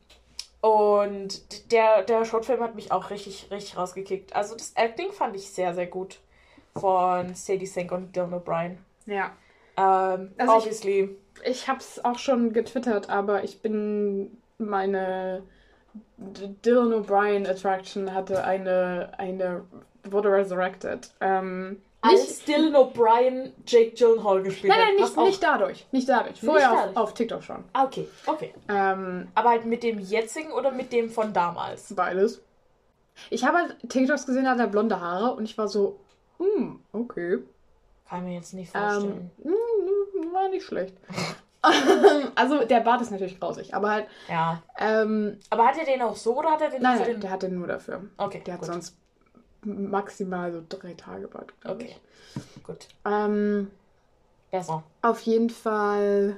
und 0.60 1.70
der, 1.72 2.02
der 2.02 2.24
Shortfilm 2.24 2.60
hat 2.60 2.74
mich 2.74 2.90
auch 2.90 3.10
richtig, 3.10 3.48
richtig 3.50 3.76
rausgekickt. 3.76 4.34
Also 4.34 4.56
das 4.56 4.72
Acting 4.74 5.12
fand 5.12 5.36
ich 5.36 5.50
sehr, 5.50 5.72
sehr 5.74 5.86
gut 5.86 6.18
von 6.74 7.34
Sadie 7.34 7.66
Sink 7.66 7.92
und 7.92 8.14
Dylan 8.14 8.34
O'Brien. 8.34 8.76
Ja. 9.06 9.32
Ähm, 9.76 10.32
Also 10.36 10.52
ich- 10.52 10.58
obviously. 10.64 11.16
Ich 11.44 11.68
hab's 11.68 12.00
auch 12.04 12.18
schon 12.18 12.52
getwittert, 12.52 13.08
aber 13.10 13.44
ich 13.44 13.62
bin 13.62 14.36
meine 14.58 15.44
Dylan 16.16 16.92
O'Brien 16.92 17.46
Attraction 17.48 18.12
hatte 18.14 18.44
eine, 18.44 19.10
eine 19.18 19.64
wurde 20.04 20.30
resurrected. 20.32 21.10
Ähm, 21.20 21.70
nicht, 22.04 22.20
als 22.20 22.44
Dylan 22.44 22.74
O'Brien 22.76 23.52
Jake 23.66 23.90
Gyllenhaal 23.96 24.42
gespielt 24.42 24.72
nein, 24.72 24.80
nein, 24.96 25.04
hat. 25.04 25.16
nicht, 25.16 25.26
nicht 25.26 25.42
dadurch. 25.42 25.86
Nicht 25.92 26.08
dadurch. 26.08 26.30
Nicht 26.42 26.44
Vorher 26.44 26.70
dadurch. 26.70 26.96
Auf, 26.96 27.02
auf 27.08 27.14
TikTok 27.14 27.42
schon. 27.42 27.64
Ah, 27.72 27.84
Okay, 27.84 28.08
okay. 28.26 28.54
Ähm, 28.68 29.28
Aber 29.34 29.50
halt 29.50 29.64
mit 29.66 29.82
dem 29.82 29.98
jetzigen 29.98 30.52
oder 30.52 30.70
mit 30.70 30.92
dem 30.92 31.10
von 31.10 31.32
damals? 31.32 31.92
beides. 31.94 32.40
Ich 33.30 33.44
habe 33.44 33.58
halt 33.58 33.76
TikToks 33.88 34.26
gesehen, 34.26 34.44
da 34.44 34.50
hat 34.50 34.60
er 34.60 34.68
blonde 34.68 35.00
Haare 35.00 35.34
und 35.34 35.44
ich 35.44 35.58
war 35.58 35.66
so, 35.68 35.98
hm, 36.38 36.80
okay. 36.92 37.38
Kann 38.08 38.24
mir 38.24 38.34
jetzt 38.34 38.54
nicht 38.54 38.72
Ähm, 38.74 38.80
vorstellen. 38.80 39.30
hm, 39.42 40.32
war 40.32 40.48
nicht 40.48 40.64
schlecht. 40.64 40.94
also 42.34 42.64
der 42.64 42.80
Bart 42.80 43.00
ist 43.02 43.10
natürlich 43.10 43.38
grausig, 43.40 43.74
aber 43.74 43.90
halt, 43.90 44.06
ja. 44.28 44.62
ähm, 44.78 45.38
Aber 45.50 45.66
hat 45.66 45.76
er 45.78 45.84
den 45.84 46.02
auch 46.02 46.16
so 46.16 46.38
oder 46.38 46.52
hat 46.52 46.62
er 46.62 46.70
den 46.70 46.82
nein, 46.82 46.98
nein, 46.98 47.06
den... 47.06 47.20
der 47.20 47.30
hat 47.30 47.42
den 47.42 47.58
nur 47.58 47.66
dafür. 47.66 48.04
Okay, 48.16 48.42
Der 48.46 48.54
hat 48.54 48.60
gut. 48.60 48.72
sonst 48.72 48.96
maximal 49.64 50.52
so 50.52 50.62
drei 50.68 50.94
Tage 50.94 51.26
Bart. 51.26 51.52
Okay, 51.64 51.96
ich. 52.34 52.62
gut. 52.62 52.86
Ähm, 53.04 53.70
Besser. 54.50 54.84
auf 55.02 55.20
jeden 55.22 55.50
Fall. 55.50 56.36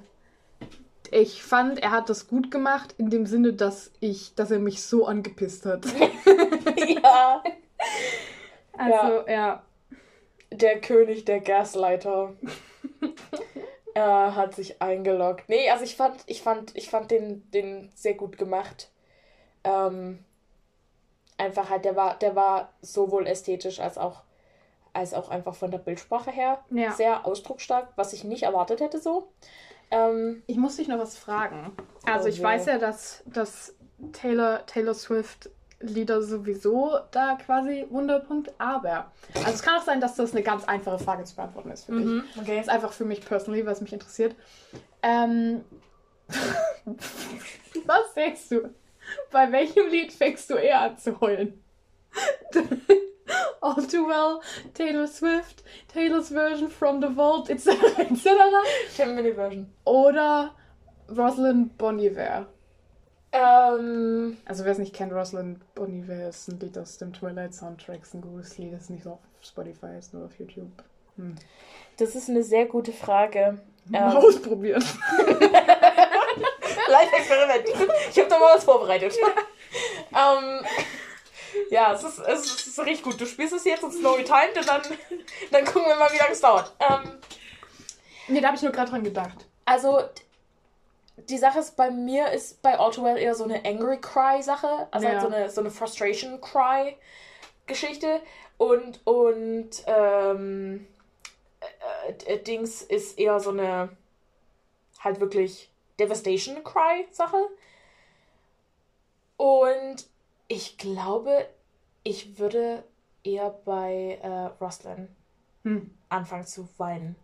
Ich 1.12 1.42
fand, 1.42 1.80
er 1.80 1.90
hat 1.90 2.08
das 2.08 2.28
gut 2.28 2.50
gemacht, 2.50 2.94
in 2.96 3.10
dem 3.10 3.26
Sinne, 3.26 3.52
dass 3.52 3.90
ich, 4.00 4.34
dass 4.36 4.50
er 4.50 4.60
mich 4.60 4.82
so 4.82 5.06
angepisst 5.06 5.66
hat. 5.66 5.84
ja. 7.02 7.42
Also, 8.78 9.28
ja. 9.28 9.62
Der 10.52 10.80
König 10.80 11.24
der 11.24 11.40
Gaslighter. 11.40 12.32
er 13.94 14.34
hat 14.36 14.54
sich 14.54 14.80
eingeloggt. 14.82 15.48
Nee, 15.48 15.70
also 15.70 15.84
ich 15.84 15.96
fand, 15.96 16.22
ich 16.26 16.42
fand, 16.42 16.76
ich 16.76 16.90
fand 16.90 17.10
den, 17.10 17.50
den 17.50 17.90
sehr 17.94 18.14
gut 18.14 18.38
gemacht. 18.38 18.90
Ähm, 19.64 20.24
einfach 21.38 21.70
halt, 21.70 21.84
der 21.84 21.96
war, 21.96 22.18
der 22.18 22.36
war 22.36 22.72
sowohl 22.82 23.26
ästhetisch 23.26 23.80
als 23.80 23.98
auch, 23.98 24.22
als 24.92 25.14
auch 25.14 25.28
einfach 25.30 25.54
von 25.54 25.70
der 25.70 25.78
Bildsprache 25.78 26.30
her 26.30 26.64
Ja. 26.70 26.92
sehr 26.92 27.26
ausdrucksstark, 27.26 27.88
was 27.96 28.12
ich 28.12 28.24
nicht 28.24 28.42
erwartet 28.42 28.80
hätte 28.80 29.00
so. 29.00 29.32
Ähm, 29.90 30.42
Ich 30.46 30.56
muss 30.56 30.76
dich 30.76 30.88
noch 30.88 30.98
was 30.98 31.16
fragen. 31.16 31.72
Also, 32.06 32.26
Oh 32.26 32.28
ich 32.28 32.42
weiß 32.42 32.66
ja, 32.66 32.78
dass, 32.78 33.22
dass 33.26 33.74
Taylor, 34.12 34.64
Taylor 34.66 34.94
Swift 34.94 35.50
Lieder 35.80 36.22
sowieso 36.22 36.98
da 37.10 37.36
quasi 37.36 37.86
Wunderpunkt, 37.88 38.52
aber. 38.58 39.10
Also, 39.34 39.50
es 39.50 39.62
kann 39.62 39.78
auch 39.78 39.84
sein, 39.84 40.00
dass 40.00 40.14
das 40.14 40.32
eine 40.32 40.42
ganz 40.42 40.64
einfache 40.64 40.98
Frage 40.98 41.24
zu 41.24 41.36
beantworten 41.36 41.70
ist 41.70 41.84
für 41.84 41.92
dich. 41.92 42.04
Mhm, 42.04 42.24
okay. 42.38 42.56
Das 42.56 42.66
ist 42.66 42.72
einfach 42.72 42.92
für 42.92 43.06
mich 43.06 43.24
personally, 43.24 43.64
was 43.64 43.80
mich 43.80 43.92
interessiert. 43.92 44.36
Ähm, 45.02 45.64
was 47.86 48.14
denkst 48.14 48.48
du? 48.50 48.70
Bei 49.30 49.50
welchem 49.50 49.88
Lied 49.88 50.12
fängst 50.12 50.50
du 50.50 50.54
eher 50.54 50.82
an 50.82 50.98
zu 50.98 51.18
heulen? 51.20 51.64
All 53.60 53.86
Too 53.86 54.06
Well, 54.06 54.40
Taylor 54.74 55.06
Swift, 55.06 55.62
Taylor's 55.88 56.30
Version 56.30 56.68
from 56.68 57.00
the 57.00 57.08
Vault, 57.08 57.48
etc. 57.48 57.76
etc. 57.98 59.34
Version. 59.34 59.72
Oder 59.84 60.54
Rosalind 61.08 61.76
Bonniver. 61.78 62.46
Ähm, 63.32 64.36
Also 64.44 64.64
wer 64.64 64.72
es 64.72 64.78
nicht 64.78 64.94
kennt, 64.94 65.12
Rosalind 65.12 65.60
Bonniver 65.74 66.28
ist 66.28 66.48
ein 66.48 66.58
Lied 66.60 66.76
aus 66.78 66.98
dem 66.98 67.12
Twilight 67.12 67.54
Soundtrack. 67.54 68.02
Ist 68.02 68.14
ein 68.14 68.22
gutes 68.22 68.58
Lied, 68.58 68.72
ist 68.72 68.90
nicht 68.90 69.04
so 69.04 69.12
auf 69.12 69.18
Spotify, 69.42 69.96
ist 69.98 70.12
nur 70.14 70.24
auf 70.26 70.38
YouTube. 70.38 70.70
Hm. 71.16 71.34
das 71.98 72.14
ist 72.14 72.28
eine 72.28 72.42
sehr 72.42 72.66
gute 72.66 72.92
Frage. 72.92 73.58
Mal 73.86 74.10
Ähm, 74.12 74.16
ausprobieren. 74.16 74.82
Live-Experiment. 76.88 77.68
Ich 78.10 78.18
habe 78.18 78.28
da 78.28 78.38
mal 78.38 78.54
was 78.56 78.64
vorbereitet. 78.64 79.14
ähm, 80.12 80.60
ja, 81.70 81.92
es 81.94 82.02
ist, 82.04 82.18
es 82.18 82.66
ist 82.66 82.78
richtig 82.80 83.02
gut. 83.02 83.20
Du 83.20 83.26
spielst 83.26 83.52
es 83.52 83.64
jetzt 83.64 83.82
und 83.84 83.92
Snowy 83.92 84.24
Timed 84.24 84.56
und 84.58 84.68
dann, 84.68 84.82
dann 85.50 85.64
gucken 85.64 85.88
wir 85.88 85.96
mal, 85.96 86.10
wie 86.12 86.18
lange 86.18 86.32
es 86.32 86.40
dauert. 86.40 86.72
Ähm, 86.80 87.12
Nee, 88.28 88.40
da 88.40 88.46
habe 88.48 88.56
ich 88.56 88.62
nur 88.62 88.70
gerade 88.70 88.90
dran 88.92 89.02
gedacht. 89.02 89.44
also, 89.64 90.02
die 91.16 91.38
Sache 91.38 91.58
ist, 91.58 91.76
bei 91.76 91.90
mir 91.90 92.30
ist 92.30 92.62
bei 92.62 92.78
All 92.78 92.90
Too 92.90 93.04
Well 93.04 93.18
eher 93.18 93.34
so 93.34 93.44
eine 93.44 93.64
Angry 93.64 94.00
Cry-Sache. 94.00 94.88
Also 94.90 95.06
Ja. 95.06 95.12
halt 95.12 95.20
so 95.22 95.26
eine, 95.28 95.50
so 95.50 95.60
eine 95.60 95.70
Frustration 95.70 96.40
Cry-Geschichte. 96.40 98.20
Und, 98.58 99.06
und 99.06 99.70
ähm, 99.86 100.86
äh, 102.06 102.12
äh, 102.34 102.42
Dings 102.42 102.82
ist 102.82 103.18
eher 103.18 103.40
so 103.40 103.50
eine 103.50 103.96
halt 105.00 105.20
wirklich 105.20 105.70
Devastation 105.98 106.62
Cry-Sache. 106.64 107.48
Und 109.36 110.06
ich 110.48 110.76
glaube, 110.78 111.48
ich 112.02 112.38
würde 112.38 112.84
eher 113.24 113.50
bei 113.50 114.18
äh, 114.22 114.46
Roslyn 114.62 115.08
Hm. 115.64 115.90
anfangen 116.08 116.46
zu 116.46 116.68
weinen. 116.78 117.16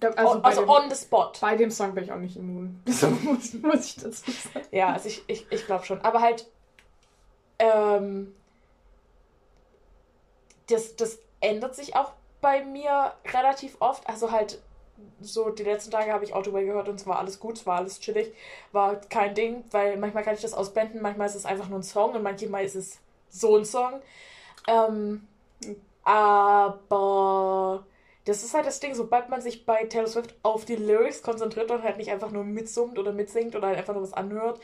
Da- 0.00 0.08
Also, 0.10 0.20
Also, 0.20 0.40
bei, 0.42 0.48
also 0.50 0.60
dem, 0.62 0.70
on 0.70 0.90
the 0.90 0.96
spot. 0.96 1.32
bei 1.40 1.56
dem 1.56 1.70
Song 1.70 1.94
bin 1.94 2.04
ich 2.04 2.12
auch 2.12 2.18
nicht 2.18 2.36
immun. 2.36 2.82
So 2.86 3.08
muss, 3.08 3.54
muss 3.54 3.86
ich 3.86 3.96
dazu 3.96 4.30
sagen. 4.30 4.66
Ja, 4.70 4.92
also 4.92 5.08
ich, 5.08 5.22
ich, 5.28 5.46
ich 5.50 5.66
glaube 5.66 5.84
schon. 5.84 6.00
Aber 6.02 6.20
halt, 6.20 6.46
ähm, 7.58 8.34
das, 10.68 10.96
das 10.96 11.18
ändert 11.40 11.74
sich 11.74 11.96
auch 11.96 12.12
bei 12.40 12.64
mir 12.64 13.12
relativ 13.32 13.76
oft. 13.80 14.06
Also 14.08 14.30
halt, 14.30 14.60
so 15.20 15.50
die 15.50 15.62
letzten 15.62 15.90
Tage 15.90 16.12
habe 16.12 16.24
ich 16.24 16.34
Autoway 16.34 16.64
gehört 16.64 16.88
und 16.88 16.96
es 16.96 17.06
war 17.06 17.18
alles 17.18 17.38
gut, 17.40 17.56
es 17.58 17.66
war 17.66 17.78
alles 17.78 18.00
chillig, 18.00 18.32
war 18.72 18.96
kein 18.96 19.34
Ding, 19.34 19.64
weil 19.70 19.96
manchmal 19.96 20.24
kann 20.24 20.34
ich 20.34 20.40
das 20.40 20.54
ausblenden, 20.54 21.00
manchmal 21.02 21.28
ist 21.28 21.36
es 21.36 21.46
einfach 21.46 21.68
nur 21.68 21.78
ein 21.78 21.84
Song 21.84 22.12
und 22.14 22.22
manchmal 22.22 22.64
ist 22.64 22.74
es 22.74 22.98
so 23.30 23.56
ein 23.56 23.64
Song. 23.64 24.00
Ähm, 24.66 25.26
aber 26.04 27.84
das 28.28 28.44
ist 28.44 28.52
halt 28.52 28.66
das 28.66 28.78
Ding, 28.78 28.94
sobald 28.94 29.30
man 29.30 29.40
sich 29.40 29.64
bei 29.64 29.84
Taylor 29.84 30.06
Swift 30.06 30.34
auf 30.42 30.66
die 30.66 30.76
Lyrics 30.76 31.22
konzentriert 31.22 31.70
und 31.70 31.82
halt 31.82 31.96
nicht 31.96 32.10
einfach 32.10 32.30
nur 32.30 32.44
mitsummt 32.44 32.98
oder 32.98 33.10
mitsingt 33.12 33.56
oder 33.56 33.68
halt 33.68 33.78
einfach 33.78 33.94
nur 33.94 34.02
was 34.02 34.12
anhört, 34.12 34.60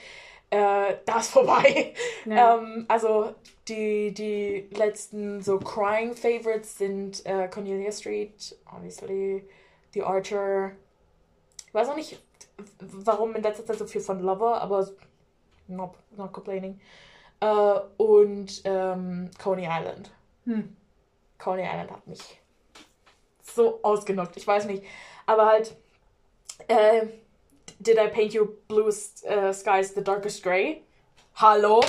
äh, 0.50 0.96
da 1.06 1.18
ist 1.18 1.30
vorbei. 1.30 1.94
Ja. 2.26 2.58
Ähm, 2.58 2.84
also 2.88 3.34
die, 3.68 4.12
die 4.12 4.68
letzten 4.76 5.40
so 5.40 5.58
Crying 5.58 6.14
Favorites 6.14 6.76
sind 6.76 7.24
äh, 7.24 7.48
Cornelia 7.48 7.90
Street, 7.90 8.54
obviously, 8.70 9.48
The 9.94 10.02
Archer. 10.02 10.72
Ich 11.66 11.72
weiß 11.72 11.88
auch 11.88 11.96
nicht, 11.96 12.22
warum 12.80 13.34
in 13.34 13.42
letzter 13.42 13.64
Zeit 13.64 13.78
so 13.78 13.86
viel 13.86 14.02
von 14.02 14.20
Lover, 14.20 14.60
aber 14.60 14.86
not, 15.68 15.94
not 16.14 16.34
complaining. 16.34 16.78
Äh, 17.40 17.80
und 17.96 18.60
ähm, 18.64 19.30
Coney 19.42 19.66
Island. 19.70 20.12
Hm. 20.44 20.76
Coney 21.38 21.62
Island 21.62 21.90
hat 21.90 22.06
mich 22.06 22.43
so 23.54 23.80
ausgenockt. 23.82 24.36
Ich 24.36 24.46
weiß 24.46 24.66
nicht. 24.66 24.82
Aber 25.26 25.46
halt, 25.46 25.74
äh, 26.68 27.06
Did 27.80 27.98
I 27.98 28.08
paint 28.08 28.32
you 28.32 28.46
blue 28.68 28.88
uh, 28.88 29.52
skies 29.52 29.94
the 29.94 30.02
darkest 30.02 30.42
gray? 30.42 30.82
Hallo? 31.36 31.82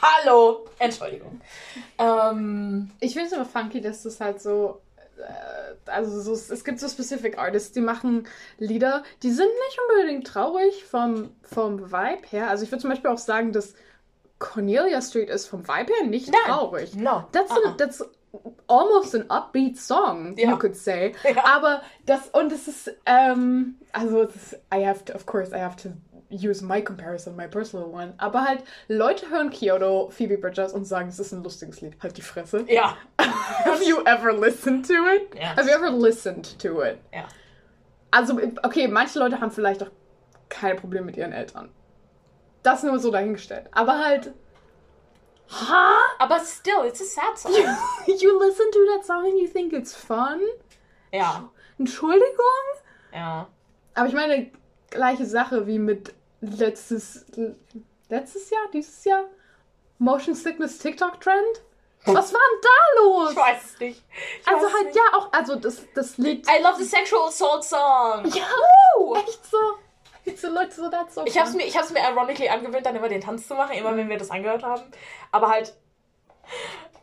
Hallo! 0.00 0.66
Entschuldigung. 0.78 1.40
Ähm, 1.98 2.90
ich 3.00 3.14
finde 3.14 3.28
es 3.28 3.32
aber 3.32 3.44
funky, 3.44 3.80
dass 3.80 4.02
das 4.02 4.20
halt 4.20 4.40
so. 4.40 4.82
Äh, 5.16 5.90
also 5.90 6.20
so, 6.20 6.32
es 6.52 6.64
gibt 6.64 6.78
so 6.78 6.88
Specific 6.88 7.38
Artists, 7.38 7.72
die 7.72 7.80
machen 7.80 8.28
Lieder, 8.58 9.02
die 9.22 9.30
sind 9.30 9.48
nicht 9.48 9.78
unbedingt 9.88 10.26
traurig 10.26 10.84
vom, 10.84 11.30
vom 11.42 11.90
Vibe 11.90 12.26
her. 12.28 12.48
Also 12.48 12.64
ich 12.64 12.70
würde 12.70 12.82
zum 12.82 12.90
Beispiel 12.90 13.10
auch 13.10 13.18
sagen, 13.18 13.52
dass 13.52 13.74
Cornelia 14.38 15.00
Street 15.00 15.30
ist 15.30 15.46
vom 15.46 15.66
Vibe 15.66 15.92
her 15.92 16.06
nicht 16.06 16.28
Nein. 16.28 16.40
traurig. 16.46 16.94
No. 16.94 17.24
That's, 17.32 17.50
uh 17.50 17.54
-uh. 17.54 17.68
A, 17.70 17.76
that's 17.76 18.04
almost 18.66 19.14
an 19.14 19.24
upbeat 19.30 19.76
song, 19.76 20.34
ja. 20.36 20.50
you 20.50 20.56
could 20.56 20.76
say. 20.76 21.14
Ja. 21.24 21.44
Aber 21.56 21.82
das, 22.06 22.28
und 22.28 22.52
es 22.52 22.68
ist, 22.68 22.90
ähm, 23.06 23.76
also, 23.92 24.22
ist, 24.22 24.54
I 24.72 24.84
have 24.84 25.04
to, 25.04 25.14
of 25.14 25.26
course, 25.26 25.52
I 25.52 25.60
have 25.60 25.76
to 25.76 25.90
use 26.30 26.62
my 26.62 26.80
comparison, 26.80 27.36
my 27.36 27.46
personal 27.46 27.86
one. 27.86 28.14
Aber 28.18 28.44
halt, 28.44 28.64
Leute 28.88 29.30
hören 29.30 29.50
Kyoto, 29.50 30.10
Phoebe 30.10 30.38
Bridgers 30.38 30.72
und 30.72 30.84
sagen, 30.84 31.08
es 31.08 31.18
ist 31.18 31.32
ein 31.32 31.42
lustiges 31.42 31.80
Lied. 31.80 31.94
Halt 32.02 32.16
die 32.16 32.22
Fresse. 32.22 32.64
Ja. 32.68 32.96
Have 33.18 33.84
you 33.84 34.02
ever 34.04 34.32
listened 34.32 34.86
to 34.86 34.94
it? 34.94 35.34
Yes. 35.34 35.56
Have 35.56 35.68
you 35.68 35.76
ever 35.76 35.90
listened 35.90 36.58
to 36.58 36.82
it? 36.82 36.98
Ja. 37.12 37.26
Also, 38.10 38.38
okay, 38.62 38.88
manche 38.88 39.18
Leute 39.18 39.40
haben 39.40 39.50
vielleicht 39.50 39.82
auch 39.82 39.90
keine 40.48 40.76
Probleme 40.76 41.06
mit 41.06 41.16
ihren 41.16 41.32
Eltern. 41.32 41.68
Das 42.62 42.82
nur 42.82 42.98
so 42.98 43.10
dahingestellt. 43.10 43.68
Aber 43.72 43.98
halt, 43.98 44.32
Huh? 45.48 46.16
Aber 46.18 46.40
still, 46.40 46.82
it's 46.84 47.00
a 47.00 47.04
sad 47.04 47.38
song. 47.38 47.52
You, 47.52 47.64
you 48.20 48.38
listen 48.38 48.70
to 48.72 48.86
that 48.92 49.04
song 49.04 49.26
and 49.26 49.38
you 49.38 49.46
think 49.46 49.72
it's 49.72 49.94
fun? 49.94 50.40
Ja. 51.12 51.48
Entschuldigung? 51.78 52.64
Ja. 53.12 53.46
Aber 53.94 54.08
ich 54.08 54.14
meine, 54.14 54.50
gleiche 54.90 55.26
Sache 55.26 55.66
wie 55.66 55.78
mit 55.78 56.14
letztes, 56.40 57.26
letztes 58.08 58.50
Jahr, 58.50 58.68
dieses 58.72 59.04
Jahr? 59.04 59.24
Motion 59.98 60.34
Sickness 60.34 60.78
TikTok 60.78 61.20
Trend? 61.20 61.62
Was 62.06 62.34
war 62.34 62.40
denn 62.40 62.60
da 62.62 63.02
los? 63.02 63.30
Ich 63.30 63.36
weiß 63.36 63.64
es 63.64 63.80
nicht. 63.80 64.04
Ich 64.40 64.48
also 64.48 64.70
halt 64.72 64.86
nicht. 64.86 64.96
ja 64.96 65.02
auch, 65.14 65.32
also 65.32 65.56
das, 65.56 65.82
das 65.94 66.18
Lied. 66.18 66.46
I 66.46 66.62
love 66.62 66.76
the 66.76 66.84
sexual 66.84 67.28
assault 67.28 67.64
song. 67.64 68.26
Ja, 68.26 68.44
Woo! 68.98 69.14
echt 69.16 69.46
so. 69.50 69.56
So 70.36 70.48
Leute, 70.48 70.74
so 70.74 70.88
das 70.88 71.14
so. 71.14 71.24
Ich 71.26 71.38
hab's, 71.38 71.54
mir, 71.54 71.64
ich 71.66 71.76
hab's 71.76 71.90
mir 71.90 72.00
ironically 72.00 72.48
angewöhnt, 72.48 72.86
dann 72.86 72.96
immer 72.96 73.08
den 73.08 73.20
Tanz 73.20 73.46
zu 73.46 73.54
machen, 73.54 73.76
immer 73.76 73.96
wenn 73.96 74.08
wir 74.08 74.18
das 74.18 74.30
angehört 74.30 74.62
haben. 74.62 74.82
Aber 75.30 75.48
halt, 75.48 75.74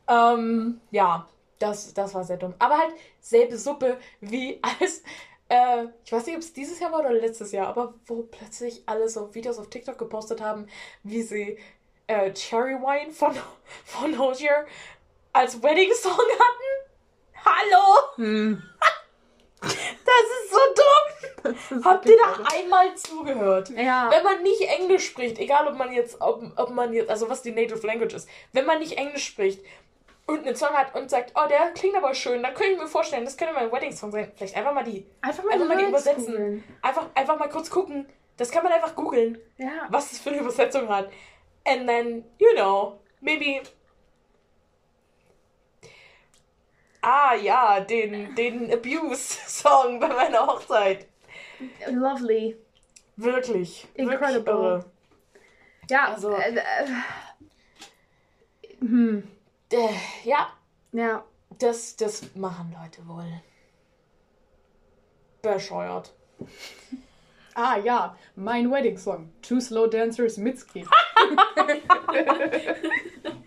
ähm, 0.08 0.82
ja, 0.92 1.28
das, 1.60 1.94
das 1.94 2.14
war 2.14 2.24
sehr 2.24 2.38
dumm. 2.38 2.54
Aber 2.60 2.78
halt 2.78 2.94
selbe 3.20 3.58
Suppe 3.58 3.98
wie 4.20 4.60
als, 4.62 5.04
äh, 5.50 5.86
ich 6.04 6.12
weiß 6.12 6.26
nicht, 6.26 6.36
ob 6.36 6.42
es 6.42 6.54
dieses 6.54 6.80
Jahr 6.80 6.92
war 6.92 7.02
oder 7.02 7.14
letztes 7.14 7.52
Jahr, 7.52 7.68
aber 7.68 7.94
wo 8.06 8.24
plötzlich 8.24 8.84
alle 8.86 9.08
so 9.08 9.34
Videos 9.34 9.60
auf 9.60 9.70
TikTok 9.70 9.98
gepostet 9.98 10.42
haben, 10.42 10.68
wie 11.04 11.22
sie 11.22 11.60
äh, 12.08 12.34
Cherry 12.34 12.76
Wine 12.76 13.12
von, 13.12 13.36
von 13.86 14.18
Hozier 14.18 14.66
als 15.34 15.62
Wedding 15.62 15.94
Song 15.94 16.12
hatten. 16.14 17.46
Hallo! 17.46 18.16
Hm. 18.16 18.64
Das 19.62 20.24
ist 20.44 20.50
so 20.50 20.58
dumm. 20.58 21.11
Habt 21.84 22.06
ihr 22.06 22.18
da 22.18 22.44
einmal 22.56 22.96
zugehört? 22.96 23.70
Ja. 23.70 24.10
Wenn 24.12 24.24
man 24.24 24.44
nicht 24.44 24.62
Englisch 24.62 25.08
spricht, 25.08 25.40
egal 25.40 25.68
ob 25.68 25.78
man 25.78 25.92
jetzt, 25.92 26.22
ob, 26.22 26.44
ob 26.56 26.70
man 26.72 26.94
jetzt, 26.94 27.10
also 27.10 27.30
was 27.30 27.42
die 27.42 27.52
Native 27.52 27.86
Language 27.86 28.14
ist, 28.14 28.30
wenn 28.54 28.66
man 28.66 28.80
nicht 28.80 28.98
Englisch 28.98 29.26
spricht 29.26 29.64
und 30.28 30.46
einen 30.46 30.56
Song 30.56 30.70
hat 30.70 30.96
und 30.96 31.10
sagt, 31.10 31.34
oh, 31.36 31.48
der 31.48 31.72
klingt 31.72 31.96
aber 31.96 32.14
schön, 32.14 32.44
dann 32.44 32.54
könnte 32.54 32.74
ich 32.74 32.80
mir 32.80 32.88
vorstellen, 32.88 33.26
das 33.26 33.38
könnte 33.38 33.54
mal 33.54 33.64
ein 33.64 33.72
Wedding-Song 33.72 34.12
sein. 34.12 34.32
Vielleicht 34.36 34.56
einfach 34.56 34.74
mal 34.74 34.84
die, 34.84 35.06
einfach 35.22 35.44
mal, 35.44 35.54
einfach 35.54 35.68
mal 35.68 35.78
die 35.78 35.86
übersetzen. 35.86 36.64
Einfach, 36.82 37.08
einfach 37.16 37.40
mal 37.40 37.50
kurz 37.50 37.70
gucken. 37.70 38.08
Das 38.38 38.50
kann 38.50 38.64
man 38.64 38.72
einfach 38.72 38.96
googeln, 38.96 39.38
ja. 39.58 39.88
was 39.90 40.10
das 40.10 40.20
für 40.20 40.30
eine 40.30 40.40
Übersetzung 40.40 40.88
hat. 40.90 41.12
And 41.66 41.88
then, 41.88 42.26
you 42.40 42.54
know, 42.56 43.00
maybe 43.20 43.62
ah 47.02 47.34
ja, 47.36 47.80
den, 47.80 48.34
den 48.36 48.72
Abuse-Song 48.72 50.00
bei 50.00 50.08
meiner 50.08 50.48
Hochzeit. 50.48 51.08
Lovely. 51.90 52.56
Wirklich. 53.18 53.88
Incredible. 53.96 54.54
Wirklich 54.54 54.92
ja, 55.92 56.14
also. 56.14 56.36
Äh, 56.36 56.56
äh, 56.56 56.88
hm. 58.80 59.24
Äh, 59.72 59.90
ja. 60.24 60.54
Ja. 60.94 61.24
Das, 61.60 61.96
das 61.98 62.34
machen 62.34 62.74
Leute 62.82 63.06
wohl. 63.08 63.42
Bescheuert. 65.42 66.14
Ah 67.54 67.78
ja, 67.78 68.18
mein 68.36 68.72
Wedding 68.72 68.98
Song. 68.98 69.30
Two 69.42 69.60
Slow 69.60 69.88
Dancers 69.88 70.38
Mitski. 70.38 70.86
Because 71.56 71.82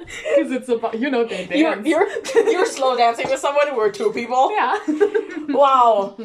it's 0.52 0.68
about, 0.68 1.00
you 1.00 1.10
know, 1.10 1.24
they 1.24 1.46
dance. 1.46 1.56
You're, 1.56 1.82
you're, 1.82 2.50
you're 2.50 2.66
slow 2.66 2.96
dancing 2.96 3.28
with 3.28 3.40
someone 3.40 3.68
who 3.68 3.80
are 3.80 3.90
two 3.90 4.12
people. 4.12 4.50
Ja. 4.54 4.78
Wow. 5.48 6.16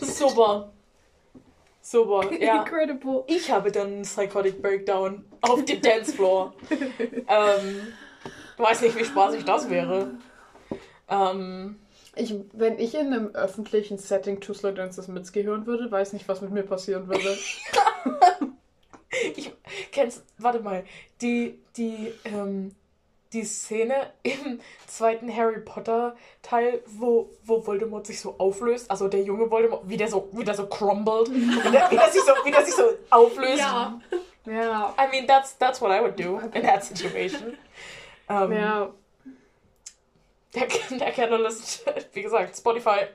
Super. 0.00 0.72
Super, 1.80 2.32
ja. 2.40 2.62
Incredible. 2.62 3.24
Ich 3.26 3.50
habe 3.50 3.72
dann 3.72 3.86
einen 3.86 4.02
Psychotic 4.02 4.60
Breakdown 4.60 5.24
auf 5.40 5.64
dem 5.64 5.80
Dancefloor. 5.80 6.52
ähm, 6.70 7.88
weiß 8.58 8.82
nicht, 8.82 8.98
wie 8.98 9.04
spaßig 9.04 9.44
das 9.44 9.70
wäre. 9.70 10.10
Ähm, 11.08 11.76
ich, 12.14 12.34
wenn 12.52 12.78
ich 12.78 12.94
in 12.94 13.06
einem 13.06 13.28
öffentlichen 13.28 13.96
Setting 13.96 14.40
Two 14.40 14.52
Slow 14.52 14.74
Dances 14.74 15.08
mitgehören 15.08 15.66
würde, 15.66 15.90
weiß 15.90 16.12
nicht, 16.12 16.28
was 16.28 16.42
mit 16.42 16.50
mir 16.50 16.64
passieren 16.64 17.08
würde. 17.08 17.38
ich 19.36 19.52
kenn's, 19.92 20.22
warte 20.36 20.60
mal, 20.60 20.84
die, 21.22 21.58
die, 21.76 22.12
ähm, 22.24 22.72
die 23.32 23.44
Szene 23.44 24.12
im 24.22 24.60
zweiten 24.86 25.34
Harry 25.34 25.60
Potter 25.60 26.16
Teil, 26.42 26.82
wo, 26.86 27.30
wo 27.44 27.66
Voldemort 27.66 28.06
sich 28.06 28.20
so 28.20 28.36
auflöst, 28.38 28.90
also 28.90 29.08
der 29.08 29.22
junge 29.22 29.50
Voldemort, 29.50 29.82
wie 29.88 29.96
der 29.96 30.08
so, 30.08 30.28
wie 30.32 30.44
der 30.44 30.54
so 30.54 30.66
crumbled, 30.66 31.30
wie 31.32 31.70
der, 31.70 31.90
wie 31.90 31.96
der 31.96 32.10
sich 32.10 32.22
so, 32.22 32.32
wie 32.44 32.50
der 32.50 32.64
sich 32.64 32.74
so 32.74 32.84
auflöst. 33.10 33.58
Ja. 33.58 34.00
Ja. 34.46 34.94
I 34.98 35.10
mean, 35.10 35.26
that's, 35.26 35.56
that's 35.58 35.80
what 35.80 35.90
I 35.90 36.00
would 36.00 36.18
do 36.18 36.38
in 36.54 36.62
that 36.62 36.82
situation. 36.84 37.58
Um, 38.28 38.52
ja. 38.52 38.92
Der, 40.54 40.66
der 40.98 41.12
Catalyst, 41.12 41.84
wie 42.14 42.22
gesagt, 42.22 42.56
Spotify. 42.56 43.06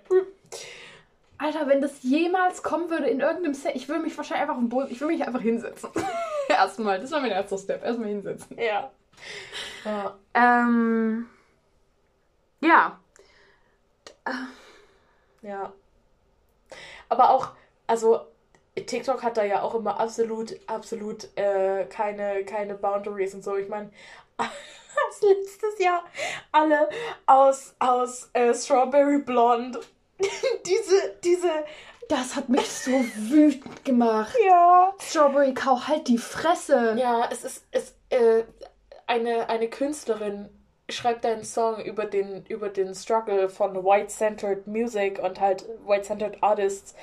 Alter, 1.39 1.67
wenn 1.67 1.81
das 1.81 2.03
jemals 2.03 2.61
kommen 2.61 2.89
würde 2.89 3.07
in 3.07 3.19
irgendeinem 3.19 3.53
Set, 3.53 3.75
ich 3.75 3.89
würde 3.89 4.03
mich 4.03 4.15
wahrscheinlich 4.15 4.47
einfach 4.47 4.61
im 4.61 4.69
Boden, 4.69 4.91
ich 4.91 5.01
würde 5.01 5.13
mich 5.13 5.25
einfach 5.25 5.41
hinsetzen. 5.41 5.89
Erstmal, 6.47 6.99
das 6.99 7.11
war 7.11 7.21
mein 7.21 7.31
erster 7.31 7.57
Step, 7.57 7.83
erstmal 7.83 8.09
hinsetzen. 8.09 8.57
Ja. 8.59 8.91
Ja. 9.85 10.17
Ähm, 10.33 11.29
ja. 12.61 12.99
Ja. 15.41 15.73
Aber 17.09 17.29
auch, 17.29 17.49
also 17.87 18.21
TikTok 18.75 19.21
hat 19.21 19.37
da 19.37 19.43
ja 19.43 19.61
auch 19.61 19.75
immer 19.75 19.99
absolut, 19.99 20.55
absolut 20.67 21.35
äh, 21.37 21.85
keine, 21.85 22.43
keine 22.45 22.75
Boundaries 22.75 23.33
und 23.33 23.43
so. 23.43 23.55
Ich 23.55 23.69
meine, 23.69 23.91
als 24.37 25.21
letztes 25.21 25.79
Jahr 25.79 26.03
alle 26.51 26.89
aus, 27.25 27.75
aus 27.79 28.29
äh, 28.33 28.53
Strawberry 28.53 29.19
Blonde 29.19 29.79
diese, 30.65 31.15
diese. 31.23 31.49
Das 32.09 32.35
hat 32.35 32.49
mich 32.49 32.67
so 32.69 32.91
wütend 32.91 33.85
gemacht. 33.85 34.35
Ja. 34.45 34.93
Strawberry 34.99 35.53
Cow, 35.53 35.87
halt 35.87 36.07
die 36.07 36.17
Fresse. 36.17 36.95
Ja, 36.97 37.29
es 37.31 37.43
ist, 37.43 37.65
es, 37.71 37.95
äh, 38.09 38.43
eine, 39.07 39.49
eine 39.49 39.69
Künstlerin 39.69 40.49
schreibt 40.89 41.25
einen 41.25 41.43
Song 41.43 41.79
über 41.81 42.05
den, 42.05 42.45
über 42.47 42.69
den 42.69 42.93
Struggle 42.93 43.49
von 43.49 43.83
White-Centered 43.83 44.67
Music 44.67 45.19
und 45.19 45.39
halt 45.39 45.65
White-Centered 45.85 46.41
Artists 46.41 46.95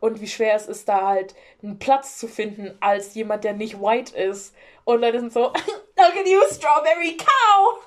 und 0.00 0.20
wie 0.20 0.26
schwer 0.26 0.54
es 0.54 0.66
ist, 0.66 0.88
da 0.88 1.06
halt 1.06 1.34
einen 1.62 1.78
Platz 1.78 2.18
zu 2.18 2.28
finden 2.28 2.76
als 2.80 3.14
jemand, 3.14 3.44
der 3.44 3.54
nicht 3.54 3.80
white 3.80 4.16
ist. 4.16 4.54
Und 4.84 5.00
Leute 5.00 5.20
sind 5.20 5.32
so, 5.32 5.40
look 5.96 6.16
at 6.16 6.26
you, 6.26 6.40
Strawberry 6.50 7.16
Cow! 7.16 7.80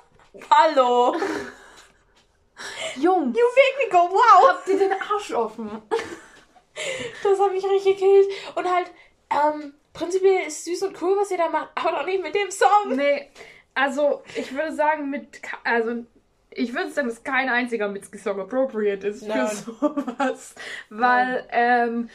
Hallo! 0.50 1.16
Jungs. 2.96 3.36
You 3.36 3.44
make 3.56 3.78
me 3.78 3.90
go, 3.90 4.10
wow. 4.10 4.48
Habt 4.50 4.68
ihr 4.68 4.78
den 4.78 4.92
Arsch 4.92 5.32
offen? 5.32 5.82
das 7.22 7.40
hat 7.40 7.52
mich 7.52 7.64
richtig 7.64 7.98
gekillt. 7.98 8.28
Und 8.54 8.70
halt, 8.70 8.90
ähm, 9.30 9.74
prinzipiell 9.92 10.46
ist 10.46 10.64
süß 10.64 10.82
und 10.82 11.02
cool, 11.02 11.16
was 11.16 11.30
ihr 11.30 11.38
da 11.38 11.48
macht, 11.48 11.70
aber 11.74 11.92
doch 11.92 12.06
nicht 12.06 12.22
mit 12.22 12.34
dem 12.34 12.50
Song. 12.50 12.96
Nee, 12.96 13.30
also 13.74 14.22
ich 14.36 14.52
würde 14.52 14.72
sagen, 14.72 15.10
mit, 15.10 15.40
also 15.64 16.04
ich 16.50 16.74
würde 16.74 16.90
sagen, 16.90 17.08
dass 17.08 17.22
kein 17.22 17.48
einziger 17.48 17.88
Mitski-Song 17.88 18.40
appropriate 18.40 19.08
ist 19.08 19.24
für 19.24 19.46
sowas. 19.46 20.54
Weil, 20.88 21.46
ähm, 21.50 22.08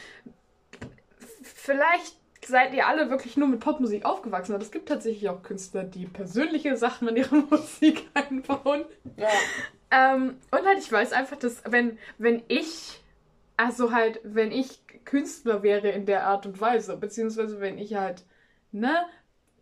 vielleicht 1.42 2.16
seid 2.44 2.74
ihr 2.74 2.86
alle 2.86 3.10
wirklich 3.10 3.36
nur 3.36 3.48
mit 3.48 3.60
Popmusik 3.60 4.04
aufgewachsen 4.04 4.52
seid. 4.52 4.62
Es 4.62 4.70
gibt 4.70 4.88
tatsächlich 4.88 5.28
auch 5.28 5.42
Künstler, 5.42 5.84
die 5.84 6.06
persönliche 6.06 6.76
Sachen 6.76 7.08
in 7.08 7.16
ihre 7.16 7.36
Musik 7.50 8.08
einbauen. 8.14 8.84
Ja. 9.16 9.28
Ähm, 9.90 10.36
und 10.50 10.66
halt, 10.66 10.78
ich 10.78 10.90
weiß 10.90 11.12
einfach, 11.12 11.36
dass 11.36 11.62
wenn, 11.66 11.98
wenn 12.18 12.42
ich, 12.48 13.02
also 13.56 13.92
halt, 13.92 14.20
wenn 14.22 14.52
ich 14.52 14.80
Künstler 15.04 15.62
wäre 15.62 15.88
in 15.88 16.06
der 16.06 16.26
Art 16.26 16.46
und 16.46 16.60
Weise, 16.60 16.96
beziehungsweise 16.96 17.60
wenn 17.60 17.78
ich 17.78 17.94
halt, 17.94 18.24
ne, 18.72 19.06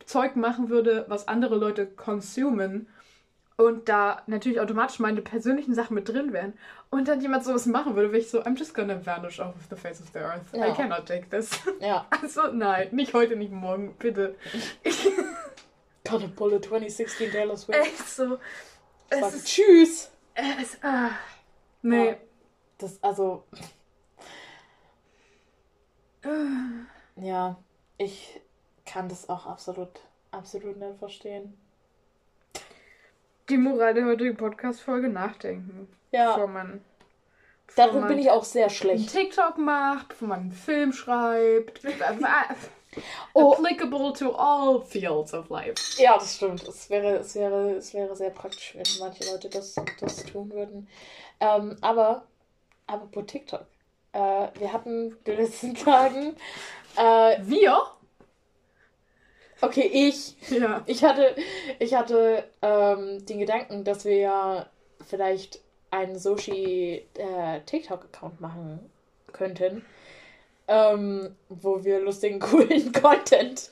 Zeug 0.06 0.36
machen 0.36 0.68
würde, 0.68 1.05
was 1.09 1.28
andere 1.28 1.56
Leute 1.56 1.86
consumen 1.86 2.89
und 3.56 3.89
da 3.89 4.22
natürlich 4.26 4.60
automatisch 4.60 4.98
meine 4.98 5.22
persönlichen 5.22 5.74
Sachen 5.74 5.94
mit 5.94 6.09
drin 6.09 6.32
wären 6.32 6.55
und 6.90 7.06
dann 7.09 7.20
jemand 7.20 7.44
sowas 7.44 7.66
machen 7.66 7.94
würde, 7.94 8.10
wäre 8.10 8.20
ich 8.20 8.28
so, 8.31 8.40
I'm 8.43 8.59
just 8.59 8.74
gonna 8.74 8.98
vanish 9.05 9.39
off 9.40 9.55
of 9.55 9.62
the 9.70 9.76
face 9.76 10.01
of 10.01 10.09
the 10.12 10.18
earth. 10.18 10.43
I 10.52 10.59
Ja. 10.59 10.74
cannot 10.74 11.06
take 11.06 11.28
this. 11.31 11.51
Ja. 11.81 12.06
Also 12.22 12.48
nein, 12.52 12.89
nicht 12.93 13.14
heute, 13.14 13.36
nicht 13.36 13.52
morgen, 13.52 13.94
bitte. 13.98 14.35
Pull 16.36 16.55
a 16.55 16.60
2016 16.60 17.31
Taylor 17.31 17.56
Swift. 17.56 17.78
Echt 17.81 18.09
so. 18.09 18.39
Es 19.09 19.20
Sag 19.20 19.35
ist, 19.35 19.47
Tschüss. 19.47 20.10
es, 20.35 20.78
ah, 20.82 21.10
nee. 21.82 22.09
Ja. 22.10 22.16
Das, 22.78 23.02
also. 23.02 23.44
Ja, 27.16 27.56
ich 27.98 28.40
kann 28.86 29.09
das 29.09 29.28
auch 29.28 29.47
absolut, 29.47 29.89
absolut 30.31 30.77
nicht 30.77 30.98
verstehen. 30.98 31.56
Die 33.48 33.59
Moral 33.59 33.94
der 33.94 34.06
heutigen 34.06 34.36
Podcast-Folge 34.36 35.09
nachdenken. 35.09 35.89
Ja, 36.12 36.32
Bevor 36.32 36.48
man. 36.48 36.85
bevor 37.66 37.85
darin 37.86 38.01
man 38.01 38.09
bin 38.09 38.19
ich 38.19 38.31
auch 38.31 38.44
sehr 38.44 38.70
schlecht. 38.70 39.11
TikTok 39.12 39.59
macht, 39.59 40.09
bevor 40.09 40.28
man 40.28 40.40
einen 40.40 40.52
Film 40.52 40.93
schreibt. 40.93 41.81
Oh. 43.32 43.55
Applicable 43.55 44.12
to 44.12 44.31
all 44.36 44.81
fields 44.81 45.35
of 45.35 45.48
life. 45.48 45.74
Ja, 46.01 46.15
das 46.15 46.36
stimmt. 46.36 46.62
Es 46.62 46.89
wäre, 46.90 47.16
es 47.16 47.35
wäre, 47.35 47.73
es 47.73 47.93
wäre 47.93 48.15
sehr 48.15 48.31
praktisch, 48.31 48.74
wenn 48.77 48.85
manche 49.01 49.28
Leute 49.32 49.48
das, 49.48 49.74
das 49.98 50.24
tun 50.27 50.51
würden. 50.52 50.86
Ähm, 51.40 51.77
aber, 51.81 52.23
apropos 52.86 53.24
TikTok. 53.27 53.66
Äh, 54.12 54.47
wir 54.59 54.73
hatten 54.73 55.09
in 55.11 55.24
den 55.24 55.36
letzten 55.39 55.74
Tagen. 55.74 56.36
Äh, 56.97 57.39
Wir? 57.43 57.82
Okay, 59.65 59.91
ich. 59.93 60.36
Ja. 60.51 60.82
Ich 60.86 61.03
hatte, 61.05 61.35
ich 61.78 61.95
hatte 61.95 62.45
ähm, 62.62 63.24
den 63.27 63.39
Gedanken, 63.39 63.85
dass 63.85 64.05
wir 64.05 64.16
ja 64.16 64.66
vielleicht 65.07 65.61
einen 65.91 66.19
Soshi 66.19 67.07
äh, 67.15 67.61
TikTok-Account 67.66 68.41
machen 68.41 68.91
könnten, 69.32 69.85
ähm, 70.66 71.36
wo 71.49 71.85
wir 71.85 72.01
lustigen, 72.01 72.39
coolen 72.41 72.93
Content 72.93 73.70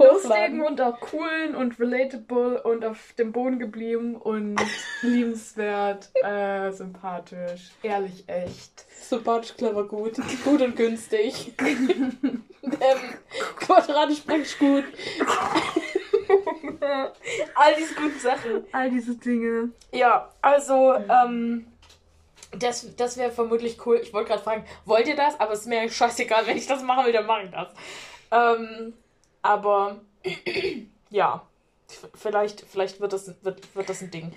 Lustigen 0.00 0.62
und 0.62 0.80
auch 0.80 0.98
coolen 1.00 1.54
und 1.54 1.78
relatable 1.78 2.62
und 2.62 2.84
auf 2.84 3.12
dem 3.18 3.32
Boden 3.32 3.58
geblieben 3.58 4.16
und 4.16 4.56
liebenswert, 5.02 6.10
äh, 6.22 6.70
sympathisch, 6.72 7.70
ehrlich, 7.82 8.24
echt. 8.28 8.86
Sympathisch, 9.02 9.54
clever, 9.56 9.86
gut. 9.86 10.16
Gut 10.44 10.62
und 10.62 10.76
günstig. 10.76 11.52
ähm, 11.58 12.38
quadratisch 13.56 14.20
praktisch 14.20 14.58
gut. 14.58 14.84
All 17.54 17.74
diese 17.78 17.94
guten 17.94 18.18
Sachen. 18.18 18.64
All 18.72 18.90
diese 18.90 19.14
Dinge. 19.16 19.70
Ja, 19.92 20.30
also, 20.40 20.94
ähm, 20.94 21.66
das, 22.58 22.94
das 22.96 23.16
wäre 23.16 23.30
vermutlich 23.30 23.84
cool. 23.86 24.00
Ich 24.02 24.12
wollte 24.12 24.30
gerade 24.30 24.42
fragen, 24.42 24.64
wollt 24.84 25.06
ihr 25.06 25.16
das? 25.16 25.38
Aber 25.38 25.52
es 25.52 25.60
ist 25.60 25.66
mir 25.66 25.88
scheißegal, 25.88 26.46
wenn 26.46 26.56
ich 26.56 26.66
das 26.66 26.82
machen 26.82 27.06
will, 27.06 27.12
dann 27.12 27.26
mache 27.26 27.44
ich 27.44 27.50
das. 27.50 27.68
Ähm, 28.32 28.94
aber, 29.42 30.00
ja, 31.10 31.46
vielleicht, 32.14 32.62
vielleicht 32.62 33.00
wird, 33.00 33.12
das, 33.12 33.34
wird, 33.42 33.74
wird 33.74 33.88
das 33.88 34.02
ein 34.02 34.10
Ding. 34.10 34.32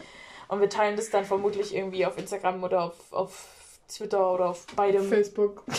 Und 0.48 0.62
wir 0.62 0.70
teilen 0.70 0.96
das 0.96 1.10
dann 1.10 1.26
vermutlich 1.26 1.74
irgendwie 1.74 2.06
auf 2.06 2.18
Instagram 2.18 2.64
oder 2.64 2.84
auf, 2.84 3.14
auf 3.14 3.80
Twitter 3.88 4.34
oder 4.34 4.50
auf 4.50 4.66
beidem. 4.76 5.08
Facebook. 5.08 5.64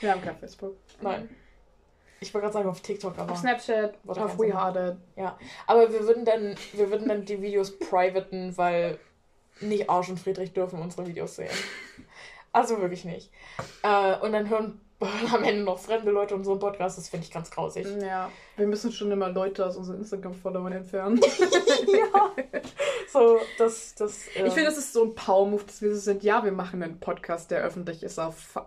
Wir 0.00 0.12
haben 0.12 0.22
kein 0.22 0.38
Facebook. 0.38 0.76
Nein. 1.02 1.28
Ich 2.20 2.32
wollte 2.34 2.44
gerade 2.44 2.54
sagen 2.54 2.68
auf 2.68 2.80
TikTok, 2.80 3.18
aber. 3.18 3.32
Auf 3.32 3.38
Snapchat, 3.38 3.98
auf 4.06 4.16
normal. 4.16 4.38
WeHearted. 4.38 4.96
Aber 5.66 5.90
wir 5.90 6.06
würden 6.06 6.24
dann, 6.24 6.54
wir 6.72 6.90
würden 6.90 7.08
dann 7.08 7.24
die 7.24 7.40
Videos 7.40 7.78
privaten, 7.78 8.56
weil 8.58 8.98
nicht 9.60 9.88
Arsch 9.88 10.10
und 10.10 10.20
Friedrich 10.20 10.52
dürfen 10.52 10.80
unsere 10.80 11.06
Videos 11.06 11.36
sehen. 11.36 11.50
Also 12.52 12.80
wirklich 12.80 13.04
nicht. 13.04 13.30
Äh, 13.82 14.18
und 14.18 14.32
dann 14.32 14.48
hören 14.48 14.80
am 15.34 15.44
Ende 15.44 15.62
noch 15.62 15.78
fremde 15.78 16.10
Leute 16.10 16.34
unseren 16.34 16.58
Podcast. 16.58 16.98
Das 16.98 17.08
finde 17.08 17.26
ich 17.26 17.32
ganz 17.32 17.50
grausig. 17.50 17.86
Ja, 18.00 18.30
wir 18.56 18.66
müssen 18.66 18.92
schon 18.92 19.10
immer 19.10 19.30
Leute 19.30 19.64
aus 19.64 19.76
unseren 19.76 19.98
Instagram-Followern 19.98 20.72
entfernen. 20.72 21.20
ja. 21.86 22.30
So, 23.12 23.38
das, 23.58 23.94
das. 23.94 24.26
ähm, 24.34 24.46
Ich 24.46 24.52
finde, 24.52 24.68
das 24.68 24.78
ist 24.78 24.92
so 24.92 25.04
ein 25.04 25.14
Power-Move, 25.14 25.64
dass 25.64 25.80
wir 25.82 25.94
so 25.94 26.00
sind, 26.00 26.22
ja, 26.22 26.44
wir 26.44 26.52
machen 26.52 26.82
einen 26.82 27.00
Podcast, 27.00 27.50
der 27.50 27.62
öffentlich 27.62 28.02
ist 28.02 28.18
auf 28.18 28.58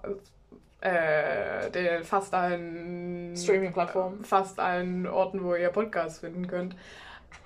äh, 0.82 1.70
der 1.72 2.04
fast 2.04 2.34
allen 2.34 3.36
Streaming-Plattformen. 3.38 4.26
fast 4.26 4.60
allen 4.60 5.08
Orten, 5.08 5.44
wo 5.44 5.56
ihr 5.56 5.70
Podcasts 5.70 6.20
finden 6.20 6.48
könnt. 6.48 6.76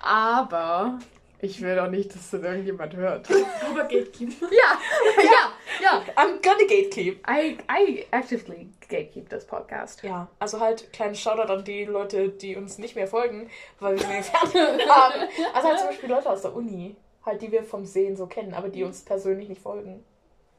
Aber 0.00 0.98
ich 1.40 1.60
will 1.62 1.76
doch 1.76 1.88
nicht, 1.88 2.14
dass 2.14 2.30
das 2.30 2.42
irgendjemand 2.42 2.96
hört. 2.96 3.28
Aber 3.30 3.82
Gatekeep. 3.82 4.40
ja, 4.42 4.78
ja, 5.22 5.52
ja. 5.82 6.02
I'm 6.16 6.42
gonna 6.42 6.66
gatekeep. 6.68 7.24
I, 7.28 7.58
I 7.70 8.06
actively 8.10 8.70
gatekeep 8.88 9.28
this 9.28 9.44
podcast. 9.44 10.02
Ja, 10.02 10.28
also 10.38 10.58
halt 10.58 10.92
kleinen 10.92 11.14
Shoutout 11.14 11.52
an 11.52 11.64
die 11.64 11.84
Leute, 11.84 12.28
die 12.30 12.56
uns 12.56 12.78
nicht 12.78 12.96
mehr 12.96 13.06
folgen, 13.06 13.48
weil 13.78 13.96
wir 13.96 14.06
sie 14.06 14.12
entfernt 14.12 14.54
haben. 14.88 15.28
Also 15.54 15.68
halt 15.68 15.78
zum 15.78 15.88
Beispiel 15.88 16.08
Leute 16.08 16.30
aus 16.30 16.42
der 16.42 16.54
Uni, 16.54 16.96
halt 17.24 17.40
die 17.40 17.52
wir 17.52 17.62
vom 17.62 17.84
Sehen 17.84 18.16
so 18.16 18.26
kennen, 18.26 18.54
aber 18.54 18.68
die 18.68 18.82
uns 18.82 19.02
persönlich 19.02 19.48
nicht 19.48 19.62
folgen. 19.62 20.04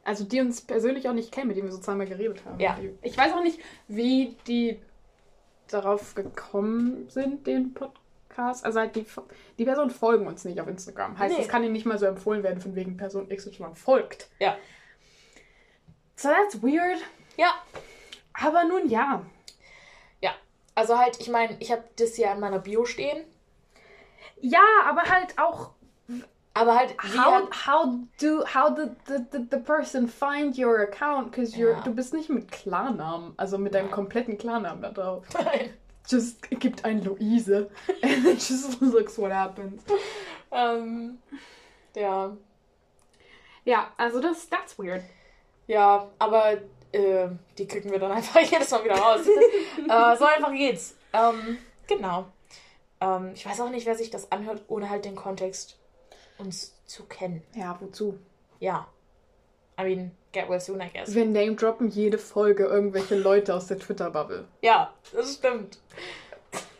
Also 0.04 0.24
die 0.24 0.40
uns 0.40 0.62
persönlich 0.62 1.08
auch 1.08 1.12
nicht 1.12 1.30
kennen, 1.30 1.48
mit 1.48 1.58
denen 1.58 1.68
wir 1.68 1.72
so 1.72 1.80
zweimal 1.80 2.06
geredet 2.06 2.42
haben. 2.46 2.58
Ja. 2.58 2.78
Ich 3.02 3.18
weiß 3.18 3.34
auch 3.34 3.42
nicht, 3.42 3.60
wie 3.86 4.36
die 4.46 4.80
darauf 5.68 6.14
gekommen 6.14 7.08
sind, 7.08 7.46
den 7.46 7.74
Podcast. 7.74 7.99
Also 8.40 8.80
halt 8.80 8.96
die, 8.96 9.06
die 9.58 9.64
Personen 9.64 9.90
folgen 9.90 10.26
uns 10.26 10.44
nicht 10.44 10.60
auf 10.60 10.68
Instagram. 10.68 11.18
Heißt, 11.18 11.36
Nee. 11.36 11.42
es 11.42 11.48
kann 11.48 11.62
ihnen 11.62 11.72
nicht 11.72 11.86
mal 11.86 11.98
so 11.98 12.06
empfohlen 12.06 12.42
werden, 12.42 12.60
von 12.60 12.74
wegen 12.74 12.96
Person 12.96 13.28
XY 13.28 13.74
folgt. 13.74 14.28
Ja. 14.38 14.56
So 16.16 16.28
that's 16.28 16.62
weird. 16.62 16.98
Ja, 17.36 17.54
Aber 18.34 18.64
nun 18.64 18.88
ja. 18.88 19.22
Also 20.76 20.98
halt, 20.98 21.20
ich 21.20 21.28
meine, 21.28 21.56
ich 21.58 21.70
habe 21.72 21.84
das 21.96 22.16
ja 22.16 22.32
in 22.32 22.40
meiner 22.40 22.60
Bio 22.60 22.86
stehen, 22.86 23.22
Ja, 24.40 24.62
aber 24.86 25.02
halt 25.02 25.36
auch 25.38 25.72
aber 26.54 26.74
halt, 26.74 26.94
wie 27.02 27.18
how, 27.18 27.32
halt 27.34 27.66
how 27.66 27.86
do 28.20 28.44
how 28.46 28.74
did 28.74 28.92
the, 29.06 29.18
the, 29.30 29.46
the 29.50 29.56
person 29.58 30.08
find 30.08 30.56
your 30.58 30.78
account? 30.80 31.32
Because 31.32 31.54
Ja. 31.56 31.80
du 31.82 31.94
bist 31.94 32.14
nicht 32.14 32.30
mit 32.30 32.50
Klarnamen, 32.50 33.34
also 33.36 33.58
mit 33.58 33.74
deinem 33.74 33.90
kompletten 33.90 34.38
Klarnamen 34.38 34.80
da 34.80 34.90
drauf. 34.90 35.26
Nein. 35.34 35.74
Just 36.10 36.42
gibt 36.50 36.84
ein 36.84 37.02
Luise 37.04 37.70
and 38.02 38.26
it 38.26 38.38
just 38.48 38.80
looks 38.80 39.16
what 39.18 39.32
happens. 39.32 39.82
ähm, 40.50 41.18
ja, 41.94 42.36
Ja, 43.64 43.92
also 43.96 44.20
das 44.20 44.48
that's 44.48 44.78
weird. 44.78 45.02
ja, 45.66 46.08
aber 46.18 46.58
äh, 46.92 47.28
die 47.58 47.66
kriegen 47.68 47.90
wir 47.90 47.98
dann 47.98 48.12
einfach 48.12 48.40
jedes 48.50 48.70
Mal 48.70 48.84
wieder 48.84 48.96
raus. 48.96 49.20
äh, 49.26 50.16
so 50.18 50.24
einfach 50.24 50.52
geht's. 50.52 50.96
Ähm, 51.12 51.58
genau. 51.86 52.26
Ähm, 53.00 53.30
ich 53.34 53.46
weiß 53.46 53.60
auch 53.60 53.70
nicht, 53.70 53.86
wer 53.86 53.94
sich 53.94 54.10
das 54.10 54.32
anhört, 54.32 54.62
ohne 54.68 54.90
halt 54.90 55.04
den 55.04 55.14
Kontext 55.16 55.78
uns 56.38 56.74
zu 56.86 57.04
kennen. 57.04 57.42
Ja, 57.54 57.76
wozu? 57.80 58.18
Ja. 58.58 58.88
I 59.78 59.84
mean, 59.84 60.10
get 60.32 60.48
well 60.48 60.60
soon, 60.60 60.80
I 60.80 60.88
guess. 60.92 61.14
Wir 61.14 61.24
name 61.24 61.56
droppen 61.56 61.88
jede 61.88 62.18
Folge 62.18 62.64
irgendwelche 62.64 63.16
Leute 63.16 63.54
aus 63.54 63.66
der 63.66 63.78
Twitter 63.78 64.10
Bubble. 64.10 64.46
Ja, 64.62 64.92
das 65.12 65.34
stimmt. 65.34 65.78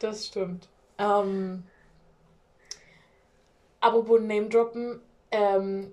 Das 0.01 0.27
stimmt. 0.27 0.69
Ähm, 0.99 1.65
apropos 3.81 4.21
Name 4.21 4.49
droppen, 4.49 5.01
ähm, 5.31 5.93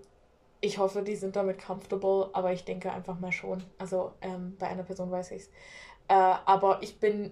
ich 0.59 0.77
hoffe, 0.77 1.01
die 1.01 1.15
sind 1.15 1.35
damit 1.35 1.63
comfortable, 1.63 2.29
aber 2.33 2.51
ich 2.51 2.65
denke 2.65 2.91
einfach 2.91 3.19
mal 3.19 3.31
schon. 3.31 3.63
Also 3.77 4.13
ähm, 4.21 4.55
bei 4.57 4.67
einer 4.67 4.83
Person 4.83 5.11
weiß 5.11 5.31
ich's. 5.31 5.49
Äh, 6.07 6.13
aber 6.13 6.79
ich 6.81 6.99
bin 6.99 7.31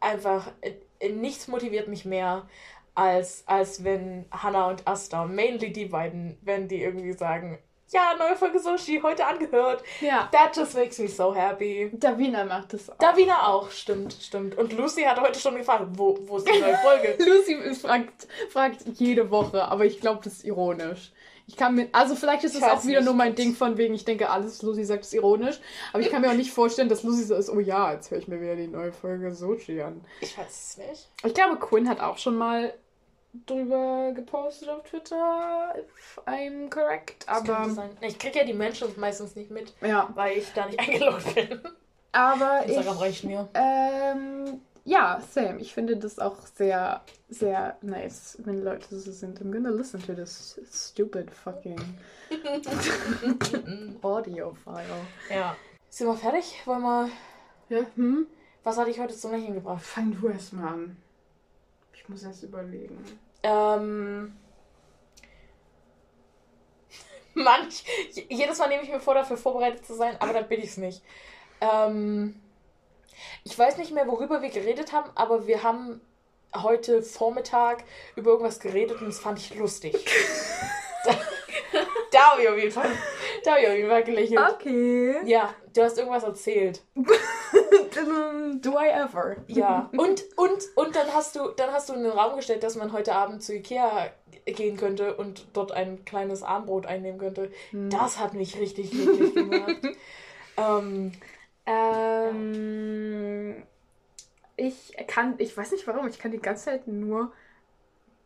einfach, 0.00 0.50
äh, 0.60 1.08
nichts 1.10 1.48
motiviert 1.48 1.88
mich 1.88 2.04
mehr, 2.04 2.48
als, 2.94 3.44
als 3.46 3.84
wenn 3.84 4.26
Hannah 4.30 4.68
und 4.68 4.86
Asta, 4.86 5.24
mainly 5.24 5.72
die 5.72 5.86
beiden, 5.86 6.36
wenn 6.42 6.68
die 6.68 6.82
irgendwie 6.82 7.12
sagen, 7.12 7.58
ja, 7.92 8.14
neue 8.18 8.36
Folge 8.36 8.58
Sushi, 8.58 9.00
heute 9.02 9.26
angehört. 9.26 9.82
Ja. 10.00 10.28
That 10.32 10.56
just 10.56 10.74
makes 10.74 10.98
me 10.98 11.08
so 11.08 11.34
happy. 11.34 11.90
Davina 11.92 12.44
macht 12.44 12.72
das 12.72 12.88
auch. 12.90 12.96
Davina 12.98 13.46
auch, 13.48 13.70
stimmt, 13.70 14.14
stimmt. 14.20 14.56
Und 14.56 14.72
Lucy 14.72 15.02
hat 15.02 15.20
heute 15.20 15.38
schon 15.38 15.56
gefragt, 15.56 15.86
wo, 15.92 16.18
wo 16.22 16.38
ist 16.38 16.48
die 16.48 16.58
neue 16.58 16.76
Folge? 16.78 17.16
Lucy 17.24 17.74
fragt, 17.74 18.26
fragt 18.50 18.82
jede 18.94 19.30
Woche, 19.30 19.64
aber 19.64 19.84
ich 19.84 20.00
glaube, 20.00 20.20
das 20.24 20.34
ist 20.34 20.44
ironisch. 20.44 21.12
Ich 21.46 21.56
kann 21.56 21.74
mir, 21.74 21.88
also 21.92 22.14
vielleicht 22.14 22.44
ist 22.44 22.54
es 22.54 22.62
auch 22.62 22.84
wieder 22.84 23.00
nicht. 23.00 23.06
nur 23.06 23.14
mein 23.14 23.34
Ding 23.34 23.54
von 23.54 23.76
wegen, 23.76 23.94
ich 23.94 24.04
denke, 24.04 24.30
alles, 24.30 24.62
Lucy 24.62 24.84
sagt, 24.84 25.04
ist 25.04 25.12
ironisch. 25.12 25.60
Aber 25.92 26.02
ich 26.02 26.08
kann 26.08 26.22
mir 26.22 26.30
auch 26.30 26.34
nicht 26.34 26.52
vorstellen, 26.52 26.88
dass 26.88 27.02
Lucy 27.02 27.24
so 27.24 27.34
ist, 27.34 27.50
oh 27.50 27.60
ja, 27.60 27.92
jetzt 27.92 28.10
höre 28.10 28.18
ich 28.18 28.28
mir 28.28 28.40
wieder 28.40 28.56
die 28.56 28.68
neue 28.68 28.92
Folge 28.92 29.34
Sochi 29.34 29.82
an. 29.82 30.02
Ich 30.20 30.38
weiß 30.38 30.46
es 30.48 30.76
nicht. 30.78 31.08
Ich 31.24 31.34
glaube, 31.34 31.58
Quinn 31.58 31.88
hat 31.88 32.00
auch 32.00 32.16
schon 32.16 32.36
mal 32.36 32.72
drüber 33.46 34.12
gepostet 34.12 34.68
auf 34.68 34.82
Twitter, 34.84 35.74
if 35.78 36.20
I'm 36.26 36.68
correct. 36.70 37.28
Aber. 37.28 37.90
Ich 38.00 38.18
kriege 38.18 38.40
ja 38.40 38.44
die 38.44 38.52
Menschen 38.52 38.88
meistens 38.98 39.34
nicht 39.36 39.50
mit, 39.50 39.72
ja, 39.80 40.10
weil 40.14 40.38
ich 40.38 40.52
da 40.52 40.66
nicht 40.66 40.78
eingeloggt 40.78 41.34
bin. 41.34 41.60
aber 42.12 42.64
ich, 42.66 43.00
reicht 43.00 43.24
mir. 43.24 43.48
ähm, 43.54 44.60
ja, 44.84 45.20
same. 45.30 45.60
Ich 45.60 45.72
finde 45.72 45.96
das 45.96 46.18
auch 46.18 46.38
sehr, 46.54 47.02
sehr 47.28 47.76
nice, 47.82 48.36
wenn 48.44 48.64
Leute 48.64 48.98
so 48.98 49.12
sind. 49.12 49.40
I'm 49.40 49.52
gonna 49.52 49.70
listen 49.70 50.02
to 50.02 50.12
this 50.12 50.60
stupid 50.70 51.30
fucking 51.30 51.78
audio 54.02 54.52
file. 54.64 54.84
Ja. 55.30 55.56
Sind 55.88 56.08
wir 56.08 56.16
fertig? 56.16 56.60
Wollen 56.64 56.82
wir. 56.82 57.08
Ja, 57.68 57.86
hm? 57.94 58.26
Was 58.64 58.76
hatte 58.76 58.90
ich 58.90 59.00
heute 59.00 59.16
zum 59.16 59.32
Lächeln 59.32 59.54
gebracht? 59.54 59.82
Fang 59.82 60.16
du 60.20 60.28
erst 60.28 60.52
mal 60.52 60.68
an. 60.68 60.96
Ich 62.02 62.08
muss 62.08 62.24
erst 62.24 62.42
überlegen. 62.42 62.98
Ähm. 63.44 64.36
Manch. 67.34 67.84
Jedes 68.28 68.58
Mal 68.58 68.68
nehme 68.68 68.82
ich 68.82 68.90
mir 68.90 69.00
vor, 69.00 69.14
dafür 69.14 69.36
vorbereitet 69.36 69.86
zu 69.86 69.94
sein, 69.94 70.16
aber 70.18 70.32
dann 70.32 70.48
bin 70.48 70.60
ich 70.60 70.70
es 70.70 70.76
nicht. 70.76 71.02
Ähm. 71.60 72.40
Ich 73.44 73.56
weiß 73.56 73.76
nicht 73.78 73.92
mehr, 73.92 74.08
worüber 74.08 74.42
wir 74.42 74.50
geredet 74.50 74.92
haben, 74.92 75.10
aber 75.14 75.46
wir 75.46 75.62
haben 75.62 76.00
heute 76.56 77.02
Vormittag 77.02 77.84
über 78.16 78.32
irgendwas 78.32 78.58
geredet 78.58 79.00
und 79.00 79.06
das 79.06 79.20
fand 79.20 79.38
ich 79.38 79.54
lustig. 79.54 79.94
da 81.04 81.16
da 82.10 82.32
habe 82.32 82.42
ich 82.42 82.48
auf 82.48 82.56
jeden 82.56 82.72
Fall. 82.72 82.90
Da 83.44 83.52
habe 83.52 83.60
ich 83.62 83.68
auf 83.68 83.74
jeden 83.74 83.88
Fall 83.88 84.04
gelächelt. 84.04 84.40
Okay. 84.54 85.16
Ja, 85.24 85.54
du 85.72 85.82
hast 85.82 85.98
irgendwas 85.98 86.24
erzählt. 86.24 86.82
Do 88.60 88.78
I 88.78 88.90
ever? 88.90 89.36
Ja. 89.48 89.90
Und, 89.92 90.24
und, 90.36 90.62
und 90.76 90.96
dann 90.96 91.12
hast 91.12 91.36
du, 91.36 91.48
dann 91.56 91.72
hast 91.72 91.88
du 91.88 91.94
in 91.94 92.02
den 92.02 92.12
Raum 92.12 92.36
gestellt, 92.36 92.62
dass 92.62 92.76
man 92.76 92.92
heute 92.92 93.14
Abend 93.14 93.42
zu 93.42 93.54
Ikea 93.54 94.10
gehen 94.46 94.76
könnte 94.76 95.16
und 95.16 95.46
dort 95.52 95.72
ein 95.72 96.04
kleines 96.04 96.42
Armbrot 96.42 96.86
einnehmen 96.86 97.18
könnte. 97.18 97.50
Hm. 97.70 97.90
Das 97.90 98.18
hat 98.18 98.34
mich 98.34 98.58
richtig 98.58 98.90
glücklich 98.90 99.34
gemacht. 99.34 99.76
ähm, 100.56 101.12
Ähm, 101.66 103.62
ich 104.56 104.94
kann, 105.06 105.34
ich 105.38 105.56
weiß 105.56 105.72
nicht 105.72 105.86
warum, 105.86 106.08
ich 106.08 106.18
kann 106.18 106.32
die 106.32 106.40
ganze 106.40 106.66
Zeit 106.66 106.86
nur 106.88 107.32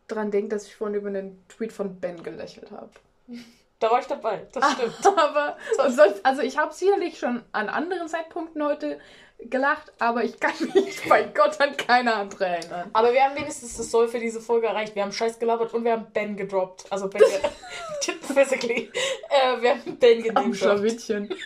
dran 0.09 0.31
denken, 0.31 0.51
dass 0.51 0.67
ich 0.67 0.77
vorhin 0.77 0.97
über 0.97 1.09
einen 1.09 1.45
Tweet 1.49 1.73
von 1.73 2.01
Ben 2.01 2.23
gelächelt 2.23 2.71
habe. 2.71 2.91
da 3.79 3.91
war 3.91 4.01
ich 4.01 4.07
dabei, 4.07 4.47
das 4.53 4.73
stimmt. 4.73 5.07
Aber 5.19 5.57
sonst, 5.77 6.25
also 6.25 6.43
ich 6.43 6.57
habe 6.59 6.73
sicherlich 6.73 7.19
schon 7.19 7.43
an 7.53 7.69
anderen 7.69 8.09
Zeitpunkten 8.09 8.65
heute 8.65 8.99
gelacht, 9.39 9.93
aber 9.99 10.25
ich 10.25 10.41
kann 10.41 10.53
mich 10.75 11.09
bei 11.09 11.23
Gott 11.25 11.61
an 11.61 11.77
keine 11.77 12.15
andere 12.15 12.47
erinnern. 12.47 12.91
Aber 12.93 13.13
wir 13.13 13.23
haben 13.23 13.37
wenigstens 13.37 13.77
das 13.77 13.91
Soll 13.91 14.09
für 14.09 14.19
diese 14.19 14.41
Folge 14.41 14.67
erreicht. 14.67 14.95
Wir 14.95 15.03
haben 15.03 15.13
Scheiß 15.13 15.39
gelabert 15.39 15.73
und 15.75 15.85
wir 15.85 15.93
haben 15.93 16.07
Ben 16.13 16.37
gedroppt. 16.37 16.87
Also 16.91 17.09
Ben, 17.09 17.23
physically. 18.23 18.91
Äh, 19.29 19.61
wir 19.63 19.71
haben 19.71 19.97
Ben 19.99 20.19
Am 20.19 20.25
genannt. 20.25 20.57
Schlawittchen. 20.57 21.29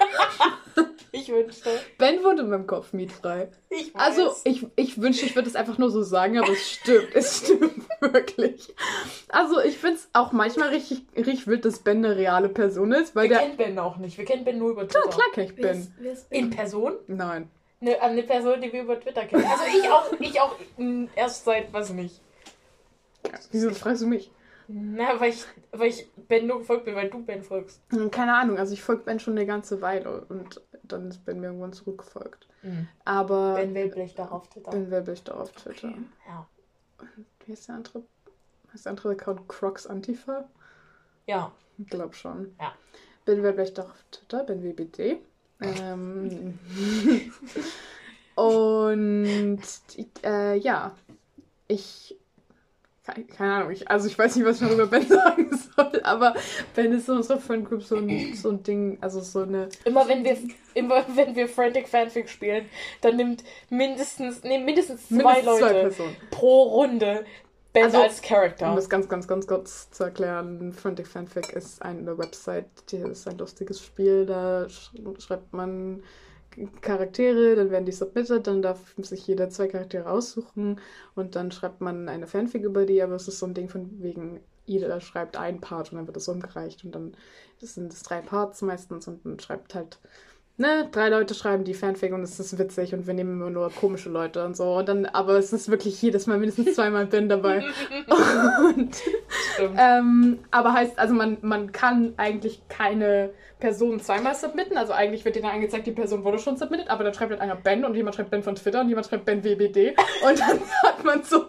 Ich 1.12 1.28
wünschte. 1.28 1.70
Ben 1.98 2.22
wohnt 2.22 2.38
in 2.38 2.48
meinem 2.48 2.68
Kopf 2.68 2.92
mietfrei. 2.92 3.48
Ich 3.68 3.92
weiß. 3.92 4.00
Also, 4.00 4.32
ich, 4.44 4.64
ich 4.76 5.00
wünschte, 5.02 5.26
ich 5.26 5.34
würde 5.34 5.48
es 5.48 5.56
einfach 5.56 5.76
nur 5.76 5.90
so 5.90 6.02
sagen, 6.04 6.38
aber 6.38 6.52
es 6.52 6.70
stimmt. 6.70 7.08
Es 7.14 7.38
stimmt 7.38 7.84
wirklich. 8.00 8.72
Also, 9.28 9.60
ich 9.60 9.76
finde 9.78 9.96
es 9.96 10.08
auch 10.12 10.30
manchmal 10.30 10.68
richtig, 10.68 11.02
richtig 11.16 11.48
wild, 11.48 11.64
dass 11.64 11.80
Ben 11.80 12.04
eine 12.04 12.14
reale 12.16 12.48
Person 12.48 12.92
ist, 12.92 13.16
weil 13.16 13.24
wir 13.24 13.30
der. 13.30 13.38
kennen 13.40 13.56
Ben 13.56 13.78
auch 13.80 13.96
nicht. 13.96 14.18
Wir 14.18 14.24
kennen 14.24 14.44
Ben 14.44 14.58
nur 14.58 14.70
über 14.70 14.86
Klar, 14.86 15.02
Twitter. 15.02 15.16
klar 15.16 15.26
kenn 15.34 15.44
ich 15.46 15.56
Wer 15.56 15.62
Ben. 15.72 15.80
ist, 15.80 15.92
wer 15.98 16.12
ist 16.12 16.26
In 16.30 16.50
Ben? 16.50 16.56
Person? 16.56 16.92
Nein. 17.08 17.50
Eine, 17.80 18.00
eine 18.00 18.22
Person, 18.22 18.60
die 18.60 18.72
wir 18.72 18.82
über 18.82 19.00
Twitter 19.00 19.24
kennen. 19.26 19.44
Also 19.44 19.64
ich 19.66 19.88
auch, 19.90 20.12
ich 20.20 20.40
auch 20.40 20.56
mh, 20.76 21.08
erst 21.16 21.44
seit, 21.44 21.72
weiß 21.72 21.90
nicht. 21.90 22.20
Wieso 23.50 23.70
fragst 23.70 24.02
du 24.02 24.06
mich? 24.06 24.30
Na, 24.68 25.18
weil 25.18 25.30
ich, 25.30 25.44
weil 25.72 25.88
ich 25.88 26.06
Ben 26.28 26.46
nur 26.46 26.58
gefolgt 26.58 26.84
bin, 26.84 26.94
weil 26.94 27.10
du 27.10 27.24
Ben 27.24 27.42
folgst. 27.42 27.82
Hm, 27.90 28.10
Keine 28.10 28.34
Ahnung, 28.36 28.58
also 28.58 28.72
ich 28.72 28.82
folge 28.82 29.02
Ben 29.02 29.18
schon 29.18 29.36
eine 29.36 29.46
ganze 29.46 29.80
Weile 29.82 30.24
und 30.28 30.60
dann 30.84 31.08
ist 31.08 31.24
Ben 31.24 31.40
mir 31.40 31.46
irgendwann 31.48 31.72
zurückgefolgt. 31.72 32.46
Aber 33.04 33.54
Ben 33.54 33.74
Wellblech 33.74 34.14
da 34.14 34.26
auf 34.26 34.48
Twitter. 34.50 34.70
Ben 34.70 34.90
Webblich 34.90 35.22
da 35.24 35.32
auf 35.34 35.50
Twitter. 35.52 35.88
Okay. 35.88 36.02
Ja. 36.28 36.46
Wie 37.46 37.52
ist 37.52 37.66
der 37.68 37.76
andere? 37.76 38.02
Heißt 38.72 38.84
der 38.84 38.90
andere 38.90 39.10
Account 39.12 39.48
Crocs 39.48 39.86
Antifa? 39.86 40.46
Ja. 41.26 41.50
Ich 41.78 41.86
glaube 41.88 42.14
schon. 42.14 42.54
Ja. 42.60 42.74
Ben 43.24 43.42
Webblich 43.42 43.72
da 43.74 43.84
auf 43.84 44.04
Twitter, 44.10 44.44
Ben 44.44 44.62
WBD. 44.62 45.18
Ähm, 45.62 46.58
und 48.34 49.58
äh, 50.24 50.56
ja, 50.58 50.96
ich 51.68 52.16
ke- 53.06 53.24
keine 53.24 53.52
Ahnung, 53.54 53.70
ich, 53.70 53.90
also 53.90 54.06
ich 54.06 54.18
weiß 54.18 54.36
nicht, 54.36 54.46
was 54.46 54.56
ich 54.56 54.62
noch 54.62 54.70
über 54.72 54.86
Ben 54.86 55.06
sagen 55.08 55.50
soll, 55.76 56.00
aber 56.02 56.34
Ben 56.74 56.92
ist 56.92 57.08
in 57.08 57.16
unserer 57.16 57.38
Friend 57.38 57.68
Group 57.68 57.82
so 57.82 57.96
ein, 57.96 58.34
so 58.34 58.50
ein 58.50 58.62
Ding, 58.62 58.98
also 59.00 59.20
so 59.20 59.40
eine 59.42 59.68
Immer 59.84 60.08
wenn 60.08 60.24
wir 60.24 60.36
immer 60.74 61.04
wenn 61.14 61.34
wir 61.36 61.48
Frantic 61.48 61.88
Fanfic 61.88 62.28
spielen, 62.28 62.66
dann 63.00 63.16
nimmt 63.16 63.44
mindestens, 63.68 64.42
nee, 64.44 64.58
mindestens 64.58 65.08
zwei 65.08 65.16
mindestens 65.16 65.44
zwei 65.58 65.60
Leute 65.72 65.80
Personen. 65.80 66.16
pro 66.30 66.62
Runde 66.62 67.24
Ben 67.72 67.84
Also, 67.84 67.98
als 67.98 68.20
Um 68.62 68.74
Charakter. 68.74 68.76
das 68.76 68.88
ganz, 68.90 69.08
ganz, 69.08 69.26
ganz 69.28 69.46
kurz 69.46 69.90
zu 69.90 70.04
erklären, 70.04 70.72
Frantic 70.72 71.06
Fanfic 71.06 71.52
ist 71.52 71.82
eine 71.82 72.18
Website, 72.18 72.66
die 72.90 72.96
ist 72.98 73.26
ein 73.28 73.38
lustiges 73.38 73.82
Spiel, 73.82 74.26
da 74.26 74.68
sch 74.68 74.92
schreibt 75.18 75.52
man 75.52 76.02
Charaktere, 76.82 77.54
dann 77.56 77.70
werden 77.70 77.86
die 77.86 77.92
submitted, 77.92 78.46
dann 78.46 78.62
darf 78.62 78.94
sich 78.98 79.26
jeder 79.26 79.50
zwei 79.50 79.68
Charaktere 79.68 80.10
aussuchen 80.10 80.80
und 81.14 81.36
dann 81.36 81.52
schreibt 81.52 81.80
man 81.80 82.08
eine 82.08 82.26
Fanfic 82.26 82.64
über 82.64 82.86
die, 82.86 83.02
aber 83.02 83.14
es 83.14 83.28
ist 83.28 83.38
so 83.38 83.46
ein 83.46 83.54
Ding 83.54 83.68
von 83.68 84.02
wegen, 84.02 84.40
jeder 84.66 85.00
schreibt 85.00 85.36
einen 85.36 85.60
Part 85.60 85.92
und 85.92 85.98
dann 85.98 86.06
wird 86.06 86.16
das 86.16 86.28
umgereicht 86.28 86.84
und 86.84 86.94
dann 86.94 87.16
sind 87.60 87.92
es 87.92 88.02
drei 88.02 88.20
Parts 88.20 88.62
meistens 88.62 89.06
und 89.08 89.24
man 89.24 89.38
schreibt 89.40 89.74
halt, 89.74 90.00
ne, 90.60 90.88
drei 90.92 91.08
Leute 91.08 91.34
schreiben 91.34 91.64
die 91.64 91.74
Fanfic 91.74 92.12
und 92.12 92.22
es 92.22 92.38
ist 92.38 92.58
witzig 92.58 92.94
und 92.94 93.06
wir 93.06 93.14
nehmen 93.14 93.40
immer 93.40 93.50
nur 93.50 93.70
komische 93.70 94.10
Leute 94.10 94.44
und 94.44 94.56
so 94.56 94.76
und 94.76 94.88
dann, 94.88 95.06
aber 95.06 95.34
es 95.38 95.52
ist 95.52 95.70
wirklich 95.70 96.00
jedes 96.00 96.26
Mal 96.26 96.38
mindestens 96.38 96.74
zweimal 96.74 97.06
Ben 97.06 97.28
dabei 97.28 97.64
und 98.64 98.94
Stimmt. 99.54 99.78
ähm, 99.78 100.38
aber 100.50 100.72
heißt, 100.74 100.98
also 100.98 101.14
man, 101.14 101.38
man 101.40 101.72
kann 101.72 102.14
eigentlich 102.16 102.62
keine 102.68 103.30
Person 103.60 104.00
zweimal 104.00 104.34
submitten. 104.34 104.76
Also 104.76 104.92
eigentlich 104.92 105.24
wird 105.24 105.36
dir 105.36 105.42
dann 105.42 105.52
angezeigt, 105.52 105.86
die 105.86 105.92
Person 105.92 106.24
wurde 106.24 106.38
schon 106.38 106.56
submitted, 106.56 106.88
aber 106.88 107.04
dann 107.04 107.14
schreibt 107.14 107.30
halt 107.30 107.40
einer 107.40 107.56
Ben 107.56 107.84
und 107.84 107.94
jemand 107.94 108.16
schreibt 108.16 108.30
Ben 108.30 108.42
von 108.42 108.54
Twitter 108.54 108.80
und 108.80 108.88
jemand 108.88 109.06
schreibt 109.06 109.26
Ben 109.26 109.44
WBD. 109.44 109.94
Und 110.26 110.40
dann 110.40 110.60
hat 110.82 111.04
man 111.04 111.22
so. 111.22 111.44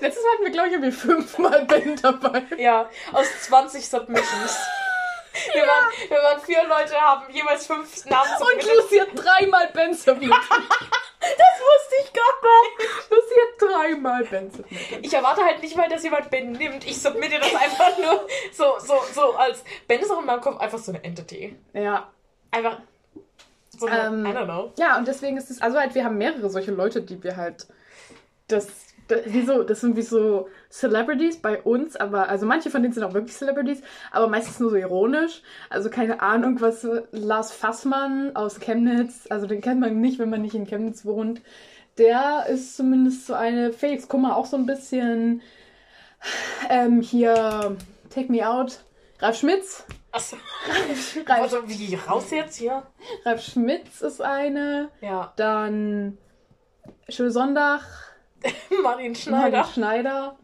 Letztes 0.00 0.22
Mal 0.22 0.32
hatten 0.32 0.44
wir, 0.44 0.50
glaube 0.50 0.68
ich, 0.68 0.74
irgendwie 0.74 0.92
fünfmal 0.92 1.64
Ben 1.66 1.96
dabei. 2.00 2.42
Ja, 2.58 2.88
aus 3.12 3.26
20 3.42 3.88
Submissions. 3.88 4.58
Wir, 5.52 5.62
waren, 5.62 5.86
wir 6.08 6.18
waren 6.18 6.40
vier 6.40 6.62
Leute, 6.66 6.94
haben 7.00 7.32
jeweils 7.32 7.66
fünf 7.66 8.04
Namen 8.06 8.30
Und 8.40 8.62
submitted. 8.62 8.76
Lucy 8.76 8.98
hat 8.98 9.08
dreimal 9.14 9.68
Ben 9.72 9.94
submitted. 9.94 10.34
Das 11.20 11.60
wusste 11.60 11.94
ich 12.02 12.12
gar 12.14 12.22
nicht. 12.78 13.10
Lucy 13.10 13.34
hat 13.34 13.70
dreimal 13.70 14.24
Ben 14.24 14.50
submitted. 14.50 15.04
Ich 15.04 15.12
erwarte 15.12 15.44
halt 15.44 15.62
nicht 15.62 15.76
mal, 15.76 15.86
dass 15.88 16.02
jemand 16.02 16.30
Ben 16.30 16.52
nimmt. 16.52 16.86
Ich 16.86 17.00
submitte 17.00 17.38
das 17.38 17.54
einfach 17.54 17.98
nur 17.98 18.26
so, 18.52 18.78
so, 18.78 18.94
so 19.12 19.34
als. 19.36 19.62
Ben 19.86 20.00
ist 20.00 20.10
auch 20.10 20.20
in 20.20 20.24
meinem 20.26 20.40
Kopf 20.40 20.58
einfach 20.58 20.78
so 20.78 20.92
eine 20.92 21.04
Entity. 21.04 21.56
Ja. 21.74 22.10
Einfach. 22.50 22.80
So 23.78 23.86
eine, 23.86 24.06
Ähm, 24.06 24.24
I 24.26 24.30
don't 24.30 24.44
know. 24.46 24.72
Ja, 24.78 24.96
und 24.96 25.06
deswegen 25.06 25.36
ist 25.36 25.50
es, 25.50 25.60
also 25.60 25.78
halt, 25.78 25.94
wir 25.94 26.04
haben 26.04 26.16
mehrere 26.16 26.48
solche 26.48 26.70
Leute, 26.70 27.02
die 27.02 27.22
wir 27.22 27.36
halt, 27.36 27.66
das, 28.48 28.66
das, 29.10 29.46
so, 29.46 29.62
das 29.62 29.80
sind 29.80 29.96
wie 29.96 30.02
so 30.02 30.48
Celebrities 30.70 31.40
bei 31.40 31.60
uns, 31.60 31.96
aber, 31.96 32.28
also 32.28 32.46
manche 32.46 32.70
von 32.70 32.82
denen 32.82 32.94
sind 32.94 33.04
auch 33.04 33.14
wirklich 33.14 33.36
Celebrities, 33.36 33.82
aber 34.10 34.28
meistens 34.28 34.60
nur 34.60 34.70
so 34.70 34.76
ironisch. 34.76 35.42
Also 35.68 35.90
keine 35.90 36.20
Ahnung, 36.20 36.60
was 36.60 36.86
Lars 37.12 37.52
Fassmann 37.52 38.34
aus 38.36 38.60
Chemnitz, 38.60 39.26
also 39.28 39.46
den 39.46 39.60
kennt 39.60 39.80
man 39.80 40.00
nicht, 40.00 40.18
wenn 40.18 40.30
man 40.30 40.42
nicht 40.42 40.54
in 40.54 40.66
Chemnitz 40.66 41.04
wohnt. 41.04 41.42
Der 41.98 42.46
ist 42.48 42.76
zumindest 42.76 43.26
so 43.26 43.34
eine, 43.34 43.72
Felix 43.72 44.08
Kummer 44.08 44.36
auch 44.36 44.46
so 44.46 44.56
ein 44.56 44.66
bisschen, 44.66 45.42
ähm, 46.68 47.00
hier, 47.00 47.76
Take 48.10 48.30
Me 48.32 48.48
Out, 48.48 48.80
Ralf 49.18 49.38
Schmitz. 49.38 49.84
Achso. 50.12 50.36
Ralf, 51.26 51.42
Also, 51.42 51.68
wie 51.68 51.94
raus 51.94 52.30
jetzt 52.30 52.56
hier? 52.56 52.82
Ralf 53.24 53.42
Schmitz 53.42 54.00
ist 54.00 54.22
eine. 54.22 54.88
Ja. 55.00 55.32
Dann 55.36 56.18
Schöne 57.10 57.32
Sonntag, 57.32 57.82
Martin 58.82 59.14
Schneider. 59.14 59.58
Martin 59.58 59.72
Schneider. 59.74 60.36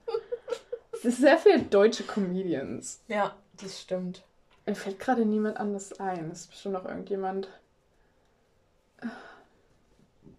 Es 0.93 1.05
ist 1.05 1.19
sehr 1.19 1.39
viele 1.39 1.63
deutsche 1.63 2.05
Comedians. 2.05 3.03
Ja, 3.09 3.35
das 3.61 3.81
stimmt. 3.81 4.23
Mir 4.67 4.75
fällt 4.75 4.99
gerade 4.99 5.25
niemand 5.25 5.59
anderes 5.59 5.99
ein. 6.01 6.31
Es 6.31 6.41
ist 6.43 6.51
bestimmt 6.51 6.75
noch 6.75 6.85
irgendjemand. 6.85 7.49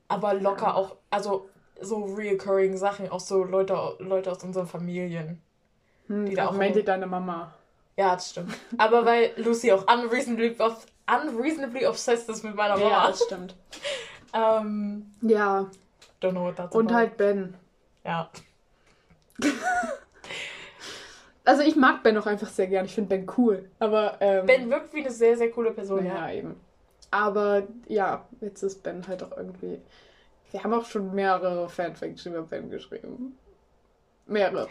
Aber 0.07 0.33
locker 0.33 0.75
auch, 0.75 0.95
also 1.09 1.49
so 1.81 2.05
reoccurring 2.05 2.77
Sachen, 2.77 3.09
auch 3.09 3.19
so 3.19 3.43
Leute, 3.43 3.95
Leute 3.99 4.31
aus 4.31 4.43
unseren 4.43 4.67
Familien. 4.67 5.41
Hm, 6.07 6.25
Die 6.25 6.35
da 6.35 6.47
auch 6.47 6.53
Mandy, 6.53 6.83
deine 6.83 7.07
Mama. 7.07 7.53
Ja, 7.97 8.13
das 8.15 8.29
stimmt. 8.31 8.53
Aber 8.77 9.05
weil 9.05 9.31
Lucy 9.37 9.71
auch 9.71 9.83
unreasonably, 9.91 10.55
unreasonably 11.07 11.85
obsessed 11.87 12.29
ist 12.29 12.43
mit 12.43 12.55
meiner 12.55 12.77
Ja, 12.77 12.89
Mama. 12.89 13.07
das 13.07 13.23
stimmt. 13.23 13.55
Ähm, 14.33 15.09
Ja, 15.21 15.67
don't 16.21 16.31
know 16.31 16.45
what 16.45 16.55
that's 16.55 16.75
und 16.75 16.87
about. 16.87 16.95
halt 16.95 17.17
Ben. 17.17 17.55
Ja. 18.03 18.29
Also 21.47 21.61
ich 21.61 21.77
mag 21.77 22.03
Ben 22.03 22.17
auch 22.17 22.25
einfach 22.25 22.49
sehr 22.49 22.67
gern. 22.67 22.83
Ich 22.83 22.93
finde 22.93 23.15
Ben 23.15 23.31
cool. 23.37 23.71
Aber 23.79 24.17
ähm, 24.19 24.45
Ben 24.45 24.69
wirkt 24.69 24.93
wie 24.93 24.99
eine 24.99 25.11
sehr, 25.11 25.37
sehr 25.37 25.49
coole 25.49 25.71
Person, 25.71 26.05
ja, 26.05 26.27
ja. 26.27 26.39
eben. 26.39 26.59
Aber 27.09 27.63
ja, 27.87 28.25
jetzt 28.41 28.63
ist 28.63 28.83
Ben 28.83 29.07
halt 29.07 29.23
auch 29.23 29.31
irgendwie. 29.37 29.79
Wir 30.51 30.61
haben 30.61 30.73
auch 30.73 30.83
schon 30.83 31.15
mehrere 31.15 31.69
Fanfiction 31.69 32.33
über 32.33 32.43
Ben 32.43 32.69
geschrieben. 32.69 33.37
Mehrere. 34.25 34.67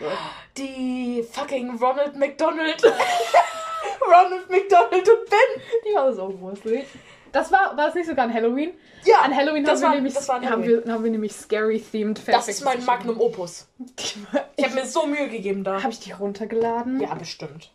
Die 0.58 1.22
fucking 1.22 1.78
Ronald 1.78 2.14
McDonald. 2.14 2.82
Ronald 4.06 4.50
McDonald 4.50 5.08
und 5.08 5.30
Ben. 5.30 5.62
Die 5.88 5.94
war 5.94 6.12
so 6.12 6.28
gruselig. 6.28 6.86
Das 7.32 7.50
war, 7.52 7.76
war 7.76 7.86
das 7.86 7.94
nicht 7.94 8.06
sogar 8.06 8.24
an 8.26 8.32
Halloween? 8.34 8.72
Ja, 9.04 9.20
An 9.20 9.34
Halloween 9.36 9.64
das 9.64 9.74
haben, 9.74 9.80
wir 9.82 9.88
war- 9.88 9.94
nämlich, 9.96 10.14
das 10.14 10.28
war 10.28 10.36
an 10.36 10.50
haben, 10.50 10.64
wir, 10.64 10.84
haben 10.92 11.04
wir 11.04 11.10
nämlich 11.10 11.32
scary-themed 11.34 12.20
das 12.26 12.48
ist 12.48 12.64
mein 12.64 12.84
Magnum 12.84 13.20
Opus. 13.20 13.68
Ich 13.98 14.16
Ich 14.56 14.64
habe 14.64 14.74
mir 14.74 14.86
so 14.86 15.06
Mühe 15.06 15.28
gegeben 15.28 15.62
da. 15.64 15.82
Habe 15.82 15.92
ich 15.92 16.00
die 16.00 16.12
runtergeladen? 16.12 17.00
Ja, 17.00 17.14
bestimmt. 17.14 17.72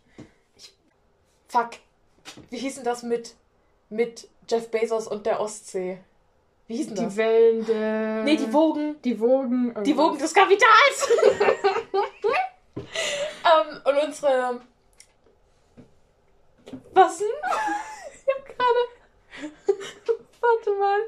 Ich, 0.57 0.73
fuck. 1.47 1.71
Wie 2.49 2.57
hieß 2.57 2.75
denn 2.75 2.83
das 2.85 3.03
mit, 3.03 3.35
mit 3.89 4.27
Jeff 4.49 4.69
Bezos 4.71 5.07
und 5.07 5.25
der 5.25 5.39
Ostsee? 5.39 5.99
Wie 6.67 6.77
hieß 6.77 6.87
denn 6.87 6.95
Die 6.95 7.03
das? 7.03 7.17
Wellen 7.17 7.65
der... 7.65 8.23
Nee, 8.23 8.37
die 8.37 8.51
Wogen. 8.53 8.95
Die 9.03 9.19
Wogen. 9.19 9.75
Die 9.83 9.95
Wogen 9.97 10.17
des 10.17 10.33
Kapitals! 10.33 11.09
ähm, 12.75 13.81
und 13.83 13.97
unsere. 14.07 14.61
Was 16.93 17.17
denn? 17.19 17.27
Ich 18.23 18.27
hab 18.37 18.45
gerade. 18.45 19.00
Warte 20.41 20.71
mal. 20.79 20.99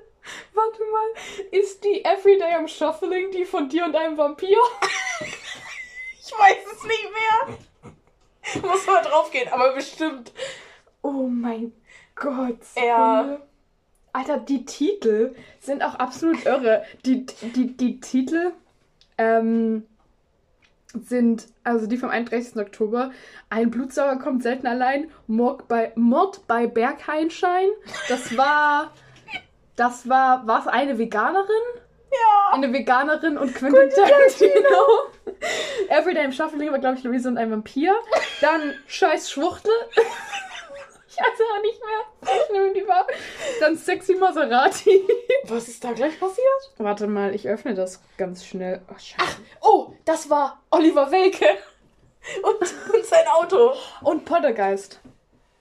Warte 0.54 0.84
mal. 0.92 1.50
Ist 1.52 1.84
die 1.84 2.04
Everyday 2.06 2.54
am 2.54 2.68
Shuffling 2.68 3.32
die 3.32 3.46
von 3.46 3.70
dir 3.70 3.86
und 3.86 3.96
einem 3.96 4.18
Vampir? 4.18 4.58
Ich 6.26 6.32
weiß 6.32 6.66
es 6.72 6.84
nicht 6.86 7.10
mehr. 7.12 8.62
Muss 8.72 8.88
mal 8.88 9.04
draufgehen, 9.04 9.50
aber 9.50 9.74
bestimmt. 9.74 10.32
Oh 11.02 11.28
mein 11.28 11.74
Gott. 12.16 12.60
Ja. 12.76 13.40
Alter, 14.14 14.38
die 14.38 14.64
Titel 14.66 15.36
sind 15.60 15.84
auch 15.84 15.96
absolut 15.96 16.46
irre. 16.46 16.86
Die, 17.06 17.26
die, 17.26 17.76
die 17.76 18.00
Titel 18.00 18.54
ähm, 19.18 19.86
sind, 20.94 21.48
also 21.64 21.88
die 21.88 21.98
vom 21.98 22.10
31. 22.10 22.58
Oktober, 22.58 23.12
ein 23.50 23.72
Blutsauger 23.72 24.18
kommt 24.18 24.44
selten 24.44 24.68
allein, 24.68 25.10
Mord 25.28 25.68
bei, 25.68 25.92
Mord 25.96 26.46
bei 26.48 26.68
Bergheinschein. 26.68 27.68
Das 28.10 28.38
war, 28.38 28.92
das 29.76 30.08
war, 30.08 30.46
war 30.48 30.60
es 30.60 30.68
eine 30.68 30.98
Veganerin? 30.98 31.48
Ja. 32.12 32.54
Eine 32.54 32.72
Veganerin 32.72 33.38
und 33.38 33.56
Quentin 33.56 33.90
Tarantino. 33.90 35.10
Everyday 35.90 36.26
im 36.26 36.32
Shuffling 36.32 36.72
war, 36.72 36.80
glaube 36.80 36.98
ich, 36.98 37.04
Luise 37.04 37.28
und 37.28 37.38
ein 37.38 37.50
Vampir. 37.50 37.96
Dann 38.42 38.76
Scheiß 38.88 39.32
Schwuchtel. 39.32 39.72
Weiß 41.24 41.40
auch 41.42 41.62
nicht 41.62 41.82
mehr, 41.84 42.02
wie 42.22 42.46
schlimm 42.48 42.74
die 42.74 42.88
war. 42.88 43.08
Dann 43.60 43.78
Sexy 43.78 44.16
Maserati. 44.16 45.04
Was 45.46 45.68
ist 45.68 45.84
da 45.84 45.94
gleich 45.94 46.20
passiert? 46.20 46.72
Warte 46.78 47.08
mal, 47.08 47.34
ich 47.36 47.48
öffne 47.48 47.74
das 47.74 48.02
ganz 48.18 48.46
schnell. 48.46 48.82
Oh, 48.90 48.98
scheiße. 48.98 49.38
Oh, 49.62 49.94
das 50.06 50.30
war 50.30 50.62
Oliver 50.72 51.12
Welke. 51.12 51.46
Und, 52.42 52.94
und 52.94 53.06
sein 53.06 53.28
Auto. 53.34 53.74
Und 54.02 54.26
Poltergeist. 54.26 55.00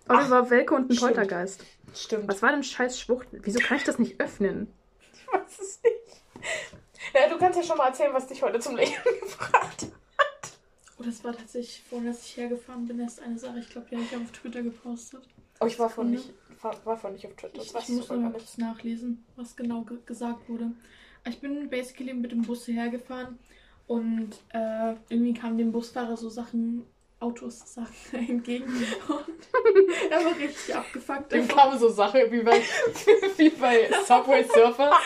Oliver 0.09 0.51
Welke 0.51 0.74
und 0.74 0.90
ein 0.90 0.94
stimmt. 0.94 1.14
Poltergeist. 1.14 1.64
Stimmt. 1.94 2.28
Was 2.28 2.43
war 2.43 2.52
denn 2.52 2.62
Scheiß 2.62 3.01
Schwuchtel? 3.01 3.40
Wieso 3.43 3.59
kann 3.60 3.76
ich 3.76 3.84
das 3.84 3.98
nicht 3.98 4.20
öffnen? 4.20 4.72
Ich 5.12 5.26
weiß 5.32 5.59
es 5.60 5.80
nicht. 5.82 6.22
Ja, 7.14 7.28
du 7.28 7.39
kannst 7.39 7.59
ja 7.59 7.64
schon 7.64 7.76
mal 7.76 7.89
erzählen, 7.89 8.12
was 8.14 8.26
dich 8.26 8.43
heute 8.43 8.60
zum 8.60 8.76
Lächeln 8.76 9.02
gebracht 9.20 9.82
hat. 9.82 9.86
Oh, 10.98 11.02
das 11.02 11.22
war 11.24 11.32
tatsächlich, 11.36 11.82
vorhin, 11.89 12.09
als 12.09 12.24
ich 12.24 12.36
hergefahren 12.36 12.86
bin, 12.86 13.01
erst 13.01 13.20
eine 13.20 13.39
Sache. 13.39 13.59
Ich 13.59 13.68
glaube, 13.70 13.89
die 13.90 13.97
habe 13.97 14.05
ich 14.05 14.16
auf 14.16 14.30
Twitter 14.32 14.62
gepostet. 14.62 15.22
Oh, 15.62 15.66
ich 15.66 15.78
war 15.78 15.89
von 15.89 16.10
nicht, 16.10 16.32
war, 16.60 16.97
von 16.97 17.12
nicht 17.12 17.26
auf 17.26 17.34
Twitter. 17.34 17.62
Ich, 17.62 17.74
ich 17.74 17.89
muss 17.89 18.09
noch 18.09 18.32
kurz 18.32 18.59
nachlesen, 18.59 19.24
was 19.36 19.56
genau 19.56 19.82
ge 19.82 19.98
gesagt 20.05 20.48
wurde. 20.48 20.72
Ich 21.28 21.40
bin 21.40 21.68
basically 21.68 22.14
mit 22.14 22.32
dem 22.32 22.43
Bus 22.43 22.66
hierher 22.66 22.89
gefahren 22.89 23.39
und 23.86 24.30
äh, 24.52 24.94
irgendwie 25.09 25.34
kamen 25.34 25.59
dem 25.59 25.70
Busfahrer 25.70 26.16
so 26.16 26.28
Sachen, 26.28 26.84
Autos, 27.20 27.74
Sachen 27.74 27.93
entgegen. 28.28 28.64
Und 28.64 30.10
er 30.10 30.24
war 30.24 30.36
richtig 30.36 30.74
abgefuckt. 30.74 31.30
Dem 31.32 31.47
kamen 31.47 31.78
so 31.78 31.89
Sachen 31.89 32.20
wie 32.30 32.43
bei, 32.43 32.60
wie 33.36 33.51
bei 33.51 33.89
Subway 34.05 34.44
Surfer. 34.44 34.93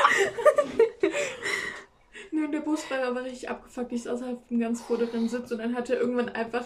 Nur 2.31 2.49
der 2.49 2.61
Busfahrer 2.61 3.15
war 3.15 3.25
richtig 3.25 3.49
abgefuckt. 3.51 3.93
Ich 3.93 4.05
saß 4.05 4.23
auf 4.23 4.47
dem 4.49 4.61
ganz 4.61 4.81
vorderen 4.83 5.29
Sitz 5.29 5.51
und 5.53 5.59
dann 5.59 5.75
hat 5.75 5.91
er 5.91 6.01
irgendwann 6.01 6.31
einfach 6.31 6.65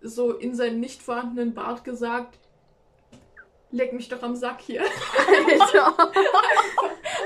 so 0.00 0.32
in 0.32 0.54
seinen 0.54 0.80
nicht 0.80 1.02
vorhandenen 1.02 1.54
Bart 1.54 1.84
gesagt, 1.84 2.38
leck 3.72 3.92
mich 3.92 4.08
doch 4.08 4.22
am 4.22 4.36
Sack 4.36 4.60
hier. 4.60 4.82
Alter. 4.82 5.94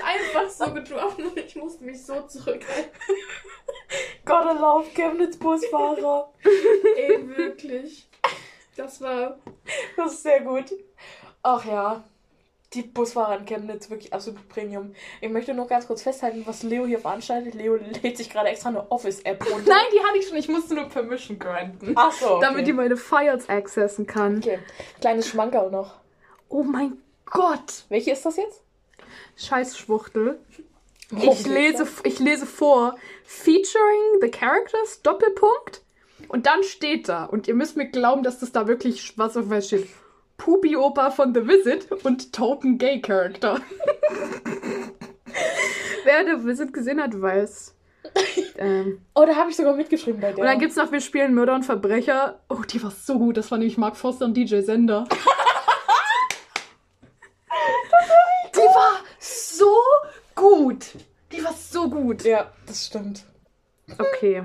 Einfach 0.04 0.48
so 0.48 0.72
gedroppt 0.72 1.18
und 1.18 1.36
ich 1.36 1.56
musste 1.56 1.84
mich 1.84 2.04
so 2.04 2.22
zurückhalten. 2.22 2.90
Gotta 4.24 4.52
love 4.52 4.88
Chemnitz 4.94 5.36
Busfahrer. 5.36 6.32
Ey, 6.96 7.28
wirklich. 7.36 8.08
Das 8.76 9.00
war. 9.00 9.38
Das 9.96 10.14
ist 10.14 10.22
sehr 10.22 10.40
gut. 10.40 10.72
Ach 11.42 11.64
ja. 11.64 12.04
Die 12.74 12.82
Busfahrer 12.82 13.38
in 13.38 13.46
Chemnitz 13.46 13.88
wirklich 13.88 14.12
absolut 14.12 14.48
Premium. 14.48 14.92
Ich 15.20 15.30
möchte 15.30 15.54
nur 15.54 15.66
ganz 15.66 15.86
kurz 15.86 16.02
festhalten, 16.02 16.42
was 16.46 16.62
Leo 16.62 16.84
hier 16.84 16.98
veranstaltet. 16.98 17.54
Leo 17.54 17.76
lädt 17.76 18.16
sich 18.16 18.28
gerade 18.28 18.48
extra 18.48 18.70
eine 18.70 18.90
Office-App 18.90 19.40
runter. 19.50 19.64
Nein, 19.70 19.84
die 19.94 20.04
hatte 20.04 20.18
ich 20.18 20.26
schon. 20.26 20.36
Ich 20.36 20.48
musste 20.48 20.74
nur 20.74 20.88
Permission 20.88 21.38
granten. 21.38 21.92
Ach 21.94 22.12
so. 22.12 22.36
Okay. 22.36 22.46
Damit 22.46 22.66
die 22.66 22.72
meine 22.72 22.96
Files 22.96 23.48
accessen 23.48 24.06
kann. 24.06 24.38
Okay. 24.38 24.58
Kleines 25.00 25.28
Schmankerl 25.28 25.70
noch. 25.70 25.94
Oh 26.48 26.62
mein 26.62 26.98
Gott. 27.26 27.84
Welche 27.88 28.12
ist 28.12 28.24
das 28.24 28.36
jetzt? 28.36 28.62
Scheiß 29.36 29.78
Schwuchtel. 29.78 30.38
Oh, 31.14 31.32
Ich 31.32 31.46
lese, 31.46 31.86
ich 32.04 32.18
lese 32.18 32.46
vor. 32.46 32.96
Featuring 33.24 34.20
the 34.20 34.30
characters, 34.30 35.02
Doppelpunkt. 35.02 35.82
Und 36.28 36.46
dann 36.46 36.62
steht 36.64 37.08
da, 37.08 37.24
und 37.24 37.46
ihr 37.46 37.54
müsst 37.54 37.76
mir 37.76 37.86
glauben, 37.88 38.22
dass 38.22 38.38
das 38.40 38.50
da 38.52 38.66
wirklich 38.66 39.02
schwarz 39.02 39.36
auf 39.36 39.48
weiß 39.50 39.66
steht. 39.66 39.88
Pupi 40.38 40.76
Opa 40.76 41.10
von 41.10 41.32
The 41.34 41.46
Visit 41.46 41.90
und 42.04 42.32
Token 42.32 42.78
Gay 42.78 43.00
Character. 43.00 43.60
Wer 46.04 46.24
The 46.24 46.44
Visit 46.46 46.72
gesehen 46.72 47.00
hat, 47.00 47.20
weiß. 47.20 47.74
Ähm, 48.58 49.02
Oh, 49.14 49.26
da 49.26 49.36
habe 49.36 49.50
ich 49.50 49.56
sogar 49.56 49.74
mitgeschrieben 49.76 50.18
bei 50.18 50.28
der. 50.32 50.38
Und 50.38 50.46
dann 50.46 50.58
gibt's 50.58 50.76
noch 50.76 50.90
Wir 50.90 51.02
spielen 51.02 51.34
Mörder 51.34 51.54
und 51.54 51.64
Verbrecher. 51.64 52.40
Oh, 52.48 52.62
die 52.62 52.82
war 52.82 52.90
so 52.90 53.18
gut. 53.18 53.36
Das 53.36 53.50
war 53.50 53.58
nämlich 53.58 53.76
Mark 53.76 53.98
Foster 53.98 54.24
und 54.24 54.34
DJ 54.34 54.60
Sender. 54.60 55.06
die 58.54 58.58
war 58.60 58.92
so 59.66 59.76
gut. 60.34 60.86
Die 61.32 61.42
war 61.44 61.52
so 61.52 61.90
gut. 61.90 62.24
Ja, 62.24 62.50
das 62.66 62.86
stimmt. 62.86 63.24
Okay. 63.98 64.44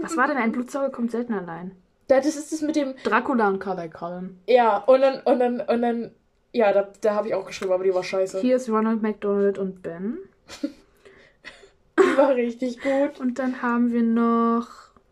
Was 0.00 0.16
war 0.16 0.26
denn 0.28 0.36
ein 0.36 0.52
Blutsauger 0.52 0.90
kommt 0.90 1.10
selten 1.10 1.34
allein? 1.34 1.72
Das 2.08 2.26
ist 2.26 2.52
das 2.52 2.60
mit 2.60 2.76
dem. 2.76 2.94
Dracula 3.04 3.48
und 3.48 3.58
Carly 3.60 3.88
Cullen. 3.88 4.40
Ja, 4.46 4.78
und 4.78 5.00
dann, 5.00 5.20
und 5.22 5.38
dann, 5.40 5.60
und 5.60 5.82
dann. 5.82 6.14
Ja, 6.52 6.72
da, 6.72 6.88
da 7.00 7.14
habe 7.14 7.28
ich 7.28 7.34
auch 7.34 7.46
geschrieben, 7.46 7.72
aber 7.72 7.84
die 7.84 7.94
war 7.94 8.02
scheiße. 8.02 8.40
Hier 8.40 8.56
ist 8.56 8.68
Ronald 8.68 9.02
McDonald 9.02 9.58
und 9.58 9.82
Ben. 9.82 10.18
Die 10.62 12.16
war 12.16 12.34
richtig 12.34 12.80
gut. 12.80 13.20
Und 13.20 13.38
dann 13.38 13.62
haben 13.62 13.92
wir 13.92 14.02
noch 14.02 14.66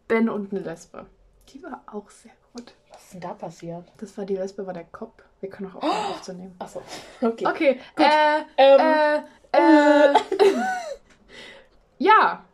Ben 0.08 0.28
und 0.28 0.52
eine 0.52 0.60
Lesbe. 0.60 1.06
Die 1.50 1.62
war 1.62 1.82
auch 1.86 2.10
sehr 2.10 2.32
gut. 2.52 2.74
Was 2.90 3.04
ist 3.04 3.14
denn 3.14 3.20
da 3.20 3.34
passiert? 3.34 3.84
Das 3.98 4.18
war 4.18 4.24
die 4.24 4.34
Lesbe, 4.36 4.66
war 4.66 4.74
der 4.74 4.84
Kopf. 4.84 5.22
Wir 5.40 5.50
können 5.50 5.70
auch 5.70 5.76
aufhören 5.76 6.12
aufzunehmen. 6.12 6.56
Achso. 6.58 6.82
Okay. 7.20 7.46
Okay. 7.46 7.80
Gut. 7.94 8.06
Äh, 8.06 8.40
Ähm, 8.56 8.80
äh, 8.80 9.20
äh. 9.52 10.14
ja. 11.98 12.44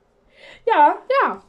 ja, 0.66 0.98
Ja. 1.22 1.42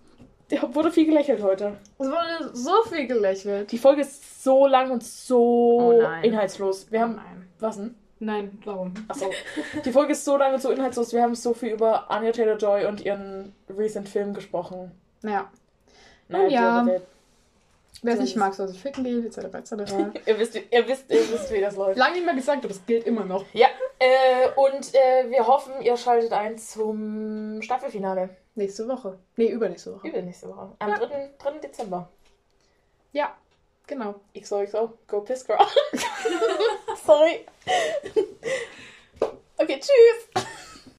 wurde 0.73 0.91
viel 0.91 1.05
gelächelt 1.05 1.41
heute. 1.41 1.77
Es 1.97 2.07
wurde 2.07 2.51
so 2.53 2.83
viel 2.89 3.07
gelächelt. 3.07 3.71
Die 3.71 3.77
Folge 3.77 4.01
ist 4.01 4.43
so 4.43 4.67
lang 4.67 4.91
und 4.91 5.03
so 5.03 5.91
Oh 5.93 6.01
inhaltslos. 6.23 6.91
Wir 6.91 7.01
haben. 7.01 7.15
Nein. 7.15 7.49
Was 7.59 7.77
denn? 7.77 7.95
Nein, 8.19 8.59
warum? 8.63 8.93
Achso. 9.07 9.29
Die 9.83 9.91
Folge 9.91 10.13
ist 10.13 10.23
so 10.23 10.37
lang 10.37 10.53
und 10.53 10.61
so 10.61 10.71
inhaltslos. 10.71 11.13
Wir 11.13 11.21
haben 11.21 11.35
so 11.35 11.53
viel 11.53 11.69
über 11.73 12.09
Anya 12.09 12.31
Taylor 12.31 12.57
Joy 12.57 12.85
und 12.85 13.01
ihren 13.03 13.53
recent 13.69 14.07
Film 14.07 14.33
gesprochen. 14.33 14.91
Naja. 15.21 15.49
Naja, 16.27 16.47
Ja. 16.49 16.83
der- 16.83 16.99
der- 16.99 17.07
Wer 18.05 18.13
es 18.13 18.19
nicht 18.19 18.35
mag, 18.35 18.53
soll 18.53 18.67
sich 18.67 18.79
ficken 18.79 19.03
gehen, 19.03 19.25
etc. 19.25 19.37
etc. 19.37 19.71
Ihr 20.27 20.37
wisst, 20.37 20.55
ihr 20.55 20.87
wisst, 20.87 21.09
ihr 21.09 21.31
wisst, 21.31 21.51
wie 21.51 21.59
das 21.59 21.75
läuft. 21.75 21.97
Lange 21.97 22.13
nicht 22.15 22.25
mehr 22.25 22.35
gesagt, 22.35 22.63
aber 22.63 22.71
es 22.71 22.85
gilt 22.85 23.05
immer 23.07 23.25
noch. 23.25 23.43
Ja, 23.53 23.67
äh, 23.97 24.49
und 24.55 24.93
äh, 24.93 25.29
wir 25.31 25.47
hoffen, 25.47 25.81
ihr 25.81 25.97
schaltet 25.97 26.31
ein 26.31 26.57
zum 26.57 27.61
Staffelfinale. 27.63 28.29
Nächste 28.53 28.87
Woche. 28.87 29.17
Nee, 29.37 29.47
übernächste 29.47 29.95
Woche. 29.95 30.07
Übernächste 30.07 30.47
Woche. 30.49 30.75
Am 30.77 30.89
Ja. 30.89 30.97
3. 30.99 31.31
3. 31.39 31.51
Dezember. 31.57 32.09
Ja. 33.11 33.35
Genau. 33.87 34.15
XOXO, 34.39 34.93
go 35.07 35.21
piss 35.21 35.45
girl. 35.45 35.57
Sorry. 37.05 37.45
Okay, 39.57 39.79
tschüss. 39.79 40.43